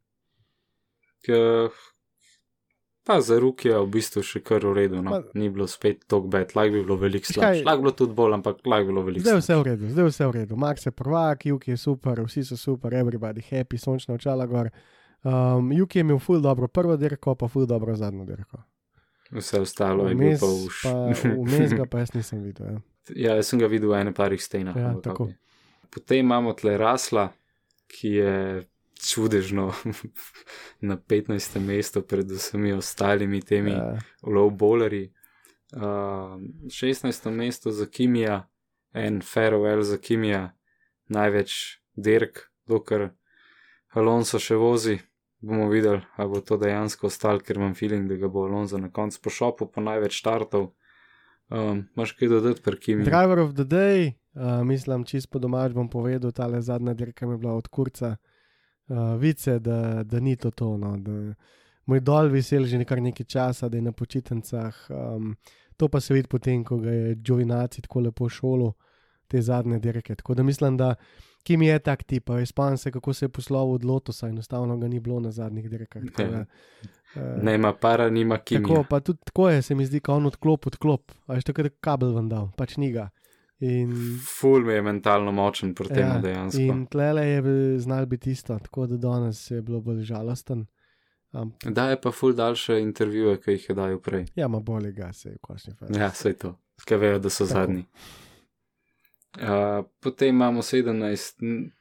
ki 1.21 1.33
pa 3.09 3.21
za 3.21 3.39
Ruki 3.41 3.69
je 3.69 3.79
v 3.81 3.87
bistvu 3.89 4.21
še 4.21 4.43
kar 4.45 4.67
v 4.69 4.75
redu. 4.77 4.99
No. 5.01 5.23
Ni 5.33 5.49
bilo 5.49 5.65
spet 5.65 6.03
tako 6.05 6.29
bed, 6.29 6.51
lahko 6.53 6.75
bi 6.75 6.83
bilo 6.85 6.97
veliko 7.01 7.33
slabše. 7.33 7.63
Lahko 7.65 7.81
bi 7.81 7.87
bilo 7.87 7.93
tudi 7.97 8.17
bolj, 8.19 8.35
ampak 8.37 8.61
lahko 8.69 8.85
bi 8.85 8.93
bilo 8.93 9.05
veliko 9.07 9.25
Zdaj 9.25 9.33
slabše. 9.33 9.45
vse 9.47 9.57
v 9.57 9.65
redu, 9.71 9.93
zdaj 9.95 10.09
vse 10.11 10.27
v 10.27 10.35
redu. 10.37 10.59
Max 10.61 10.85
je 10.85 10.93
prvak, 10.93 11.47
Juki 11.49 11.73
je 11.73 11.79
super, 11.81 12.21
vsi 12.27 12.45
so 12.45 12.61
super, 12.61 12.93
everybody 12.93 13.41
happy, 13.49 13.81
sončna 13.81 14.19
očala 14.19 14.45
gor. 14.47 14.69
Um, 15.25 15.73
Juki 15.73 16.03
je 16.03 16.05
imel 16.05 16.21
ful 16.21 16.45
dobro 16.45 16.69
prvo 16.69 16.97
dirko, 17.01 17.33
pa 17.35 17.49
ful 17.49 17.65
dobro 17.67 17.97
zadnjo 17.97 18.29
dirko. 18.29 18.61
Vse 19.31 19.61
ostalo 19.65 20.09
je 20.09 20.15
bilo 20.15 20.29
Vmes 20.29 20.41
pa 20.41 20.47
už. 20.47 20.75
Vmes 21.49 21.73
ga 21.81 21.89
pa 21.89 22.05
jaz 22.05 22.13
nisem 22.13 22.45
videl. 22.45 22.67
Ja. 22.67 22.81
ja, 23.25 23.41
jaz 23.41 23.49
sem 23.49 23.65
ga 23.65 23.73
videl 23.73 23.89
v 23.89 24.05
ene 24.05 24.13
parih 24.13 24.41
stenah. 24.43 24.77
Ja, 24.77 24.93
tako. 25.01 25.31
Potem 25.89 26.21
imamo 26.21 26.53
tle 26.53 26.77
Rasla, 26.77 27.31
ki 27.89 28.13
je 28.21 28.35
čudežno 28.99 29.73
na 30.89 30.97
15. 30.97 31.61
mestu 31.61 32.03
pred 32.03 32.31
vsemi 32.31 32.73
ostalimi 32.73 33.41
temi. 33.41 33.71
Ja. 33.71 33.99
low 34.23 34.51
bowleri. 34.51 35.13
Uh, 35.73 35.83
16. 36.67 37.31
mesto 37.31 37.71
za 37.71 37.87
Kimija, 37.87 38.49
en 38.93 39.21
farewell 39.21 39.83
za 39.83 39.99
Kimija, 39.99 40.57
največ 41.09 41.81
dirk, 41.97 42.49
dokler 42.67 43.11
Alonso 43.93 44.39
še 44.39 44.57
vozi. 44.57 44.99
Bomo 45.41 45.69
videli, 45.71 46.01
ali 46.17 46.31
bo 46.33 46.41
to 46.41 46.57
dejansko 46.59 47.07
ostalo, 47.07 47.39
ker 47.39 47.61
imam 47.61 47.75
feeling, 47.75 48.09
da 48.11 48.17
ga 48.19 48.29
bo 48.29 48.43
Alonso 48.49 48.79
na 48.79 48.91
koncu 48.91 49.21
pošopil 49.23 49.69
po 49.71 49.85
največ 49.85 50.19
startov. 50.19 50.73
Um, 51.49 51.85
Máš 51.97 52.17
kaj 52.19 52.29
dodati, 52.29 52.63
per 52.65 52.77
Kimiju? 52.81 53.07
Driver 53.07 53.39
of 53.45 53.55
the 53.55 53.65
day, 53.65 54.11
uh, 54.35 54.65
mislim, 54.67 55.05
čist 55.09 55.31
po 55.31 55.39
domač 55.39 55.73
bom 55.77 55.89
povedal, 55.89 56.33
ta 56.33 56.49
zadnja 56.61 56.95
dirka 56.95 57.27
mi 57.27 57.37
je 57.37 57.45
bila 57.45 57.55
od 57.55 57.69
kurca. 57.69 58.17
Uh, 58.89 59.21
Vice, 59.21 59.59
da, 59.59 60.03
da 60.03 60.21
ni 60.21 60.37
to 60.37 60.51
tono. 60.51 60.97
Moj 61.87 62.01
dol 62.01 62.29
vesel 62.29 62.65
že 62.65 62.79
nekaj 62.79 63.01
nekaj 63.01 63.27
časa, 63.27 63.69
da 63.69 63.77
je 63.77 63.83
na 63.83 63.93
počitnicah. 63.93 64.75
Um, 64.89 65.37
to 65.77 65.89
pa 65.89 66.01
se 66.01 66.15
vidi 66.15 66.29
potem, 66.29 66.65
ko 66.65 66.79
ga 66.79 66.91
je 66.91 67.17
Džovinaci 67.17 67.83
tako 67.83 68.01
lepo 68.01 68.29
šolo, 68.29 68.73
te 69.29 69.43
zadnje 69.43 69.79
dirke. 69.79 70.15
Tako 70.15 70.35
da 70.35 70.43
mislim, 70.43 70.77
da 70.77 70.95
Kim 71.43 71.63
je 71.63 71.79
tak 71.79 72.03
tip, 72.03 72.31
a 72.31 72.47
spomnim 72.47 72.77
se, 72.77 72.91
kako 72.93 73.13
se 73.13 73.25
je 73.25 73.29
poslovil 73.29 73.75
od 73.75 73.85
Lotusa, 73.85 74.29
enostavno 74.29 74.77
ga 74.77 74.89
ni 74.89 75.01
bilo 75.01 75.21
na 75.21 75.31
zadnjih 75.31 75.71
dirkah. 75.71 76.03
da, 76.03 76.45
uh, 77.17 77.43
Ne 77.43 77.55
ima 77.55 77.73
para, 77.73 78.11
nima 78.11 78.37
Tako, 78.37 78.45
Kimija. 78.45 78.83
pa 78.91 79.01
tudi 79.01 79.19
tako 79.25 79.49
je, 79.49 79.63
se 79.63 79.75
mi 79.75 79.87
zdi, 79.87 80.01
kot 80.01 80.17
on 80.17 80.27
odklop, 80.27 80.67
odklop. 80.67 81.13
A 81.27 81.35
veš, 81.35 81.45
tako 81.45 81.63
da 81.63 81.69
kabel 81.81 82.13
vam 82.13 82.29
dal, 82.29 82.51
pač 82.57 82.77
ni 82.77 82.93
ga. 82.93 83.09
In, 83.61 83.93
Ful 84.31 84.63
mi 84.63 84.73
je 84.73 84.83
mentalno 84.83 85.33
močen 85.33 85.75
pri 85.75 85.89
tem 85.89 85.99
ja, 86.01 86.19
dejansko. 86.19 86.61
in 86.63 86.87
tlele 86.87 87.25
je 87.25 87.43
znal 87.79 88.07
biti 88.07 88.31
isto, 88.31 88.59
tako 88.59 88.87
da 88.87 88.97
danes 88.99 89.51
je 89.51 89.63
bilo 89.63 89.81
bolj 89.81 90.03
žalosten. 90.05 90.67
Um, 91.33 91.53
Da 91.65 91.91
je 91.91 92.01
pa 92.01 92.11
ful 92.11 92.33
daljše 92.33 92.79
intervjuje, 92.81 93.41
ki 93.41 93.51
jih 93.51 93.69
je 93.69 93.75
dajal 93.75 93.99
prej. 94.01 94.27
ja, 94.35 94.49
ma 94.49 94.61
bolje 94.61 94.93
ga 94.93 95.13
se 95.13 95.29
je 95.29 95.35
v 95.35 95.39
končni 95.41 95.75
fazi. 95.75 95.99
Ja, 95.99 96.09
vse 96.09 96.33
to, 96.35 96.55
kaj 96.85 96.99
vejo, 96.99 97.19
da 97.19 97.31
so 97.31 97.45
Tako. 97.45 97.49
zadnji. 97.51 97.85
Uh, 99.37 99.45
potem 100.01 100.29
imamo 100.29 100.63
17 100.63 101.43
N- 101.43 101.73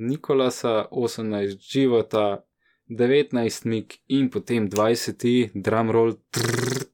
Nikolasa, 0.00 0.86
18 0.92 1.58
Života, 1.62 2.44
19 2.88 3.32
Mik 3.64 3.98
in 4.08 4.30
potem 4.30 4.68
20 4.68 5.50
drumroll. 5.54 6.12
Trrr. 6.30 6.84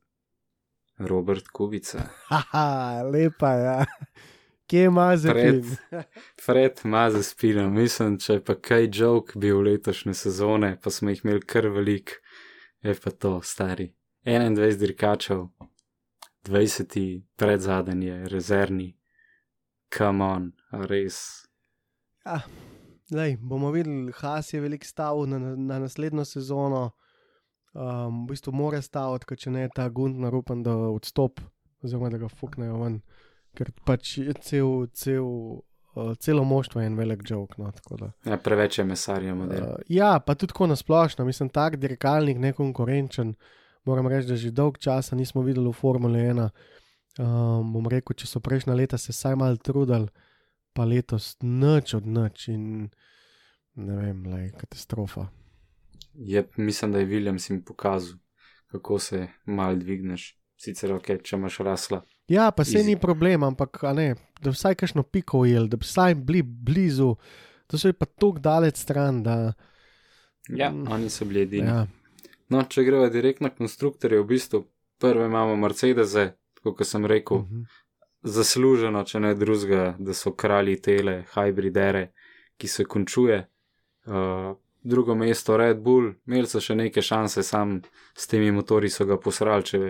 Robert 1.01 1.49
Kubica. 1.49 1.99
Haha, 2.29 3.03
lepa 3.05 3.53
je. 3.53 3.65
Ja. 3.65 3.85
Kje 4.69 4.85
ima 4.85 5.17
Fred, 5.17 5.65
zapis? 5.65 5.79
Fred 6.45 6.81
ima 6.85 7.11
za 7.11 7.23
spino, 7.23 7.71
mislim, 7.71 8.19
če 8.21 8.41
pa 8.45 8.55
kaj 8.55 8.91
joke 8.93 9.39
bil 9.41 9.63
letošnje 9.65 10.13
sezone, 10.15 10.75
pa 10.83 10.91
smo 10.91 11.11
jih 11.11 11.23
imeli 11.25 11.41
kar 11.41 11.71
velik, 11.73 12.19
je 12.85 12.95
pa 12.95 13.11
to 13.11 13.39
stari. 13.43 13.95
21 14.29 14.77
dirkačev, 14.79 15.47
20 16.45 17.23
predzadnji 17.37 18.07
je, 18.07 18.29
rezervni, 18.29 18.97
come 19.99 20.25
on, 20.25 20.51
res. 20.71 21.47
Ja, 22.27 22.43
lej, 23.11 23.39
bomo 23.41 23.71
videli, 23.73 24.13
Has 24.21 24.53
je 24.53 24.61
velik 24.61 24.85
stav 24.85 25.23
na, 25.27 25.39
na 25.57 25.79
naslednjo 25.79 26.25
sezono. 26.25 26.91
Um, 27.73 28.27
v 28.27 28.35
bistvu 28.35 28.53
mora 28.53 28.83
staviti, 28.83 29.29
ker 29.29 29.41
če 29.41 29.51
ne 29.55 29.65
ta 29.73 29.89
Gundnar 29.89 30.35
upam, 30.35 30.61
da 30.67 30.75
odstop, 30.77 31.41
oziroma 31.85 32.11
da 32.13 32.21
ga 32.21 32.29
fuknejo 32.29 32.83
ven, 32.83 33.01
ker 33.59 33.73
pač 33.87 34.17
je 34.21 34.35
cel, 34.45 34.87
cel, 34.95 35.27
uh, 35.27 36.13
celo 36.23 36.45
moštvo 36.47 36.83
en 36.85 36.97
velik 36.99 37.25
jok. 37.27 37.57
No. 37.59 37.73
Ja, 38.27 38.39
preveč 38.39 38.79
je 38.79 38.87
mesarja 38.87 39.35
model. 39.35 39.65
Uh, 39.65 39.87
ja, 39.93 40.15
pa 40.23 40.37
tudi 40.39 40.55
tako 40.55 40.71
nasplošno, 40.71 41.27
mislim, 41.27 41.51
tak 41.51 41.79
dirkalnik, 41.83 42.39
nekonkurenčen. 42.43 43.35
Moram 43.89 44.11
reči, 44.11 44.29
da 44.29 44.37
že 44.37 44.53
dolg 44.55 44.79
časa 44.79 45.17
nismo 45.17 45.43
videli 45.43 45.71
v 45.71 45.77
Formule 45.77 46.23
1. 46.23 46.49
Um, 47.19 47.73
bom 47.75 47.89
rekel, 47.91 48.15
če 48.15 48.29
so 48.31 48.43
prejšnja 48.45 48.77
leta 48.79 48.99
se 49.01 49.11
vsaj 49.11 49.35
malo 49.41 49.59
trudili, 49.59 50.07
pa 50.77 50.85
letos 50.87 51.33
noč 51.43 51.97
od 51.99 52.07
noč 52.07 52.47
in 52.53 52.87
ne 53.79 53.97
vem, 53.97 54.23
le 54.27 54.51
katastrofa. 54.59 55.27
Je, 56.15 56.45
mislim, 56.57 56.93
da 56.93 56.99
je 57.03 57.07
Williams 57.07 57.51
jim 57.51 57.63
pokazal, 57.65 58.19
kako 58.71 58.99
se 58.99 59.27
mal 59.47 59.79
dvigneš. 59.79 60.35
Sicer 60.59 60.93
ok, 60.93 61.13
če 61.23 61.37
imaš 61.37 61.59
rasla. 61.63 62.03
Ja, 62.29 62.51
pa 62.51 62.65
se 62.65 62.83
ni 62.85 62.99
problem, 63.01 63.43
ampak 63.43 63.81
ne, 63.97 64.15
da 64.45 64.53
vsaj 64.53 64.75
kakšno 64.75 65.03
piko 65.03 65.47
ujel, 65.47 65.69
da 65.69 65.77
bi 65.81 65.87
vsaj 65.89 66.15
bili 66.15 66.43
blizu, 66.43 67.15
to 67.67 67.79
so 67.81 67.93
pa 67.93 68.07
tako 68.07 68.39
daleč 68.39 68.77
stran, 68.77 69.23
da. 69.23 69.53
Ja, 70.49 70.71
Mm. 70.71 70.93
oni 70.93 71.11
so 71.11 71.25
bili 71.25 71.43
edini. 71.43 71.69
Ja, 71.69 71.87
No, 72.49 72.63
če 72.65 72.85
gremo 72.85 73.09
direkt 73.13 73.43
na 73.45 73.51
konstruktorje, 73.53 74.23
v 74.23 74.29
bistvu 74.31 74.63
prve 75.01 75.27
imamo 75.29 75.57
Mercedese, 75.57 76.31
kot 76.63 76.81
sem 76.87 77.05
rekel, 77.07 77.45
mhm. 77.45 77.67
zasluženo, 78.23 79.05
če 79.05 79.21
ne 79.21 79.35
drugega, 79.35 79.91
da 79.99 80.15
so 80.17 80.33
kralji 80.33 80.79
tele, 80.83 81.23
hybridere, 81.35 82.09
ki 82.59 82.69
se 82.69 82.85
končuje. 82.85 83.45
Uh, 84.09 84.57
drugo 84.83 85.15
mesto 85.15 85.57
Red 85.57 85.83
Bull, 85.85 86.15
imeli 86.27 86.49
so 86.49 86.61
še 86.65 86.75
neke 86.75 87.03
šanse, 87.05 87.45
sam 87.45 87.79
s 88.17 88.27
temi 88.27 88.51
motori 88.55 88.89
so 88.91 89.05
ga 89.07 89.19
posrali, 89.21 89.67
če, 89.69 89.81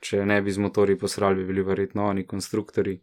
če 0.00 0.24
ne 0.26 0.40
bi 0.42 0.52
z 0.52 0.58
motori 0.58 0.96
posrali, 0.98 1.42
bi 1.42 1.52
bili 1.52 1.62
verjetno 1.62 2.08
oni 2.08 2.26
konstruktori. 2.26 2.96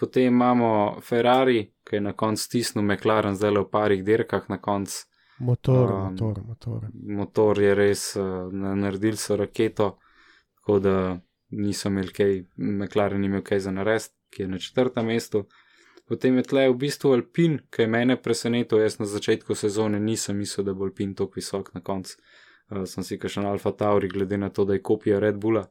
Potem 0.00 0.30
imamo 0.32 1.00
Ferrari, 1.04 1.64
ki 1.84 1.98
je 1.98 2.00
na 2.00 2.12
koncu 2.12 2.42
stisnil 2.42 2.84
McLaren, 2.84 3.34
zdaj 3.36 3.50
le 3.52 3.64
v 3.66 3.70
parih 3.70 4.04
dirkah 4.04 4.46
na 4.48 4.56
koncu. 4.58 5.06
motor, 5.40 5.90
Um, 5.90 6.12
motor, 6.12 6.42
motor. 6.44 6.86
Motor 6.92 7.60
je 7.60 7.74
res, 7.74 8.16
uh, 8.16 8.48
naredili 8.52 9.16
so 9.16 9.36
raketo, 9.36 9.98
tako 10.54 10.78
da 10.78 10.94
niso 11.50 11.88
imeli 11.88 12.12
kaj, 12.12 12.44
McLaren 12.56 13.24
imel 13.24 13.42
kaj 13.42 13.60
za 13.60 13.70
narediti, 13.70 14.14
ki 14.30 14.42
je 14.42 14.48
na 14.48 14.58
četrtem 14.58 15.06
mestu. 15.06 15.44
Potem 16.08 16.36
je 16.36 16.42
tle 16.42 16.68
v 16.68 16.76
bistvu 16.76 17.12
Alpin, 17.12 17.58
ki 17.70 17.82
je 17.82 17.88
mene 17.88 18.16
presenetil. 18.22 18.80
Jaz 18.80 18.98
na 18.98 19.06
začetku 19.06 19.54
sezone 19.54 20.00
nisem 20.00 20.36
mislil, 20.36 20.66
da 20.66 20.74
bo 20.74 20.84
Alpin 20.84 21.14
tako 21.14 21.36
visok 21.36 21.74
na 21.74 21.80
koncu. 21.80 22.16
Uh, 22.70 22.84
sem 22.86 23.04
si 23.04 23.18
še 23.18 23.40
na 23.40 23.50
Alfa 23.50 23.72
Tauri, 23.72 24.08
glede 24.08 24.38
na 24.38 24.48
to, 24.48 24.64
da 24.64 24.76
je 24.76 24.82
kopija 24.82 25.18
Red 25.20 25.36
Bulla, 25.36 25.68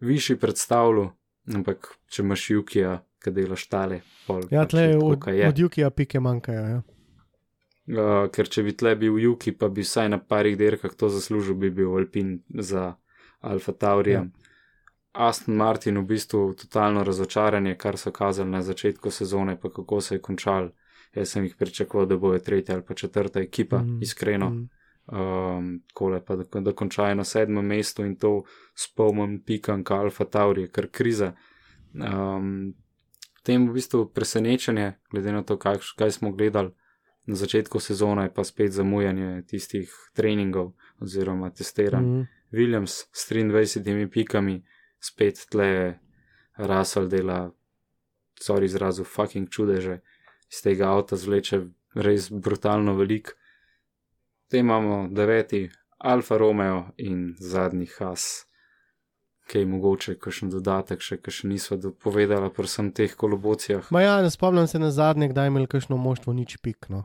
višji 0.00 0.36
predstavljal, 0.40 1.10
ampak 1.54 1.88
če 2.10 2.22
imaš 2.22 2.50
Jukija, 2.50 2.98
ki 3.22 3.32
delaš 3.32 3.66
tale, 3.68 4.00
pol. 4.26 4.44
Ja, 4.50 4.66
tle 4.66 4.82
je 4.82 4.98
tako, 4.98 5.30
od, 5.30 5.34
je. 5.34 5.52
Jukija 5.56 5.90
pike 5.90 6.20
manjkajo. 6.20 6.66
Ja. 6.74 6.82
Uh, 7.86 8.26
ker 8.34 8.48
če 8.50 8.64
bi 8.66 8.72
tle 8.74 8.96
bil 8.98 9.18
Juki, 9.22 9.52
pa 9.54 9.68
bi 9.70 9.84
vsaj 9.86 10.08
na 10.10 10.18
parih 10.18 10.56
dirkah 10.58 10.94
to 10.98 11.06
zaslužil, 11.08 11.54
bi 11.54 11.70
bil 11.70 11.94
Alpin 11.94 12.40
za 12.50 12.96
Alfa 13.46 13.72
Taurija. 13.72 14.24
Ja. 14.24 14.46
Aston 15.16 15.54
Martin 15.56 15.98
v 15.98 16.02
bistvu 16.10 16.40
totalno 16.58 17.04
razočaranje, 17.06 17.76
kar 17.78 17.96
so 17.96 18.10
kazali 18.12 18.50
na 18.50 18.62
začetku 18.62 19.10
sezone, 19.10 19.54
pa 19.60 19.70
kako 19.70 20.00
se 20.00 20.14
je 20.14 20.22
končal. 20.22 20.72
Jaz 21.14 21.30
sem 21.30 21.46
jih 21.46 21.54
pričakoval, 21.56 22.06
da 22.06 22.18
bojo 22.20 22.38
tretja 22.38 22.74
ali 22.74 22.84
pa 22.84 22.94
četrta 22.94 23.40
ekipa, 23.40 23.78
mm. 23.78 24.02
iskreno. 24.02 24.50
Mm. 24.50 24.68
Um, 25.06 25.82
kole 25.94 26.18
pa, 26.24 26.34
da, 26.36 26.60
da 26.60 26.72
končajo 26.72 27.14
na 27.14 27.24
sedmem 27.24 27.66
mestu 27.66 28.02
in 28.04 28.16
to 28.18 28.42
s 28.74 28.88
polnom 28.90 29.38
pikanka 29.46 30.00
Alfa 30.02 30.24
Taurija, 30.24 30.68
kar 30.68 30.88
kriza. 30.90 31.32
Um, 31.94 32.74
tem 33.46 33.68
v 33.68 33.76
bistvu 33.78 34.08
presenečenje, 34.10 34.96
glede 35.10 35.32
na 35.32 35.44
to, 35.46 35.54
kaj, 35.62 35.78
kaj 35.96 36.10
smo 36.18 36.32
gledali 36.34 36.74
na 37.26 37.34
začetku 37.38 37.78
sezone, 37.80 38.26
je 38.26 38.34
pa 38.34 38.44
spet 38.44 38.72
zamujanje 38.72 39.42
tistih 39.46 39.92
treningov 40.14 40.72
oziroma 41.02 41.50
testiranj. 41.50 42.04
Mm. 42.04 42.18
Mm. 42.18 42.26
Williams 42.52 43.06
s 43.12 43.30
23 43.30 44.10
pikami, 44.10 44.64
spet 45.00 45.46
tle 45.50 45.98
Russell 46.58 47.08
dela, 47.08 47.50
sorry 48.40 48.64
izrazu, 48.64 49.04
fucking 49.04 49.50
čudeže, 49.50 50.00
iz 50.50 50.62
tega 50.62 50.90
avta 50.90 51.16
zvleče 51.16 51.62
res 51.94 52.30
brutalno 52.30 52.94
velik. 52.94 53.34
Te 54.48 54.58
imamo 54.58 55.08
deveti 55.10 55.68
Alfa 55.98 56.36
Romeo 56.36 56.84
in 56.96 57.34
zadnji 57.40 57.86
Has, 57.98 58.44
ki 59.48 59.58
je 59.58 59.66
mogoče 59.66 60.14
kakšen 60.18 60.50
dodatek, 60.50 61.00
še 61.00 61.16
kar 61.18 61.34
še 61.34 61.48
nismo 61.48 61.78
povedali, 62.02 62.50
predvsem 62.50 62.92
teh 62.92 63.14
kolobocijah. 63.14 63.90
Ma 63.90 64.02
ja, 64.02 64.16
ne 64.22 64.30
spomnim 64.30 64.66
se 64.66 64.78
na 64.78 64.90
zadnje, 64.90 65.28
kdaj 65.28 65.46
je 65.46 65.52
imel 65.54 65.66
kakšno 65.66 65.96
moštvo 65.96 66.32
nič 66.32 66.56
pik. 66.62 66.88
No. 66.90 67.04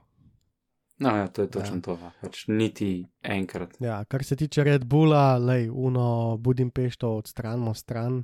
No, 1.01 1.15
ja, 1.18 1.27
to 1.27 1.41
je 1.41 1.49
točno 1.49 1.76
Ja. 1.76 1.81
to. 1.81 1.97
ja. 2.01 2.11
Pač 2.22 2.43
niti 2.47 3.07
enkrat. 3.26 3.73
Ja, 3.81 4.03
kar 4.05 4.23
se 4.23 4.35
tiče 4.35 4.63
Red 4.63 4.85
Bulla, 4.85 5.38
lej, 5.38 5.69
uno 5.73 6.38
Budimpešto 6.38 7.15
odstranimo 7.18 7.73
stran, 7.73 8.23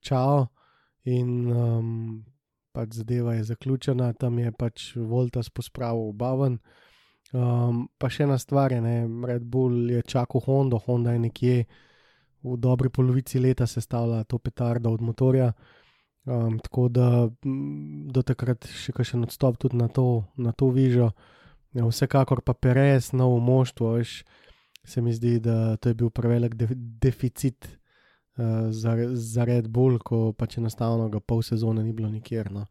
čao. 0.00 0.46
In 1.04 1.52
um, 1.52 2.24
pač 2.72 2.96
zadeva 2.96 3.34
je 3.34 3.44
zaključena, 3.44 4.12
tam 4.12 4.38
je 4.38 4.52
pač 4.52 4.96
Voltas 4.96 5.50
pospravil 5.50 6.12
baven. 6.12 6.58
Um, 7.34 7.86
pa 7.98 8.06
še 8.12 8.22
ena 8.22 8.36
stvar 8.38 8.70
ne, 8.78 9.00
Red 9.26 9.42
Bull 9.42 9.90
je 9.90 10.02
čakal 10.06 10.44
Honda, 10.46 10.78
Honda 10.86 11.16
je 11.16 11.22
nekje 11.24 11.56
v 12.46 12.56
dobri 12.62 12.88
polovici 12.88 13.40
leta 13.42 13.66
sestavljala 13.66 14.24
to 14.24 14.38
petardo 14.38 14.92
od 14.94 15.02
motorja. 15.02 15.50
Um, 16.26 16.58
tako 16.62 16.88
da 16.90 17.26
do 17.42 18.22
takrat 18.26 18.66
še 18.66 18.94
kakšen 18.94 19.26
odstop 19.26 19.58
tudi 19.62 19.78
na 19.78 19.88
to, 19.88 20.26
na 20.38 20.52
to 20.52 20.70
vižo. 20.74 21.10
Ja, 21.74 21.86
vsekakor 21.86 22.42
pa 22.46 22.54
Perez, 22.54 23.12
novo 23.12 23.40
moštvo, 23.42 23.96
veš, 23.98 24.20
se 24.86 25.02
mi 25.02 25.12
zdi, 25.12 25.36
da 25.42 25.76
to 25.76 25.90
je 25.90 25.98
bil 25.98 26.10
prevelik 26.14 26.54
de 26.54 26.68
deficit 26.74 27.66
uh, 27.66 28.70
za, 28.70 28.94
za 29.12 29.44
Red 29.44 29.66
Bull, 29.68 29.98
ko 29.98 30.30
pač 30.32 30.58
enostavno 30.62 31.10
ga 31.10 31.20
pol 31.20 31.42
sezone 31.42 31.82
ni 31.82 31.92
bilo 31.92 32.10
nikjer. 32.10 32.52
No. 32.54 32.64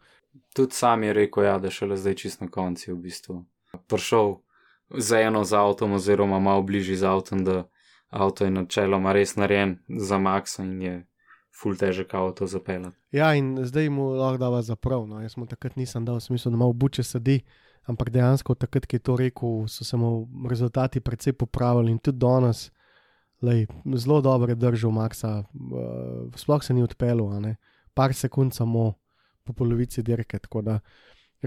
Tudi 0.55 0.75
sam 0.75 1.03
je 1.03 1.13
rekel, 1.13 1.43
ja, 1.47 1.59
da 1.59 1.71
šele 1.71 1.99
zdaj 1.99 2.17
čist 2.23 2.41
na 2.43 2.47
koncu 2.51 2.89
je 2.89 2.95
v 2.95 3.03
bistvu 3.03 3.43
prišel 3.87 4.39
z 4.89 5.21
eno 5.27 5.43
z 5.43 5.53
avtom, 5.53 5.93
oziroma 5.93 6.39
malo 6.39 6.61
bližje 6.61 6.97
z 6.97 7.03
avtom, 7.03 7.43
da 7.43 7.63
avto 8.09 8.45
je 8.45 8.51
načeloma 8.51 9.13
res 9.13 9.35
narejen 9.35 9.77
za 9.89 10.17
Maxa 10.17 10.63
in 10.63 10.81
je 10.81 10.95
full 11.55 11.77
težek 11.79 12.13
avto 12.13 12.47
zapeljati. 12.47 12.95
Ja, 13.11 13.33
in 13.35 13.55
zdaj 13.65 13.89
mu 13.89 14.09
lahko 14.15 14.37
dava 14.37 14.61
zaprav. 14.61 15.07
No. 15.07 15.21
Jaz 15.23 15.37
mu 15.37 15.47
takrat 15.47 15.75
nisem 15.79 16.05
dal 16.05 16.19
v 16.19 16.27
smislu, 16.27 16.51
da 16.51 16.59
malo 16.59 16.73
buče 16.73 17.03
sedi, 17.03 17.39
ampak 17.87 18.11
dejansko 18.11 18.55
takrat, 18.55 18.85
ki 18.85 18.99
je 18.99 19.05
to 19.07 19.15
rekel, 19.19 19.63
so 19.71 19.87
se 19.87 19.97
mu 19.97 20.27
rezultati 20.49 20.99
precej 20.99 21.33
popravili 21.33 21.91
in 21.91 21.99
tudi 21.99 22.19
danes. 22.19 22.69
Lej, 23.43 23.67
zelo 23.95 24.21
dobro 24.21 24.51
je 24.51 24.55
držal 24.55 24.91
Maxa, 24.91 25.43
uh, 25.43 26.35
sploh 26.35 26.63
se 26.63 26.73
ni 26.73 26.83
odpeljal, 26.83 27.29
par 27.93 28.13
sekund 28.13 28.53
samo 28.53 28.93
po 29.43 29.53
polovici 29.53 30.03
dirke. 30.03 30.39
tako 30.39 30.61
da, 30.61 30.79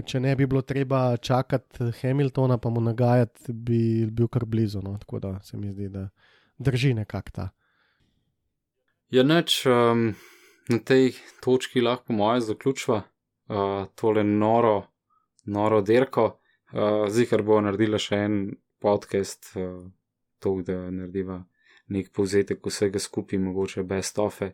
Če 0.05 0.19
ne 0.19 0.35
bi 0.35 0.45
bilo 0.47 0.61
treba 0.61 1.17
čakati 1.17 1.91
Hamiltona, 2.01 2.57
pa 2.57 2.69
mu 2.69 2.81
nagajati, 2.81 3.53
bi 3.53 4.05
bil 4.05 4.27
kar 4.27 4.45
blizu. 4.45 4.81
No? 4.83 4.97
Tako 4.97 5.19
da 5.19 5.39
se 5.43 5.57
mi 5.57 5.71
zdi, 5.71 5.89
da 5.89 6.09
drži 6.57 6.93
nekako 6.93 7.31
ta. 7.31 7.49
Ja, 9.09 9.23
neč 9.23 9.65
um, 9.65 10.13
na 10.69 10.79
tej 10.85 11.15
točki 11.41 11.81
lahko 11.81 12.03
po 12.07 12.13
moje 12.13 12.41
zaključva 12.41 13.01
uh, 13.01 13.87
tole 13.95 14.23
noro, 14.23 14.83
noro 15.45 15.81
derko. 15.81 16.27
Uh, 16.71 17.09
Zihar 17.09 17.43
bo 17.43 17.57
naredila 17.61 17.97
še 17.97 18.21
en 18.27 18.35
podcast, 18.79 19.51
uh, 19.57 19.89
to, 20.39 20.59
da 20.63 20.77
narediva 20.91 21.41
nek 21.89 22.13
povzetek 22.13 22.61
vsega 22.69 23.01
skupaj, 23.01 23.41
mogoče 23.41 23.83
best 23.83 24.19
ofe. 24.21 24.53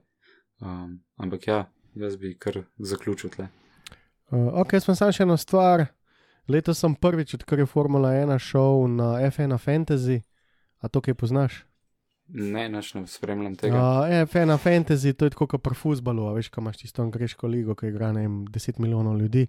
Um, 0.63 1.01
ampak 1.19 1.47
ja, 1.47 1.65
jaz 1.99 2.15
bi 2.15 2.33
kar 2.39 2.63
zaključil 2.79 3.35
tle. 3.35 3.49
Uh, 4.31 4.49
ok, 4.61 4.80
smo 4.81 4.95
samo 4.95 5.11
še 5.14 5.23
eno 5.23 5.38
stvar. 5.38 5.85
Letos 6.47 6.80
sem 6.80 6.93
prvič, 6.95 7.34
odkar 7.34 7.60
je 7.60 7.65
Formula 7.65 8.11
1 8.14 8.38
šel 8.41 8.85
na 8.93 9.15
F1 9.30 9.57
Fantasy, 9.57 10.22
a 10.81 10.89
to 10.89 11.02
kaj 11.02 11.18
poznaš? 11.18 11.64
Ne, 12.27 12.65
nič 12.69 12.93
ne 12.97 13.06
spremljam 13.07 13.53
tega. 13.56 13.77
Uh, 13.77 14.26
fe- 14.30 14.45
na 14.45 14.57
fantasy 14.57 15.14
to 15.14 15.26
je 15.26 15.34
tako 15.35 15.47
kot 15.47 15.61
pri 15.61 15.77
futbalu, 15.77 16.26
a 16.26 16.34
veš, 16.34 16.49
ko 16.49 16.61
imaš 16.61 16.81
tisto 16.81 17.03
angliško 17.06 17.47
ligo, 17.47 17.76
ki 17.77 17.91
igra 17.91 18.11
ne 18.14 18.26
vem, 18.26 18.39
10 18.49 18.80
milijonov 18.81 19.19
ljudi. 19.22 19.45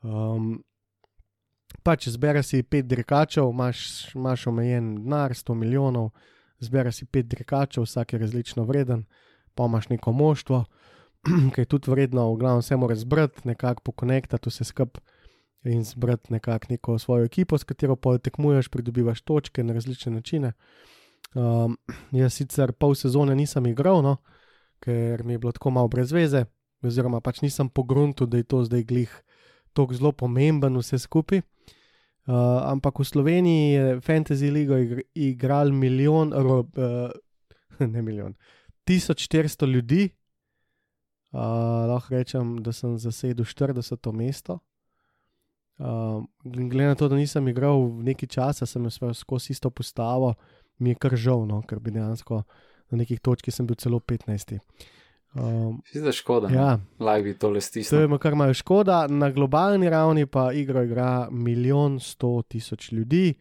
Um, 0.00 0.62
pač 1.84 2.08
zbere 2.08 2.42
si 2.42 2.62
pet 2.62 2.88
dirkačev, 2.88 3.50
imaš, 3.52 4.14
imaš 4.16 4.46
omejen 4.48 4.94
denar, 5.04 5.36
100 5.36 5.54
milijonov, 5.54 6.10
zbere 6.60 6.92
si 6.92 7.04
pet 7.04 7.28
dirkačev, 7.28 7.84
vsak 7.84 8.12
je 8.16 8.22
različno 8.24 8.64
vreden, 8.64 9.04
pa 9.54 9.68
imaš 9.68 9.88
neko 9.92 10.12
moštvo, 10.12 10.64
ki 11.54 11.60
je 11.60 11.68
tudi 11.68 11.90
vredno, 11.90 12.30
v 12.32 12.38
glavnem 12.40 12.62
vse 12.64 12.76
moraš 12.76 13.04
zbrati, 13.04 13.44
nekako 13.44 13.82
pokonektati 13.90 14.48
vse 14.48 14.64
skupaj 14.64 15.02
in 15.64 15.84
zbrati 15.84 16.32
nekako 16.32 16.66
neko 16.70 16.98
svojo 16.98 17.24
ekipo, 17.24 17.58
s 17.58 17.64
katero 17.64 17.96
pa 17.96 18.18
tekmuješ, 18.18 18.68
pridobivaš 18.68 19.20
točke 19.20 19.64
na 19.64 19.72
različne 19.72 20.12
načine. 20.12 20.52
Um, 21.34 21.76
jaz 22.10 22.34
sicer 22.34 22.72
pol 22.72 22.94
sezone 22.94 23.36
nisem 23.36 23.66
igral, 23.66 24.00
no, 24.02 24.16
ker 24.80 25.24
mi 25.24 25.36
je 25.36 25.38
bilo 25.38 25.52
tako 25.52 25.70
malo 25.70 25.88
brez 25.88 26.12
veze, 26.12 26.46
oziroma 26.82 27.20
pač 27.20 27.42
nisem 27.44 27.68
pogruntil, 27.68 28.26
da 28.26 28.40
je 28.40 28.48
to 28.48 28.64
zdaj 28.64 28.84
glih 28.88 29.12
tako 29.76 29.94
zelo 29.94 30.12
pomemben 30.12 30.78
vse 30.80 30.98
skupaj. 30.98 31.42
Uh, 32.30 32.62
ampak 32.70 32.98
v 33.00 33.04
Sloveniji 33.04 33.72
je 33.72 34.00
Fantasy 34.00 34.50
Ligo 34.52 34.76
igr 34.78 35.00
igral 35.14 35.72
milijon, 35.72 36.32
ro, 36.32 36.60
uh, 36.60 37.10
ne 37.94 38.02
milijon, 38.02 38.34
1400 38.88 39.66
ljudi. 39.66 40.08
Uh, 41.30 41.86
lahko 41.86 42.14
rečem, 42.14 42.56
da 42.62 42.72
sem 42.72 42.98
zasedel 42.98 43.44
40. 43.44 44.12
mesto. 44.12 44.58
Uh, 45.78 46.24
glede 46.44 46.88
na 46.88 46.94
to, 46.94 47.08
da 47.08 47.16
nisem 47.16 47.48
igral 47.48 47.86
neki 48.02 48.26
časa, 48.26 48.66
sem 48.66 48.82
imel 48.82 49.14
skozi 49.14 49.52
isto 49.52 49.70
postavo, 49.70 50.34
mi 50.78 50.90
je 50.90 50.98
kar 51.00 51.16
žal, 51.16 51.46
no, 51.46 51.62
ker 51.62 51.78
bi 51.80 51.94
dejansko 51.94 52.42
na 52.90 52.98
nekih 52.98 53.20
točkah 53.20 53.54
sem 53.54 53.66
bil 53.66 53.78
celo 53.78 54.00
15. 54.00 54.58
Um, 55.34 55.78
Zdi 55.92 56.02
se 56.02 56.12
škoda. 56.12 56.50
ja, 56.50 56.80
Laj 56.98 57.22
bi 57.22 57.36
tole 57.38 57.60
to 57.60 57.66
stisnil. 57.66 58.00
je 58.00 58.08
mu 58.08 58.18
kar 58.18 58.34
malo 58.34 58.54
škoda, 58.54 59.06
na 59.06 59.30
globalni 59.30 59.90
ravni 59.90 60.26
pa 60.26 60.52
igro 60.52 60.82
igra 60.82 61.28
milijon 61.30 61.98
100 61.98 62.42
tisoč 62.48 62.92
ljudi 62.92 63.34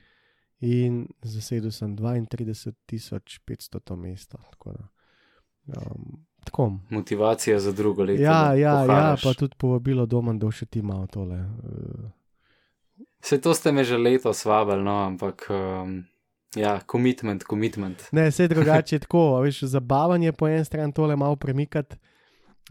in 0.60 1.08
zasedel 1.22 1.72
sem 1.72 1.98
32 1.98 2.74
tisoč 2.86 3.40
500 3.48 3.80
to 3.84 3.96
mesto. 3.96 4.38
Tako 4.52 4.72
da, 4.72 4.88
um, 5.82 6.26
tako. 6.50 6.70
Motivacija 6.90 7.60
za 7.60 7.72
drugo 7.72 8.04
leto. 8.04 8.22
Ja, 8.22 8.54
ja, 8.54 8.82
ja, 8.82 8.86
poharaš. 8.88 9.24
pa 9.24 9.34
tudi 9.34 9.58
povabilo 9.58 10.06
doma, 10.10 10.34
da 10.34 10.52
še 10.52 10.66
ti 10.66 10.82
malo 10.82 11.08
tole. 11.08 11.40
Vse 13.20 13.42
to 13.44 13.54
ste 13.54 13.72
me 13.76 13.84
že 13.84 13.98
letos 13.98 14.46
vabili, 14.46 14.84
no, 14.84 14.96
ampak 15.06 15.46
um, 15.52 16.00
ja, 16.56 16.80
commitment, 16.92 17.44
commitment. 17.50 18.08
Ne, 18.12 18.30
vse 18.32 18.48
drugače 18.54 18.96
je 18.96 19.06
tako, 19.06 19.38
a 19.38 19.44
veš, 19.46 19.64
zabavanje 19.72 20.34
po 20.34 20.48
eni 20.48 20.66
strani 20.66 20.96
tole 20.96 21.16
malo 21.16 21.36
premikati, 21.36 22.00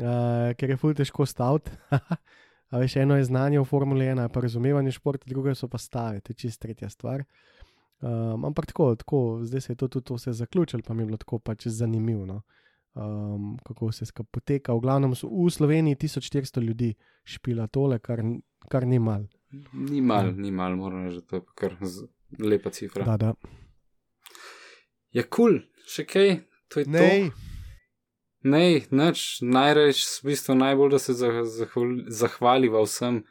uh, 0.00 0.52
ker 0.58 0.74
je 0.74 0.80
ful 0.80 0.96
težko 0.96 1.26
staviti. 1.26 1.70
A 2.68 2.78
veš, 2.82 2.98
eno 3.00 3.16
je 3.16 3.24
znanje 3.24 3.60
v 3.60 3.64
Formuli 3.64 4.04
1, 4.04 4.28
pa 4.28 4.40
razumevanje 4.44 4.92
športa, 4.92 5.24
druga 5.24 5.54
so 5.56 5.70
pa 5.72 5.78
stave, 5.80 6.20
to 6.20 6.34
je 6.34 6.42
čist 6.42 6.60
tretja 6.60 6.90
stvar. 6.92 7.22
Um, 8.00 8.44
ampak 8.44 8.66
tako, 8.66 8.94
tako, 8.94 9.40
zdaj 9.42 9.60
se 9.60 9.72
je 9.72 9.76
to 9.76 9.88
tudi 9.88 10.14
vse 10.14 10.32
zaključilo, 10.32 10.82
pa 10.86 10.94
mi 10.94 11.02
je 11.02 11.06
bilo 11.06 11.16
tako 11.16 11.38
pač 11.38 11.66
zanimivo, 11.66 12.26
no? 12.26 12.42
Um, 12.94 13.58
kako 13.64 13.92
se 13.92 14.04
poteka. 14.24 14.72
V 14.72 14.80
glavnem 14.80 15.14
so 15.14 15.28
v 15.28 15.50
Sloveniji 15.50 15.96
1400 15.96 16.62
ljudi 16.62 16.94
špila 17.24 17.66
tole, 17.66 17.98
kar, 17.98 18.20
kar 18.68 18.86
ni 18.86 18.98
mal. 18.98 19.26
Ni 19.72 20.00
mal, 20.00 20.32
ni 20.32 20.50
mal, 20.50 20.76
moram 20.76 21.06
reči, 21.06 21.26
to 21.26 21.36
je 21.36 21.42
kar 21.54 21.76
lepa 22.38 22.70
cifra. 22.70 23.04
Da, 23.04 23.16
da. 23.16 23.32
Ja, 25.10 25.22
kul, 25.22 25.30
cool. 25.30 25.60
še 25.86 26.04
kaj, 26.04 26.40
to 26.68 26.80
je 26.80 26.84
to. 26.84 26.90
Nej, 26.90 27.30
Ne, 28.42 28.80
nič, 28.90 29.42
najreč, 29.42 30.22
v 30.22 30.28
bistvu 30.30 30.54
najbolj, 30.54 30.90
da 30.90 30.98
se 30.98 31.12
zah- 31.12 31.42
zahval- 31.44 32.04
zahvaliva 32.08 32.82
vsem, 32.82 33.24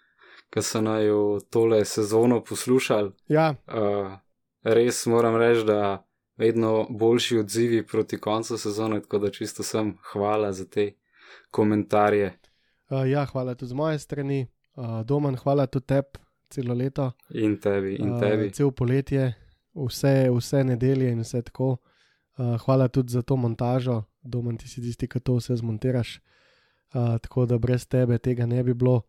ki 0.50 0.62
so 0.62 0.82
naju 0.82 1.40
tole 1.50 1.86
sezono 1.86 2.42
poslušali. 2.44 3.12
ja, 3.28 3.56
Uh, 3.68 4.20
res 4.64 5.06
moram 5.06 5.36
reči, 5.36 5.64
da 5.66 6.04
vedno 6.38 6.88
boljši 6.90 7.38
odzivi 7.38 7.88
proti 7.88 8.18
koncu 8.18 8.58
sezone, 8.58 9.02
tako 9.02 9.20
da 9.20 9.32
čisto 9.32 9.64
sem 9.64 9.98
hvala 10.12 10.54
za 10.54 10.66
te 10.66 10.92
komentarje. 11.52 12.34
uh, 12.90 13.10
ja, 13.10 13.26
hvala 13.26 13.56
tudi 13.56 13.70
z 13.70 13.74
moje 13.74 14.00
strani. 14.00 14.48
Uh, 14.76 15.02
Domen, 15.06 15.36
hvala 15.36 15.66
tudi 15.68 15.86
tebi 15.86 16.20
celo 16.50 16.74
leto. 16.74 17.12
In 17.30 17.58
tebi, 17.60 17.96
in 17.96 18.14
Uh, 18.14 18.20
tebi. 18.20 18.52
cel 18.52 18.72
poletje, 18.72 19.34
vse, 19.76 20.30
vse 20.32 20.64
nedelje 20.64 21.12
in 21.12 21.20
vse 21.20 21.42
tako. 21.42 21.78
Uh, 22.38 22.58
hvala 22.62 22.88
tudi 22.88 23.12
za 23.12 23.22
to 23.22 23.36
montažo, 23.36 24.04
domen 24.22 24.58
ti 24.58 24.70
si 24.70 24.82
tisti, 24.82 25.08
ki 25.08 25.20
to 25.20 25.36
vse 25.36 25.56
zmontiraš. 25.56 26.20
Uh, 26.94 27.18
tako 27.18 27.46
da 27.46 27.58
brez 27.58 27.88
tebe 27.88 28.18
tega 28.18 28.46
ne 28.46 28.64
bi 28.64 28.74
bilo. 28.74 29.02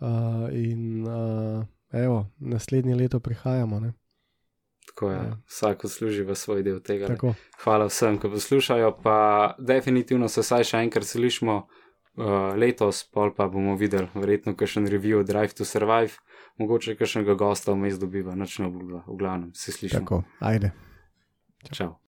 Uh, 0.00 0.52
in 0.52 1.06
uh, 1.06 1.64
evo, 1.92 2.26
naslednje 2.38 2.94
leto 2.94 3.20
prihajamo. 3.20 3.80
Ne? 3.80 3.92
Tako 4.86 5.10
je, 5.10 5.16
ja. 5.16 5.36
vsak 5.50 5.84
odsluži 5.84 6.22
v 6.22 6.36
svoj 6.38 6.62
del 6.62 6.78
tega. 6.80 7.10
Hvala 7.64 7.88
vsem, 7.90 8.20
ki 8.22 8.30
poslušajo, 8.32 8.92
pa 9.02 9.18
definitivno 9.58 10.28
se 10.28 10.44
vsaj 10.44 10.64
še 10.70 10.82
enkrat 10.86 11.08
slišmo 11.08 11.56
uh, 11.58 12.54
letos, 12.56 13.02
pol 13.12 13.34
pa 13.36 13.48
bomo 13.50 13.76
videli, 13.76 14.08
verjetno 14.14 14.54
kakšen 14.56 14.88
review 14.92 15.24
Drive 15.26 15.58
to 15.58 15.66
Survive, 15.68 16.16
mogoče 16.62 16.96
kakšnega 16.96 17.34
gosta 17.34 17.74
vmes 17.74 17.98
dobiva, 18.00 18.38
noč 18.38 18.58
ne 18.62 18.70
obljublja, 18.70 19.04
v 19.06 19.20
glavnem 19.20 19.52
se 19.54 19.74
slišimo. 19.74 20.06
tako, 20.06 20.22
ajde. 20.40 20.72
Čau. 21.72 21.96